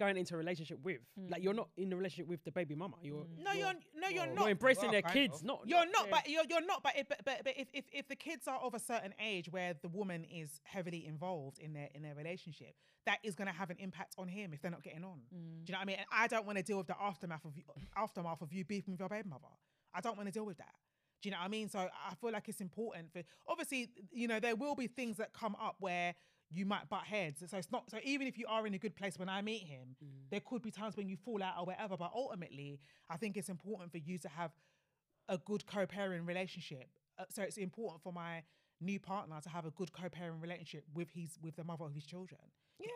going 0.00 0.16
into 0.16 0.34
a 0.34 0.38
relationship 0.38 0.78
with. 0.82 0.98
Like 1.28 1.42
you're 1.44 1.52
mm. 1.52 1.58
not 1.58 1.68
in 1.76 1.92
a 1.92 1.96
relationship 1.96 2.26
with 2.26 2.42
the 2.44 2.50
baby 2.50 2.74
mama. 2.74 2.96
You're 3.02 3.24
mm. 3.24 3.44
No, 3.44 3.52
you're 3.52 3.74
no, 3.94 4.08
you're 4.08 4.26
well, 4.26 4.34
not. 4.34 4.40
you're 4.42 4.50
embracing 4.50 4.84
well, 4.84 4.92
their 4.92 5.02
kids. 5.02 5.40
of. 5.40 5.44
Not 5.44 5.60
You're 5.66 5.90
not, 5.90 6.04
their- 6.04 6.10
but 6.10 6.28
you're, 6.28 6.44
you're 6.48 6.66
not. 6.66 6.82
But, 6.82 6.94
if, 6.96 7.08
but 7.08 7.20
but 7.24 7.42
but 7.44 7.54
if, 7.56 7.68
if 7.72 7.84
if 7.92 8.08
the 8.08 8.16
kids 8.16 8.48
are 8.48 8.58
of 8.58 8.74
a 8.74 8.78
certain 8.80 9.14
age 9.22 9.48
where 9.50 9.74
the 9.80 9.88
woman 9.88 10.24
is 10.24 10.60
heavily 10.64 11.06
involved 11.06 11.58
in 11.58 11.74
their 11.74 11.88
in 11.94 12.02
their 12.02 12.14
relationship, 12.14 12.74
that 13.06 13.18
is 13.22 13.34
going 13.34 13.46
to 13.46 13.54
have 13.54 13.70
an 13.70 13.76
impact 13.78 14.14
on 14.18 14.26
him 14.26 14.52
if 14.52 14.62
they're 14.62 14.70
not 14.70 14.82
getting 14.82 15.04
on. 15.04 15.20
Do 15.30 15.36
you 15.36 15.72
know 15.72 15.78
what 15.78 15.82
I 15.82 15.84
mean? 15.84 15.96
And 15.98 16.06
I 16.10 16.26
don't 16.26 16.46
want 16.46 16.58
to 16.58 16.64
deal 16.64 16.78
with 16.78 16.88
the 16.88 17.00
aftermath 17.00 17.44
of 17.44 17.56
you, 17.56 17.64
aftermath 17.96 18.40
of 18.40 18.52
you 18.52 18.64
beefing 18.64 18.92
with 18.92 19.00
your 19.00 19.08
baby 19.08 19.28
mother. 19.28 19.52
I 19.94 20.00
don't 20.00 20.16
want 20.16 20.28
to 20.28 20.32
deal 20.32 20.46
with 20.46 20.58
that. 20.58 20.74
Do 21.22 21.28
you 21.28 21.32
know 21.32 21.38
what 21.38 21.46
I 21.46 21.48
mean? 21.48 21.68
So 21.68 21.78
I 21.78 22.14
feel 22.14 22.32
like 22.32 22.48
it's 22.48 22.62
important 22.62 23.12
for 23.12 23.22
obviously, 23.46 23.90
you 24.10 24.26
know, 24.26 24.40
there 24.40 24.56
will 24.56 24.74
be 24.74 24.86
things 24.86 25.18
that 25.18 25.34
come 25.34 25.54
up 25.60 25.76
where 25.78 26.14
you 26.52 26.66
might 26.66 26.88
butt 26.88 27.04
heads. 27.04 27.42
So 27.48 27.56
it's 27.56 27.70
not 27.70 27.90
so 27.90 27.98
even 28.02 28.26
if 28.26 28.36
you 28.38 28.46
are 28.48 28.66
in 28.66 28.74
a 28.74 28.78
good 28.78 28.94
place 28.96 29.18
when 29.18 29.28
I 29.28 29.40
meet 29.42 29.62
him, 29.62 29.96
there 30.30 30.40
could 30.40 30.62
be 30.62 30.70
times 30.70 30.96
when 30.96 31.08
you 31.08 31.16
fall 31.16 31.42
out 31.42 31.54
or 31.58 31.64
whatever. 31.66 31.96
But 31.96 32.10
ultimately, 32.14 32.80
I 33.08 33.16
think 33.16 33.36
it's 33.36 33.48
important 33.48 33.92
for 33.92 33.98
you 33.98 34.18
to 34.18 34.28
have 34.28 34.50
a 35.28 35.38
good 35.38 35.64
co-parenting 35.66 36.26
relationship. 36.26 36.88
Uh, 37.18 37.24
so 37.28 37.42
it's 37.42 37.56
important 37.56 38.02
for 38.02 38.12
my 38.12 38.42
new 38.80 38.98
partner 38.98 39.38
to 39.42 39.48
have 39.48 39.64
a 39.66 39.70
good 39.70 39.92
co-parenting 39.92 40.40
relationship 40.42 40.84
with 40.94 41.08
his 41.10 41.38
with 41.42 41.54
the 41.56 41.64
mother 41.64 41.84
of 41.84 41.94
his 41.94 42.04
children. 42.04 42.40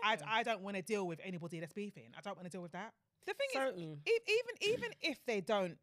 I, 0.02 0.16
I 0.26 0.42
don't 0.42 0.62
want 0.62 0.76
to 0.76 0.82
deal 0.82 1.07
with 1.07 1.20
anybody 1.22 1.61
that's 1.61 1.74
beefing. 1.74 2.09
I 2.16 2.20
don't 2.22 2.36
want 2.36 2.46
to 2.46 2.50
deal 2.50 2.62
with 2.62 2.72
that. 2.72 2.94
The 3.26 3.34
thing 3.34 3.48
So- 3.52 3.68
is, 3.68 3.74
Mm. 3.76 3.98
e- 4.09 4.20
even 4.38 4.72
even 4.74 4.90
if 5.02 5.24
they 5.26 5.40
don't 5.40 5.78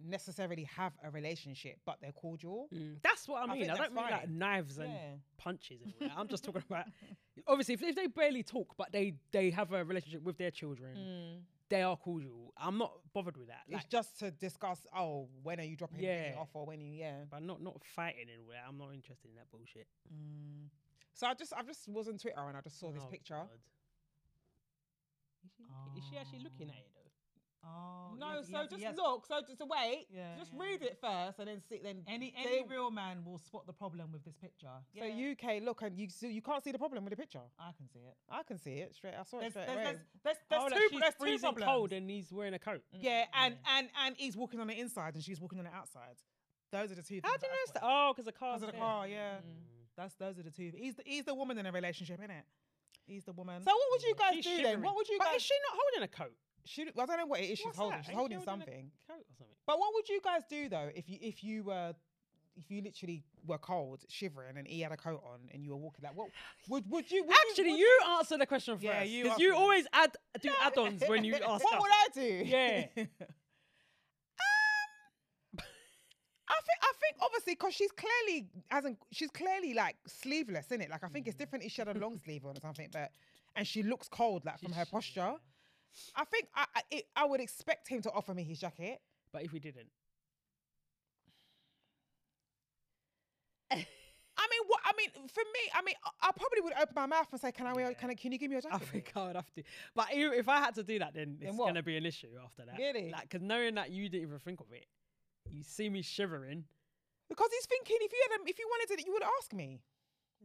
necessarily 0.00 0.64
have 0.76 0.92
a 1.04 1.10
relationship, 1.10 1.78
but 1.84 1.98
they're 2.00 2.12
cordial. 2.12 2.68
Mm, 2.74 2.96
that's 3.02 3.26
what 3.28 3.40
I 3.40 3.44
I 3.44 3.54
mean. 3.54 3.66
think 3.66 3.72
I, 3.72 3.76
don't 3.82 3.94
mean 3.94 4.04
like 4.10 4.28
knives 4.28 4.78
and 4.78 4.90
Yeah. 4.90 4.98
punches 5.38 5.80
and 5.82 5.92
all 6.00 6.08
that. 6.08 6.18
I'm 6.18 6.28
just 6.28 6.44
talking 6.44 6.62
about 6.70 6.86
obviously 7.46 7.74
if, 7.74 7.82
if 7.82 7.94
they 7.96 8.06
barely 8.06 8.42
talk, 8.42 8.74
but 8.76 8.92
they 8.92 9.14
they 9.32 9.50
have 9.50 9.72
a 9.72 9.84
relationship 9.84 10.22
with 10.22 10.36
their 10.38 10.50
children, 10.50 11.42
they 11.70 11.82
are 11.82 11.96
cordial. 11.96 12.52
I'm 12.56 12.76
not 12.78 12.92
bothered 13.12 13.36
with 13.36 13.48
that. 13.48 13.62
Like, 13.70 13.82
it's 13.82 13.90
just 13.90 14.18
to 14.20 14.30
discuss. 14.30 14.86
Oh, 14.96 15.28
when 15.42 15.58
are 15.60 15.64
you 15.64 15.76
dropping 15.76 16.00
yeah. 16.00 16.34
Off, 16.38 16.50
or 16.54 16.66
when 16.66 16.80
you 16.80 16.92
yeah. 16.92 17.24
but 17.30 17.42
not 17.42 17.62
not 17.62 17.80
fighting 17.84 18.26
and 18.32 18.42
all. 18.46 18.54
I'm 18.68 18.78
not 18.78 18.92
interested 18.94 19.28
in 19.30 19.36
that 19.36 19.50
bullshit. 19.50 19.86
So 21.14 21.26
I 21.26 21.34
just 21.34 21.52
I 21.54 21.62
just 21.62 21.88
was 21.88 22.08
on 22.08 22.18
Twitter 22.18 22.40
and 22.48 22.56
I 22.56 22.60
just 22.60 22.78
saw 22.78 22.90
this 22.92 23.02
Oh, 23.04 23.10
picture. 23.10 23.40
Is 25.44 25.52
she, 25.56 25.62
looking- 25.62 25.98
is 25.98 26.04
she 26.10 26.16
actually 26.18 26.38
looking 26.40 26.68
at 26.68 26.76
it? 26.76 26.90
Oh 27.66 28.14
No, 28.18 28.42
so 28.42 28.66
just 28.76 28.96
look. 28.96 29.26
So 29.26 29.40
just 29.46 29.60
wait. 29.66 30.06
Yeah, 30.14 30.36
just 30.38 30.52
yeah. 30.52 30.62
read 30.62 30.82
it 30.82 30.98
first, 31.00 31.38
and 31.38 31.48
then 31.48 31.60
see. 31.68 31.80
Then 31.82 32.02
Any 32.06 32.32
they- 32.36 32.48
any 32.58 32.68
real 32.68 32.90
man 32.90 33.24
will 33.24 33.38
spot 33.38 33.66
the 33.66 33.72
problem 33.72 34.12
with 34.12 34.24
this 34.24 34.36
picture. 34.36 34.68
So 34.98 35.04
UK, 35.04 35.60
look, 35.62 35.82
and 35.82 35.98
you 35.98 36.08
so 36.08 36.26
you 36.26 36.42
can't 36.42 36.62
see 36.62 36.72
the 36.72 36.78
problem 36.78 37.04
with 37.04 37.12
the 37.12 37.16
picture. 37.16 37.40
I 37.58 37.72
can 37.76 37.88
see 37.88 38.00
it. 38.00 38.16
I 38.30 38.42
can 38.42 38.58
see 38.58 38.74
it 38.74 38.94
straight. 38.94 39.14
I 39.18 39.24
saw 39.24 39.40
it 39.40 39.50
straight 39.50 39.66
there's, 39.66 39.76
away. 39.76 39.84
there's, 39.84 39.98
there's, 40.24 40.36
there's 40.50 40.62
oh, 40.62 40.68
two, 40.68 40.74
like 40.74 40.82
she's 40.90 41.00
there's 41.00 41.14
two 41.14 41.18
freezing 41.24 41.40
problems. 41.40 41.70
cold 41.70 41.92
and 41.92 42.10
he's 42.10 42.32
wearing 42.32 42.54
a 42.54 42.58
coat. 42.58 42.82
yeah, 42.92 43.24
and 43.34 43.54
Yeah. 43.64 43.78
and 43.78 43.88
and 44.04 44.16
he's 44.16 44.36
walking 44.36 44.60
on 44.60 44.66
the 44.66 44.78
inside, 44.78 45.14
and 45.14 45.24
she's 45.24 45.40
walking 45.40 45.58
on 45.58 45.64
the 45.64 45.74
outside. 45.74 46.16
Those 46.72 46.92
are 46.92 46.96
the 46.96 47.02
two. 47.02 47.20
How 47.22 47.36
do 47.36 47.46
you 47.46 47.52
know? 47.52 47.56
spotted. 47.66 47.86
Oh, 47.86 48.12
because 48.12 48.26
the 48.26 48.32
car's 48.32 48.60
Because 48.60 48.74
of 48.74 48.74
the 48.74 48.80
car, 48.80 49.06
yeah. 49.08 49.36
Mm. 49.36 49.74
That's 49.96 50.14
those 50.14 50.38
are 50.38 50.42
the 50.42 50.50
two. 50.50 50.72
He's 50.76 50.96
the, 50.96 51.02
he's 51.06 51.24
the 51.24 51.34
woman 51.34 51.56
in 51.58 51.66
a 51.66 51.72
relationship, 51.72 52.18
isn't 52.18 52.30
it? 52.30 52.44
He's 53.06 53.24
the 53.24 53.32
woman. 53.32 53.62
So 53.62 53.70
what 53.70 53.86
would 53.90 54.02
you 54.02 54.14
guys 54.16 54.34
She's 54.34 54.44
do 54.44 54.62
then? 54.62 54.82
What 54.82 54.96
would 54.96 55.08
you 55.08 55.18
But 55.18 55.26
guys? 55.28 55.36
is 55.36 55.42
she 55.42 55.54
not 55.70 55.78
holding 55.78 56.02
a 56.02 56.08
coat? 56.08 56.34
She, 56.66 56.82
I 56.82 57.06
don't 57.06 57.18
know 57.18 57.26
what 57.26 57.40
it 57.40 57.44
is 57.50 57.58
she's 57.58 57.76
holding. 57.76 57.98
that? 57.98 58.06
She's 58.06 58.14
holding 58.14 58.40
something. 58.42 58.90
coat 59.08 59.16
or 59.16 59.34
something. 59.38 59.54
But 59.66 59.78
what 59.78 59.92
would 59.94 60.08
you 60.08 60.20
guys 60.22 60.42
do 60.48 60.68
though 60.68 60.90
if 60.94 61.08
you 61.10 61.18
if 61.20 61.44
you 61.44 61.62
were 61.64 61.92
if 62.56 62.70
you 62.70 62.80
literally 62.82 63.22
were 63.46 63.58
cold, 63.58 64.04
shivering, 64.08 64.56
and 64.56 64.66
he 64.66 64.80
had 64.80 64.92
a 64.92 64.96
coat 64.96 65.20
on, 65.26 65.40
and 65.52 65.64
you 65.64 65.70
were 65.72 65.76
walking 65.76 66.04
like 66.04 66.16
what 66.16 66.28
would 66.68 66.88
would 66.90 67.10
you 67.10 67.24
would 67.24 67.36
Actually, 67.50 67.72
would 67.72 67.78
you 67.80 67.98
answer 68.16 68.38
the 68.38 68.46
question 68.46 68.74
first. 68.76 68.84
Yeah, 68.84 69.02
you 69.02 69.24
Because 69.24 69.38
you 69.40 69.54
always 69.54 69.86
add 69.92 70.16
do 70.40 70.50
add-ons 70.62 71.02
when 71.06 71.24
you 71.24 71.34
ask 71.46 71.64
what 71.64 71.74
us. 71.74 71.80
would 71.82 71.90
I 71.92 72.06
do? 72.14 72.44
Yeah. 72.46 72.86
I 76.46 76.54
think 76.66 76.78
I 76.82 76.92
think 77.00 77.16
obviously 77.22 77.54
because 77.54 77.74
she's 77.74 77.90
clearly 77.92 78.48
hasn't 78.70 78.98
she's 79.12 79.30
clearly 79.30 79.72
like 79.74 79.96
sleeveless 80.06 80.70
in 80.70 80.80
it. 80.82 80.90
Like 80.90 81.02
I 81.04 81.08
think 81.08 81.24
Mm. 81.24 81.28
it's 81.28 81.36
different 81.38 81.64
if 81.64 81.72
she 81.72 81.80
had 81.80 81.94
a 81.94 81.98
long 81.98 82.18
sleeve 82.24 82.44
on 82.44 82.52
or 82.56 82.60
something, 82.60 82.88
but 82.92 83.10
and 83.56 83.66
she 83.66 83.82
looks 83.82 84.08
cold 84.08 84.44
like 84.44 84.60
from 84.60 84.72
her 84.72 84.84
posture. 84.84 85.34
I 86.14 86.24
think 86.24 86.48
I 86.54 86.66
I, 86.74 86.80
it, 86.90 87.04
I 87.16 87.24
would 87.26 87.40
expect 87.40 87.88
him 87.88 88.02
to 88.02 88.10
offer 88.12 88.34
me 88.34 88.42
his 88.44 88.58
jacket. 88.60 89.00
But 89.32 89.42
if 89.44 89.52
we 89.52 89.58
didn't, 89.58 89.88
I 94.36 94.46
mean, 94.50 94.60
what 94.66 94.80
I 94.84 94.92
mean 94.96 95.10
for 95.28 95.40
me, 95.40 95.60
I 95.74 95.82
mean, 95.82 95.94
I, 96.04 96.28
I 96.28 96.32
probably 96.32 96.60
would 96.62 96.72
open 96.74 96.92
my 96.96 97.06
mouth 97.06 97.28
and 97.32 97.40
say, 97.40 97.52
"Can 97.52 97.66
I 97.66 97.72
wear? 97.72 97.94
Can 97.94 98.10
I? 98.10 98.14
Can 98.14 98.32
you 98.32 98.38
give 98.38 98.50
me 98.50 98.54
your 98.54 98.62
jacket?" 98.62 98.76
I 98.76 98.78
think 98.84 99.12
I 99.16 99.26
would 99.28 99.36
have 99.36 99.50
to. 99.54 99.62
But 99.94 100.08
i- 100.10 100.36
if 100.36 100.48
I 100.48 100.58
had 100.58 100.74
to 100.74 100.82
do 100.82 100.98
that, 100.98 101.14
then 101.14 101.36
Then 101.38 101.50
it's 101.50 101.56
what? 101.58 101.66
gonna 101.66 101.82
be 101.82 101.96
an 101.96 102.04
issue 102.04 102.28
after 102.44 102.64
that. 102.66 102.76
Really? 102.78 103.10
Like, 103.10 103.22
because 103.22 103.42
knowing 103.42 103.74
that 103.76 103.90
you 103.90 104.08
didn't 104.08 104.26
even 104.28 104.38
think 104.40 104.60
of 104.60 104.66
it, 104.72 104.86
you 105.50 105.62
see 105.62 105.88
me 105.88 106.02
shivering. 106.02 106.64
Because 107.28 107.48
he's 107.52 107.66
thinking 107.66 107.96
if 108.00 108.12
you 108.12 108.26
had, 108.30 108.40
a, 108.40 108.44
if 108.50 108.58
you 108.58 108.66
wanted 108.68 108.96
to, 108.98 109.06
you 109.06 109.12
would 109.12 109.22
ask 109.38 109.52
me. 109.54 109.80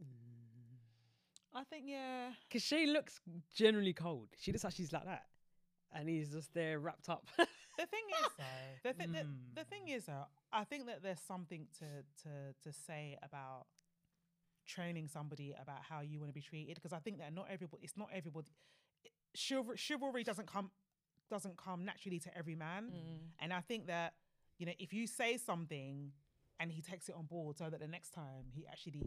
Mm. 0.00 1.58
I 1.60 1.64
think 1.64 1.84
yeah. 1.86 2.30
Because 2.48 2.62
she 2.62 2.86
looks 2.86 3.20
generally 3.54 3.92
cold. 3.92 4.28
She 4.38 4.52
looks 4.52 4.64
like 4.64 4.72
she's 4.72 4.92
like 4.92 5.04
that, 5.04 5.24
and 5.94 6.08
he's 6.08 6.30
just 6.30 6.52
there 6.54 6.78
wrapped 6.78 7.08
up. 7.08 7.26
The 7.36 7.86
thing 7.86 8.04
is 8.24 8.30
though, 8.38 8.44
the, 8.84 8.92
thi- 8.94 9.06
the, 9.12 9.24
the 9.54 9.60
Mm. 9.62 9.68
thing 9.68 9.88
is 9.88 10.04
though, 10.06 10.26
I 10.52 10.64
think 10.64 10.86
that 10.86 11.02
there's 11.02 11.20
something 11.20 11.66
to 11.78 11.86
to 12.24 12.54
to 12.64 12.72
say 12.86 13.16
about 13.22 13.66
training 14.66 15.08
somebody 15.08 15.54
about 15.60 15.78
how 15.88 16.00
you 16.00 16.18
want 16.20 16.28
to 16.30 16.34
be 16.34 16.40
treated 16.40 16.74
because 16.76 16.92
I 16.92 16.98
think 16.98 17.18
that 17.18 17.34
not 17.34 17.46
everybody, 17.50 17.82
it's 17.82 17.96
not 17.96 18.08
everybody. 18.14 18.48
Chivalry, 19.34 19.76
chivalry 19.76 20.24
doesn't 20.24 20.46
come 20.46 20.70
doesn't 21.30 21.56
come 21.56 21.84
naturally 21.84 22.18
to 22.20 22.36
every 22.36 22.54
man, 22.56 22.92
and 23.40 23.52
I 23.52 23.60
think 23.60 23.86
that 23.86 24.14
you 24.58 24.66
know 24.66 24.72
if 24.78 24.92
you 24.92 25.06
say 25.06 25.36
something 25.36 26.12
and 26.58 26.70
he 26.72 26.82
takes 26.82 27.08
it 27.08 27.14
on 27.16 27.24
board, 27.26 27.56
so 27.56 27.70
that 27.70 27.80
the 27.80 27.86
next 27.88 28.10
time 28.10 28.44
he 28.54 28.66
actually 28.66 29.02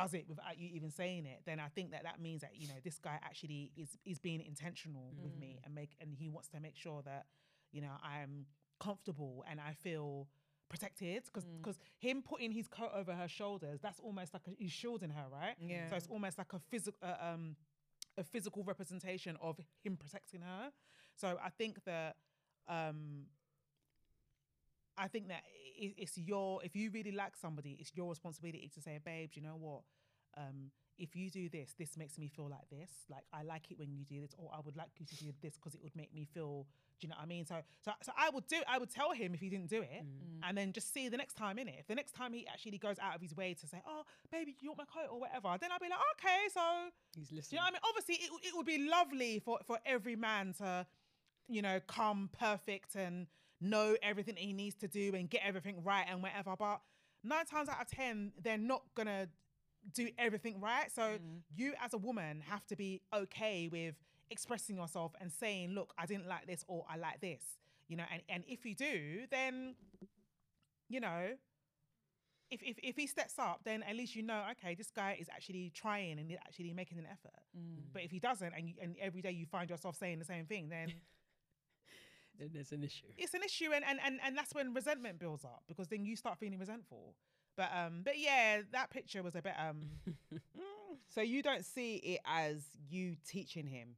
does 0.00 0.14
it 0.14 0.24
without 0.28 0.58
you 0.58 0.68
even 0.72 0.90
saying 0.90 1.26
it, 1.26 1.40
then 1.44 1.58
I 1.60 1.68
think 1.68 1.90
that 1.92 2.02
that 2.04 2.20
means 2.20 2.40
that 2.42 2.52
you 2.54 2.68
know 2.68 2.74
this 2.84 2.98
guy 2.98 3.18
actually 3.22 3.72
is 3.76 3.96
is 4.04 4.18
being 4.18 4.40
intentional 4.40 5.14
with 5.22 5.36
me 5.38 5.58
and 5.64 5.74
make 5.74 5.92
and 6.00 6.14
he 6.14 6.28
wants 6.28 6.48
to 6.50 6.60
make 6.60 6.76
sure 6.76 7.02
that 7.02 7.26
you 7.72 7.80
know 7.80 7.92
I'm 8.02 8.46
comfortable 8.80 9.44
and 9.50 9.60
I 9.60 9.72
feel 9.72 10.28
protected. 10.68 11.24
Because 11.24 11.44
because 11.60 11.78
him 11.98 12.22
putting 12.22 12.52
his 12.52 12.68
coat 12.68 12.90
over 12.94 13.12
her 13.14 13.28
shoulders 13.28 13.80
that's 13.80 14.00
almost 14.00 14.34
like 14.34 14.42
a, 14.46 14.50
he's 14.56 14.72
shielding 14.72 15.10
her 15.10 15.26
right? 15.32 15.56
Yeah. 15.60 15.88
so 15.90 15.96
it's 15.96 16.06
almost 16.08 16.38
like 16.38 16.52
a 16.52 16.60
physical 16.70 16.98
uh, 17.02 17.32
um 17.32 17.56
a 18.16 18.24
physical 18.24 18.64
representation 18.64 19.36
of 19.40 19.60
him 19.82 19.96
protecting 19.96 20.42
her. 20.42 20.70
So 21.14 21.38
I 21.42 21.50
think 21.50 21.84
that 21.84 22.16
um 22.68 23.26
I 24.98 25.08
think 25.08 25.28
that 25.28 25.42
it's 25.80 26.18
your 26.18 26.60
if 26.64 26.74
you 26.74 26.90
really 26.90 27.12
like 27.12 27.36
somebody, 27.36 27.76
it's 27.80 27.92
your 27.94 28.08
responsibility 28.10 28.70
to 28.74 28.80
say, 28.80 28.98
babes, 29.04 29.36
you 29.36 29.42
know 29.42 29.56
what? 29.58 29.82
Um, 30.36 30.70
if 30.98 31.14
you 31.14 31.30
do 31.30 31.48
this, 31.48 31.74
this 31.78 31.96
makes 31.96 32.18
me 32.18 32.26
feel 32.28 32.48
like 32.50 32.68
this. 32.70 32.90
Like 33.08 33.22
I 33.32 33.42
like 33.44 33.70
it 33.70 33.78
when 33.78 33.92
you 33.92 34.04
do 34.04 34.20
this, 34.20 34.32
or 34.36 34.50
I 34.52 34.58
would 34.64 34.76
like 34.76 34.90
you 34.98 35.06
to 35.06 35.16
do 35.16 35.32
this 35.40 35.54
because 35.54 35.74
it 35.74 35.82
would 35.82 35.94
make 35.94 36.12
me 36.12 36.24
feel. 36.34 36.66
Do 37.00 37.06
you 37.06 37.10
know 37.10 37.14
what 37.16 37.22
I 37.22 37.26
mean? 37.26 37.46
So, 37.46 37.54
so, 37.84 37.92
so 38.02 38.10
I 38.18 38.30
would 38.30 38.48
do. 38.48 38.56
I 38.68 38.78
would 38.78 38.90
tell 38.90 39.12
him 39.12 39.32
if 39.32 39.38
he 39.40 39.48
didn't 39.48 39.68
do 39.70 39.82
it, 39.82 40.04
and 40.42 40.58
then 40.58 40.72
just 40.72 40.92
see 40.92 41.08
the 41.08 41.16
next 41.16 41.34
time 41.34 41.56
in 41.60 41.68
it. 41.68 41.76
If 41.78 41.86
the 41.86 41.94
next 41.94 42.12
time 42.16 42.32
he 42.32 42.44
actually 42.48 42.78
goes 42.78 42.98
out 42.98 43.14
of 43.14 43.20
his 43.20 43.36
way 43.36 43.54
to 43.54 43.66
say, 43.68 43.80
"Oh, 43.86 44.02
baby, 44.32 44.56
you 44.60 44.70
want 44.70 44.78
my 44.78 44.84
coat 44.86 45.08
or 45.12 45.20
whatever," 45.20 45.56
then 45.60 45.70
I'll 45.70 45.78
be 45.78 45.88
like, 45.88 46.00
"Okay, 46.18 46.48
so." 46.52 46.88
he's 47.14 47.28
Do 47.28 47.36
listening. 47.36 47.52
you 47.52 47.56
know 47.58 47.62
what 47.62 47.68
I 47.68 47.72
mean? 47.74 47.80
Obviously, 47.88 48.14
it, 48.24 48.32
would- 48.32 48.44
it 48.44 48.56
would 48.56 48.66
be 48.66 48.88
lovely 48.88 49.38
for, 49.38 49.60
for 49.64 49.78
every 49.86 50.16
man 50.16 50.52
to, 50.54 50.84
you 51.48 51.62
know, 51.62 51.78
come 51.86 52.28
perfect 52.36 52.96
and 52.96 53.28
know 53.60 53.96
everything 54.02 54.36
he 54.36 54.52
needs 54.52 54.76
to 54.76 54.88
do 54.88 55.12
and 55.14 55.28
get 55.28 55.42
everything 55.44 55.82
right 55.82 56.06
and 56.08 56.22
whatever. 56.22 56.54
But 56.58 56.80
nine 57.24 57.46
times 57.46 57.68
out 57.68 57.80
of 57.80 57.88
ten, 57.88 58.32
they're 58.42 58.58
not 58.58 58.82
gonna 58.94 59.28
do 59.92 60.08
everything 60.18 60.60
right. 60.60 60.90
So 60.92 61.02
mm. 61.02 61.40
you, 61.54 61.74
as 61.82 61.94
a 61.94 61.98
woman, 61.98 62.42
have 62.48 62.66
to 62.66 62.76
be 62.76 63.02
okay 63.14 63.68
with 63.70 63.94
expressing 64.30 64.76
yourself 64.76 65.12
and 65.20 65.32
saying, 65.32 65.70
"Look, 65.70 65.92
I 65.98 66.06
didn't 66.06 66.28
like 66.28 66.46
this," 66.46 66.64
or 66.68 66.84
"I 66.88 66.96
like 66.96 67.20
this." 67.20 67.42
You 67.88 67.96
know, 67.96 68.04
and 68.12 68.22
and 68.28 68.44
if 68.46 68.64
you 68.64 68.74
do, 68.74 69.26
then, 69.30 69.74
you 70.88 71.00
know. 71.00 71.34
If, 72.50 72.62
if, 72.62 72.78
if 72.82 72.96
he 72.96 73.06
steps 73.06 73.34
up, 73.38 73.60
then 73.64 73.82
at 73.82 73.94
least 73.94 74.16
you 74.16 74.22
know, 74.22 74.42
okay, 74.52 74.74
this 74.74 74.90
guy 74.90 75.18
is 75.20 75.28
actually 75.28 75.70
trying 75.74 76.18
and 76.18 76.30
he's 76.30 76.38
actually 76.38 76.72
making 76.72 76.96
an 76.96 77.04
effort. 77.04 77.42
Mm. 77.54 77.92
But 77.92 78.04
if 78.04 78.10
he 78.10 78.18
doesn't, 78.18 78.54
and 78.56 78.66
you, 78.66 78.74
and 78.80 78.96
every 78.98 79.20
day 79.20 79.32
you 79.32 79.44
find 79.44 79.68
yourself 79.68 79.96
saying 79.96 80.18
the 80.18 80.24
same 80.24 80.46
thing, 80.46 80.70
then 80.70 80.94
then 82.38 82.50
there's 82.52 82.72
an 82.72 82.82
issue. 82.84 83.06
it's 83.16 83.34
an 83.34 83.42
issue, 83.42 83.70
and, 83.74 83.84
and 83.84 83.98
and 84.04 84.18
and 84.24 84.36
that's 84.36 84.54
when 84.54 84.72
resentment 84.74 85.18
builds 85.18 85.44
up 85.44 85.62
because 85.68 85.88
then 85.88 86.04
you 86.04 86.16
start 86.16 86.38
feeling 86.38 86.58
resentful. 86.58 87.14
But 87.56 87.70
um, 87.74 88.02
but 88.04 88.18
yeah, 88.18 88.62
that 88.72 88.90
picture 88.90 89.22
was 89.22 89.34
a 89.34 89.42
bit 89.42 89.54
um. 89.58 89.82
So 91.14 91.22
you 91.22 91.42
don't 91.42 91.64
see 91.64 91.96
it 91.96 92.20
as 92.26 92.62
you 92.90 93.16
teaching 93.26 93.66
him. 93.66 93.96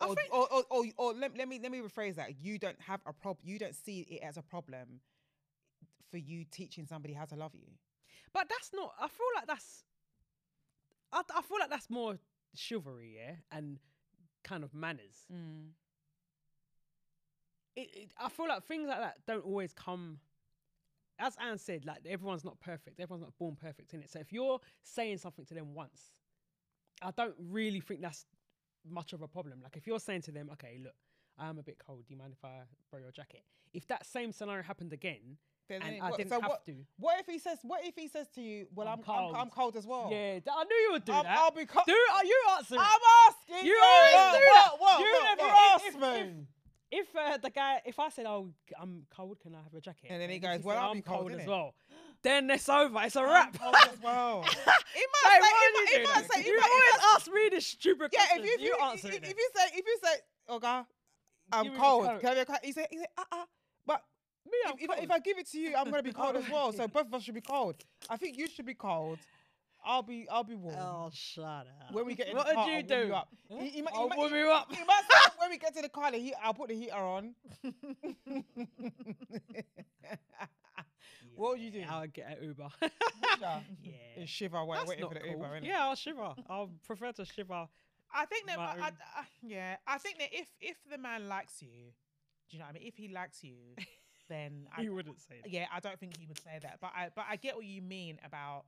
Or, 0.00 0.14
think- 0.14 0.32
or, 0.32 0.46
or, 0.52 0.62
or, 0.70 0.84
or 0.96 1.12
let, 1.14 1.36
let 1.36 1.48
me 1.48 1.58
let 1.62 1.72
me 1.72 1.80
rephrase 1.80 2.16
that. 2.16 2.38
You 2.40 2.58
don't 2.58 2.80
have 2.82 3.00
a 3.06 3.12
problem. 3.12 3.48
You 3.48 3.58
don't 3.58 3.74
see 3.74 4.00
it 4.10 4.22
as 4.22 4.36
a 4.36 4.42
problem 4.42 5.00
for 6.10 6.18
you 6.18 6.44
teaching 6.50 6.86
somebody 6.86 7.14
how 7.14 7.24
to 7.24 7.36
love 7.36 7.52
you. 7.54 7.68
But 8.32 8.48
that's 8.48 8.70
not. 8.74 8.92
I 9.00 9.08
feel 9.08 9.26
like 9.34 9.46
that's. 9.46 9.84
I, 11.12 11.22
I 11.34 11.42
feel 11.42 11.58
like 11.58 11.70
that's 11.70 11.90
more 11.90 12.18
chivalry, 12.54 13.16
yeah, 13.16 13.34
and 13.50 13.78
kind 14.44 14.62
of 14.62 14.74
manners. 14.74 15.26
It, 17.78 17.88
it, 17.94 18.10
I 18.18 18.28
feel 18.28 18.48
like 18.48 18.64
things 18.64 18.88
like 18.88 18.98
that 18.98 19.18
don't 19.26 19.44
always 19.44 19.72
come. 19.72 20.18
As 21.20 21.34
Anne 21.40 21.58
said, 21.58 21.84
like 21.84 21.98
everyone's 22.08 22.44
not 22.44 22.58
perfect. 22.60 23.00
Everyone's 23.00 23.22
not 23.22 23.36
born 23.38 23.56
perfect 23.56 23.94
in 23.94 24.00
it. 24.00 24.10
So 24.10 24.18
if 24.20 24.32
you're 24.32 24.58
saying 24.82 25.18
something 25.18 25.44
to 25.46 25.54
them 25.54 25.74
once, 25.74 26.12
I 27.02 27.10
don't 27.16 27.34
really 27.38 27.80
think 27.80 28.00
that's 28.02 28.26
much 28.88 29.12
of 29.12 29.22
a 29.22 29.28
problem. 29.28 29.60
Like 29.62 29.76
if 29.76 29.86
you're 29.86 30.00
saying 30.00 30.22
to 30.22 30.32
them, 30.32 30.48
"Okay, 30.54 30.78
look, 30.82 30.94
I 31.38 31.48
am 31.48 31.58
a 31.58 31.62
bit 31.62 31.78
cold. 31.84 32.04
Do 32.06 32.14
you 32.14 32.18
mind 32.18 32.32
if 32.36 32.44
I 32.44 32.62
borrow 32.90 33.02
your 33.04 33.12
jacket?" 33.12 33.42
If 33.72 33.86
that 33.88 34.06
same 34.06 34.32
scenario 34.32 34.62
happened 34.62 34.92
again, 34.92 35.36
Then 35.68 35.82
and 35.82 36.00
I 36.02 36.08
what- 36.10 36.16
didn't 36.18 36.30
so 36.30 36.40
have 36.40 36.48
what, 36.50 36.64
to, 36.66 36.74
What 36.98 37.20
if 37.20 37.26
he 37.26 37.38
says? 37.38 37.58
What 37.62 37.84
if 37.84 37.94
he 37.96 38.08
says 38.08 38.28
to 38.36 38.40
you, 38.40 38.66
"Well, 38.74 38.88
I'm 38.88 39.00
I'm 39.06 39.14
I'm, 39.14 39.24
I'm, 39.26 39.34
cold." 39.34 39.52
cold 39.52 39.76
as 39.76 39.86
well." 39.86 40.08
yeah, 40.10 40.38
I 40.50 40.64
knew 40.64 40.76
you 40.86 40.92
would 40.92 41.04
do 41.04 41.12
I'm, 41.12 41.24
that. 41.24 41.38
I'll 41.38 41.50
be 41.50 41.66
cold. 41.66 41.84
do 41.86 41.92
uh, 42.16 42.22
you 42.24 42.42
answer. 42.56 42.76
I'm 42.78 43.00
asking 43.28 43.66
You 43.66 43.72
you. 43.72 43.80
always 43.84 44.14
what, 44.14 44.32
do 44.32 44.44
that. 44.54 44.70
What, 44.70 44.80
what, 44.80 45.00
You 45.00 45.12
what, 45.12 45.38
never 45.38 45.50
what? 45.52 45.82
if- 45.82 45.94
if- 45.94 46.26
me. 46.36 46.46
If 46.90 47.06
uh, 47.16 47.36
the 47.38 47.50
guy, 47.50 47.80
if 47.84 47.98
I 47.98 48.08
said, 48.08 48.26
"Oh, 48.26 48.50
I'm 48.80 49.04
cold, 49.14 49.40
can 49.40 49.54
I 49.54 49.62
have 49.62 49.74
a 49.74 49.80
jacket?" 49.80 50.08
And 50.10 50.20
then 50.20 50.30
he 50.30 50.36
if 50.36 50.42
goes, 50.42 50.62
"Well, 50.62 50.78
I'll 50.78 50.90
I'm 50.90 50.96
be 50.96 51.02
cold, 51.02 51.30
as 51.32 51.40
innit?" 51.40 51.46
well." 51.46 51.74
Then 52.22 52.50
it's 52.50 52.68
over. 52.68 53.00
It's 53.04 53.14
a 53.16 53.22
wrap. 53.24 53.56
cold 53.58 53.74
as 53.92 54.02
well. 54.02 54.42
He 54.94 55.04
might 55.04 55.32
say, 55.32 55.40
why 55.40 55.48
he 55.48 55.72
would 55.72 55.84
might, 55.84 55.92
you 55.92 55.98
he 55.98 55.98
do 55.98 56.02
might 56.12 56.14
that? 56.28 56.32
say, 56.34 56.42
he 56.42 56.48
you 56.48 56.56
might, 56.56 56.64
he 56.64 56.70
always 56.72 56.92
might- 56.92 57.14
ask 57.14 57.26
me 57.32 57.48
this 57.50 57.66
stupid 57.66 58.10
yeah. 58.12 58.20
If 58.22 58.28
question. 58.28 58.44
you, 58.46 58.52
if 58.54 58.60
you 58.60 58.76
answer 58.82 59.08
if, 59.08 59.14
it. 59.14 59.22
then. 59.22 59.30
if 59.30 59.36
you 59.36 59.50
say, 59.54 59.62
if 59.78 59.86
you 59.86 59.98
say, 60.02 60.10
oh 60.48 60.56
"Okay, 60.56 60.80
I'm 61.52 61.62
Give 61.64 61.72
me 61.72 61.78
a 61.78 61.80
cold," 61.80 62.06
coat. 62.06 62.20
can 62.20 62.30
I 62.30 62.34
be 62.34 62.40
a 62.40 62.44
cold? 62.46 62.58
He 62.64 62.72
said, 62.72 62.86
he 62.90 62.96
said, 62.98 63.06
"Uh, 63.16 63.22
uh 63.30 63.44
but 63.86 64.02
me, 64.46 64.58
I'm 64.66 64.74
if, 64.78 64.82
if, 64.84 64.90
I, 64.90 64.94
if. 65.02 65.10
I 65.12 65.18
give 65.20 65.38
it 65.38 65.46
to 65.50 65.58
you, 65.60 65.76
I'm 65.76 65.90
gonna 65.90 66.02
be 66.02 66.12
cold 66.22 66.34
as 66.36 66.48
well. 66.50 66.72
So 66.72 66.88
both 66.96 67.06
of 67.06 67.14
us 67.14 67.22
should 67.22 67.34
be 67.34 67.40
cold. 67.40 67.76
I 68.10 68.16
think 68.16 68.36
you 68.36 68.48
should 68.48 68.66
be 68.66 68.74
cold. 68.74 69.18
I'll 69.84 70.02
be, 70.02 70.26
I'll 70.30 70.44
be 70.44 70.54
warm. 70.54 70.76
Oh, 70.78 71.10
shut 71.12 71.44
up. 71.44 71.66
When 71.92 72.06
we 72.06 72.14
get 72.14 72.28
in 72.28 72.36
what 72.36 72.46
the 72.46 72.52
did 72.52 72.56
car, 72.56 72.68
you 72.68 72.74
I'll 72.76 72.82
warm 72.82 72.86
do? 73.02 73.06
you 73.06 73.14
up. 73.14 73.28
He- 73.48 73.68
he 73.70 73.82
might- 73.82 73.94
he 73.94 73.98
I'll 74.00 74.08
might- 74.08 74.18
warm 74.18 74.34
you 74.34 74.50
up. 74.50 74.72
He 74.74 74.84
might 74.84 75.02
say, 75.10 75.30
when 75.38 75.50
we 75.50 75.58
get 75.58 75.74
to 75.76 75.82
the 75.82 75.88
car, 75.88 76.10
the 76.10 76.18
heat, 76.18 76.34
I'll 76.42 76.54
put 76.54 76.68
the 76.68 76.74
heater 76.74 76.94
on. 76.96 77.34
what 81.36 81.52
would 81.52 81.60
you 81.60 81.70
do? 81.70 81.84
I'll 81.88 82.06
get 82.06 82.38
an 82.38 82.44
Uber. 82.48 82.68
Yeah. 83.40 83.60
yeah. 83.84 83.92
And 84.16 84.28
shiver 84.28 84.64
while 84.64 84.78
That's 84.78 84.88
waiting 84.88 85.02
not 85.02 85.12
for 85.12 85.14
the 85.14 85.20
cool. 85.20 85.30
Uber, 85.34 85.60
innit? 85.60 85.64
Yeah, 85.66 85.84
I'll 85.86 85.94
shiver. 85.94 86.34
I'll 86.50 86.70
prefer 86.84 87.12
to 87.12 87.24
shiver. 87.24 87.68
I 88.12 88.24
think 88.26 88.46
that, 88.46 88.56
My 88.58 88.64
I, 88.64 88.68
I, 88.68 88.72
own- 88.72 88.82
I- 88.82 89.24
yeah, 89.46 89.76
I 89.86 89.98
think 89.98 90.18
that 90.18 90.28
if 90.32 90.48
if 90.60 90.76
the 90.90 90.98
man 90.98 91.28
likes 91.28 91.62
you, 91.62 91.68
do 91.68 92.56
you 92.56 92.58
know 92.58 92.64
what 92.64 92.70
I 92.74 92.78
mean? 92.80 92.88
If 92.88 92.96
he 92.96 93.06
likes 93.08 93.44
you, 93.44 93.54
then 94.28 94.66
I, 94.76 94.82
He 94.82 94.88
wouldn't 94.88 95.20
say 95.20 95.36
that. 95.42 95.52
yeah, 95.52 95.66
I 95.72 95.78
don't 95.78 95.98
think 96.00 96.16
he 96.18 96.26
would 96.26 96.38
say 96.42 96.58
that. 96.62 96.78
But 96.80 96.90
I 96.96 97.10
but 97.14 97.26
I 97.30 97.36
get 97.36 97.54
what 97.54 97.64
you 97.64 97.80
mean 97.80 98.18
about 98.24 98.64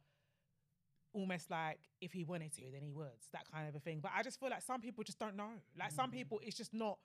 almost 1.13 1.51
like 1.51 1.79
if 2.01 2.13
he 2.13 2.25
wanted 2.25 2.53
to, 2.55 2.63
then 2.73 2.83
he 2.83 2.93
would. 2.93 3.07
That 3.33 3.45
kind 3.53 3.69
of 3.69 3.75
a 3.75 3.81
thing. 3.81 4.01
But 4.03 4.13
I 4.17 4.23
just 4.23 4.39
feel 4.41 4.51
like 4.51 4.63
some 4.63 4.81
people 4.81 5.05
just 5.05 5.19
don't 5.19 5.37
know. 5.37 5.51
Like 5.79 5.93
some 5.93 6.07
mm-hmm. 6.07 6.19
people, 6.19 6.41
it's 6.43 6.57
just 6.57 6.73
not. 6.75 6.99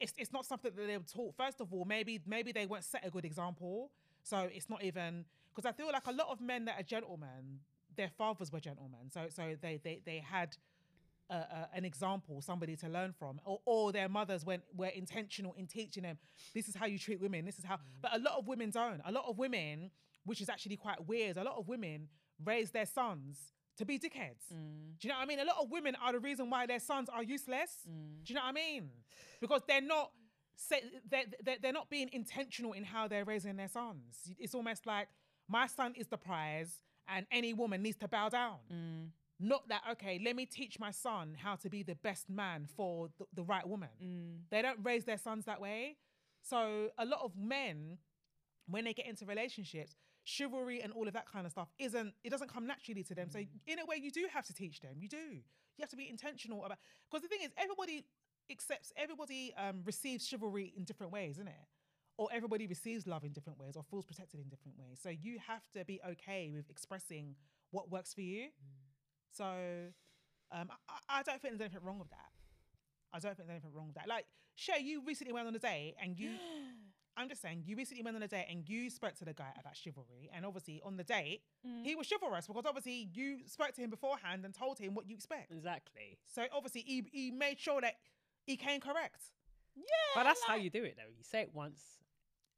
It's 0.00 0.12
it's 0.16 0.32
not 0.32 0.46
something 0.46 0.72
that 0.74 0.86
they 0.86 0.96
were 0.96 1.04
taught. 1.04 1.34
First 1.36 1.60
of 1.60 1.72
all, 1.72 1.84
maybe 1.84 2.20
maybe 2.26 2.52
they 2.52 2.66
weren't 2.66 2.84
set 2.84 3.04
a 3.06 3.10
good 3.10 3.24
example. 3.24 3.90
So 4.22 4.48
it's 4.52 4.68
not 4.70 4.82
even 4.84 5.24
because 5.54 5.68
I 5.68 5.72
feel 5.72 5.90
like 5.92 6.06
a 6.06 6.12
lot 6.12 6.28
of 6.30 6.40
men 6.40 6.64
that 6.66 6.80
are 6.80 6.84
gentlemen, 6.84 7.60
their 7.96 8.10
fathers 8.10 8.52
were 8.52 8.60
gentlemen. 8.60 9.10
So 9.10 9.26
so 9.28 9.56
they 9.60 9.80
they 9.82 10.00
they 10.04 10.18
had. 10.18 10.56
a 11.30 11.34
a- 11.34 11.68
an 11.74 11.84
example, 11.84 12.40
somebody 12.40 12.74
to 12.74 12.88
learn 12.88 13.12
from, 13.12 13.38
or, 13.44 13.60
or 13.66 13.92
their 13.92 14.08
mothers 14.08 14.46
went 14.46 14.62
were 14.74 14.92
intentional 15.02 15.52
in 15.60 15.66
teaching 15.66 16.04
them. 16.04 16.16
This 16.54 16.68
is 16.70 16.74
how 16.74 16.86
you 16.86 16.98
treat 16.98 17.20
women. 17.20 17.44
This 17.44 17.58
is 17.58 17.64
how. 17.64 17.76
Mm-hmm. 17.76 18.00
But 18.00 18.10
a 18.18 18.20
lot 18.26 18.34
of 18.38 18.48
women 18.48 18.70
don't. 18.70 19.02
A 19.04 19.12
lot 19.12 19.26
of 19.28 19.36
women, 19.36 19.90
which 20.24 20.40
is 20.40 20.48
actually 20.48 20.76
quite 20.76 21.00
weird. 21.06 21.36
A 21.36 21.44
lot 21.44 21.56
of 21.58 21.68
women 21.68 22.08
raise 22.44 22.70
their 22.70 22.86
sons 22.86 23.38
to 23.78 23.84
be 23.84 23.98
dickheads. 23.98 24.52
Mm. 24.52 24.98
Do 24.98 25.08
you 25.08 25.08
know 25.08 25.16
what 25.16 25.22
I 25.22 25.26
mean? 25.26 25.40
A 25.40 25.44
lot 25.44 25.56
of 25.60 25.70
women 25.70 25.96
are 26.02 26.12
the 26.12 26.18
reason 26.18 26.50
why 26.50 26.66
their 26.66 26.80
sons 26.80 27.08
are 27.08 27.22
useless. 27.22 27.70
Mm. 27.88 28.24
Do 28.24 28.32
you 28.32 28.34
know 28.34 28.42
what 28.42 28.50
I 28.50 28.52
mean? 28.52 28.90
Because 29.40 29.62
they're 29.66 29.80
not. 29.80 30.10
They're, 31.08 31.56
they're, 31.62 31.72
not 31.72 31.88
being 31.88 32.10
intentional 32.12 32.72
in 32.72 32.82
how 32.82 33.06
they're 33.06 33.24
raising 33.24 33.56
their 33.56 33.68
sons. 33.68 34.16
It's 34.40 34.56
almost 34.56 34.86
like 34.86 35.06
my 35.48 35.68
son 35.68 35.94
is 35.94 36.08
the 36.08 36.16
prize, 36.16 36.80
and 37.06 37.26
any 37.30 37.54
woman 37.54 37.80
needs 37.80 37.96
to 37.98 38.08
bow 38.08 38.28
down. 38.28 38.56
Mm. 38.68 39.10
Not 39.38 39.68
that 39.68 39.82
okay. 39.92 40.20
Let 40.24 40.34
me 40.34 40.46
teach 40.46 40.80
my 40.80 40.90
son 40.90 41.36
how 41.40 41.54
to 41.56 41.70
be 41.70 41.84
the 41.84 41.94
best 41.94 42.28
man 42.28 42.66
for 42.76 43.08
the, 43.18 43.26
the 43.34 43.42
right 43.44 43.66
woman. 43.66 43.90
Mm. 44.02 44.40
They 44.50 44.60
don't 44.60 44.80
raise 44.82 45.04
their 45.04 45.16
sons 45.16 45.44
that 45.44 45.60
way. 45.60 45.96
So 46.42 46.88
a 46.98 47.04
lot 47.04 47.20
of 47.22 47.36
men, 47.36 47.98
when 48.66 48.84
they 48.84 48.94
get 48.94 49.06
into 49.06 49.26
relationships, 49.26 49.94
chivalry 50.28 50.82
and 50.82 50.92
all 50.92 51.06
of 51.06 51.14
that 51.14 51.26
kind 51.30 51.46
of 51.46 51.52
stuff 51.52 51.68
isn't. 51.78 52.12
It 52.22 52.30
doesn't 52.30 52.52
come 52.52 52.66
naturally 52.66 53.02
to 53.04 53.14
them. 53.14 53.30
So 53.30 53.38
in 53.38 53.78
a 53.78 53.86
way, 53.86 53.96
you 53.96 54.10
do 54.10 54.26
have 54.32 54.46
to 54.46 54.52
teach 54.52 54.80
them. 54.80 54.92
You 54.98 55.08
do. 55.08 55.16
You 55.16 55.80
have 55.80 55.88
to 55.90 55.96
be 55.96 56.08
intentional 56.08 56.64
about. 56.64 56.78
Because 57.10 57.22
the 57.22 57.28
thing 57.28 57.40
is, 57.42 57.50
everybody 57.56 58.04
accepts. 58.50 58.92
Everybody 58.96 59.54
um, 59.56 59.82
receives 59.84 60.26
chivalry 60.26 60.72
in 60.76 60.84
different 60.84 61.12
ways, 61.12 61.36
isn't 61.36 61.48
it? 61.48 61.66
Or 62.18 62.28
everybody 62.32 62.66
receives 62.66 63.06
love 63.06 63.24
in 63.24 63.32
different 63.32 63.58
ways, 63.58 63.76
or 63.76 63.84
feels 63.84 64.04
protected 64.04 64.40
in 64.40 64.48
different 64.48 64.76
ways. 64.78 64.98
So 65.02 65.08
you 65.08 65.38
have 65.46 65.62
to 65.74 65.84
be 65.84 66.00
okay 66.10 66.50
with 66.52 66.68
expressing 66.68 67.36
what 67.70 67.90
works 67.90 68.12
for 68.12 68.22
you. 68.22 68.48
So 69.30 69.44
um, 70.52 70.68
I, 70.88 71.20
I 71.20 71.22
don't 71.22 71.40
think 71.40 71.54
there's 71.54 71.60
anything 71.60 71.86
wrong 71.86 71.98
with 71.98 72.10
that. 72.10 72.32
I 73.12 73.20
don't 73.20 73.36
think 73.36 73.48
there's 73.48 73.62
anything 73.62 73.72
wrong 73.72 73.86
with 73.86 73.94
that. 73.94 74.08
Like, 74.08 74.26
Shay, 74.56 74.82
you 74.82 75.02
recently 75.06 75.32
went 75.32 75.46
on 75.46 75.54
a 75.54 75.60
date 75.60 75.94
and 76.02 76.18
you, 76.18 76.30
I'm 77.18 77.28
just 77.28 77.42
saying, 77.42 77.64
you 77.66 77.76
recently 77.76 78.02
went 78.04 78.16
on 78.16 78.22
a 78.22 78.28
date 78.28 78.46
and 78.48 78.66
you 78.68 78.88
spoke 78.90 79.14
to 79.16 79.24
the 79.24 79.34
guy 79.34 79.50
about 79.60 79.76
chivalry. 79.76 80.30
And 80.34 80.46
obviously, 80.46 80.80
on 80.84 80.96
the 80.96 81.04
date, 81.04 81.42
Mm. 81.66 81.84
he 81.84 81.96
was 81.96 82.08
chivalrous 82.08 82.46
because 82.46 82.64
obviously 82.66 83.08
you 83.12 83.40
spoke 83.46 83.72
to 83.74 83.80
him 83.82 83.90
beforehand 83.90 84.44
and 84.44 84.54
told 84.54 84.78
him 84.78 84.94
what 84.94 85.08
you 85.08 85.14
expect. 85.16 85.50
Exactly. 85.52 86.18
So 86.26 86.44
obviously, 86.52 86.82
he, 86.86 87.04
he 87.12 87.30
made 87.32 87.58
sure 87.58 87.80
that 87.80 87.94
he 88.46 88.56
came 88.56 88.80
correct. 88.80 89.22
Yeah. 89.76 89.82
But 90.14 90.24
that's 90.24 90.42
how 90.44 90.54
you 90.54 90.70
do 90.70 90.84
it, 90.84 90.94
though. 90.96 91.10
You 91.16 91.22
say 91.24 91.40
it 91.42 91.50
once. 91.52 91.82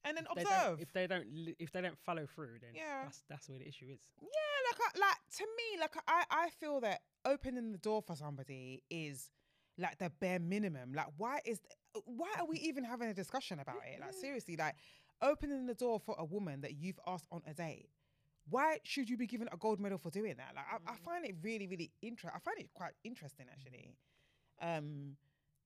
And 0.05 0.17
then 0.17 0.27
If 0.31 0.37
they, 0.37 0.45
don't, 0.45 0.81
if 0.81 0.93
they 0.93 1.07
don't, 1.07 1.27
li- 1.33 1.57
if 1.59 1.73
they 1.73 1.81
don't 1.83 1.99
follow 1.99 2.27
through, 2.27 2.59
then 2.61 2.71
Yeah. 2.75 3.03
that's 3.05 3.23
that's 3.29 3.49
where 3.51 3.59
the 3.59 3.69
issue 3.69 3.87
is. 3.93 4.01
Yeah, 4.23 4.29
like 4.71 4.81
I, 4.95 4.99
like 4.99 5.19
to 5.39 5.45
me, 5.45 5.81
like 5.81 5.95
I, 6.09 6.25
I 6.31 6.51
feel 6.51 6.81
that 6.81 7.01
opening 7.25 7.73
the 7.73 7.79
door 7.79 8.01
for 8.01 8.17
somebody 8.17 8.83
is 8.91 9.31
like 9.77 9.99
the 9.99 10.11
bare 10.21 10.39
minimum. 10.39 10.93
Like, 10.95 11.09
why 11.19 11.41
is 11.45 11.59
th- 11.61 11.73
why 12.05 12.29
are 12.39 12.47
we 12.47 12.57
even 12.59 12.85
having 12.85 13.09
a 13.09 13.15
discussion 13.15 13.59
about 13.61 13.77
it? 13.87 14.01
Like, 14.01 14.13
seriously, 14.15 14.57
like 14.57 14.75
opening 15.23 15.67
the 15.67 15.75
door 15.75 15.99
for 16.01 16.15
a 16.19 16.25
woman 16.25 16.61
that 16.63 16.77
you've 16.77 16.99
asked 17.07 17.27
on 17.33 17.43
a 17.47 17.55
date. 17.55 17.89
Why 18.49 18.79
should 18.85 19.09
you 19.09 19.17
be 19.17 19.27
given 19.27 19.49
a 19.53 19.57
gold 19.57 19.79
medal 19.81 19.99
for 19.99 20.11
doing 20.11 20.37
that? 20.39 20.53
Like, 20.57 20.65
I, 20.73 20.93
I 20.93 20.97
find 20.97 21.25
it 21.25 21.37
really, 21.43 21.67
really 21.69 21.93
interesting. 22.03 22.33
I 22.35 22.39
find 22.41 22.59
it 22.59 22.71
quite 22.75 22.93
interesting, 23.05 23.47
actually. 23.53 23.95
Um, 24.61 25.17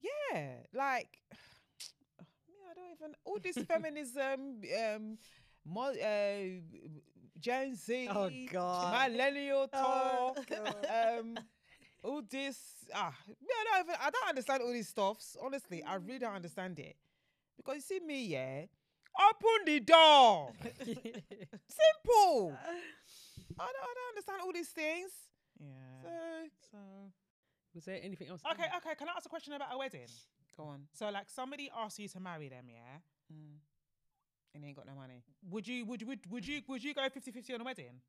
yeah, 0.02 0.48
like, 0.74 1.18
yeah, 1.32 2.70
I 2.70 2.74
don't 2.74 2.90
even 2.92 3.14
all 3.24 3.38
this 3.42 3.56
feminism, 3.68 4.60
um, 4.94 5.18
mo- 5.64 5.92
uh, 5.94 6.60
Gen 7.40 7.74
Z, 7.74 8.08
Oh, 8.10 8.30
God. 8.50 9.10
millennial 9.10 9.68
Oh, 9.72 10.34
talk, 10.36 10.50
um, 10.90 11.38
all 12.04 12.22
this. 12.28 12.58
Ah, 12.94 13.14
yeah, 13.26 13.36
I 13.74 13.82
don't. 13.82 14.00
I 14.06 14.10
don't 14.10 14.28
understand 14.28 14.62
all 14.62 14.72
these 14.72 14.88
stuffs. 14.88 15.36
Honestly, 15.42 15.82
I 15.82 15.94
really 15.96 16.18
don't 16.18 16.34
understand 16.34 16.78
it 16.78 16.96
because 17.56 17.76
you 17.76 17.80
see 17.80 18.00
me, 18.00 18.26
yeah. 18.26 18.62
Open 19.16 19.64
the 19.66 19.80
door. 19.80 20.52
Simple. 20.78 22.52
I 23.58 23.66
don't, 23.66 23.84
I 23.88 23.92
don't 23.94 24.08
understand 24.10 24.38
all 24.42 24.52
these 24.52 24.68
things. 24.68 25.10
yeah. 25.60 26.48
So 26.70 26.76
So 26.76 26.78
Was 27.74 27.84
there 27.84 28.00
anything 28.02 28.28
else? 28.28 28.42
okay, 28.52 28.66
okay. 28.76 28.94
Can 28.98 29.08
I 29.08 29.12
ask 29.16 29.26
a 29.26 29.28
question 29.28 29.52
about 29.52 29.68
a 29.72 29.78
wedding? 29.78 30.08
go 30.56 30.64
on. 30.64 30.82
So 30.92 31.08
like 31.10 31.28
somebody 31.28 31.70
asks 31.76 31.98
you 31.98 32.08
to 32.08 32.20
marry 32.20 32.48
them, 32.48 32.66
yeah. 32.68 32.98
Mm. 33.32 33.58
And 34.54 34.62
he 34.62 34.68
ain't 34.68 34.76
got 34.76 34.86
no 34.86 34.94
money. 34.94 35.22
Would 35.50 35.66
you 35.66 35.84
would 35.86 36.02
would 36.06 36.20
would 36.30 36.46
you 36.46 36.60
would 36.68 36.82
you 36.84 36.94
go 36.94 37.02
50-50 37.02 37.54
on 37.54 37.60
a 37.60 37.64
wedding? 37.64 38.00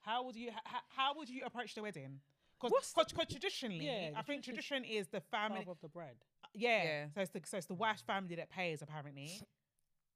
How 0.00 0.22
would 0.24 0.36
you 0.36 0.50
how, 0.64 0.80
how 0.96 1.14
would 1.16 1.28
you 1.28 1.42
approach 1.44 1.74
the 1.74 1.82
wedding? 1.82 2.20
What's 2.60 2.92
Because 2.92 3.26
traditionally, 3.30 3.86
Yeah, 3.86 4.10
I 4.16 4.22
think 4.22 4.42
tradition- 4.42 4.82
tradition 4.82 4.84
is 4.84 5.08
the 5.08 5.20
family. 5.20 5.64
Of 5.68 5.80
the 5.80 5.88
bread. 5.88 6.16
Uh, 6.44 6.48
yeah. 6.54 6.82
Yeah. 6.84 7.06
So 7.14 7.20
it's 7.20 7.30
the 7.30 7.40
so 7.44 7.56
it's 7.58 7.66
the 7.66 7.74
wife's 7.74 8.02
family 8.02 8.34
that 8.36 8.50
pays 8.50 8.82
apparently, 8.82 9.30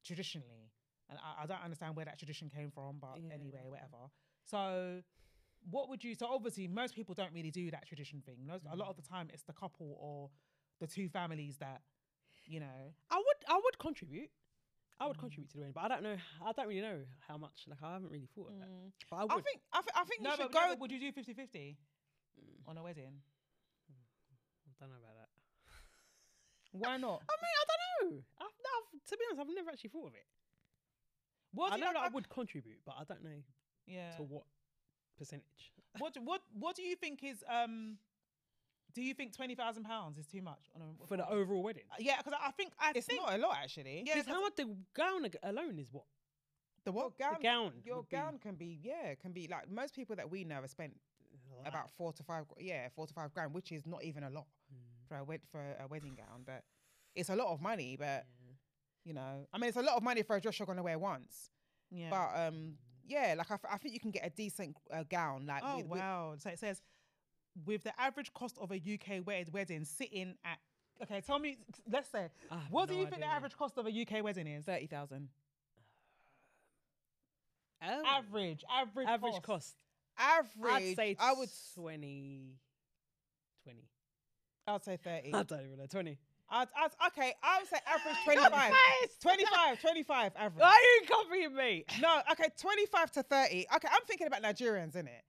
traditionally, 0.05 0.71
and 1.09 1.19
I, 1.19 1.43
I 1.45 1.47
don't 1.47 1.63
understand 1.63 1.97
where 1.97 2.05
that 2.05 2.19
tradition 2.19 2.49
came 2.51 2.71
from, 2.71 2.99
but 3.01 3.19
Yeah. 3.21 3.35
anyway, 3.35 3.63
whatever. 3.69 4.11
So, 4.45 5.03
what 5.71 5.89
would 5.89 6.03
you? 6.03 6.15
So 6.15 6.27
obviously, 6.27 6.67
most 6.69 6.95
people 6.95 7.15
don't 7.15 7.33
really 7.33 7.51
do 7.51 7.71
that 7.71 7.87
tradition 7.87 8.23
thing. 8.23 8.39
Most, 8.47 8.65
A 8.71 8.77
lot 8.77 8.89
of 8.89 8.97
the 8.97 9.03
mm. 9.03 9.09
time, 9.09 9.31
it's 9.33 9.45
the 9.45 9.53
couple 9.53 9.97
or 10.01 10.31
the 10.81 10.87
two 10.87 11.09
families 11.09 11.59
that, 11.59 11.83
you 12.45 12.59
know. 12.59 12.93
I 13.11 13.17
would, 13.17 13.37
I 13.49 13.61
would 13.63 13.79
contribute. 13.79 14.31
I 14.99 15.05
Mm. 15.05 15.09
would 15.09 15.19
contribute 15.19 15.49
to 15.51 15.55
the 15.55 15.61
wedding, 15.61 15.73
but 15.75 15.85
I 15.85 15.89
don't 15.89 16.03
know. 16.03 16.17
I 16.45 16.53
don't 16.53 16.67
really 16.69 16.81
know 16.81 17.05
how 17.29 17.37
much. 17.37 17.65
Like 17.69 17.79
I 17.83 17.93
haven't 17.93 18.11
really 18.11 18.27
thought 18.35 18.49
of 18.51 18.59
that. 18.59 18.69
Mm. 18.69 18.93
But 19.11 19.17
I 19.17 19.23
would. 19.23 19.33
I 19.33 19.41
think 19.41 19.61
I, 19.73 19.81
th- 19.81 19.95
I 19.97 20.05
think 20.05 20.23
No, 20.23 20.31
you 20.31 20.37
but, 20.37 20.43
should 20.45 20.55
no, 20.55 20.61
go. 20.61 20.69
but 20.71 20.81
would 20.81 20.91
you 20.93 20.99
do 21.01 21.13
50-50 21.13 21.77
on 22.67 22.79
a 22.79 22.83
wedding? 22.83 23.21
I 24.67 24.73
don't 24.81 24.91
know 24.91 24.97
about 24.99 25.17
that. 25.17 25.29
Why 26.73 26.97
not? 26.97 27.23
I 27.29 27.35
mean, 27.43 27.55
I 27.61 27.65
don't 27.71 28.13
know. 28.13 28.23
I've, 28.41 28.47
I've, 28.47 29.05
to 29.09 29.17
be 29.17 29.25
honest, 29.31 29.41
I've 29.49 29.55
never 29.55 29.71
actually 29.71 29.91
thought 29.91 30.09
of 30.09 30.15
it. 30.15 30.27
What 31.55 31.73
I 31.73 31.77
know 31.77 31.89
you, 31.89 31.93
that 31.93 32.03
I 32.03 32.07
I- 32.07 32.09
would 32.09 32.29
contribute, 32.29 32.81
but 32.87 32.97
I 32.99 33.05
don't 33.05 33.23
know 33.23 33.43
yeah. 33.87 34.13
to 34.17 34.23
what 34.23 34.45
percentage. 35.19 35.73
what 35.99 36.17
what 36.25 36.41
what 36.59 36.75
do 36.77 36.83
you 36.83 36.97
think 36.97 37.23
is 37.23 37.45
um? 37.49 37.99
Do 38.95 39.03
you 39.03 39.15
think 39.15 39.35
twenty 39.35 39.55
thousand 39.55 39.85
pounds 39.85 40.19
is 40.19 40.27
too 40.27 40.43
much 40.43 40.71
on 40.75 40.83
a, 40.83 41.07
For 41.07 41.17
the 41.17 41.29
overall 41.29 41.63
wedding. 41.63 41.85
Uh, 41.91 41.97
Yeah, 41.99 42.17
because 42.19 42.35
I 42.43 42.51
think 42.53 42.73
I 42.79 42.93
It's 42.95 43.07
think 43.07 43.23
not 43.23 43.35
a 43.35 43.39
lot 43.39 43.57
actually. 43.63 44.05
Yeah, 44.07 44.15
Because 44.17 44.27
how 44.35 44.41
much 44.43 44.57
the 44.57 44.69
gown 44.95 45.27
alone 45.43 45.79
is 45.79 45.89
what? 45.93 46.05
The 46.85 46.93
what 46.93 47.17
The 47.17 47.25
gown? 47.25 47.37
gown. 47.43 47.73
Your 47.85 47.97
would 47.99 48.09
be 48.11 48.17
gown 48.17 48.39
can 48.39 48.55
be 48.55 48.79
yeah, 48.83 49.15
can 49.15 49.33
be 49.33 49.47
like 49.49 49.71
most 49.71 49.95
people 49.95 50.17
that 50.17 50.31
we 50.31 50.45
know 50.45 50.57
have 50.57 50.71
spent 50.71 50.95
a 51.63 51.65
lot. 51.65 51.75
about 51.75 51.91
four 51.91 52.13
to 52.13 52.23
five. 52.23 52.47
gr- 52.49 52.61
Yeah, 52.61 52.89
four 52.95 53.07
to 53.07 53.15
five 53.15 53.33
grand, 53.33 53.53
which 53.55 53.73
is 53.73 53.87
not 53.87 54.03
even 54.05 54.23
a 54.25 54.31
lot 54.31 54.47
Mm, 54.73 55.09
for 55.09 55.17
a 55.19 55.25
wed- 55.25 55.47
for 55.51 55.61
a 55.81 55.87
wedding 55.89 56.15
gown, 56.15 56.43
but 56.45 56.65
it's 57.15 57.29
a 57.31 57.37
lot 57.37 57.53
of 57.53 57.61
money. 57.61 57.97
But 57.97 58.27
yeah. 58.41 58.53
you 59.05 59.13
know, 59.15 59.47
I 59.53 59.59
mean, 59.59 59.69
it's 59.69 59.77
a 59.77 59.83
lot 59.83 59.97
of 59.97 60.03
money 60.03 60.23
for 60.23 60.37
a 60.37 60.41
dress 60.41 60.59
you're 60.59 60.67
gonna 60.67 60.83
wear 60.83 60.99
once. 60.99 61.51
yeah. 61.91 62.11
But 62.11 62.47
um, 62.49 62.79
yeah, 63.05 63.35
like 63.37 63.51
I, 63.51 63.55
f- 63.55 63.65
I 63.71 63.77
think 63.79 63.95
you 63.95 64.01
can 64.01 64.11
get 64.13 64.25
a 64.27 64.31
decent 64.31 64.77
uh, 64.93 65.03
gown. 65.09 65.47
Like 65.47 65.63
oh 65.65 65.79
with, 65.79 65.87
with- 65.89 66.01
wow! 66.01 66.35
So 66.39 66.51
it 66.51 66.59
says 66.59 66.81
with 67.67 67.83
the 67.83 68.01
average 68.01 68.33
cost 68.33 68.57
of 68.59 68.71
a 68.73 68.77
UK 68.77 69.27
wed- 69.27 69.53
wedding 69.53 69.85
sitting 69.85 70.37
at 70.45 70.59
okay. 71.03 71.21
Tell 71.21 71.39
me, 71.39 71.59
let's 71.91 72.09
say 72.09 72.31
I 72.51 72.55
have 72.59 72.71
what 72.73 72.89
do 72.89 72.95
no 72.95 73.01
you 73.01 73.07
think 73.07 73.21
the 73.21 73.27
average 73.27 73.57
cost 73.57 73.77
of 73.77 73.87
a 73.87 73.91
UK 73.91 74.23
wedding 74.25 74.47
is? 74.47 74.65
thirty 74.65 74.87
thousand. 74.87 75.29
Oh. 77.85 78.03
Average, 78.07 78.63
average, 78.71 79.09
average 79.09 79.33
cost. 79.35 79.43
cost? 79.43 79.77
Average, 80.19 80.73
I'd 80.73 80.97
say 80.97 81.17
I 81.19 81.33
would, 81.33 81.49
20. 81.75 82.55
20. 83.65 83.79
I'd 84.67 84.85
say 84.85 84.99
thirty. 85.03 85.35
I 85.35 85.43
don't 85.43 85.61
even 85.61 85.79
know. 85.79 85.87
20. 85.87 86.19
I'd, 86.51 86.69
I'd, 86.77 87.09
okay, 87.09 87.33
I 87.43 87.59
would 87.61 87.69
say 87.69 87.79
average 87.87 88.17
25. 88.25 88.73
25, 89.21 89.81
25 89.81 90.33
average. 90.37 90.61
Why 90.61 90.69
are 90.69 91.03
you 91.03 91.09
copying 91.09 91.55
me? 91.55 91.85
No, 92.01 92.21
okay, 92.33 92.49
25 92.61 93.11
to 93.13 93.23
30. 93.23 93.67
Okay, 93.77 93.89
I'm 93.91 94.03
thinking 94.07 94.27
about 94.27 94.43
Nigerians, 94.43 94.95
innit? 94.95 95.23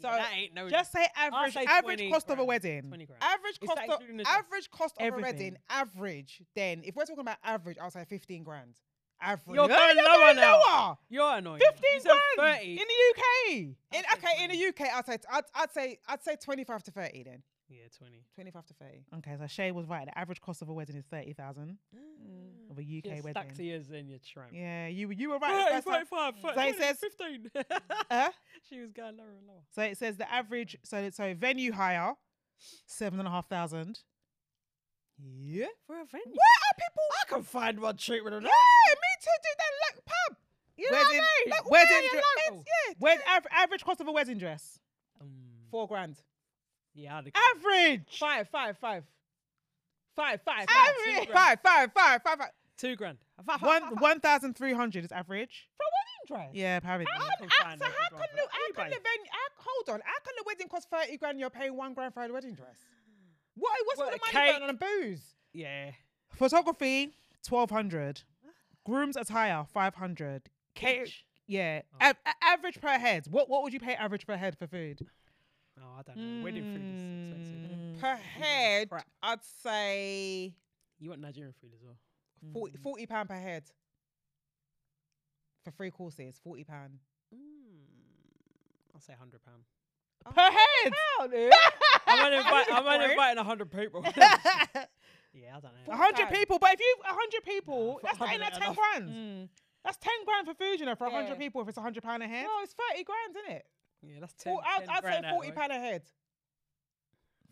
So, 0.00 0.08
that 0.08 0.30
ain't 0.34 0.54
no. 0.54 0.68
Just 0.70 0.90
say 0.90 1.06
average, 1.14 1.52
say 1.52 1.64
average 1.64 1.98
20 1.98 2.10
cost 2.10 2.30
of 2.30 2.38
a 2.38 2.44
wedding. 2.44 2.82
20 2.88 3.06
grand. 3.06 3.22
Average 3.22 3.60
cost 3.60 3.78
of 3.78 3.84
including 3.84 4.16
the 4.16 4.24
dress? 4.24 4.36
average 4.38 4.70
cost 4.70 4.96
of 4.98 5.06
Everything. 5.06 5.24
a 5.24 5.32
wedding, 5.32 5.56
average. 5.68 6.42
Then, 6.56 6.82
if 6.84 6.96
we're 6.96 7.04
talking 7.04 7.20
about 7.20 7.36
average, 7.44 7.76
I'll 7.80 7.90
say 7.90 8.04
15 8.08 8.42
grand. 8.42 8.80
Average. 9.22 9.54
You're 9.56 9.68
going 9.68 9.96
you're 9.96 10.04
lower 10.04 10.18
going 10.18 10.36
now. 10.36 10.60
lower. 10.60 10.96
You're 11.08 11.36
annoying. 11.38 11.60
15 11.60 11.82
you 11.94 12.00
said 12.00 12.10
grand 12.36 12.56
30. 12.58 12.70
in 12.72 12.76
the 12.76 12.82
UK. 13.10 13.58
In, 13.92 14.02
okay, 14.18 14.44
in 14.44 14.50
the 14.50 14.66
UK, 14.68 14.94
I'd 14.94 15.06
say 15.06 15.18
I'd, 15.30 15.44
I'd 15.54 15.72
say 15.72 15.98
I'd 16.08 16.22
say 16.22 16.36
25 16.36 16.82
to 16.84 16.90
30 16.90 17.22
then. 17.22 17.42
yeah, 17.68 17.82
20. 17.98 18.24
25 18.34 18.66
to 18.66 18.74
30. 18.74 19.04
Okay, 19.18 19.36
so 19.38 19.46
Shay 19.46 19.70
was 19.72 19.86
right. 19.86 20.06
The 20.06 20.18
average 20.18 20.40
cost 20.40 20.60
of 20.62 20.68
a 20.68 20.72
wedding 20.72 20.96
is 20.96 21.04
thirty 21.10 21.32
thousand 21.32 21.78
of 22.70 22.78
a 22.78 22.82
UK 22.82 23.22
wedding. 23.22 23.30
stack 23.32 23.54
to 23.54 23.62
years 23.62 23.90
in 23.90 24.08
your 24.08 24.18
tramp. 24.18 24.50
Yeah, 24.52 24.88
you 24.88 25.10
you 25.10 25.30
were 25.30 25.38
right. 25.38 25.76
the 25.76 25.82
first 25.82 26.10
time. 26.10 26.34
45, 26.34 26.54
So 26.54 26.60
it 26.62 26.76
says- 26.78 26.98
15. 26.98 27.50
Uh, 28.10 28.28
she 28.68 28.80
was 28.80 28.92
going 28.92 29.16
lower 29.16 29.28
and 29.38 29.46
lower. 29.46 29.62
so 29.74 29.82
it 29.82 29.96
says 29.98 30.16
the 30.18 30.30
average. 30.30 30.76
So 30.84 31.08
so 31.10 31.32
venue 31.34 31.72
hire, 31.72 32.14
seven 32.86 33.18
and 33.18 33.26
a 33.28 33.30
half 33.30 33.48
thousand. 33.48 34.00
Yeah. 35.18 35.66
For 35.86 36.00
a 36.00 36.04
venue. 36.04 36.26
Where 36.26 36.58
are 36.66 36.74
people? 36.78 37.02
I 37.22 37.28
can 37.28 37.42
find 37.42 37.80
one 37.80 37.96
cheaper 37.96 38.30
than 38.30 38.42
Yeah, 38.42 38.48
me 38.48 39.10
too. 39.20 39.30
Do 39.42 39.48
that 39.58 39.72
like 39.96 40.04
pub. 40.04 40.36
You 40.76 40.90
know 40.90 40.98
Wedding- 40.98 41.18
what 41.18 41.24
I 41.24 41.44
mean? 41.44 41.50
Like, 41.50 41.70
wedding 41.70 41.88
yeah, 42.02 42.08
dre- 42.10 42.18
yeah, 42.20 42.50
local. 42.50 42.64
yeah. 42.66 42.94
Wed- 42.98 43.22
av- 43.28 43.46
average 43.50 43.84
cost 43.84 44.00
of 44.00 44.08
a 44.08 44.12
wedding 44.12 44.38
dress. 44.38 44.80
Um, 45.20 45.28
Four 45.70 45.86
grand. 45.86 46.16
yeah, 46.94 47.18
I'd. 47.18 47.30
Average. 47.56 48.18
Five, 48.18 48.48
five, 48.48 48.78
five. 48.78 49.04
Five, 50.16 50.40
five, 50.42 50.66
Average. 50.68 51.28
five. 51.28 51.32
Five, 51.32 51.58
five, 51.62 51.92
five, 51.94 52.22
five, 52.22 52.38
five. 52.38 52.50
Two 52.78 52.96
grand. 52.96 53.18
One 53.60 53.96
one 53.98 54.20
thousand 54.20 54.54
three 54.56 54.72
hundred 54.72 55.04
is 55.04 55.12
average. 55.12 55.68
For 55.76 55.84
a 55.84 55.90
wedding 56.36 56.46
dress? 56.48 56.54
Yeah, 56.54 56.76
apparently. 56.78 57.06
How, 57.12 57.18
can 57.38 57.48
how, 57.48 57.76
so 57.76 57.84
how 57.84 58.08
can 58.10 58.18
the, 58.34 58.42
how 58.50 58.72
can 58.74 58.90
the 58.90 58.96
venue, 58.96 59.30
how, 59.30 59.38
hold 59.56 59.88
on, 59.94 60.00
how 60.04 60.18
can 60.24 60.34
the 60.36 60.44
wedding 60.46 60.68
cost 60.68 60.88
30 60.90 61.16
grand 61.18 61.32
and 61.32 61.40
you're 61.40 61.50
paying 61.50 61.76
one 61.76 61.94
grand 61.94 62.12
for 62.14 62.22
a 62.24 62.32
wedding 62.32 62.54
dress? 62.54 62.76
What, 63.54 63.72
what's 63.84 63.98
Well, 63.98 64.08
all 64.08 64.12
the 64.14 64.34
money 64.34 64.50
going 64.58 64.68
on 64.70 64.76
booze? 64.76 65.34
Yeah. 65.52 65.90
Photography, 66.34 67.12
twelve 67.46 67.70
hundred. 67.70 68.22
Groom's 68.84 69.16
attire, 69.16 69.64
five 69.72 69.94
hundred. 69.94 70.42
Cater- 70.74 71.06
yeah. 71.46 71.82
Oh. 72.00 72.08
A- 72.08 72.28
a- 72.28 72.44
average 72.44 72.80
per 72.80 72.98
head. 72.98 73.26
What 73.30 73.48
what 73.50 73.62
would 73.62 73.72
you 73.72 73.80
pay 73.80 73.94
average 73.94 74.26
per 74.26 74.36
head 74.36 74.56
for 74.58 74.66
food? 74.66 75.00
Oh, 75.80 75.84
I 75.98 76.02
don't 76.02 76.16
know. 76.16 76.44
Wedding 76.44 76.62
food 76.64 76.94
is 76.96 77.02
expensive. 77.02 77.70
Mm. 77.76 78.00
Per 78.00 78.16
head, 78.16 78.88
crap. 78.90 79.06
I'd 79.22 79.44
say 79.62 80.54
You 80.98 81.10
want 81.10 81.20
Nigerian 81.20 81.52
food 81.60 81.72
as 81.74 81.82
well. 81.82 81.96
40, 82.52 82.76
40 82.82 83.06
pound 83.06 83.28
per 83.28 83.34
head. 83.36 83.64
For 85.64 85.70
three 85.70 85.90
courses, 85.90 86.40
40 86.42 86.64
pound. 86.64 86.98
Mm. 87.34 87.38
I'll 88.94 89.00
say 89.00 89.14
hundred 89.18 89.42
pound. 89.44 89.62
Per 90.24 90.40
head. 90.40 90.92
I'm 92.06 92.24
only 92.26 92.36
invite, 92.38 92.66
I'm 92.72 92.86
only 92.86 92.98
Right. 93.06 93.10
inviting 93.10 93.44
hundred 93.44 93.70
people. 93.70 94.04
Yeah, 95.34 95.56
I 95.56 95.60
don't 95.60 95.72
know. 95.88 95.96
hundred 95.96 96.24
Pound. 96.26 96.34
people, 96.36 96.58
but 96.58 96.74
if 96.74 96.80
you 96.80 96.94
a 97.04 97.14
hundred 97.14 97.42
people, 97.44 97.94
for 97.94 98.00
that's 98.06 98.20
not 98.20 98.28
100 98.28 98.34
ain't 98.44 98.52
that 98.52 98.60
ten 98.60 98.62
enough. 98.72 98.76
grand. 98.76 99.08
Mm. 99.08 99.48
That's 99.82 99.96
ten 99.96 100.12
grand 100.26 100.46
for 100.46 100.52
food, 100.52 100.78
you 100.78 100.84
know, 100.84 100.94
for 100.94 101.06
a 101.06 101.10
hundred 101.10 101.30
Yeah. 101.30 101.34
people. 101.38 101.62
If 101.62 101.68
it's 101.68 101.78
a 101.78 101.80
hundred 101.80 102.02
pound 102.02 102.22
a 102.22 102.28
head, 102.28 102.44
No, 102.44 102.50
it's 102.62 102.74
30 102.92 103.02
grand, 103.04 103.36
isn't 103.36 103.50
it? 103.56 103.66
Yeah, 104.02 104.20
that's 104.20 104.34
ten. 104.34 104.52
Four, 104.52 104.62
I'd, 104.62 104.80
10 104.84 104.88
I'd 104.90 105.02
say 105.24 105.30
40 105.30 105.52
pound 105.52 105.72
a 105.72 105.78
head. 105.78 106.02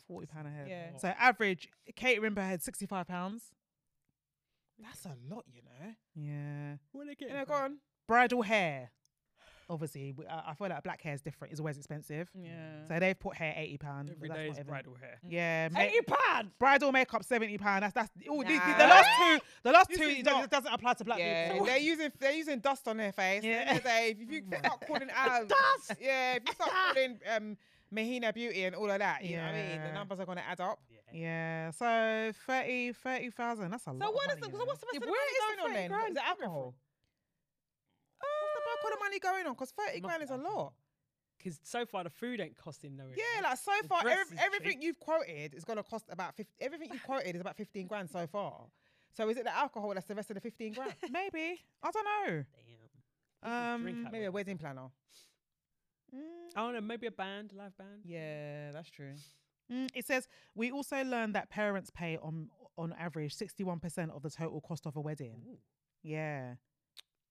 forty 0.07 0.27
pound 0.27 0.47
a 0.47 0.51
head. 0.51 0.69
Yeah. 0.69 0.97
So 0.99 1.09
average 1.09 1.69
catering 1.97 2.35
per 2.35 2.43
head, 2.43 2.63
sixty 2.63 2.85
five 2.85 3.07
pounds. 3.09 3.45
That's 4.79 5.07
a 5.07 5.17
lot, 5.33 5.45
you 5.51 5.63
know. 5.63 5.95
Yeah. 6.15 6.77
What 6.93 7.03
are 7.09 7.15
they 7.19 7.27
You 7.27 7.33
know, 7.33 7.45
go 7.47 7.55
on. 7.55 7.79
Bridal 8.07 8.43
hair. 8.43 8.91
Obviously, 9.71 10.13
we- 10.13 10.27
I 10.27 10.51
I 10.51 10.55
feel 10.55 10.69
like 10.69 10.83
black 10.83 11.01
hair 11.01 11.15
is 11.15 11.23
different. 11.23 11.53
It's 11.53 11.61
always 11.61 11.79
expensive. 11.79 12.29
Yeah. 12.35 12.87
So 12.89 12.99
they've 12.99 13.19
put 13.19 13.37
hair 13.37 13.55
eighty 13.57 13.79
pound. 13.79 14.11
Every 14.11 14.29
day 14.29 14.49
is 14.51 14.59
bridal 14.61 14.95
hair. 15.01 15.19
Yeah, 15.27 15.69
ma- 15.73 15.81
Eighty 15.81 16.01
pound. 16.03 16.51
bridal 16.59 16.91
makeup 16.93 17.25
seventy 17.25 17.57
pound. 17.57 17.85
That's 17.85 17.95
that's 17.95 18.11
all, 18.29 18.39
the, 18.39 18.45
the, 18.49 18.53
the 18.53 18.87
last 18.87 19.09
two. 19.19 19.39
The 19.63 19.73
last 19.73 19.89
This 19.89 19.99
two 19.99 20.05
it 20.09 20.25
doesn't, 20.25 20.51
doesn't 20.51 20.73
apply 20.73 20.95
to 20.95 21.05
black 21.05 21.19
yeah, 21.21 21.53
people. 21.53 21.67
they're 21.67 21.79
using 21.79 22.11
they're 22.19 22.33
using 22.33 22.59
dust 22.59 22.87
on 22.89 22.97
their 22.97 23.13
face. 23.13 23.45
Yeah. 23.45 23.79
Yeah. 23.85 24.01
If 24.01 24.19
you 24.31 24.43
start 24.59 24.81
calling 24.87 25.09
out 25.15 25.49
Dust. 25.49 25.93
yeah, 26.01 26.35
if 26.35 26.43
you 26.47 26.53
start 26.55 26.71
calling 26.95 27.21
um 27.35 27.57
Mahina 27.93 28.33
Beauty 28.33 28.65
and 28.65 28.75
all 28.75 28.91
of 28.91 28.99
that, 28.99 29.25
you 29.25 29.37
know 29.37 29.45
what 29.45 29.55
I 29.55 29.69
mean? 29.69 29.83
The 29.83 29.93
numbers 29.93 30.21
are 30.21 30.27
gonna 30.27 30.43
add 30.49 30.61
up. 30.61 30.81
Yeah. 30.91 30.97
Yeah, 31.13 31.71
so 31.73 32.33
30 32.47 32.93
30,000. 32.93 33.71
That's 33.71 33.87
a 33.87 33.91
lot. 33.91 34.01
So 34.03 34.09
of 34.09 34.15
what 34.15 34.25
is 34.31 34.41
money, 34.41 34.53
the 34.53 34.59
so 34.59 34.65
what's 34.65 34.81
the 34.81 34.87
rest 34.87 34.95
Yeah, 34.95 34.99
of 34.99 35.03
the 35.03 35.09
money 35.11 35.29
going 35.59 35.69
on 35.69 35.73
then? 35.75 35.81
Is 35.81 35.87
it 35.87 35.91
coming 35.91 36.15
from? 36.15 36.45
alcohol? 36.45 36.75
The 38.89 38.95
of 38.95 39.01
money 39.01 39.19
going 39.19 39.47
on? 39.47 39.53
Because 39.55 39.71
30 39.71 40.01
grand 40.01 40.23
is 40.23 40.31
a 40.31 40.37
lot. 40.37 40.73
Because 41.39 41.59
so 41.63 41.87
far 41.87 42.05
the 42.05 42.11
food 42.11 42.39
ain't 42.41 42.57
costing 42.57 42.97
no. 42.97 43.05
Yeah, 43.17 43.43
like 43.43 43.57
so 43.59 43.73
The 43.83 43.89
far, 43.89 44.03
dress 44.03 44.19
every, 44.21 44.37
is 44.37 44.43
everything 44.45 44.73
cheap. 44.73 44.83
you've 44.83 45.01
quoted 45.01 45.55
is 45.55 45.65
gonna 45.65 45.83
cost 45.83 46.05
about 46.11 46.35
50, 46.37 46.53
everything 46.61 46.91
you've 46.93 47.03
quoted 47.03 47.35
is 47.35 47.41
about 47.41 47.57
15 47.57 47.87
grand 47.87 48.11
so 48.11 48.27
far. 48.27 48.67
So 49.17 49.29
is 49.29 49.37
it 49.39 49.45
the 49.45 49.57
alcohol 49.57 49.93
that's 49.95 50.07
the 50.07 50.15
rest 50.15 50.31
of 50.31 50.35
the 50.35 50.41
15 50.41 50.75
grand? 50.75 50.93
Maybe. 51.11 51.61
I 51.83 51.91
don't 51.91 52.05
know. 52.05 52.45
Damn. 53.43 53.75
Um, 53.75 54.09
Maybe 54.13 54.25
a 54.27 54.31
wedding 54.31 54.59
planner. 54.59 54.89
I 56.57 56.61
don't 56.61 56.75
know. 56.75 56.81
Maybe 56.81 57.07
a 57.07 57.11
band, 57.11 57.53
live 57.57 57.77
band. 57.79 58.01
Yeah, 58.05 58.73
that's 58.73 58.91
true. 58.91 59.13
Mm, 59.73 59.89
it 59.95 60.05
says 60.07 60.27
we 60.55 60.71
also 60.73 61.03
learned 61.05 61.35
that 61.37 61.49
parents 61.49 61.91
pay 61.91 62.19
on 62.19 62.49
on 62.77 62.93
average 62.99 63.37
61% 63.37 64.11
of 64.15 64.23
the 64.23 64.31
total 64.31 64.61
cost 64.61 64.87
of 64.87 64.97
a 64.97 65.01
wedding. 65.01 65.59
Yeah. 66.03 66.55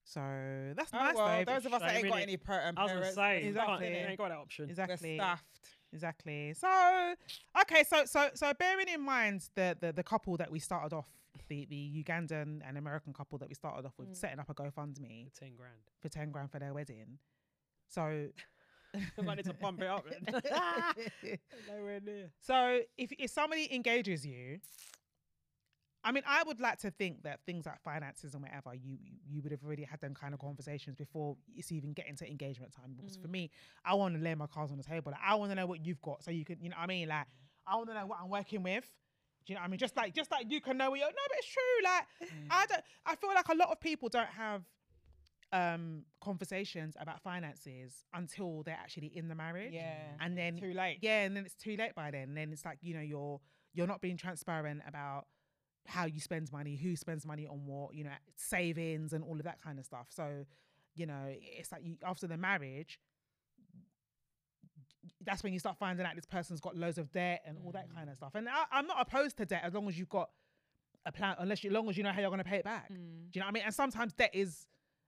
So 0.10 0.74
that's 0.76 0.90
Oh, 0.92 0.98
nice 0.98 1.16
well, 1.16 1.28
though. 1.46 1.54
those 1.54 1.66
of 1.68 1.74
us 1.76 1.82
that 1.82 1.92
shame, 1.92 2.06
ain't 2.06 2.14
got 2.14 2.22
any 2.24 2.38
per- 2.38 2.64
um, 2.68 2.74
I 2.78 2.84
was 2.84 2.90
gonna 2.92 3.00
parents, 3.02 3.16
say, 3.16 3.44
Exactly. 3.44 3.88
ain't 3.88 4.18
got 4.18 4.30
that 4.30 4.38
option. 4.40 4.66
we're 4.66 4.70
exactly. 4.72 5.16
stuffed. 5.18 5.46
Exactly. 5.94 6.54
So 6.56 7.14
okay, 7.62 7.84
so 7.84 8.06
so 8.06 8.30
so 8.34 8.52
bearing 8.56 8.88
in 8.88 9.02
mind 9.02 9.48
the 9.56 9.78
the, 9.80 9.94
the 9.94 10.02
couple 10.04 10.36
that 10.38 10.50
we 10.50 10.58
started 10.58 10.96
off, 10.96 11.06
the 11.48 11.66
the 11.70 12.04
Ugandan 12.04 12.62
and 12.68 12.78
American 12.78 13.14
couple 13.14 13.38
that 13.38 13.50
we 13.50 13.54
started 13.54 13.86
off 13.86 13.94
with, 14.00 14.10
Mm. 14.10 14.16
setting 14.16 14.40
up 14.40 14.50
a 14.50 14.54
GoFundMe 14.56 15.32
For 15.32 15.40
ten 15.40 15.56
grand. 15.56 15.74
for 16.02 16.10
ten 16.10 16.32
grand 16.32 16.52
for 16.52 16.58
their 16.58 16.74
wedding. 16.74 17.20
So 17.88 18.30
I 18.96 19.22
might 19.22 19.38
need 19.38 19.46
to 19.46 19.54
bump 19.54 19.80
it 19.82 19.88
up. 19.88 20.06
Nowhere 21.68 22.00
near. 22.04 22.32
so 22.42 22.80
if 22.98 23.12
if 23.20 23.30
somebody 23.30 23.72
engages 23.74 24.26
you, 24.26 24.60
I 26.04 26.12
mean, 26.14 26.24
I 26.26 26.44
would 26.44 26.62
like 26.62 26.80
to 26.80 26.92
think 26.92 27.24
that 27.24 27.42
things 27.46 27.66
like 27.66 27.82
finances 27.82 28.34
and 28.34 28.42
whatever, 28.44 28.74
you 28.74 28.98
you, 29.28 29.42
would 29.42 29.52
have 29.52 29.64
already 29.64 29.84
had 29.84 30.00
them 30.00 30.14
kind 30.14 30.34
of 30.34 30.40
conversations 30.40 30.96
before 30.96 31.36
it's 31.56 31.72
even 31.72 31.92
getting 31.94 32.16
to 32.18 32.30
engagement 32.30 32.72
time. 32.74 32.94
Because 32.96 33.18
for 33.18 33.28
Mm. 33.28 33.32
me, 33.32 33.52
I 33.84 33.94
want 33.96 34.16
to 34.16 34.22
lay 34.22 34.34
my 34.36 34.48
cards 34.48 34.72
on 34.72 34.78
the 34.78 34.84
table. 34.84 35.12
Like, 35.12 35.22
I 35.24 35.36
want 35.36 35.52
to 35.52 35.56
know 35.56 35.66
what 35.66 35.86
you've 35.86 36.02
got, 36.02 36.24
so 36.24 36.32
you 36.32 36.46
can, 36.46 36.58
you 36.62 36.70
know, 36.70 36.78
what 36.78 36.84
I 36.84 36.88
mean, 36.88 37.08
like, 37.10 37.28
I 37.68 37.76
want 37.76 37.90
to 37.90 37.94
know 37.96 38.06
what 38.06 38.20
I'm 38.22 38.30
working 38.30 38.64
with. 38.64 38.86
Do 39.46 39.54
you 39.54 39.56
know 39.56 39.62
what 39.62 39.68
I 39.68 39.70
mean? 39.70 39.78
Just 39.80 39.96
like 39.98 40.14
just 40.14 40.32
like 40.32 40.46
you 40.50 40.62
can 40.62 40.78
know 40.78 40.90
what 40.92 41.00
you're. 41.00 41.08
No, 41.10 41.14
but 41.28 41.38
it's 41.38 41.48
true. 41.48 41.84
Like 41.84 42.06
I 42.52 42.66
don't. 42.68 42.84
I 43.06 43.16
feel 43.16 43.34
like 43.34 43.48
a 43.50 43.56
lot 43.56 43.70
of 43.70 43.80
people 43.82 44.08
don't 44.10 44.28
have 44.30 44.64
um 45.52 46.04
conversations 46.22 46.96
about 47.00 47.20
finances 47.22 48.04
until 48.14 48.62
they're 48.64 48.78
actually 48.80 49.08
in 49.16 49.28
the 49.28 49.36
marriage. 49.36 49.74
Yeah. 49.74 49.96
And 50.20 50.38
then 50.38 50.58
Too 50.58 50.74
late. 50.74 51.00
yeah, 51.02 51.24
and 51.24 51.36
then 51.36 51.46
it's 51.46 51.56
too 51.56 51.76
late 51.76 51.96
by 51.96 52.12
then. 52.12 52.30
And 52.30 52.38
then 52.38 52.52
it's 52.52 52.64
like 52.64 52.78
you 52.82 52.94
know 52.94 53.02
you're 53.02 53.40
you're 53.74 53.88
not 53.88 54.02
being 54.02 54.18
transparent 54.18 54.82
about 54.88 55.26
how 55.88 56.06
you 56.06 56.20
spend 56.20 56.52
money, 56.52 56.76
who 56.76 56.96
spends 56.96 57.26
money 57.26 57.48
on 57.48 57.66
what, 57.66 57.96
you 57.96 58.04
know, 58.04 58.12
savings 58.36 59.14
and 59.14 59.24
all 59.24 59.38
of 59.38 59.44
that 59.44 59.62
kind 59.62 59.80
of 59.80 59.86
stuff. 59.86 60.08
So 60.10 60.46
you 60.96 61.06
know, 61.06 61.24
it's 61.28 61.72
like 61.72 61.84
you 61.84 61.96
after 62.04 62.28
the 62.28 62.38
marriage, 62.38 63.00
that's 65.22 65.44
when 65.44 65.54
you 65.54 65.60
start 65.60 65.78
finding 65.78 66.06
out 66.06 66.16
this 66.16 66.26
person's 66.26 66.60
got 66.60 66.76
loads 66.76 66.98
of 66.98 67.12
debt 67.12 67.42
and 67.46 67.58
all 67.64 67.72
that 67.72 67.94
kind 67.94 68.10
of 68.10 68.18
stuff. 68.18 68.36
And 68.36 68.48
I, 68.50 68.66
I'm 68.72 68.86
not 68.86 68.98
opposed 69.00 69.38
to 69.38 69.46
debt 69.46 69.62
as 69.64 69.74
long 69.74 69.88
as 69.88 69.98
you've 69.98 70.10
got 70.10 70.30
a 71.06 71.12
plan, 71.12 71.36
unless 71.40 71.64
you, 71.64 71.70
as 71.70 71.74
long 71.74 71.90
as 71.90 71.98
you 71.98 72.04
know 72.04 72.12
how 72.12 72.20
you're 72.20 72.30
going 72.30 72.44
to 72.44 72.50
pay 72.50 72.58
it 72.58 72.66
back. 72.66 72.92
Mm. 72.92 72.96
Do 72.96 73.00
you 73.34 73.40
know 73.40 73.46
what 73.46 73.52
I 73.52 73.52
mean? 73.54 73.64
And 73.66 73.74
sometimes 73.74 74.14
debt 74.14 74.32
is 74.34 74.68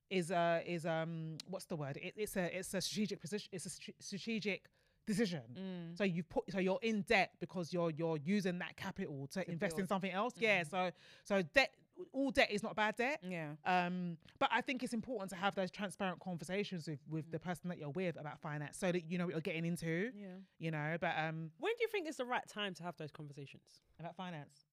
is 0.09 0.31
uh 0.31 0.59
is 0.65 0.85
um 0.85 1.37
what's 1.47 1.65
the 1.65 1.75
word? 1.75 1.97
It, 1.97 2.13
it's 2.15 2.35
a 2.37 2.57
it's 2.57 2.73
a 2.73 2.81
strategic 2.81 3.19
position. 3.19 3.49
It's 3.51 3.65
a 3.65 3.69
stra- 3.69 3.93
strategic 3.99 4.65
decision. 5.07 5.41
Mm. 5.57 5.97
So 5.97 6.03
you 6.03 6.23
put 6.23 6.51
so 6.51 6.59
you're 6.59 6.79
in 6.81 7.01
debt 7.03 7.31
because 7.39 7.73
you're 7.73 7.91
you're 7.91 8.17
using 8.17 8.59
that 8.59 8.75
capital 8.77 9.27
to, 9.33 9.49
invest 9.49 9.79
in 9.79 9.87
something 9.87 10.11
else. 10.11 10.33
Yeah. 10.37 10.63
So 10.63 10.91
so 11.23 11.41
debt 11.53 11.71
all 12.13 12.31
debt 12.31 12.49
is 12.51 12.63
not 12.63 12.75
bad 12.75 12.95
debt. 12.95 13.19
Yeah. 13.27 13.51
Um, 13.65 14.17
but 14.39 14.49
I 14.51 14.61
think 14.61 14.81
it's 14.83 14.93
important 14.93 15.29
to 15.31 15.35
have 15.35 15.53
those 15.55 15.69
transparent 15.69 16.19
conversations 16.19 16.87
with, 16.87 16.99
with 17.09 17.31
the 17.31 17.39
person 17.39 17.69
that 17.69 17.77
you're 17.77 17.89
with 17.89 18.19
about 18.19 18.39
finance 18.39 18.77
so 18.77 18.91
that 18.91 19.09
you 19.09 19.17
know 19.17 19.25
what 19.25 19.33
you're 19.33 19.41
getting 19.41 19.65
into, 19.65 20.11
Yeah. 20.15 20.27
you 20.57 20.71
know, 20.71 20.97
but 20.99 21.13
um 21.17 21.51
When 21.59 21.73
do 21.77 21.81
you 21.81 21.87
think 21.91 22.07
is 22.07 22.17
the 22.17 22.25
right 22.25 22.47
time 22.47 22.73
to 22.75 22.83
have 22.83 22.97
those 22.97 23.11
conversations? 23.11 23.63
about 23.99 24.15
finance. 24.15 24.65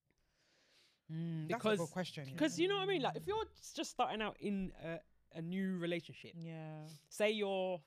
Mm, 1.12 1.48
that's 1.48 1.64
a 1.64 1.76
good 1.76 1.90
question. 1.90 2.24
yeah. 2.26 2.32
Because 2.32 2.58
you 2.58 2.68
know 2.68 2.76
what 2.76 2.84
I 2.84 2.86
mean. 2.86 3.02
Like 3.02 3.16
if 3.16 3.26
you're 3.26 3.44
just 3.74 3.90
starting 3.90 4.22
out 4.22 4.36
in 4.40 4.72
a, 4.82 4.98
a 5.38 5.42
new 5.42 5.76
relationship, 5.78 6.32
Yeah. 6.36 6.86
say 7.08 7.30
you're 7.30 7.80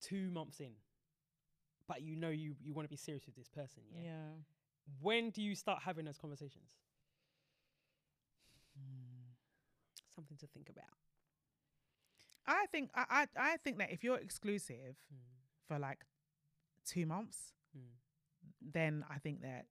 two 0.00 0.30
months 0.30 0.60
in, 0.60 0.72
but 1.88 2.02
you 2.02 2.16
know 2.16 2.30
you 2.30 2.54
you 2.60 2.72
want 2.74 2.84
to 2.86 2.90
be 2.90 2.96
serious 2.96 3.24
with 3.26 3.34
this 3.36 3.48
person. 3.48 3.82
Yeah? 3.94 4.02
Yeah. 4.04 4.28
When 5.00 5.30
do 5.30 5.42
you 5.42 5.54
start 5.54 5.82
having 5.82 6.04
those 6.04 6.18
conversations? 6.18 6.70
Something 10.14 10.36
to 10.38 10.46
think 10.46 10.70
about. 10.70 10.84
I 12.46 12.66
think 12.72 12.90
I, 12.94 13.04
I 13.36 13.52
I 13.52 13.56
think 13.58 13.78
that 13.78 13.90
if 13.90 14.02
you're 14.04 14.18
exclusive 14.18 14.96
Mm. 15.12 15.18
for 15.66 15.78
like 15.78 16.04
two 16.84 17.04
months, 17.06 17.52
Mm. 17.76 17.90
then 18.60 19.04
I 19.10 19.18
think 19.18 19.42
that 19.42 19.66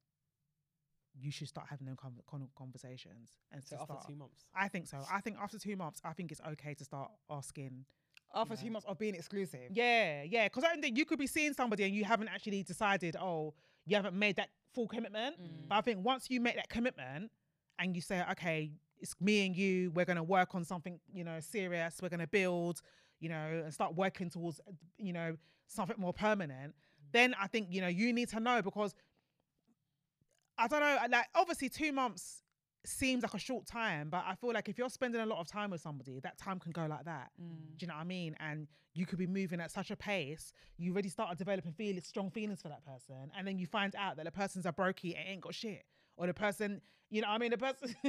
you 1.15 1.31
should 1.31 1.47
start 1.47 1.67
having 1.69 1.87
them 1.87 1.95
con- 1.95 2.21
con- 2.27 2.49
conversations 2.55 3.39
and 3.51 3.63
So 3.63 3.77
after 3.77 3.93
start. 3.93 4.07
two 4.07 4.15
months. 4.15 4.45
I 4.53 4.67
think 4.67 4.85
so. 4.87 5.03
I 5.09 5.21
think 5.21 5.37
after 5.39 5.57
two 5.57 5.77
months, 5.77 6.01
I 6.03 6.11
think 6.13 6.31
it's 6.31 6.41
okay 6.41 6.73
to 6.75 6.83
start 6.83 7.11
asking. 7.29 7.85
After 8.33 8.53
Yeah. 8.55 8.61
two 8.61 8.71
months 8.71 8.87
of 8.87 8.97
being 8.97 9.15
exclusive. 9.15 9.71
Yeah, 9.71 10.23
yeah. 10.23 10.45
Because 10.47 10.63
I 10.63 10.69
don't 10.69 10.81
think 10.81 10.97
you 10.97 11.05
could 11.05 11.19
be 11.19 11.27
seeing 11.27 11.53
somebody 11.53 11.83
and 11.83 11.93
you 11.93 12.03
haven't 12.03 12.27
actually 12.29 12.63
decided. 12.63 13.15
Oh, 13.15 13.53
you 13.85 13.95
haven't 13.95 14.17
made 14.17 14.35
that 14.37 14.49
full 14.73 14.87
commitment. 14.87 15.39
Mm. 15.41 15.67
But 15.69 15.75
I 15.75 15.81
think 15.81 16.03
once 16.05 16.29
you 16.29 16.41
make 16.41 16.55
that 16.55 16.69
commitment 16.69 17.31
and 17.79 17.95
you 17.95 18.01
say, 18.01 18.23
okay, 18.31 18.71
it's 18.99 19.15
me 19.21 19.45
and 19.45 19.55
you, 19.55 19.91
we're 19.91 20.05
gonna 20.05 20.23
work 20.23 20.55
on 20.55 20.63
something, 20.63 20.99
you 21.13 21.23
know, 21.23 21.39
serious. 21.39 22.01
We're 22.01 22.09
gonna 22.09 22.27
build, 22.27 22.81
you 23.19 23.29
know, 23.29 23.61
and 23.63 23.73
start 23.73 23.95
working 23.95 24.29
towards, 24.29 24.59
uh, 24.67 24.71
you 24.97 25.13
know, 25.13 25.37
something 25.67 25.95
more 25.99 26.13
permanent. 26.13 26.73
Then 27.11 27.35
I 27.39 27.47
think 27.47 27.67
you 27.71 27.81
know 27.81 27.87
you 27.87 28.11
need 28.13 28.29
to 28.29 28.39
know 28.39 28.61
because 28.61 28.93
I 30.57 30.67
don't 30.67 30.79
know, 30.79 30.97
like 31.09 31.27
obviously 31.35 31.69
two 31.69 31.91
months 31.91 32.41
seems 32.87 33.23
like 33.23 33.33
a 33.33 33.39
short 33.39 33.65
time, 33.65 34.09
but 34.09 34.23
I 34.27 34.35
feel 34.35 34.53
like 34.53 34.69
if 34.69 34.77
you're 34.77 34.89
spending 34.89 35.21
a 35.21 35.25
lot 35.25 35.39
of 35.39 35.47
time 35.47 35.71
with 35.71 35.81
somebody, 35.81 36.19
that 36.21 36.37
time 36.37 36.59
can 36.59 36.71
go 36.71 36.85
like 36.85 37.05
that. 37.05 37.31
Mm. 37.41 37.77
Do 37.77 37.83
you 37.83 37.87
know 37.87 37.95
what 37.95 38.01
I 38.01 38.05
mean? 38.05 38.35
And 38.39 38.67
you 38.93 39.05
could 39.05 39.19
be 39.19 39.27
moving 39.27 39.59
at 39.59 39.71
such 39.71 39.91
a 39.91 39.95
pace, 39.95 40.53
you 40.77 40.93
already 40.93 41.09
started 41.09 41.37
developing 41.37 41.73
feel 41.73 42.01
strong 42.01 42.31
feelings 42.31 42.61
for 42.61 42.69
that 42.69 42.85
person, 42.85 43.31
and 43.37 43.47
then 43.47 43.57
you 43.59 43.67
find 43.67 43.95
out 43.95 44.17
that 44.17 44.25
the 44.25 44.31
person's 44.31 44.65
a 44.65 44.71
brokey 44.71 45.17
and 45.17 45.27
ain't 45.27 45.41
got 45.41 45.53
shit, 45.53 45.83
or 46.17 46.27
the 46.27 46.33
person, 46.33 46.81
you 47.09 47.21
know, 47.21 47.27
what 47.27 47.35
I 47.35 47.37
mean, 47.39 47.51
the 47.51 47.57
person. 47.57 47.95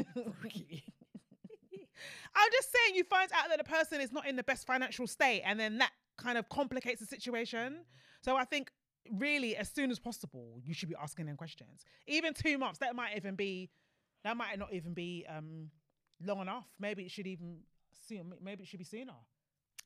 I'm 2.35 2.51
just 2.53 2.73
saying, 2.73 2.95
you 2.95 3.05
find 3.05 3.31
out 3.33 3.49
that 3.49 3.59
the 3.59 3.65
person 3.65 4.01
is 4.01 4.13
not 4.13 4.27
in 4.27 4.37
the 4.37 4.43
best 4.43 4.67
financial 4.67 5.07
state, 5.07 5.43
and 5.45 5.59
then 5.59 5.79
that 5.79 5.93
kind 6.17 6.39
of 6.39 6.49
complicates 6.49 7.01
the 7.01 7.07
situation. 7.07 7.79
So 8.23 8.37
I 8.37 8.45
think 8.45 8.71
really, 9.13 9.57
as 9.57 9.69
soon 9.69 9.91
as 9.91 9.99
possible, 9.99 10.61
you 10.65 10.75
should 10.75 10.89
be 10.89 10.97
asking 11.01 11.27
them 11.27 11.37
questions. 11.37 11.85
Even 12.07 12.35
two 12.35 12.59
months, 12.59 12.79
that 12.81 12.95
might 12.95 13.17
even 13.17 13.35
be, 13.35 13.71
that 14.27 14.37
might 14.37 14.59
not 14.59 14.73
even 14.73 14.93
be 14.93 15.25
um 15.29 15.71
long 16.25 16.41
enough. 16.41 16.67
Maybe 16.81 17.05
it 17.05 17.11
should 17.11 17.27
even 17.27 17.59
soon. 18.09 18.33
Maybe 18.43 18.65
it 18.65 18.69
should 18.69 18.79
be 18.79 18.85
sooner. 18.85 19.13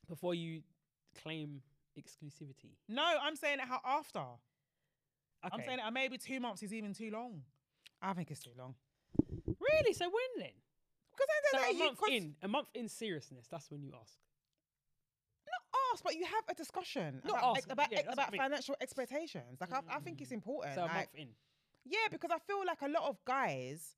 Before 0.09 0.33
you 0.33 0.63
claim 1.21 1.61
exclusivity. 1.97 2.75
No, 2.89 3.03
I'm 3.03 3.35
saying 3.35 3.59
it 3.59 3.67
how 3.67 3.79
after. 3.85 4.19
Okay. 4.19 5.53
I'm 5.53 5.61
saying 5.63 5.77
that 5.77 5.93
maybe 5.93 6.17
two 6.17 6.39
months 6.39 6.63
is 6.63 6.73
even 6.73 6.93
too 6.93 7.11
long. 7.11 7.41
I 8.01 8.13
think 8.13 8.31
it's 8.31 8.41
too 8.41 8.51
long. 8.57 8.75
Really? 9.45 9.93
So 9.93 10.05
when 10.05 10.43
then? 10.43 10.55
Because 11.11 11.27
So 11.51 11.57
a 11.57 11.77
month 11.77 11.99
in, 12.09 12.35
a 12.41 12.47
month 12.47 12.67
in 12.73 12.87
seriousness. 12.87 13.47
That's 13.49 13.69
when 13.69 13.83
you 13.83 13.91
ask. 13.99 14.17
not 15.45 15.81
ask, 15.93 16.03
but 16.03 16.15
you 16.15 16.25
have 16.25 16.43
a 16.49 16.55
discussion 16.55 17.21
Not 17.25 17.39
about, 17.39 17.57
ask, 17.57 17.71
about, 17.71 17.91
yeah, 17.91 18.01
about 18.11 18.35
financial 18.35 18.75
expectations. 18.81 19.59
Like 19.59 19.73
I, 19.73 19.81
I 19.97 19.99
think 19.99 20.21
it's 20.21 20.31
important. 20.31 20.75
So 20.75 20.81
a 20.81 20.85
like, 20.85 20.93
month 20.93 21.09
in. 21.15 21.27
Yeah, 21.85 22.07
because 22.09 22.31
I 22.31 22.39
feel 22.39 22.63
like 22.65 22.81
a 22.81 22.87
lot 22.87 23.09
of 23.09 23.17
guys, 23.25 23.95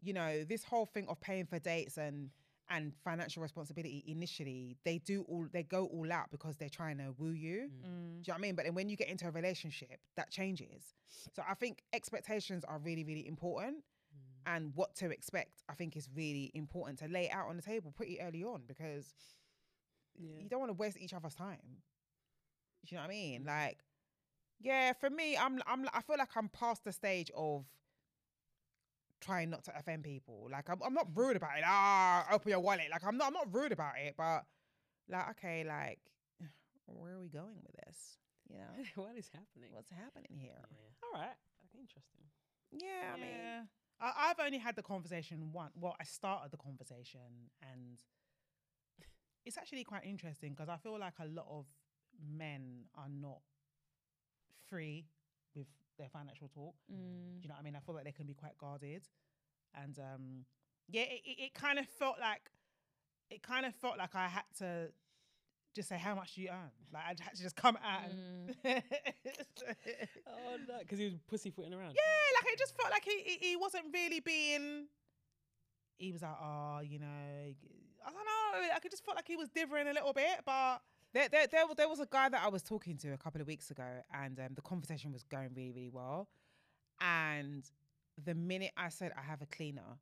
you 0.00 0.12
know, 0.12 0.44
this 0.44 0.64
whole 0.64 0.86
thing 0.86 1.06
of 1.08 1.20
paying 1.20 1.46
for 1.46 1.58
dates 1.58 1.96
and 1.98 2.30
and 2.70 2.92
financial 3.02 3.42
responsibility 3.42 4.04
initially, 4.06 4.76
they 4.84 4.98
do 4.98 5.22
all 5.28 5.46
they 5.52 5.62
go 5.62 5.86
all 5.86 6.12
out 6.12 6.30
because 6.30 6.56
they're 6.58 6.68
trying 6.68 6.98
to 6.98 7.14
woo 7.18 7.30
you. 7.30 7.70
Mm. 7.70 7.82
Do 7.82 7.86
you 7.86 7.88
know 7.88 8.22
what 8.26 8.34
I 8.34 8.38
mean? 8.40 8.54
But 8.54 8.64
then 8.66 8.74
when 8.74 8.90
you 8.90 8.96
get 8.96 9.08
into 9.08 9.26
a 9.26 9.30
relationship, 9.30 9.98
that 10.16 10.30
changes. 10.30 10.94
So 11.34 11.42
I 11.48 11.54
think 11.54 11.82
expectations 11.94 12.64
are 12.68 12.78
really, 12.78 13.04
really 13.04 13.26
important. 13.26 13.76
Mm. 13.78 14.54
And 14.54 14.72
what 14.74 14.94
to 14.96 15.10
expect, 15.10 15.62
I 15.70 15.72
think, 15.74 15.96
is 15.96 16.08
really 16.14 16.50
important 16.54 16.98
to 16.98 17.08
lay 17.08 17.24
it 17.26 17.32
out 17.32 17.48
on 17.48 17.56
the 17.56 17.62
table 17.62 17.90
pretty 17.96 18.20
early 18.20 18.44
on 18.44 18.62
because 18.68 19.14
Yeah. 20.14 20.38
you 20.42 20.48
don't 20.50 20.60
want 20.60 20.70
to 20.70 20.74
waste 20.74 20.98
each 21.00 21.14
other's 21.14 21.34
time. 21.34 21.82
Do 22.84 22.94
you 22.94 22.96
know 22.96 23.02
what 23.04 23.10
I 23.10 23.14
mean? 23.14 23.42
Mm. 23.44 23.46
Like, 23.46 23.78
yeah, 24.60 24.92
for 24.92 25.08
me, 25.08 25.38
I'm, 25.38 25.62
I'm, 25.66 25.88
I 25.94 26.02
feel 26.02 26.16
like 26.18 26.36
I'm 26.36 26.48
past 26.50 26.84
the 26.84 26.92
stage 26.92 27.30
of 27.34 27.64
trying 29.20 29.50
not 29.50 29.64
to 29.64 29.78
offend 29.78 30.04
people. 30.04 30.48
Like, 30.50 30.68
I'm, 30.70 30.80
I'm 30.84 30.94
not 30.94 31.08
rude 31.14 31.36
about 31.36 31.56
it. 31.58 31.64
Ah, 31.66 32.26
open 32.32 32.50
your 32.50 32.60
wallet. 32.60 32.86
Like, 32.90 33.04
I'm 33.04 33.16
not, 33.16 33.28
I'm 33.28 33.32
not 33.34 33.52
rude 33.54 33.72
about 33.72 33.94
it. 33.98 34.14
But 34.16 34.44
like, 35.08 35.30
okay, 35.30 35.64
like, 35.66 35.98
where 36.86 37.14
are 37.14 37.20
we 37.20 37.28
going 37.28 37.56
with 37.64 37.74
this? 37.84 38.18
You 38.48 38.58
know, 38.58 38.84
what 39.02 39.16
is 39.16 39.30
happening? 39.32 39.70
what's 39.72 39.90
happening 39.90 40.38
here? 40.38 40.62
Yeah. 40.70 41.06
All 41.14 41.20
right. 41.20 41.36
Interesting. 41.78 42.24
Yeah, 42.72 43.12
I 43.14 43.16
mean, 43.16 43.26
Yeah. 43.30 43.60
I, 44.00 44.30
I've 44.30 44.40
only 44.44 44.58
had 44.58 44.76
the 44.76 44.82
conversation 44.82 45.50
once. 45.52 45.72
Well, 45.76 45.96
I 46.00 46.04
started 46.04 46.50
the 46.50 46.56
conversation, 46.56 47.50
and 47.62 47.98
it's 49.44 49.58
actually 49.58 49.84
quite 49.84 50.04
interesting 50.04 50.52
because 50.52 50.68
I 50.68 50.76
feel 50.76 50.98
like 50.98 51.14
a 51.20 51.26
lot 51.26 51.46
of 51.50 51.66
men 52.20 52.84
are 52.96 53.08
not 53.08 53.40
free 54.68 55.06
with 55.54 55.66
their 55.98 56.08
financial 56.08 56.48
talk. 56.48 56.74
Do 56.88 56.94
you 57.42 57.48
know 57.48 57.54
what 57.54 57.60
I 57.60 57.62
mean? 57.62 57.76
I 57.76 57.80
feel 57.80 57.94
like 57.94 58.04
they 58.04 58.12
can 58.12 58.26
be 58.26 58.34
quite 58.34 58.56
guarded, 58.58 59.02
and 59.74 59.98
um, 59.98 60.44
yeah, 60.88 61.02
it, 61.02 61.20
it, 61.24 61.42
it 61.44 61.54
kind 61.54 61.78
of 61.78 61.86
felt 61.86 62.16
like 62.20 62.50
it 63.30 63.42
kind 63.42 63.66
of 63.66 63.74
felt 63.74 63.98
like 63.98 64.14
I 64.14 64.28
had 64.28 64.44
to 64.58 64.88
just 65.74 65.88
say 65.88 65.98
how 65.98 66.14
much 66.14 66.34
do 66.34 66.42
you 66.42 66.48
earn. 66.48 66.70
Like 66.92 67.02
I 67.04 67.08
had 67.08 67.34
to 67.36 67.42
just 67.42 67.56
come 67.56 67.76
out 67.76 68.10
and. 68.10 68.56
Oh 70.26 70.56
no, 70.66 70.78
because 70.80 70.98
he 70.98 71.04
was 71.04 71.14
pussyfooting 71.26 71.74
around. 71.74 71.94
Yeah, 71.94 72.38
like 72.40 72.52
it 72.52 72.58
just 72.58 72.76
felt 72.76 72.90
like 72.90 73.04
he, 73.04 73.22
he 73.24 73.48
he 73.50 73.56
wasn't 73.56 73.84
really 73.92 74.20
being. 74.20 74.86
He 75.98 76.12
was 76.12 76.22
like, 76.22 76.36
oh, 76.40 76.80
you 76.80 76.98
know, 76.98 77.06
I 77.06 78.10
don't 78.10 78.14
know. 78.14 78.68
Like 78.72 78.80
could 78.82 78.90
just 78.90 79.04
felt 79.04 79.16
like 79.16 79.26
he 79.26 79.36
was 79.36 79.48
dithering 79.48 79.88
a 79.88 79.92
little 79.92 80.12
bit, 80.12 80.40
but 80.46 80.78
There, 81.18 81.28
there, 81.28 81.46
there, 81.50 81.64
there 81.76 81.88
was 81.88 81.98
a 81.98 82.06
guy 82.06 82.28
that 82.28 82.40
I 82.44 82.48
was 82.48 82.62
talking 82.62 82.96
to 82.98 83.12
a 83.12 83.18
couple 83.18 83.40
of 83.40 83.48
weeks 83.48 83.72
ago, 83.72 84.04
and 84.14 84.38
um, 84.38 84.54
the 84.54 84.62
conversation 84.62 85.10
was 85.12 85.24
going 85.24 85.48
really, 85.52 85.72
really 85.72 85.88
well. 85.88 86.28
And 87.00 87.68
the 88.24 88.36
minute 88.36 88.70
I 88.76 88.88
said 88.88 89.10
I 89.18 89.22
have 89.22 89.42
a 89.42 89.46
cleaner, 89.46 89.98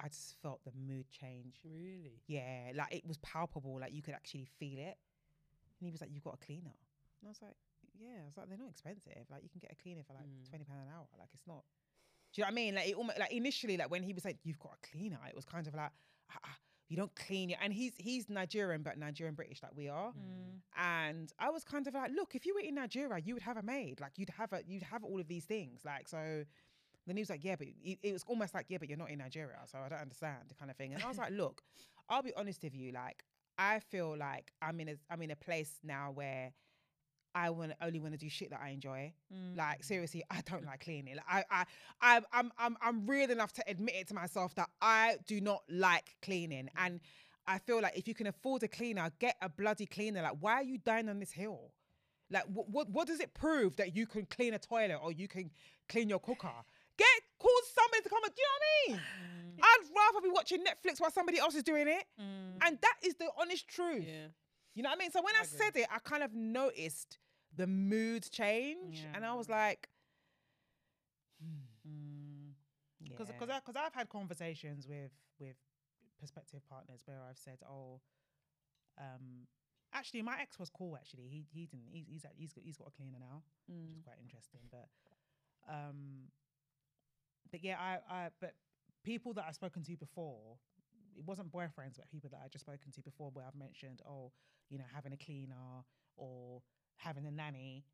I 0.00 0.08
just 0.08 0.34
felt 0.42 0.64
the 0.64 0.72
mood 0.76 1.06
change. 1.10 1.60
Really? 1.64 2.22
Yeah, 2.26 2.72
like 2.74 2.92
it 2.92 3.06
was 3.06 3.18
palpable, 3.18 3.78
like 3.80 3.94
you 3.94 4.02
could 4.02 4.14
actually 4.14 4.48
feel 4.58 4.80
it. 4.80 4.98
And 5.78 5.86
he 5.86 5.92
was 5.92 6.00
like, 6.00 6.10
"You've 6.12 6.24
got 6.24 6.34
a 6.34 6.44
cleaner," 6.44 6.74
and 7.20 7.26
I 7.26 7.28
was 7.28 7.40
like, 7.40 7.54
"Yeah." 7.96 8.22
I 8.24 8.26
was 8.26 8.36
like, 8.36 8.48
"They're 8.48 8.58
not 8.58 8.70
expensive. 8.70 9.26
Like 9.30 9.44
you 9.44 9.48
can 9.48 9.60
get 9.60 9.70
a 9.70 9.76
cleaner 9.76 10.02
for 10.02 10.14
like 10.14 10.24
Mm. 10.26 10.48
twenty 10.48 10.64
pound 10.64 10.80
an 10.80 10.88
hour. 10.92 11.06
Like 11.16 11.28
it's 11.34 11.46
not." 11.46 11.62
Do 12.32 12.40
you 12.40 12.42
know 12.42 12.46
what 12.46 12.50
I 12.50 12.54
mean? 12.54 12.74
Like 12.74 12.88
it 12.88 12.96
almost 12.96 13.18
like 13.20 13.30
initially, 13.32 13.76
like 13.76 13.92
when 13.92 14.02
he 14.02 14.12
was 14.12 14.24
like, 14.24 14.38
"You've 14.42 14.58
got 14.58 14.72
a 14.74 14.86
cleaner," 14.90 15.20
it 15.28 15.36
was 15.36 15.44
kind 15.44 15.68
of 15.68 15.74
like, 15.76 15.92
ah, 16.32 16.38
ah, 16.44 16.58
"You 16.88 16.96
don't 16.96 17.14
clean 17.14 17.48
your." 17.48 17.58
And 17.62 17.72
he's 17.72 17.92
he's 17.96 18.28
Nigerian, 18.28 18.82
but 18.82 18.98
Nigerian 18.98 19.34
British, 19.34 19.62
like 19.62 19.72
we 19.74 19.88
are. 19.88 20.10
Mm. 20.10 20.60
And 20.76 21.32
I 21.38 21.50
was 21.50 21.64
kind 21.64 21.86
of 21.86 21.94
like, 21.94 22.10
"Look, 22.12 22.34
if 22.34 22.46
you 22.46 22.54
were 22.54 22.60
in 22.60 22.74
Nigeria, 22.74 23.20
you 23.24 23.34
would 23.34 23.42
have 23.42 23.56
a 23.56 23.62
maid. 23.62 24.00
Like 24.00 24.12
you'd 24.16 24.30
have 24.30 24.52
a 24.52 24.60
you'd 24.66 24.82
have 24.82 25.04
all 25.04 25.20
of 25.20 25.28
these 25.28 25.44
things. 25.44 25.84
Like 25.84 26.08
so." 26.08 26.44
Then 27.06 27.16
he 27.16 27.20
was 27.22 27.30
like, 27.30 27.44
"Yeah, 27.44 27.54
but 27.56 27.68
it, 27.84 27.98
it 28.02 28.12
was 28.12 28.24
almost 28.26 28.52
like, 28.52 28.66
yeah, 28.68 28.78
but 28.78 28.88
you're 28.88 28.98
not 28.98 29.10
in 29.10 29.18
Nigeria, 29.18 29.58
so 29.66 29.78
I 29.78 29.88
don't 29.88 30.00
understand 30.00 30.48
the 30.48 30.54
kind 30.54 30.70
of 30.70 30.76
thing." 30.76 30.92
And 30.92 31.02
I 31.02 31.06
was 31.06 31.18
like, 31.18 31.30
"Look, 31.42 31.62
I'll 32.08 32.22
be 32.22 32.32
honest 32.36 32.62
with 32.64 32.74
you. 32.74 32.90
Like, 32.92 33.22
I 33.58 33.78
feel 33.78 34.16
like 34.16 34.52
I'm 34.60 34.80
in 34.80 34.88
a 34.88 34.94
I'm 35.10 35.22
in 35.22 35.30
a 35.30 35.36
place 35.36 35.78
now 35.82 36.10
where 36.12 36.52
I 37.36 37.50
want 37.50 37.72
only 37.82 38.00
want 38.00 38.14
to 38.14 38.18
do 38.18 38.30
shit 38.30 38.50
that 38.50 38.60
I 38.62 38.70
enjoy. 38.70 39.12
Like 39.54 39.80
mm. 39.80 39.84
seriously, 39.84 40.24
I 40.30 40.40
don't 40.46 40.64
like 40.64 40.80
cleaning. 40.80 41.16
Like, 41.16 41.26
I 41.28 41.44
I 41.50 41.64
I 42.00 42.20
I'm 42.32 42.50
I'm 42.58 42.76
I'm 42.80 43.06
real 43.06 43.30
enough 43.30 43.52
to 43.54 43.64
admit 43.68 43.94
it 43.94 44.08
to 44.08 44.14
myself 44.14 44.54
that 44.54 44.70
I 44.80 45.18
do 45.26 45.40
not 45.42 45.62
like 45.68 46.16
cleaning, 46.22 46.64
mm. 46.64 46.84
and 46.84 47.00
I 47.46 47.58
feel 47.58 47.82
like 47.82 47.96
if 47.96 48.08
you 48.08 48.14
can 48.14 48.26
afford 48.26 48.62
a 48.62 48.68
cleaner, 48.68 49.10
get 49.18 49.36
a 49.42 49.50
bloody 49.50 49.84
cleaner. 49.84 50.22
Like, 50.22 50.38
why 50.40 50.54
are 50.54 50.62
you 50.62 50.78
dying 50.78 51.10
on 51.10 51.20
this 51.20 51.30
hill? 51.30 51.72
Like, 52.30 52.44
what 52.44 52.70
what, 52.70 52.88
what 52.88 53.06
does 53.06 53.20
it 53.20 53.34
prove 53.34 53.76
that 53.76 53.94
you 53.94 54.06
can 54.06 54.24
clean 54.24 54.54
a 54.54 54.58
toilet 54.58 54.98
or 55.02 55.12
you 55.12 55.28
can 55.28 55.50
clean 55.90 56.08
your 56.08 56.20
cooker? 56.20 56.50
Get 56.96 57.06
call 57.38 57.52
somebody 57.74 58.02
to 58.02 58.08
come 58.08 58.24
and 58.24 58.34
do 58.34 58.40
you 58.40 58.46
know 58.46 58.94
what 58.94 58.98
I 58.98 59.04
mean? 59.04 59.56
Mm. 59.58 59.62
I'd 59.62 59.84
rather 59.94 60.22
be 60.26 60.30
watching 60.30 60.64
Netflix 60.64 61.00
while 61.00 61.10
somebody 61.10 61.38
else 61.38 61.54
is 61.54 61.62
doing 61.62 61.86
it. 61.86 62.04
And 62.66 62.78
that 62.80 62.96
is 63.02 63.14
the 63.16 63.28
honest 63.38 63.68
truth. 63.68 64.06
Yeah. 64.06 64.28
You 64.74 64.82
know 64.82 64.90
what 64.90 64.98
I 64.98 64.98
mean? 64.98 65.10
So 65.10 65.22
when 65.22 65.34
I, 65.40 65.44
said 65.44 65.76
it, 65.76 65.88
I 65.90 65.98
kind 66.00 66.22
of 66.22 66.34
noticed 66.34 67.18
the 67.56 67.66
mood 67.66 68.30
change, 68.30 69.06
and 69.14 69.24
I 69.24 69.34
was 69.34 69.48
like, 69.48 69.88
because 73.02 73.28
yeah. 73.28 73.58
because 73.58 73.76
I've 73.76 73.94
had 73.94 74.08
conversations 74.08 74.86
with 74.86 75.12
with 75.38 75.56
prospective 76.18 76.60
partners 76.68 77.02
where 77.04 77.18
I've 77.28 77.38
said, 77.38 77.58
oh, 77.68 78.00
um, 78.98 79.46
actually 79.92 80.22
my 80.22 80.40
ex 80.40 80.58
was 80.58 80.70
cool. 80.70 80.96
Actually, 80.96 81.28
he 81.28 81.44
he 81.52 81.66
didn't. 81.66 81.88
He's 81.90 82.06
he's 82.08 82.24
he's 82.36 82.52
got, 82.52 82.64
he's 82.64 82.76
got 82.76 82.88
a 82.88 82.90
cleaner 82.90 83.18
now, 83.18 83.42
which 83.66 83.90
is 83.90 84.02
quite 84.04 84.18
interesting. 84.22 84.60
But 84.70 84.88
um, 85.68 86.30
but 87.50 87.62
yeah, 87.62 87.76
I 87.80 87.98
I 88.12 88.28
but 88.40 88.54
people 89.04 89.32
that 89.34 89.44
I've 89.48 89.54
spoken 89.54 89.82
to 89.84 89.96
before. 89.96 90.58
It 91.18 91.24
wasn't 91.24 91.50
boyfriends, 91.50 91.96
but 91.96 92.10
people 92.10 92.28
that 92.28 92.42
I 92.44 92.48
just 92.48 92.66
spoken 92.66 92.92
to 92.92 93.00
before, 93.00 93.30
where 93.32 93.46
I've 93.46 93.54
mentioned, 93.54 94.02
oh, 94.06 94.32
you 94.68 94.76
know, 94.76 94.84
having 94.94 95.14
a 95.14 95.16
cleaner 95.16 95.80
or 96.16 96.60
having 96.96 97.26
a 97.26 97.30
nanny, 97.30 97.84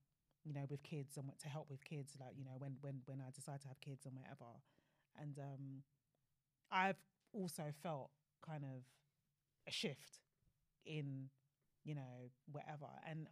you 0.44 0.53
know, 0.53 0.64
with 0.68 0.82
kids 0.82 1.16
and 1.16 1.26
what 1.26 1.38
to 1.40 1.48
help 1.48 1.68
with 1.70 1.84
kids, 1.84 2.12
like 2.20 2.34
you 2.36 2.44
know, 2.44 2.57
when 2.59 2.76
when 2.80 3.03
when 3.07 3.20
I 3.20 3.30
decide 3.34 3.61
to 3.62 3.68
have 3.68 3.80
kids 3.80 4.07
and 4.07 4.14
whatever. 4.16 4.50
And 5.20 5.38
um, 5.38 5.82
I've 6.70 6.96
also 7.32 7.64
felt 7.82 8.11
kind 8.46 8.64
of 8.64 8.82
a 9.68 9.70
shift 9.70 10.20
in, 10.86 11.28
you 11.84 11.94
know, 11.94 12.30
whatever. 12.50 12.86
And 13.09 13.28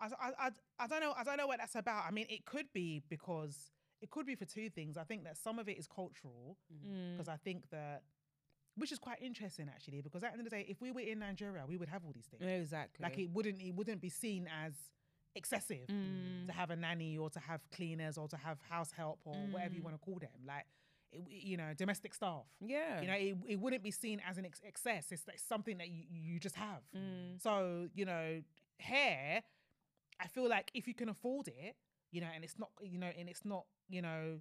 I, 0.00 0.06
I, 0.06 0.30
I, 0.46 0.50
I 0.78 0.86
don't 0.86 1.00
know. 1.00 1.14
I 1.16 1.24
don't 1.24 1.36
know 1.36 1.46
what 1.46 1.58
that's 1.58 1.74
about. 1.74 2.04
I 2.06 2.10
mean, 2.10 2.26
it 2.30 2.44
could 2.46 2.66
be 2.72 3.02
because 3.08 3.70
it 4.00 4.10
could 4.10 4.26
be 4.26 4.34
for 4.34 4.44
two 4.46 4.70
things. 4.70 4.96
I 4.96 5.04
think 5.04 5.24
that 5.24 5.36
some 5.36 5.58
of 5.58 5.68
it 5.68 5.78
is 5.78 5.86
cultural 5.86 6.56
Mm. 6.72 7.12
because 7.12 7.28
I 7.28 7.36
think 7.36 7.68
that, 7.70 8.02
which 8.76 8.92
is 8.92 8.98
quite 8.98 9.20
interesting 9.22 9.68
actually, 9.68 10.00
because 10.02 10.22
at 10.24 10.30
the 10.32 10.38
end 10.38 10.46
of 10.46 10.50
the 10.50 10.56
day, 10.56 10.66
if 10.68 10.80
we 10.80 10.90
were 10.90 11.00
in 11.00 11.18
Nigeria, 11.20 11.64
we 11.66 11.76
would 11.76 11.88
have 11.88 12.04
all 12.04 12.12
these 12.12 12.26
things. 12.26 12.42
exactly. 12.42 13.02
Like 13.02 13.18
it 13.18 13.30
wouldn't 13.30 13.60
it 13.60 13.72
wouldn't 13.74 14.00
be 14.00 14.08
seen 14.10 14.48
as 14.64 14.74
excessive 15.36 15.86
Mm. 15.88 16.46
to 16.46 16.52
have 16.52 16.70
a 16.70 16.76
nanny 16.76 17.18
or 17.18 17.28
to 17.30 17.40
have 17.40 17.60
cleaners 17.70 18.16
or 18.18 18.28
to 18.28 18.36
have 18.36 18.58
house 18.70 18.92
help 18.92 19.20
or 19.24 19.34
whatever 19.50 19.74
you 19.74 19.80
Mm. 19.80 19.84
want 19.84 19.96
to 19.96 20.04
call 20.04 20.18
them. 20.20 20.30
Like 20.46 20.66
it, 21.12 21.22
you 21.28 21.56
know, 21.56 21.72
domestic 21.74 22.14
staff. 22.14 22.44
yeah. 22.60 23.00
You 23.00 23.06
know, 23.08 23.14
it, 23.14 23.36
it 23.52 23.56
wouldn't 23.60 23.82
be 23.82 23.90
seen 23.90 24.20
as 24.28 24.38
an 24.38 24.44
ex- 24.46 24.60
excess. 24.64 25.10
It's 25.12 25.26
like 25.26 25.38
something 25.38 25.78
that 25.78 25.88
you, 25.88 26.04
you 26.10 26.38
just 26.40 26.56
have. 26.56 26.82
Mm. 26.96 27.40
So, 27.40 27.88
you 27.94 28.04
know, 28.04 28.42
hair, 28.78 29.42
I 30.20 30.26
feel 30.28 30.48
like 30.48 30.70
if 30.74 30.86
you 30.88 30.94
can 30.94 31.08
afford 31.08 31.48
it, 31.48 31.76
you 32.10 32.20
know, 32.20 32.28
and 32.34 32.42
it's 32.44 32.58
not, 32.58 32.70
you 32.82 32.98
know, 32.98 33.10
and 33.18 33.28
it's 33.28 33.44
not, 33.44 33.64
you 33.88 34.02
know, 34.02 34.40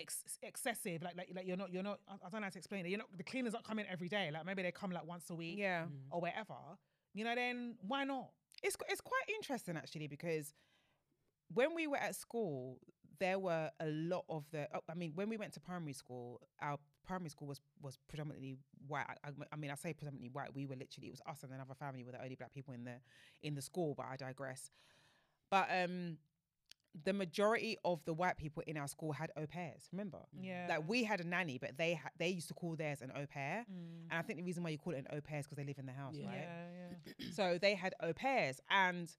ex- 0.00 0.38
excessive. 0.42 1.02
Like, 1.02 1.16
like, 1.16 1.28
like 1.34 1.46
you're 1.46 1.56
not, 1.56 1.72
you're 1.72 1.82
not. 1.82 2.00
I 2.08 2.14
I 2.14 2.28
don't 2.30 2.40
know 2.40 2.46
how 2.46 2.50
to 2.50 2.58
explain 2.58 2.86
it. 2.86 2.88
You're 2.90 2.98
not. 2.98 3.08
The 3.16 3.24
cleaners 3.24 3.52
not 3.52 3.64
coming 3.64 3.84
every 3.90 4.08
day. 4.08 4.30
Like 4.32 4.44
maybe 4.46 4.62
they 4.62 4.72
come 4.72 4.90
like 4.90 5.06
once 5.06 5.30
a 5.30 5.34
week 5.34 5.58
yeah. 5.58 5.84
or 6.10 6.20
whatever. 6.20 6.54
You 7.14 7.24
know, 7.24 7.34
then 7.34 7.76
why 7.86 8.04
not? 8.04 8.30
It's 8.62 8.76
it's 8.88 9.00
quite 9.00 9.28
interesting 9.36 9.76
actually 9.76 10.06
because 10.08 10.54
when 11.52 11.74
we 11.74 11.86
were 11.86 11.96
at 11.98 12.14
school, 12.14 12.78
there 13.18 13.38
were 13.38 13.70
a 13.80 13.86
lot 13.86 14.24
of 14.28 14.44
the. 14.50 14.68
oh, 14.74 14.80
I 14.90 14.94
mean, 14.94 15.12
when 15.14 15.28
we 15.28 15.36
went 15.36 15.52
to 15.54 15.60
primary 15.60 15.92
school, 15.92 16.40
our 16.60 16.78
primary 17.06 17.30
school 17.30 17.48
was 17.48 17.60
was 17.80 17.98
predominantly 18.08 18.56
white. 18.86 19.06
I, 19.24 19.28
I- 19.28 19.46
I 19.52 19.56
mean, 19.56 19.70
I 19.70 19.74
say 19.74 19.92
predominantly 19.92 20.30
white. 20.30 20.54
We 20.54 20.66
were 20.66 20.76
literally 20.76 21.08
it 21.08 21.12
was 21.12 21.22
us 21.28 21.42
and 21.42 21.52
another 21.52 21.74
family 21.74 22.04
were 22.04 22.12
the 22.12 22.22
only 22.22 22.34
black 22.36 22.52
people 22.52 22.74
in 22.74 22.84
the 22.84 22.96
in 23.42 23.54
the 23.54 23.62
school. 23.62 23.94
But 23.96 24.06
I 24.10 24.16
digress. 24.16 24.70
But 25.50 25.68
um, 25.70 26.18
the 27.04 27.12
majority 27.12 27.76
of 27.84 28.02
the 28.04 28.14
white 28.14 28.36
people 28.36 28.62
in 28.66 28.76
our 28.76 28.88
school 28.88 29.12
had 29.12 29.30
au 29.36 29.46
pairs. 29.46 29.88
Remember? 29.92 30.18
Yeah. 30.40 30.66
Like 30.68 30.88
we 30.88 31.04
had 31.04 31.20
a 31.20 31.24
nanny, 31.26 31.58
but 31.58 31.76
they 31.76 31.94
ha- 31.94 32.10
they 32.18 32.28
used 32.28 32.48
to 32.48 32.54
call 32.54 32.74
theirs 32.76 33.02
an 33.02 33.12
au 33.14 33.26
pair. 33.26 33.64
Mm. 33.70 34.06
And 34.10 34.18
I 34.18 34.22
think 34.22 34.38
the 34.38 34.44
reason 34.44 34.62
why 34.62 34.70
you 34.70 34.78
call 34.78 34.94
it 34.94 34.98
an 34.98 35.06
au 35.16 35.20
pair 35.20 35.38
is 35.40 35.46
because 35.46 35.56
they 35.56 35.64
live 35.64 35.78
in 35.78 35.86
the 35.86 35.92
house, 35.92 36.14
Yeah. 36.16 36.26
right? 36.26 36.48
Yeah, 36.48 37.14
yeah. 37.18 37.30
so 37.32 37.58
they 37.60 37.74
had 37.74 37.94
au 38.02 38.12
pairs 38.12 38.60
and 38.70 39.10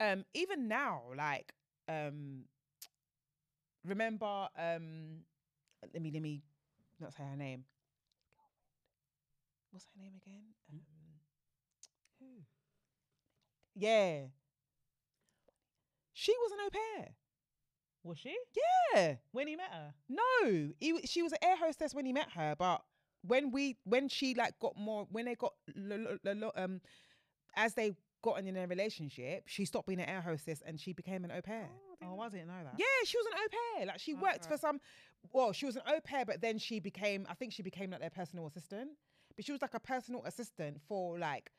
um 0.00 0.24
even 0.34 0.68
now 0.68 1.02
like 1.16 1.52
um 1.88 2.44
remember 3.84 4.48
um 4.56 5.20
let 5.92 6.00
me 6.02 6.10
let 6.12 6.22
me 6.22 6.42
not 7.00 7.12
say 7.12 7.22
her 7.24 7.36
name 7.36 7.64
what's 9.70 9.86
her 9.86 10.00
name 10.00 10.12
again 10.24 10.42
um, 10.72 10.80
who 12.20 12.26
yeah 13.74 14.26
she 16.18 16.32
was 16.42 16.52
an 16.52 16.58
au 16.66 16.70
pair. 16.70 17.08
Was 18.02 18.18
she? 18.18 18.34
yeah. 18.94 19.14
When 19.32 19.46
he 19.46 19.54
met 19.56 19.70
her? 19.72 19.94
no. 20.08 20.70
He, 20.80 20.98
she 21.04 21.22
was 21.22 21.32
an 21.32 21.38
air 21.42 21.56
hostess 21.56 21.94
when 21.94 22.06
he 22.06 22.12
met 22.12 22.30
her 22.34 22.54
but 22.58 22.82
when 23.22 23.50
we 23.50 23.76
when 23.84 24.08
she 24.08 24.34
like 24.34 24.58
got 24.58 24.76
more 24.76 25.06
when 25.10 25.24
they 25.26 25.34
got 25.34 25.52
lo- 25.76 25.96
lo- 25.96 26.18
lo- 26.24 26.32
lo- 26.32 26.52
um 26.56 26.80
as 27.56 27.74
they 27.74 27.92
got 28.22 28.38
in 28.38 28.56
a 28.56 28.66
relationship 28.66 29.42
she 29.46 29.64
stopped 29.64 29.86
being 29.86 30.00
an 30.00 30.08
air 30.08 30.20
hostess 30.20 30.62
and 30.66 30.80
she 30.80 30.92
became 30.92 31.24
an 31.24 31.30
au 31.30 31.40
pair. 31.40 31.68
Oh, 32.02 32.18
I 32.20 32.28
didn't 32.28 32.46
know 32.48 32.62
that. 32.64 32.74
yeah 32.78 32.84
she 33.04 33.16
was 33.18 33.26
an 33.26 33.32
au 33.34 33.48
pair. 33.76 33.86
Like 33.86 34.00
she 34.00 34.14
worked 34.14 34.46
for 34.46 34.56
some 34.56 34.80
well 35.32 35.52
she 35.52 35.66
was 35.66 35.76
an 35.76 35.82
au 35.86 36.00
pair 36.00 36.24
but 36.24 36.40
then 36.40 36.58
she 36.58 36.80
became 36.80 37.26
i 37.28 37.34
think 37.34 37.52
she 37.52 37.62
became 37.62 37.90
like 37.90 38.00
their 38.00 38.10
personal 38.10 38.46
assistant. 38.46 38.90
But 39.36 39.44
she 39.44 39.52
was 39.52 39.62
like 39.62 39.74
a 39.74 39.80
personal 39.80 40.24
assistant 40.24 40.80
for 40.88 41.18
like 41.18 41.50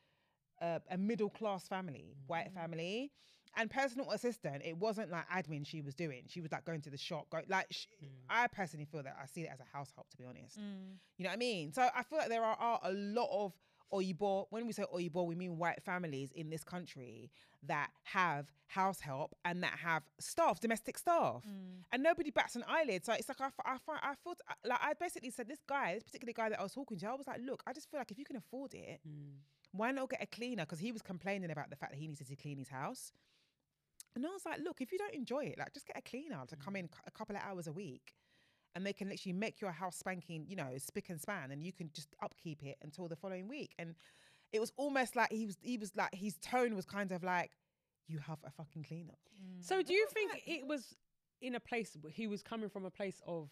a, 0.60 0.80
a 0.90 0.98
middle 0.98 1.30
class 1.30 1.66
family 1.68 2.14
white 2.26 2.52
family 2.52 3.10
and 3.56 3.70
personal 3.70 4.10
assistant 4.10 4.62
it 4.64 4.76
wasn't 4.76 5.10
like 5.10 5.28
admin 5.28 5.66
she 5.66 5.80
was 5.80 5.94
doing 5.94 6.22
she 6.28 6.40
was 6.40 6.52
like 6.52 6.64
going 6.64 6.80
to 6.80 6.90
the 6.90 6.96
shop 6.96 7.26
go 7.30 7.40
like 7.48 7.66
sh- 7.70 7.86
i 8.28 8.46
personally 8.46 8.84
feel 8.84 9.02
that 9.02 9.16
i 9.22 9.26
see 9.26 9.42
it 9.42 9.50
as 9.52 9.60
a 9.60 9.76
house 9.76 9.90
help 9.94 10.08
to 10.10 10.16
be 10.16 10.24
honest 10.24 10.58
Mm. 10.58 10.96
you 11.16 11.24
know 11.24 11.30
what 11.30 11.34
I 11.34 11.36
mean? 11.36 11.72
So 11.72 11.82
I 11.94 12.02
feel 12.02 12.18
like 12.18 12.28
there 12.28 12.44
are, 12.44 12.56
are 12.58 12.80
a 12.84 12.92
lot 12.92 13.28
of 13.32 13.52
Oyibo, 13.92 14.46
when 14.50 14.66
we 14.66 14.72
say 14.72 14.84
Oyibo, 14.94 15.26
we 15.26 15.34
mean 15.34 15.58
white 15.58 15.82
families 15.82 16.30
in 16.32 16.48
this 16.48 16.62
country 16.62 17.30
that 17.66 17.90
have 18.04 18.46
house 18.68 19.00
help 19.00 19.34
and 19.44 19.62
that 19.64 19.72
have 19.82 20.04
staff, 20.20 20.60
domestic 20.60 20.96
staff. 20.96 21.42
Mm. 21.44 21.82
And 21.92 22.02
nobody 22.02 22.30
bats 22.30 22.54
an 22.56 22.64
eyelid. 22.68 23.04
So 23.04 23.12
it's 23.14 23.28
like, 23.28 23.40
I, 23.40 23.46
f- 23.46 23.54
I, 23.64 23.78
find, 23.84 23.98
I 24.02 24.14
felt 24.22 24.40
like 24.64 24.78
I 24.80 24.92
basically 24.94 25.30
said, 25.30 25.48
this 25.48 25.58
guy, 25.68 25.94
this 25.94 26.04
particular 26.04 26.32
guy 26.32 26.48
that 26.50 26.60
I 26.60 26.62
was 26.62 26.72
talking 26.72 26.98
to, 26.98 27.06
I 27.08 27.14
was 27.14 27.26
like, 27.26 27.40
look, 27.44 27.62
I 27.66 27.72
just 27.72 27.90
feel 27.90 27.98
like 27.98 28.10
if 28.12 28.18
you 28.18 28.24
can 28.24 28.36
afford 28.36 28.74
it, 28.74 29.00
why 29.72 29.90
not 29.90 30.08
get 30.10 30.22
a 30.22 30.26
cleaner? 30.26 30.62
Because 30.64 30.78
he 30.78 30.92
was 30.92 31.02
complaining 31.02 31.50
about 31.50 31.70
the 31.70 31.76
fact 31.76 31.92
that 31.92 31.98
he 31.98 32.06
needed 32.06 32.28
to 32.28 32.36
clean 32.36 32.58
his 32.58 32.68
house. 32.68 33.12
And 34.16 34.26
I 34.26 34.30
was 34.30 34.42
like, 34.44 34.60
look, 34.64 34.80
if 34.80 34.92
you 34.92 34.98
don't 34.98 35.14
enjoy 35.14 35.44
it, 35.44 35.58
like 35.58 35.72
just 35.72 35.86
get 35.86 35.96
a 35.96 36.02
cleaner 36.02 36.42
to 36.48 36.56
come 36.56 36.74
mm. 36.74 36.80
in 36.80 36.88
a 37.06 37.10
couple 37.10 37.36
of 37.36 37.42
hours 37.42 37.66
a 37.66 37.72
week 37.72 38.14
and 38.74 38.86
they 38.86 38.92
can 38.92 39.08
literally 39.08 39.32
make 39.32 39.60
your 39.60 39.72
house 39.72 39.96
spanking, 39.96 40.44
you 40.48 40.56
know, 40.56 40.68
spick 40.76 41.10
and 41.10 41.20
span, 41.20 41.50
and 41.50 41.62
you 41.62 41.72
can 41.72 41.90
just 41.92 42.14
upkeep 42.22 42.62
it 42.62 42.76
until 42.82 43.08
the 43.08 43.16
following 43.16 43.48
week. 43.48 43.72
And 43.78 43.94
it 44.52 44.60
was 44.60 44.72
almost 44.76 45.16
like 45.16 45.32
he 45.32 45.46
was, 45.46 45.56
he 45.60 45.76
was 45.76 45.90
like, 45.96 46.14
his 46.14 46.36
tone 46.38 46.76
was 46.76 46.84
kind 46.84 47.10
of 47.10 47.24
like, 47.24 47.50
you 48.06 48.18
have 48.18 48.38
a 48.44 48.50
fucking 48.50 48.84
cleaner. 48.84 49.14
Mm. 49.40 49.64
So 49.64 49.82
do 49.82 49.92
you 49.92 50.06
think 50.12 50.42
it 50.46 50.66
was 50.66 50.94
in 51.40 51.54
a 51.54 51.60
place 51.60 51.96
he 52.10 52.26
was 52.26 52.42
coming 52.42 52.68
from 52.68 52.84
a 52.84 52.90
place 52.90 53.20
of 53.26 53.48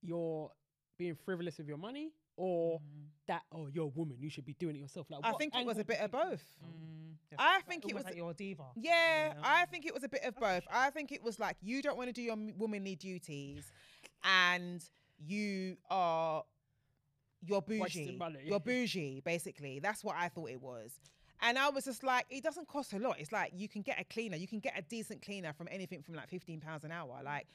you're 0.00 0.50
being 0.98 1.14
frivolous 1.14 1.58
with 1.58 1.68
your 1.68 1.76
money 1.76 2.12
or 2.36 2.78
mm. 2.78 2.80
that 3.28 3.42
oh 3.52 3.68
you're 3.72 3.84
a 3.84 3.88
woman 3.88 4.16
you 4.18 4.30
should 4.30 4.44
be 4.44 4.54
doing 4.54 4.74
it 4.74 4.78
yourself 4.78 5.06
like 5.10 5.20
I 5.22 5.32
think 5.32 5.54
it 5.54 5.66
was 5.66 5.78
a 5.78 5.84
bit 5.84 6.00
of 6.00 6.10
both. 6.10 6.44
Mm. 6.64 7.01
I 7.38 7.56
Like- 7.56 7.66
think 7.66 7.86
it 7.88 7.94
was- 7.94 8.04
like 8.04 8.16
you're 8.16 8.34
diva. 8.34 8.70
Yeah, 8.76 9.34
Yeah. 9.34 9.40
I 9.42 9.66
think 9.66 9.86
it 9.86 9.94
was 9.94 10.04
a 10.04 10.08
bit 10.08 10.22
of 10.24 10.34
both. 10.36 10.64
I 10.70 10.90
think 10.90 11.12
it 11.12 11.22
was 11.22 11.38
like 11.38 11.56
you 11.62 11.82
don't 11.82 11.96
want 11.96 12.08
to 12.08 12.12
do 12.12 12.22
your 12.22 12.36
womanly 12.56 12.96
duties, 12.96 13.70
and 14.24 14.82
you 15.18 15.76
are 15.90 16.44
you're 17.44 17.60
bougie. 17.62 18.18
You're 18.44 18.60
bougie, 18.60 19.20
basically. 19.24 19.80
That's 19.80 20.04
what 20.04 20.14
I 20.16 20.28
thought 20.28 20.50
it 20.50 20.60
was. 20.60 21.00
And 21.40 21.58
I 21.58 21.70
was 21.70 21.84
just 21.86 22.04
like, 22.04 22.24
it 22.30 22.44
doesn't 22.44 22.68
cost 22.68 22.92
a 22.92 23.00
lot. 23.00 23.18
It's 23.18 23.32
like 23.32 23.52
you 23.52 23.68
can 23.68 23.82
get 23.82 23.98
a 24.00 24.04
cleaner, 24.04 24.36
you 24.36 24.46
can 24.46 24.60
get 24.60 24.78
a 24.78 24.82
decent 24.82 25.22
cleaner 25.22 25.52
from 25.52 25.66
anything 25.72 26.00
from 26.02 26.14
like 26.14 26.28
fifteen 26.28 26.60
pounds 26.60 26.84
an 26.84 26.92
hour. 26.92 27.20
Like, 27.24 27.48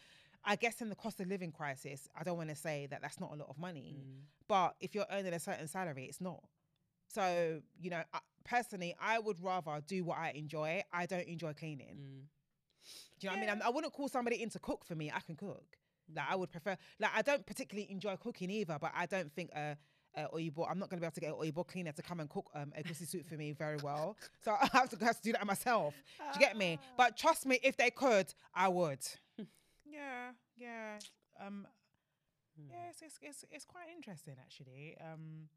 I 0.43 0.57
guess 0.57 0.81
in 0.81 0.89
the 0.89 0.95
cost 0.95 1.21
of 1.21 1.27
living 1.27 1.53
crisis, 1.53 2.09
I 2.15 2.23
don't 2.23 2.35
want 2.37 2.49
to 2.49 2.55
say 2.55 2.87
that 2.87 3.01
that's 3.01 3.19
not 3.19 3.31
a 3.31 3.35
lot 3.35 3.47
of 3.49 3.57
money, 3.57 3.95
Mm. 3.97 4.21
but 4.49 4.75
if 4.81 4.93
you're 4.93 5.05
earning 5.09 5.33
a 5.33 5.39
certain 5.39 5.67
salary, 5.69 6.03
it's 6.05 6.19
not. 6.19 6.43
So 7.07 7.61
you 7.79 7.89
know, 7.89 8.03
I, 8.13 8.19
personally, 8.45 8.95
I 8.99 9.19
would 9.19 9.43
rather 9.43 9.81
do 9.85 10.03
what 10.03 10.17
I 10.17 10.31
enjoy. 10.31 10.83
I 10.91 11.05
don't 11.05 11.27
enjoy 11.27 11.53
cleaning. 11.53 11.97
Mm. 11.99 12.27
Do 13.19 13.27
you 13.27 13.29
know 13.29 13.35
what 13.35 13.37
I 13.37 13.41
mean? 13.41 13.49
I'm, 13.49 13.61
I 13.67 13.69
wouldn't 13.69 13.93
call 13.93 14.07
somebody 14.07 14.41
in 14.41 14.49
to 14.51 14.59
cook 14.59 14.85
for 14.85 14.95
me. 14.95 15.11
I 15.13 15.19
can 15.19 15.35
cook. 15.35 15.77
Like 16.15 16.25
I 16.29 16.35
would 16.35 16.51
prefer. 16.51 16.77
Like 16.99 17.11
I 17.15 17.21
don't 17.21 17.45
particularly 17.45 17.91
enjoy 17.91 18.15
cooking 18.17 18.49
either, 18.49 18.77
but 18.79 18.91
I 18.95 19.05
don't 19.05 19.31
think 19.33 19.51
uh, 19.55 19.75
uh 20.15 20.27
Oyibo. 20.33 20.69
I'm 20.69 20.79
not 20.79 20.89
gonna 20.89 21.01
be 21.01 21.05
able 21.05 21.13
to 21.13 21.19
get 21.21 21.31
an 21.31 21.35
Oyibo 21.35 21.67
cleaner 21.67 21.91
to 21.91 22.01
come 22.01 22.19
and 22.19 22.29
cook 22.29 22.49
um 22.55 22.71
egusi 22.77 23.07
soup 23.07 23.27
for 23.27 23.35
me 23.35 23.51
very 23.51 23.77
well. 23.83 24.15
So 24.43 24.51
I 24.61 24.69
have 24.71 24.89
to, 24.89 25.05
have 25.05 25.17
to 25.17 25.21
do 25.21 25.33
that 25.33 25.45
myself. 25.45 25.93
Do 26.17 26.39
you 26.39 26.39
get 26.39 26.55
me? 26.55 26.79
But 26.95 27.17
trust 27.17 27.45
me, 27.45 27.59
if 27.63 27.75
they 27.75 27.89
could, 27.89 28.33
I 28.53 28.67
would. 28.67 28.99
Yeah, 29.89 30.31
yeah. 30.57 30.99
Um, 31.43 31.65
yeah, 32.69 32.89
it's, 32.89 33.01
it's 33.01 33.19
it's 33.21 33.45
it's 33.51 33.65
quite 33.65 33.87
interesting 33.95 34.35
actually. 34.39 34.95
Um, 35.01 35.49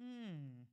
Hmm. 0.00 0.64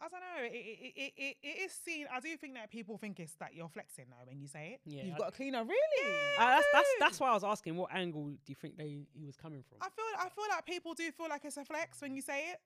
I 0.00 0.08
don't 0.08 0.18
know. 0.20 0.42
It, 0.44 0.52
it, 0.52 0.92
it, 0.96 1.12
it, 1.16 1.36
it 1.44 1.56
is 1.66 1.72
seen. 1.72 2.06
I 2.12 2.18
do 2.18 2.36
think 2.36 2.54
that 2.54 2.70
people 2.72 2.98
think 2.98 3.20
it's 3.20 3.34
that 3.36 3.54
you're 3.54 3.68
flexing 3.68 4.06
now 4.10 4.16
when 4.26 4.40
you 4.40 4.48
say 4.48 4.74
it. 4.74 4.80
Yeah, 4.84 5.04
You've 5.04 5.14
I- 5.14 5.18
got 5.18 5.28
a 5.28 5.32
cleaner, 5.32 5.62
really? 5.62 6.12
Uh, 6.40 6.46
that's 6.56 6.66
that's 6.72 6.88
that's 6.98 7.20
why 7.20 7.30
I 7.30 7.34
was 7.34 7.44
asking 7.44 7.76
what 7.76 7.94
angle 7.94 8.24
do 8.30 8.36
you 8.48 8.56
think 8.56 8.76
they 8.76 9.06
he 9.14 9.24
was 9.24 9.36
coming 9.36 9.62
from? 9.62 9.78
I 9.80 9.88
feel 9.90 10.04
I 10.18 10.28
feel 10.28 10.44
like 10.50 10.66
people 10.66 10.94
do 10.94 11.08
feel 11.12 11.28
like 11.28 11.44
it's 11.44 11.56
a 11.56 11.64
flex 11.64 12.00
when 12.02 12.14
you 12.16 12.20
say 12.22 12.50
it. 12.50 12.58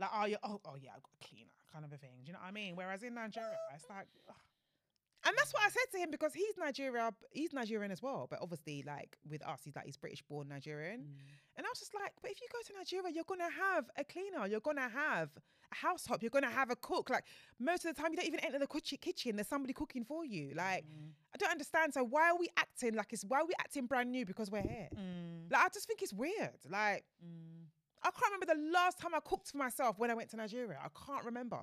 Like, 0.00 0.10
oh, 0.14 0.24
yeah, 0.24 0.36
oh, 0.42 0.60
oh 0.64 0.76
yeah, 0.82 0.90
I've 0.96 1.02
got 1.02 1.12
a 1.22 1.28
cleaner 1.28 1.52
kind 1.70 1.84
of 1.84 1.92
a 1.92 1.96
thing. 1.98 2.22
Do 2.24 2.28
you 2.28 2.32
know 2.32 2.38
what 2.40 2.48
I 2.48 2.52
mean? 2.52 2.74
Whereas 2.74 3.02
in 3.02 3.14
Nigeria, 3.14 3.54
it's 3.74 3.84
like, 3.90 4.06
ugh, 4.28 4.34
And 5.24 5.34
that's 5.38 5.52
what 5.54 5.62
I 5.62 5.68
said 5.68 5.86
to 5.92 5.98
him 5.98 6.10
because 6.10 6.34
he's 6.34 6.56
Nigeria, 6.58 7.10
he's 7.32 7.52
Nigerian 7.52 7.92
as 7.92 8.02
well. 8.02 8.26
But 8.28 8.40
obviously, 8.42 8.82
like 8.86 9.16
with 9.28 9.42
us, 9.46 9.60
he's 9.64 9.76
like 9.76 9.86
he's 9.86 9.96
British 9.96 10.22
born 10.22 10.48
Nigerian. 10.48 11.00
Mm. 11.00 11.06
And 11.56 11.66
I 11.66 11.68
was 11.68 11.78
just 11.78 11.94
like, 11.94 12.12
but 12.20 12.30
if 12.30 12.40
you 12.40 12.48
go 12.50 12.58
to 12.66 12.72
Nigeria, 12.78 13.12
you're 13.14 13.24
gonna 13.24 13.50
have 13.50 13.84
a 13.96 14.04
cleaner, 14.04 14.46
you're 14.48 14.60
gonna 14.60 14.88
have 14.88 15.28
a 15.70 15.74
house 15.74 16.06
help, 16.06 16.22
you're 16.22 16.30
gonna 16.30 16.50
have 16.50 16.70
a 16.70 16.76
cook. 16.76 17.08
Like 17.10 17.24
most 17.60 17.84
of 17.84 17.94
the 17.94 18.02
time, 18.02 18.10
you 18.12 18.16
don't 18.16 18.26
even 18.26 18.40
enter 18.40 18.58
the 18.58 18.66
kitchen. 18.66 19.36
there's 19.36 19.46
somebody 19.48 19.72
cooking 19.72 20.04
for 20.04 20.24
you. 20.24 20.52
Like 20.56 20.84
I 21.32 21.36
don't 21.38 21.52
understand. 21.52 21.94
So 21.94 22.02
why 22.02 22.30
are 22.30 22.38
we 22.38 22.48
acting 22.56 22.94
like 22.94 23.12
it's 23.12 23.24
why 23.24 23.40
are 23.40 23.46
we 23.46 23.54
acting 23.60 23.86
brand 23.86 24.10
new 24.10 24.26
because 24.26 24.50
we're 24.50 24.62
here? 24.62 24.88
mm, 24.92 25.52
Like 25.52 25.66
I 25.66 25.68
just 25.72 25.86
think 25.86 26.02
it's 26.02 26.12
weird. 26.12 26.58
Like 26.68 27.04
mm. 27.24 27.66
I 28.02 28.10
can't 28.10 28.32
remember 28.32 28.46
the 28.54 28.72
last 28.72 28.98
time 28.98 29.14
I 29.14 29.20
cooked 29.20 29.52
for 29.52 29.58
myself 29.58 30.00
when 30.00 30.10
I 30.10 30.14
went 30.14 30.30
to 30.30 30.36
Nigeria. 30.36 30.78
I 30.82 30.88
can't 31.06 31.24
remember. 31.24 31.60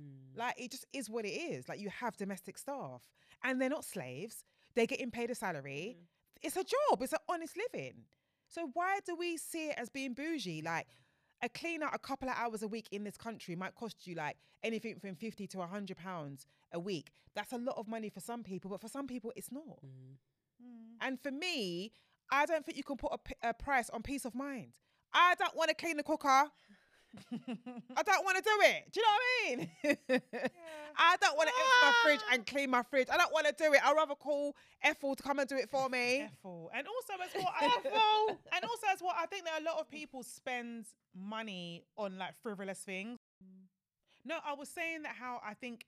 Mm. 0.00 0.38
Like 0.38 0.54
it 0.58 0.70
just 0.70 0.86
is 0.92 1.08
what 1.10 1.24
it 1.24 1.30
is. 1.30 1.68
Like 1.68 1.80
you 1.80 1.90
have 1.90 2.16
domestic 2.16 2.58
staff 2.58 3.02
and 3.42 3.60
they're 3.60 3.68
not 3.68 3.84
slaves. 3.84 4.44
They're 4.74 4.86
getting 4.86 5.10
paid 5.10 5.30
a 5.30 5.34
salary. 5.34 5.98
It's 6.42 6.56
a 6.56 6.64
job. 6.64 7.02
It's 7.02 7.12
an 7.12 7.18
honest 7.28 7.56
living. 7.56 8.04
So 8.48 8.70
why 8.74 8.98
do 9.06 9.14
we 9.16 9.36
see 9.36 9.68
it 9.68 9.76
as 9.78 9.88
being 9.88 10.14
bougie? 10.14 10.62
Like 10.62 10.86
a 11.42 11.48
cleaner 11.48 11.88
a 11.92 11.98
couple 11.98 12.28
of 12.28 12.36
hours 12.36 12.62
a 12.62 12.68
week 12.68 12.88
in 12.90 13.04
this 13.04 13.16
country 13.16 13.56
might 13.56 13.74
cost 13.74 14.06
you 14.06 14.14
like 14.14 14.36
anything 14.62 14.98
from 15.00 15.16
50 15.16 15.46
to 15.48 15.58
100 15.58 15.96
pounds 15.96 16.46
a 16.72 16.78
week. 16.78 17.10
That's 17.34 17.52
a 17.52 17.58
lot 17.58 17.76
of 17.78 17.88
money 17.88 18.08
for 18.08 18.20
some 18.20 18.42
people, 18.42 18.70
but 18.70 18.80
for 18.80 18.88
some 18.88 19.06
people 19.06 19.32
it's 19.36 19.50
not. 19.50 19.82
Mm. 19.84 20.16
And 21.00 21.20
for 21.20 21.30
me, 21.30 21.92
I 22.30 22.46
don't 22.46 22.64
think 22.64 22.78
you 22.78 22.84
can 22.84 22.96
put 22.96 23.12
a, 23.12 23.18
p- 23.18 23.34
a 23.42 23.52
price 23.52 23.90
on 23.90 24.02
peace 24.02 24.24
of 24.24 24.34
mind. 24.34 24.72
I 25.12 25.34
don't 25.38 25.54
want 25.56 25.68
to 25.68 25.74
clean 25.74 25.96
the 25.96 26.02
cooker. 26.02 26.44
I 27.96 28.02
don't 28.02 28.24
want 28.24 28.36
to 28.38 28.42
do 28.42 28.50
it. 28.62 28.84
Do 28.92 29.00
you 29.00 29.06
know 29.06 29.12
what 29.12 29.22
I 29.22 29.56
mean? 29.56 29.70
I 30.96 31.16
don't 31.20 31.36
want 31.36 31.48
to 31.48 31.54
empty 31.54 31.78
my 31.82 31.92
fridge 32.04 32.20
and 32.32 32.46
clean 32.46 32.70
my 32.70 32.82
fridge. 32.82 33.08
I 33.12 33.16
don't 33.16 33.32
want 33.32 33.46
to 33.46 33.52
do 33.56 33.72
it. 33.72 33.80
I'd 33.84 33.94
rather 33.94 34.14
call 34.14 34.54
Ethel 34.82 35.14
to 35.14 35.22
come 35.22 35.38
and 35.38 35.48
do 35.48 35.56
it 35.56 35.68
for 35.70 35.88
me. 35.88 36.22
Ethel. 36.22 36.70
And 36.74 36.86
also 36.86 37.12
as 37.24 37.42
what 37.42 37.52
I, 37.60 38.56
and 38.56 38.64
also 38.64 38.86
as 38.92 39.00
what 39.00 39.16
I 39.18 39.26
think 39.26 39.44
that 39.44 39.60
a 39.60 39.64
lot 39.64 39.78
of 39.78 39.90
people 39.90 40.22
spend 40.22 40.86
money 41.14 41.84
on 41.96 42.18
like 42.18 42.34
frivolous 42.42 42.78
things. 42.80 43.18
No, 44.24 44.38
I 44.46 44.54
was 44.54 44.68
saying 44.68 45.02
that 45.02 45.14
how 45.18 45.40
I 45.44 45.54
think 45.54 45.84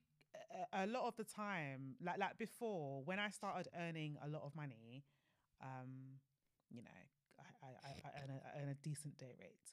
a, 0.72 0.84
a 0.84 0.86
lot 0.86 1.06
of 1.06 1.16
the 1.16 1.24
time, 1.24 1.94
like 2.02 2.18
like 2.18 2.36
before, 2.38 3.02
when 3.04 3.18
I 3.18 3.30
started 3.30 3.68
earning 3.78 4.16
a 4.24 4.28
lot 4.28 4.42
of 4.44 4.54
money, 4.56 5.04
um, 5.62 6.18
you 6.70 6.82
know, 6.82 6.90
I, 7.38 7.66
I, 7.66 7.68
I- 7.88 8.08
I 8.08 8.22
earn 8.22 8.30
a, 8.30 8.34
I 8.58 8.62
earn 8.62 8.68
a 8.70 8.74
decent 8.74 9.18
day 9.18 9.34
rate. 9.38 9.68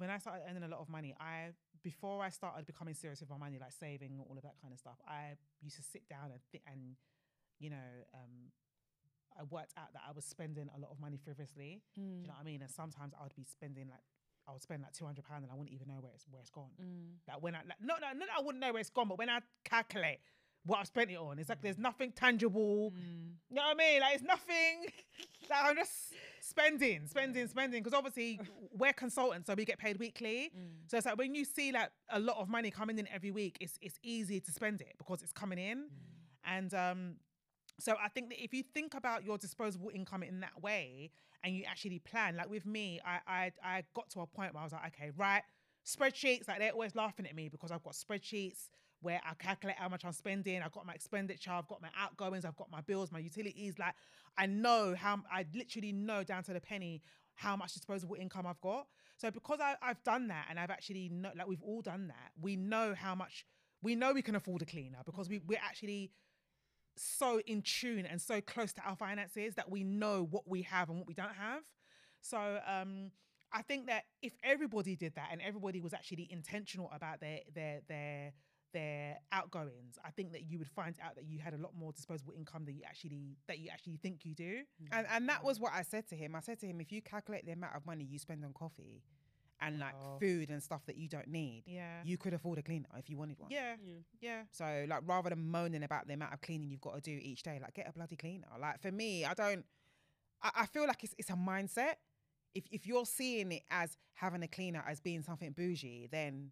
When 0.00 0.08
I 0.08 0.16
started 0.16 0.44
earning 0.48 0.62
a 0.62 0.68
lot 0.68 0.80
of 0.80 0.88
money, 0.88 1.14
I 1.20 1.52
before 1.82 2.24
I 2.24 2.30
started 2.30 2.64
becoming 2.64 2.94
serious 2.94 3.20
with 3.20 3.28
my 3.28 3.36
money, 3.36 3.58
like 3.60 3.72
saving 3.72 4.16
all 4.18 4.34
of 4.34 4.42
that 4.42 4.56
kind 4.60 4.72
of 4.72 4.78
stuff, 4.80 4.96
I 5.06 5.36
used 5.60 5.76
to 5.76 5.82
sit 5.82 6.08
down 6.08 6.32
and 6.32 6.40
think 6.50 6.64
and 6.66 6.96
you 7.58 7.68
know, 7.68 7.88
um, 8.14 8.48
I 9.38 9.42
worked 9.44 9.74
out 9.76 9.92
that 9.92 10.00
I 10.08 10.12
was 10.12 10.24
spending 10.24 10.70
a 10.74 10.80
lot 10.80 10.90
of 10.90 10.98
money 11.00 11.18
frivolously. 11.22 11.82
Do 11.94 12.00
you 12.22 12.26
know 12.28 12.32
what 12.32 12.40
I 12.40 12.44
mean? 12.44 12.62
And 12.62 12.70
sometimes 12.70 13.12
I 13.12 13.22
would 13.22 13.36
be 13.36 13.44
spending 13.44 13.88
like 13.90 14.00
I 14.48 14.52
would 14.52 14.62
spend 14.62 14.80
like 14.82 14.92
two 14.94 15.04
hundred 15.04 15.24
pounds 15.28 15.44
and 15.44 15.52
I 15.52 15.54
wouldn't 15.54 15.74
even 15.74 15.88
know 15.88 16.00
where 16.00 16.12
it's 16.14 16.24
where 16.30 16.40
it's 16.40 16.48
gone. 16.50 16.72
Like 17.28 17.42
when 17.42 17.54
I 17.54 17.58
like 17.68 17.80
no 17.84 17.94
no 18.00 18.08
no 18.16 18.24
I 18.24 18.40
wouldn't 18.40 18.60
know 18.64 18.72
where 18.72 18.80
it's 18.80 18.88
gone, 18.88 19.08
but 19.08 19.18
when 19.18 19.28
I 19.28 19.40
calculate 19.64 20.20
what 20.66 20.78
I've 20.78 20.86
spent 20.86 21.10
it 21.10 21.16
on, 21.16 21.38
it's 21.38 21.48
like 21.48 21.62
there's 21.62 21.76
mm. 21.76 21.80
nothing 21.80 22.12
tangible. 22.12 22.92
Mm. 22.92 23.32
You 23.48 23.56
know 23.56 23.62
what 23.62 23.76
I 23.76 23.78
mean? 23.78 24.00
Like 24.00 24.14
it's 24.14 24.24
nothing. 24.24 24.86
like 25.50 25.58
I'm 25.64 25.76
just 25.76 26.14
spending, 26.40 27.06
spending, 27.06 27.46
spending. 27.48 27.82
Because 27.82 27.96
obviously 27.96 28.40
we're 28.72 28.92
consultants, 28.92 29.46
so 29.46 29.54
we 29.54 29.64
get 29.64 29.78
paid 29.78 29.98
weekly. 29.98 30.50
Mm. 30.56 30.90
So 30.90 30.98
it's 30.98 31.06
like 31.06 31.16
when 31.16 31.34
you 31.34 31.44
see 31.44 31.72
like 31.72 31.90
a 32.10 32.20
lot 32.20 32.36
of 32.38 32.48
money 32.48 32.70
coming 32.70 32.98
in 32.98 33.08
every 33.08 33.30
week, 33.30 33.56
it's 33.60 33.78
it's 33.80 33.98
easy 34.02 34.40
to 34.40 34.52
spend 34.52 34.80
it 34.80 34.94
because 34.98 35.22
it's 35.22 35.32
coming 35.32 35.58
in. 35.58 35.86
And 36.44 36.72
um, 36.74 37.14
so 37.78 37.96
I 38.02 38.08
think 38.08 38.28
that 38.30 38.42
if 38.42 38.52
you 38.52 38.62
think 38.62 38.94
about 38.94 39.24
your 39.24 39.38
disposable 39.38 39.90
income 39.94 40.22
in 40.22 40.40
that 40.40 40.62
way 40.62 41.10
and 41.42 41.54
you 41.54 41.64
actually 41.66 42.00
plan, 42.00 42.36
like 42.36 42.50
with 42.50 42.66
me, 42.66 43.00
I 43.04 43.20
I, 43.26 43.52
I 43.64 43.82
got 43.94 44.10
to 44.10 44.20
a 44.20 44.26
point 44.26 44.52
where 44.52 44.60
I 44.60 44.64
was 44.64 44.72
like, 44.72 44.86
okay, 44.88 45.10
right, 45.16 45.42
spreadsheets, 45.86 46.48
like 46.48 46.58
they're 46.58 46.72
always 46.72 46.94
laughing 46.94 47.26
at 47.26 47.34
me 47.34 47.48
because 47.48 47.70
I've 47.70 47.82
got 47.82 47.94
spreadsheets 47.94 48.68
where 49.00 49.20
I 49.28 49.34
calculate 49.34 49.76
how 49.78 49.88
much 49.88 50.04
I'm 50.04 50.12
spending. 50.12 50.62
I've 50.62 50.72
got 50.72 50.86
my 50.86 50.94
expenditure, 50.94 51.50
I've 51.52 51.68
got 51.68 51.80
my 51.82 51.88
outgoings, 51.98 52.44
I've 52.44 52.56
got 52.56 52.70
my 52.70 52.80
bills, 52.80 53.10
my 53.12 53.18
utilities. 53.18 53.78
Like 53.78 53.94
I 54.36 54.46
know 54.46 54.94
how 54.94 55.20
I 55.32 55.46
literally 55.54 55.92
know 55.92 56.22
down 56.24 56.42
to 56.44 56.52
the 56.52 56.60
penny 56.60 57.02
how 57.34 57.56
much 57.56 57.72
disposable 57.72 58.16
income 58.16 58.46
I've 58.46 58.60
got. 58.60 58.86
So 59.16 59.30
because 59.30 59.60
I, 59.60 59.76
I've 59.82 60.02
done 60.04 60.28
that 60.28 60.46
and 60.50 60.58
I've 60.58 60.70
actually 60.70 61.08
know, 61.08 61.30
like 61.36 61.46
we've 61.46 61.62
all 61.62 61.80
done 61.82 62.08
that, 62.08 62.32
we 62.40 62.56
know 62.56 62.94
how 62.94 63.14
much 63.14 63.46
we 63.82 63.94
know 63.94 64.12
we 64.12 64.22
can 64.22 64.34
afford 64.34 64.62
a 64.62 64.66
cleaner 64.66 64.98
because 65.06 65.28
we 65.28 65.40
we're 65.46 65.58
actually 65.62 66.10
so 66.96 67.40
in 67.46 67.62
tune 67.62 68.04
and 68.04 68.20
so 68.20 68.40
close 68.40 68.72
to 68.74 68.82
our 68.86 68.96
finances 68.96 69.54
that 69.54 69.70
we 69.70 69.82
know 69.84 70.26
what 70.30 70.46
we 70.46 70.62
have 70.62 70.90
and 70.90 70.98
what 70.98 71.06
we 71.06 71.14
don't 71.14 71.34
have. 71.34 71.62
So 72.20 72.60
um 72.66 73.10
I 73.52 73.62
think 73.62 73.86
that 73.86 74.04
if 74.22 74.32
everybody 74.44 74.94
did 74.96 75.14
that 75.16 75.28
and 75.32 75.40
everybody 75.40 75.80
was 75.80 75.92
actually 75.92 76.28
intentional 76.30 76.90
about 76.94 77.20
their 77.20 77.40
their 77.54 77.80
their 77.88 78.32
their 78.72 79.18
outgoings, 79.32 79.98
I 80.04 80.10
think 80.10 80.32
that 80.32 80.42
you 80.42 80.58
would 80.58 80.68
find 80.68 80.94
out 81.02 81.16
that 81.16 81.24
you 81.24 81.38
had 81.38 81.54
a 81.54 81.58
lot 81.58 81.72
more 81.76 81.92
disposable 81.92 82.34
income 82.36 82.64
than 82.64 82.76
you 82.76 82.82
actually 82.86 83.36
that 83.48 83.58
you 83.58 83.68
actually 83.70 83.96
think 83.96 84.24
you 84.24 84.34
do. 84.34 84.62
Mm. 84.82 84.88
And 84.92 85.06
and 85.10 85.28
that 85.28 85.40
mm. 85.42 85.44
was 85.44 85.60
what 85.60 85.72
I 85.74 85.82
said 85.82 86.08
to 86.08 86.14
him. 86.16 86.34
I 86.34 86.40
said 86.40 86.58
to 86.60 86.66
him, 86.66 86.80
if 86.80 86.92
you 86.92 87.02
calculate 87.02 87.46
the 87.46 87.52
amount 87.52 87.76
of 87.76 87.86
money 87.86 88.04
you 88.04 88.18
spend 88.18 88.44
on 88.44 88.52
coffee 88.52 89.02
and 89.60 89.78
like 89.78 89.94
Oh. 89.94 90.18
food 90.18 90.50
and 90.50 90.62
stuff 90.62 90.86
that 90.86 90.96
you 90.96 91.08
don't 91.08 91.28
need, 91.28 91.64
Yeah. 91.66 92.02
you 92.02 92.16
could 92.16 92.32
afford 92.32 92.58
a 92.58 92.62
cleaner 92.62 92.88
if 92.96 93.10
you 93.10 93.18
wanted 93.18 93.38
one. 93.38 93.50
Yeah. 93.50 93.76
Yeah. 93.82 93.98
Yeah. 94.20 94.42
So 94.50 94.86
like 94.88 95.02
rather 95.06 95.30
than 95.30 95.50
moaning 95.50 95.82
about 95.82 96.06
the 96.06 96.14
amount 96.14 96.32
of 96.32 96.40
cleaning 96.40 96.70
you've 96.70 96.80
got 96.80 96.94
to 96.94 97.00
do 97.00 97.18
each 97.22 97.42
day, 97.42 97.58
like 97.60 97.74
get 97.74 97.88
a 97.88 97.92
bloody 97.92 98.16
cleaner. 98.16 98.48
Like 98.58 98.80
for 98.80 98.90
me, 98.90 99.24
I 99.24 99.34
don't 99.34 99.64
I, 100.42 100.50
I 100.62 100.66
feel 100.66 100.86
like 100.86 101.04
it's 101.04 101.14
it's 101.18 101.30
a 101.30 101.34
mindset. 101.34 101.94
If 102.54 102.64
if 102.70 102.86
you're 102.86 103.06
seeing 103.06 103.52
it 103.52 103.62
as 103.70 103.96
having 104.14 104.42
a 104.42 104.48
cleaner 104.48 104.82
as 104.86 105.00
being 105.00 105.22
something 105.22 105.52
bougie, 105.52 106.08
then 106.10 106.50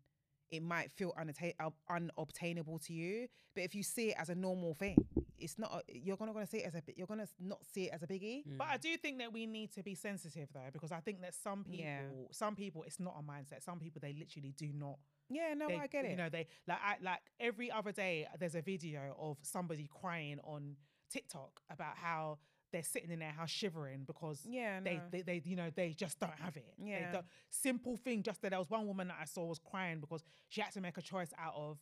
it 0.51 0.63
might 0.63 0.91
feel 0.93 1.13
unatta- 1.21 1.55
uh, 1.61 1.71
unobtainable 1.91 2.79
to 2.81 2.93
you. 2.93 3.29
But 3.55 3.65
if 3.65 3.75
you 3.75 3.83
see 3.83 4.11
it 4.11 4.17
as 4.19 4.29
a 4.29 4.35
normal 4.35 4.75
thing, 4.75 4.97
it's 5.39 5.59
not. 5.59 5.73
A, 5.73 5.83
you're 5.99 6.17
gonna 6.17 6.33
gonna 6.33 6.47
see 6.47 6.59
it 6.59 6.67
as 6.67 6.75
a. 6.75 6.83
You're 6.97 7.07
gonna 7.07 7.27
not 7.41 7.65
see 7.65 7.85
it 7.85 7.93
as 7.93 8.03
a 8.03 8.07
biggie. 8.07 8.43
But 8.57 8.69
I 8.69 8.77
do 8.77 8.97
think 8.97 9.19
that 9.19 9.33
we 9.33 9.47
need 9.47 9.73
to 9.73 9.83
be 9.83 9.95
sensitive 9.95 10.49
though, 10.53 10.69
because 10.73 10.93
I 10.93 11.01
think 11.01 11.21
that 11.23 11.35
some 11.35 11.65
people, 11.65 11.85
Yeah. 11.85 12.03
some 12.31 12.55
people, 12.57 12.83
it's 12.85 13.01
not 13.01 13.17
a 13.19 13.23
mindset. 13.23 13.63
Some 13.63 13.79
people, 13.79 14.01
they 14.01 14.13
literally 14.13 14.53
do 14.57 14.73
not. 14.73 14.99
Yeah, 15.29 15.55
no, 15.55 15.69
they, 15.69 15.77
I 15.77 15.87
get 15.87 16.05
it. 16.05 16.11
You 16.13 16.17
know, 16.17 16.29
they 16.29 16.47
like, 16.67 16.79
I, 16.83 16.97
like 17.03 17.21
every 17.41 17.71
other 17.71 17.93
day, 17.93 18.27
there's 18.39 18.55
a 18.55 18.63
video 18.63 19.15
of 19.19 19.39
somebody 19.43 19.89
crying 19.93 20.39
on 20.45 20.77
TikTok 21.11 21.61
about 21.71 21.97
how 21.97 22.39
they're 22.73 22.83
sitting 22.83 23.11
in 23.11 23.19
their 23.19 23.31
house 23.31 23.51
shivering 23.51 24.05
because 24.07 24.41
yeah, 24.49 24.81
they, 24.81 24.95
no. 24.95 25.01
they, 25.11 25.23
they, 25.23 25.43
you 25.45 25.57
know, 25.57 25.71
they 25.75 25.93
just 25.93 26.19
don't 26.21 26.39
have 26.39 26.57
it. 26.57 26.75
They 26.79 26.91
Yeah. 26.91 27.21
simple 27.51 27.97
thing. 27.97 28.23
Just 28.23 28.43
that 28.43 28.51
there 28.51 28.59
was 28.59 28.71
one 28.71 28.87
woman 28.87 29.09
that 29.09 29.17
I 29.21 29.25
saw 29.25 29.47
was 29.47 29.59
crying 29.59 30.01
because 30.01 30.23
she 30.49 30.61
had 30.61 30.73
to 30.73 30.81
make 30.81 30.99
a 30.99 31.03
choice 31.03 31.31
out 31.39 31.55
of 31.57 31.79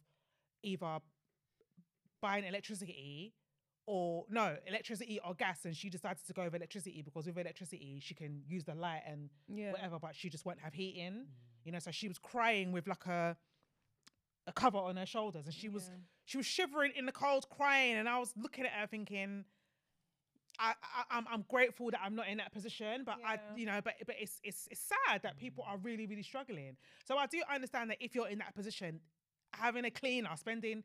either 0.62 0.98
buying 2.20 2.44
electricity 2.44 3.34
or 3.86 4.24
no 4.28 4.56
electricity 4.66 5.20
or 5.24 5.34
gas, 5.34 5.64
and 5.64 5.76
she 5.76 5.88
decided 5.88 6.24
to 6.26 6.32
go 6.32 6.44
with 6.44 6.54
electricity 6.54 7.02
because 7.02 7.26
with 7.26 7.38
electricity 7.38 8.00
she 8.02 8.14
can 8.14 8.42
use 8.48 8.64
the 8.64 8.74
light 8.74 9.02
and 9.06 9.30
yeah. 9.48 9.72
whatever, 9.72 9.98
but 9.98 10.14
she 10.14 10.28
just 10.28 10.44
won't 10.44 10.58
have 10.60 10.72
heating. 10.74 11.26
You 11.64 11.72
know, 11.72 11.78
so 11.78 11.90
she 11.90 12.08
was 12.08 12.18
crying 12.18 12.72
with 12.72 12.86
like 12.86 13.06
a 13.06 13.36
a 14.48 14.52
cover 14.52 14.78
on 14.78 14.96
her 14.96 15.06
shoulders, 15.06 15.46
and 15.46 15.54
she 15.54 15.68
was 15.68 15.88
Yeah. 15.88 15.98
she 16.24 16.36
was 16.36 16.46
shivering 16.46 16.92
in 16.96 17.06
the 17.06 17.12
cold, 17.12 17.48
crying, 17.48 17.94
and 17.96 18.08
I 18.08 18.18
was 18.18 18.32
looking 18.36 18.64
at 18.64 18.72
her 18.72 18.86
thinking. 18.86 19.44
I, 20.58 20.72
I 20.82 21.16
I'm 21.16 21.26
I'm 21.30 21.44
grateful 21.48 21.90
that 21.90 22.00
I'm 22.04 22.14
not 22.14 22.28
in 22.28 22.38
that 22.38 22.52
position, 22.52 23.02
but 23.04 23.16
I 23.24 23.38
you 23.56 23.66
know, 23.66 23.80
but 23.82 23.94
but 24.06 24.16
it's 24.18 24.40
it's 24.42 24.68
it's 24.70 24.80
sad 24.80 25.22
that 25.22 25.36
people 25.36 25.64
are 25.66 25.78
really 25.78 26.06
really 26.06 26.22
struggling. 26.22 26.76
So 27.04 27.16
I 27.16 27.26
do 27.26 27.42
understand 27.52 27.90
that 27.90 27.98
if 28.00 28.14
you're 28.14 28.28
in 28.28 28.38
that 28.38 28.54
position, 28.54 29.00
having 29.52 29.84
a 29.84 29.90
cleaner, 29.90 30.30
spending 30.36 30.82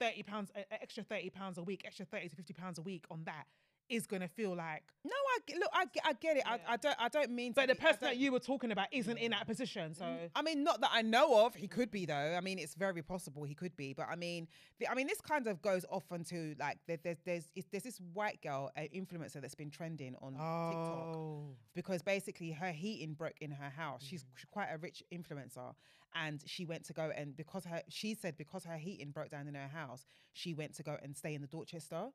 thirty 0.00 0.22
pounds, 0.22 0.50
extra 0.70 1.04
thirty 1.04 1.30
pounds 1.30 1.58
a 1.58 1.62
week, 1.62 1.82
extra 1.84 2.04
thirty 2.06 2.28
to 2.28 2.36
fifty 2.36 2.52
pounds 2.52 2.78
a 2.78 2.82
week 2.82 3.04
on 3.10 3.22
that 3.24 3.44
is 3.92 4.06
gonna 4.06 4.28
feel 4.28 4.56
like. 4.56 4.82
No, 5.04 5.12
I 5.12 5.58
look, 5.58 5.70
I 5.72 5.84
get, 5.84 6.02
I 6.06 6.12
get 6.14 6.36
it. 6.38 6.42
Yeah. 6.46 6.56
I, 6.66 6.72
I 6.72 6.76
don't, 6.76 6.96
I 6.98 7.08
don't 7.08 7.30
mean. 7.30 7.52
But 7.52 7.62
to 7.62 7.74
the 7.74 7.80
person 7.80 7.98
that 8.02 8.16
you 8.16 8.32
were 8.32 8.40
talking 8.40 8.72
about 8.72 8.86
isn't 8.90 9.18
in 9.18 9.32
that 9.32 9.46
position, 9.46 9.94
so. 9.94 10.04
Mm-hmm. 10.04 10.26
I 10.34 10.42
mean, 10.42 10.64
not 10.64 10.80
that 10.80 10.90
I 10.92 11.02
know 11.02 11.44
of. 11.44 11.54
He 11.54 11.68
could 11.68 11.90
be 11.90 12.06
though. 12.06 12.34
I 12.36 12.40
mean, 12.40 12.58
it's 12.58 12.74
very 12.74 13.02
possible 13.02 13.44
he 13.44 13.54
could 13.54 13.76
be. 13.76 13.92
But 13.92 14.06
I 14.10 14.16
mean, 14.16 14.48
the, 14.80 14.90
I 14.90 14.94
mean, 14.94 15.06
this 15.06 15.20
kind 15.20 15.46
of 15.46 15.60
goes 15.60 15.84
off 15.90 16.04
onto 16.10 16.54
like 16.58 16.78
there, 16.86 16.98
there's 17.02 17.18
there's 17.24 17.44
there's 17.70 17.82
this 17.82 18.00
white 18.14 18.40
girl, 18.42 18.70
an 18.76 18.88
influencer 18.94 19.40
that's 19.40 19.54
been 19.54 19.70
trending 19.70 20.14
on 20.22 20.32
TikTok 20.32 21.16
Oh. 21.16 21.56
because 21.74 22.02
basically 22.02 22.52
her 22.52 22.72
heating 22.72 23.14
broke 23.14 23.40
in 23.40 23.50
her 23.50 23.70
house. 23.70 24.02
She's 24.02 24.24
mm. 24.24 24.50
quite 24.50 24.68
a 24.72 24.78
rich 24.78 25.02
influencer, 25.12 25.74
and 26.14 26.42
she 26.46 26.64
went 26.64 26.84
to 26.84 26.92
go 26.92 27.10
and 27.14 27.36
because 27.36 27.64
her 27.64 27.82
she 27.88 28.14
said 28.14 28.36
because 28.36 28.64
her 28.64 28.76
heating 28.76 29.10
broke 29.10 29.30
down 29.30 29.48
in 29.48 29.54
her 29.54 29.68
house, 29.68 30.04
she 30.32 30.54
went 30.54 30.74
to 30.76 30.82
go 30.82 30.96
and 31.02 31.16
stay 31.16 31.34
in 31.34 31.40
the 31.40 31.46
Dorchester. 31.46 32.08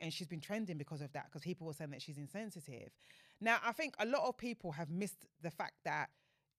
And 0.00 0.12
she's 0.12 0.26
been 0.26 0.40
trending 0.40 0.76
because 0.76 1.00
of 1.00 1.12
that, 1.12 1.26
because 1.26 1.42
people 1.42 1.66
were 1.66 1.72
saying 1.72 1.90
that 1.90 2.02
she's 2.02 2.18
insensitive. 2.18 2.90
Now, 3.40 3.58
I 3.64 3.72
think 3.72 3.94
a 3.98 4.06
lot 4.06 4.28
of 4.28 4.36
people 4.36 4.72
have 4.72 4.90
missed 4.90 5.26
the 5.42 5.50
fact 5.50 5.74
that 5.84 6.10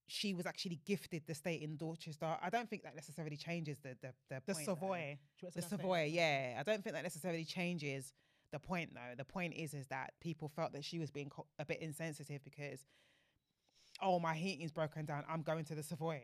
she 0.07 0.33
was 0.33 0.45
actually 0.45 0.79
gifted 0.85 1.23
the 1.27 1.35
stay 1.35 1.55
in 1.55 1.75
Dorchester. 1.75 2.37
I 2.41 2.49
don't 2.49 2.69
think 2.69 2.83
that 2.83 2.95
necessarily 2.95 3.37
changes 3.37 3.77
the 3.79 3.95
the 4.01 4.13
the, 4.29 4.41
The. 4.47 4.53
Savoy. 4.55 5.19
Do 5.39 5.45
you 5.45 5.45
want 5.45 5.53
The? 5.55 5.61
Savoy, 5.61 6.09
yeah. 6.11 6.57
I 6.59 6.63
don't 6.63 6.83
think 6.83 6.95
that 6.95 7.03
necessarily 7.03 7.43
changes 7.43 8.13
the 8.51 8.59
point 8.59 8.93
though. 8.93 9.15
The 9.17 9.25
point 9.25 9.53
is 9.53 9.73
is 9.73 9.87
that 9.87 10.13
people 10.21 10.47
felt 10.47 10.71
that 10.73 10.85
she 10.85 10.97
was 10.97 11.11
being 11.11 11.29
co- 11.29 11.47
a 11.59 11.65
bit 11.65 11.81
insensitive 11.81 12.43
because 12.43 12.85
oh 14.01 14.19
my 14.19 14.33
heating's 14.33 14.71
broken 14.71 15.05
down. 15.05 15.25
I'm 15.29 15.41
going 15.41 15.65
to 15.65 15.75
the 15.75 15.83
Savoy. 15.83 16.21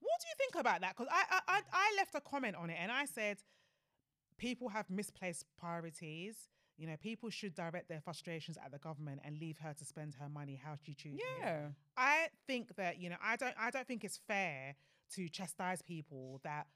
What 0.00 0.20
do 0.20 0.26
you 0.28 0.34
think 0.36 0.60
about 0.60 0.82
that? 0.82 0.94
Because 0.96 1.10
I, 1.10 1.24
I 1.30 1.40
I 1.48 1.60
I 1.72 1.94
left 1.96 2.14
a 2.14 2.20
comment 2.20 2.56
on 2.56 2.68
it 2.68 2.76
and 2.78 2.92
I 2.92 3.06
said 3.06 3.38
people 4.44 4.68
have 4.68 4.88
misplaced 4.90 5.44
priorities. 5.58 6.36
You 6.76 6.86
know, 6.88 6.96
people 7.00 7.30
should 7.30 7.54
direct 7.54 7.88
their 7.88 8.00
frustrations 8.00 8.56
at 8.64 8.72
the 8.72 8.78
government 8.78 9.20
and 9.24 9.38
leave 9.38 9.58
her 9.58 9.72
to 9.74 9.84
spend 9.84 10.14
her 10.20 10.28
money 10.28 10.60
how 10.62 10.74
she 10.84 10.92
chooses. 10.94 11.20
Yeah. 11.40 11.68
I 11.96 12.26
think 12.46 12.74
that 12.76 12.98
you 13.00 13.10
know 13.10 13.16
I 13.22 13.36
don't 13.36 13.54
I 13.58 13.70
don't 13.70 13.86
think 13.86 14.02
it's 14.04 14.18
fair 14.26 14.74
to 15.14 15.28
chastise 15.28 15.82
people 15.82 16.40
that 16.42 16.66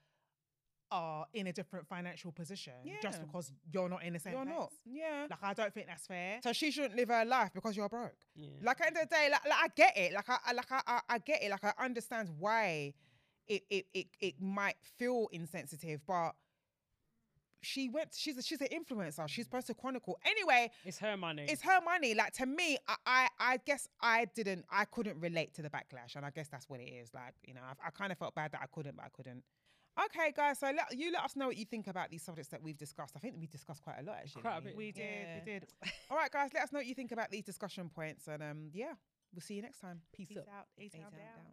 are 0.91 1.27
in 1.35 1.47
a 1.49 1.53
different 1.53 1.87
financial 1.87 2.33
position 2.33 2.73
just 3.03 3.21
because 3.21 3.53
you're 3.73 3.91
not 3.91 4.03
in 4.03 4.15
the 4.15 4.19
same 4.19 4.33
You're 4.33 4.45
place. 4.45 4.57
not. 4.57 4.73
Yeah. 4.87 5.27
Like 5.29 5.43
I 5.43 5.53
don't 5.53 5.75
think 5.75 5.87
that's 5.87 6.07
fair. 6.07 6.39
So 6.43 6.53
she 6.55 6.71
shouldn't 6.71 6.97
live 6.97 7.09
her 7.11 7.25
life 7.27 7.51
because 7.53 7.77
you're 7.77 7.91
broke. 7.91 8.17
Yeah. 8.35 8.49
Like 8.63 8.81
at 8.81 8.95
the 8.95 9.01
end 9.01 9.05
of 9.05 9.11
the 9.11 9.15
day, 9.17 9.29
like, 9.31 9.45
like 9.45 9.59
I 9.65 9.69
get 9.77 9.97
it. 9.99 10.13
Like 10.15 10.29
I 10.31 10.39
I- 10.47 10.53
like 10.53 10.73
I, 10.73 10.81
I 10.87 11.01
I 11.11 11.19
get 11.19 11.43
it. 11.43 11.51
Like 11.51 11.65
I 11.65 11.73
understand 11.85 12.31
why 12.39 12.95
it 13.49 13.65
it 13.69 13.87
it 13.93 14.07
it 14.21 14.41
might 14.41 14.77
feel 14.99 15.29
insensitive, 15.33 16.01
but 16.07 16.33
she 17.63 17.89
went. 17.89 18.15
She's 18.17 18.37
a, 18.39 18.43
she's 18.43 18.61
an 18.61 18.69
influencer. 18.73 19.29
She's 19.29 19.45
supposed 19.47 19.67
to 19.69 19.75
chronicle. 19.75 20.19
Anyway, 20.25 20.71
it's 20.85 20.99
her 20.99 21.17
money. 21.17 21.47
it's 21.49 21.63
her 21.63 21.81
money. 21.81 22.15
Like 22.15 22.33
to 22.35 22.47
me, 22.47 22.79
I, 22.87 22.97
I 23.07 23.29
I 23.39 23.57
guess 23.67 23.89
I 24.01 24.27
didn't. 24.35 24.65
I 24.71 24.85
couldn't 24.85 25.21
relate 25.21 25.55
to 25.55 25.63
the 25.63 25.71
backlash, 25.71 26.17
and 26.17 26.25
I 26.25 26.31
guess 26.31 26.49
that's 26.49 26.69
what 26.69 26.81
it 26.81 26.85
is. 26.91 27.13
Like 27.15 27.35
you 27.45 27.55
know, 27.55 27.61
I, 27.63 27.89
I 27.89 27.91
kind 27.91 28.13
of 28.13 28.19
felt 28.19 28.35
bad 28.35 28.53
that 28.53 28.61
I 28.63 28.67
couldn't, 28.73 28.97
but 28.97 29.05
I 29.07 29.09
couldn't. 29.11 29.43
Okay, 30.05 30.33
guys. 30.37 30.61
So 30.61 30.67
let, 30.67 30.97
you 30.97 31.11
let 31.13 31.25
us 31.25 31.35
know 31.35 31.49
what 31.49 31.57
you 31.57 31.65
think 31.65 31.89
about 31.89 32.09
these 32.11 32.23
subjects 32.23 32.51
that 32.51 32.63
we've 32.63 32.77
discussed. 32.79 33.15
I 33.17 33.19
think 33.19 33.35
we 33.41 33.49
discussed 33.49 33.83
quite 33.83 33.97
a 34.01 34.05
lot 34.05 34.19
actually. 34.23 34.43
Quite 34.43 34.59
a 34.59 34.61
bit. 34.61 34.77
We 34.77 34.93
did, 34.93 35.03
Yeah. 35.03 35.39
we 35.45 35.53
did. 35.53 35.67
All 36.11 36.17
right, 36.17 36.31
guys. 36.31 36.51
Let 36.55 36.63
us 36.63 36.73
know 36.73 36.79
what 36.79 36.87
you 36.87 36.95
think 36.95 37.11
about 37.11 37.31
these 37.33 37.43
discussion 37.45 37.89
points, 37.89 38.29
and 38.29 38.41
um, 38.43 38.71
yeah, 38.73 38.93
we'll 39.35 39.41
see 39.43 39.55
you 39.55 39.63
next 39.63 39.81
time. 39.81 40.01
Peace, 40.13 40.29
Peace 40.29 40.39
up. 40.39 40.47
out. 40.57 40.67
Eight 40.79 40.93
Eight 40.95 41.01
out 41.01 41.07
out 41.07 41.11
down. 41.13 41.19
down. 41.21 41.53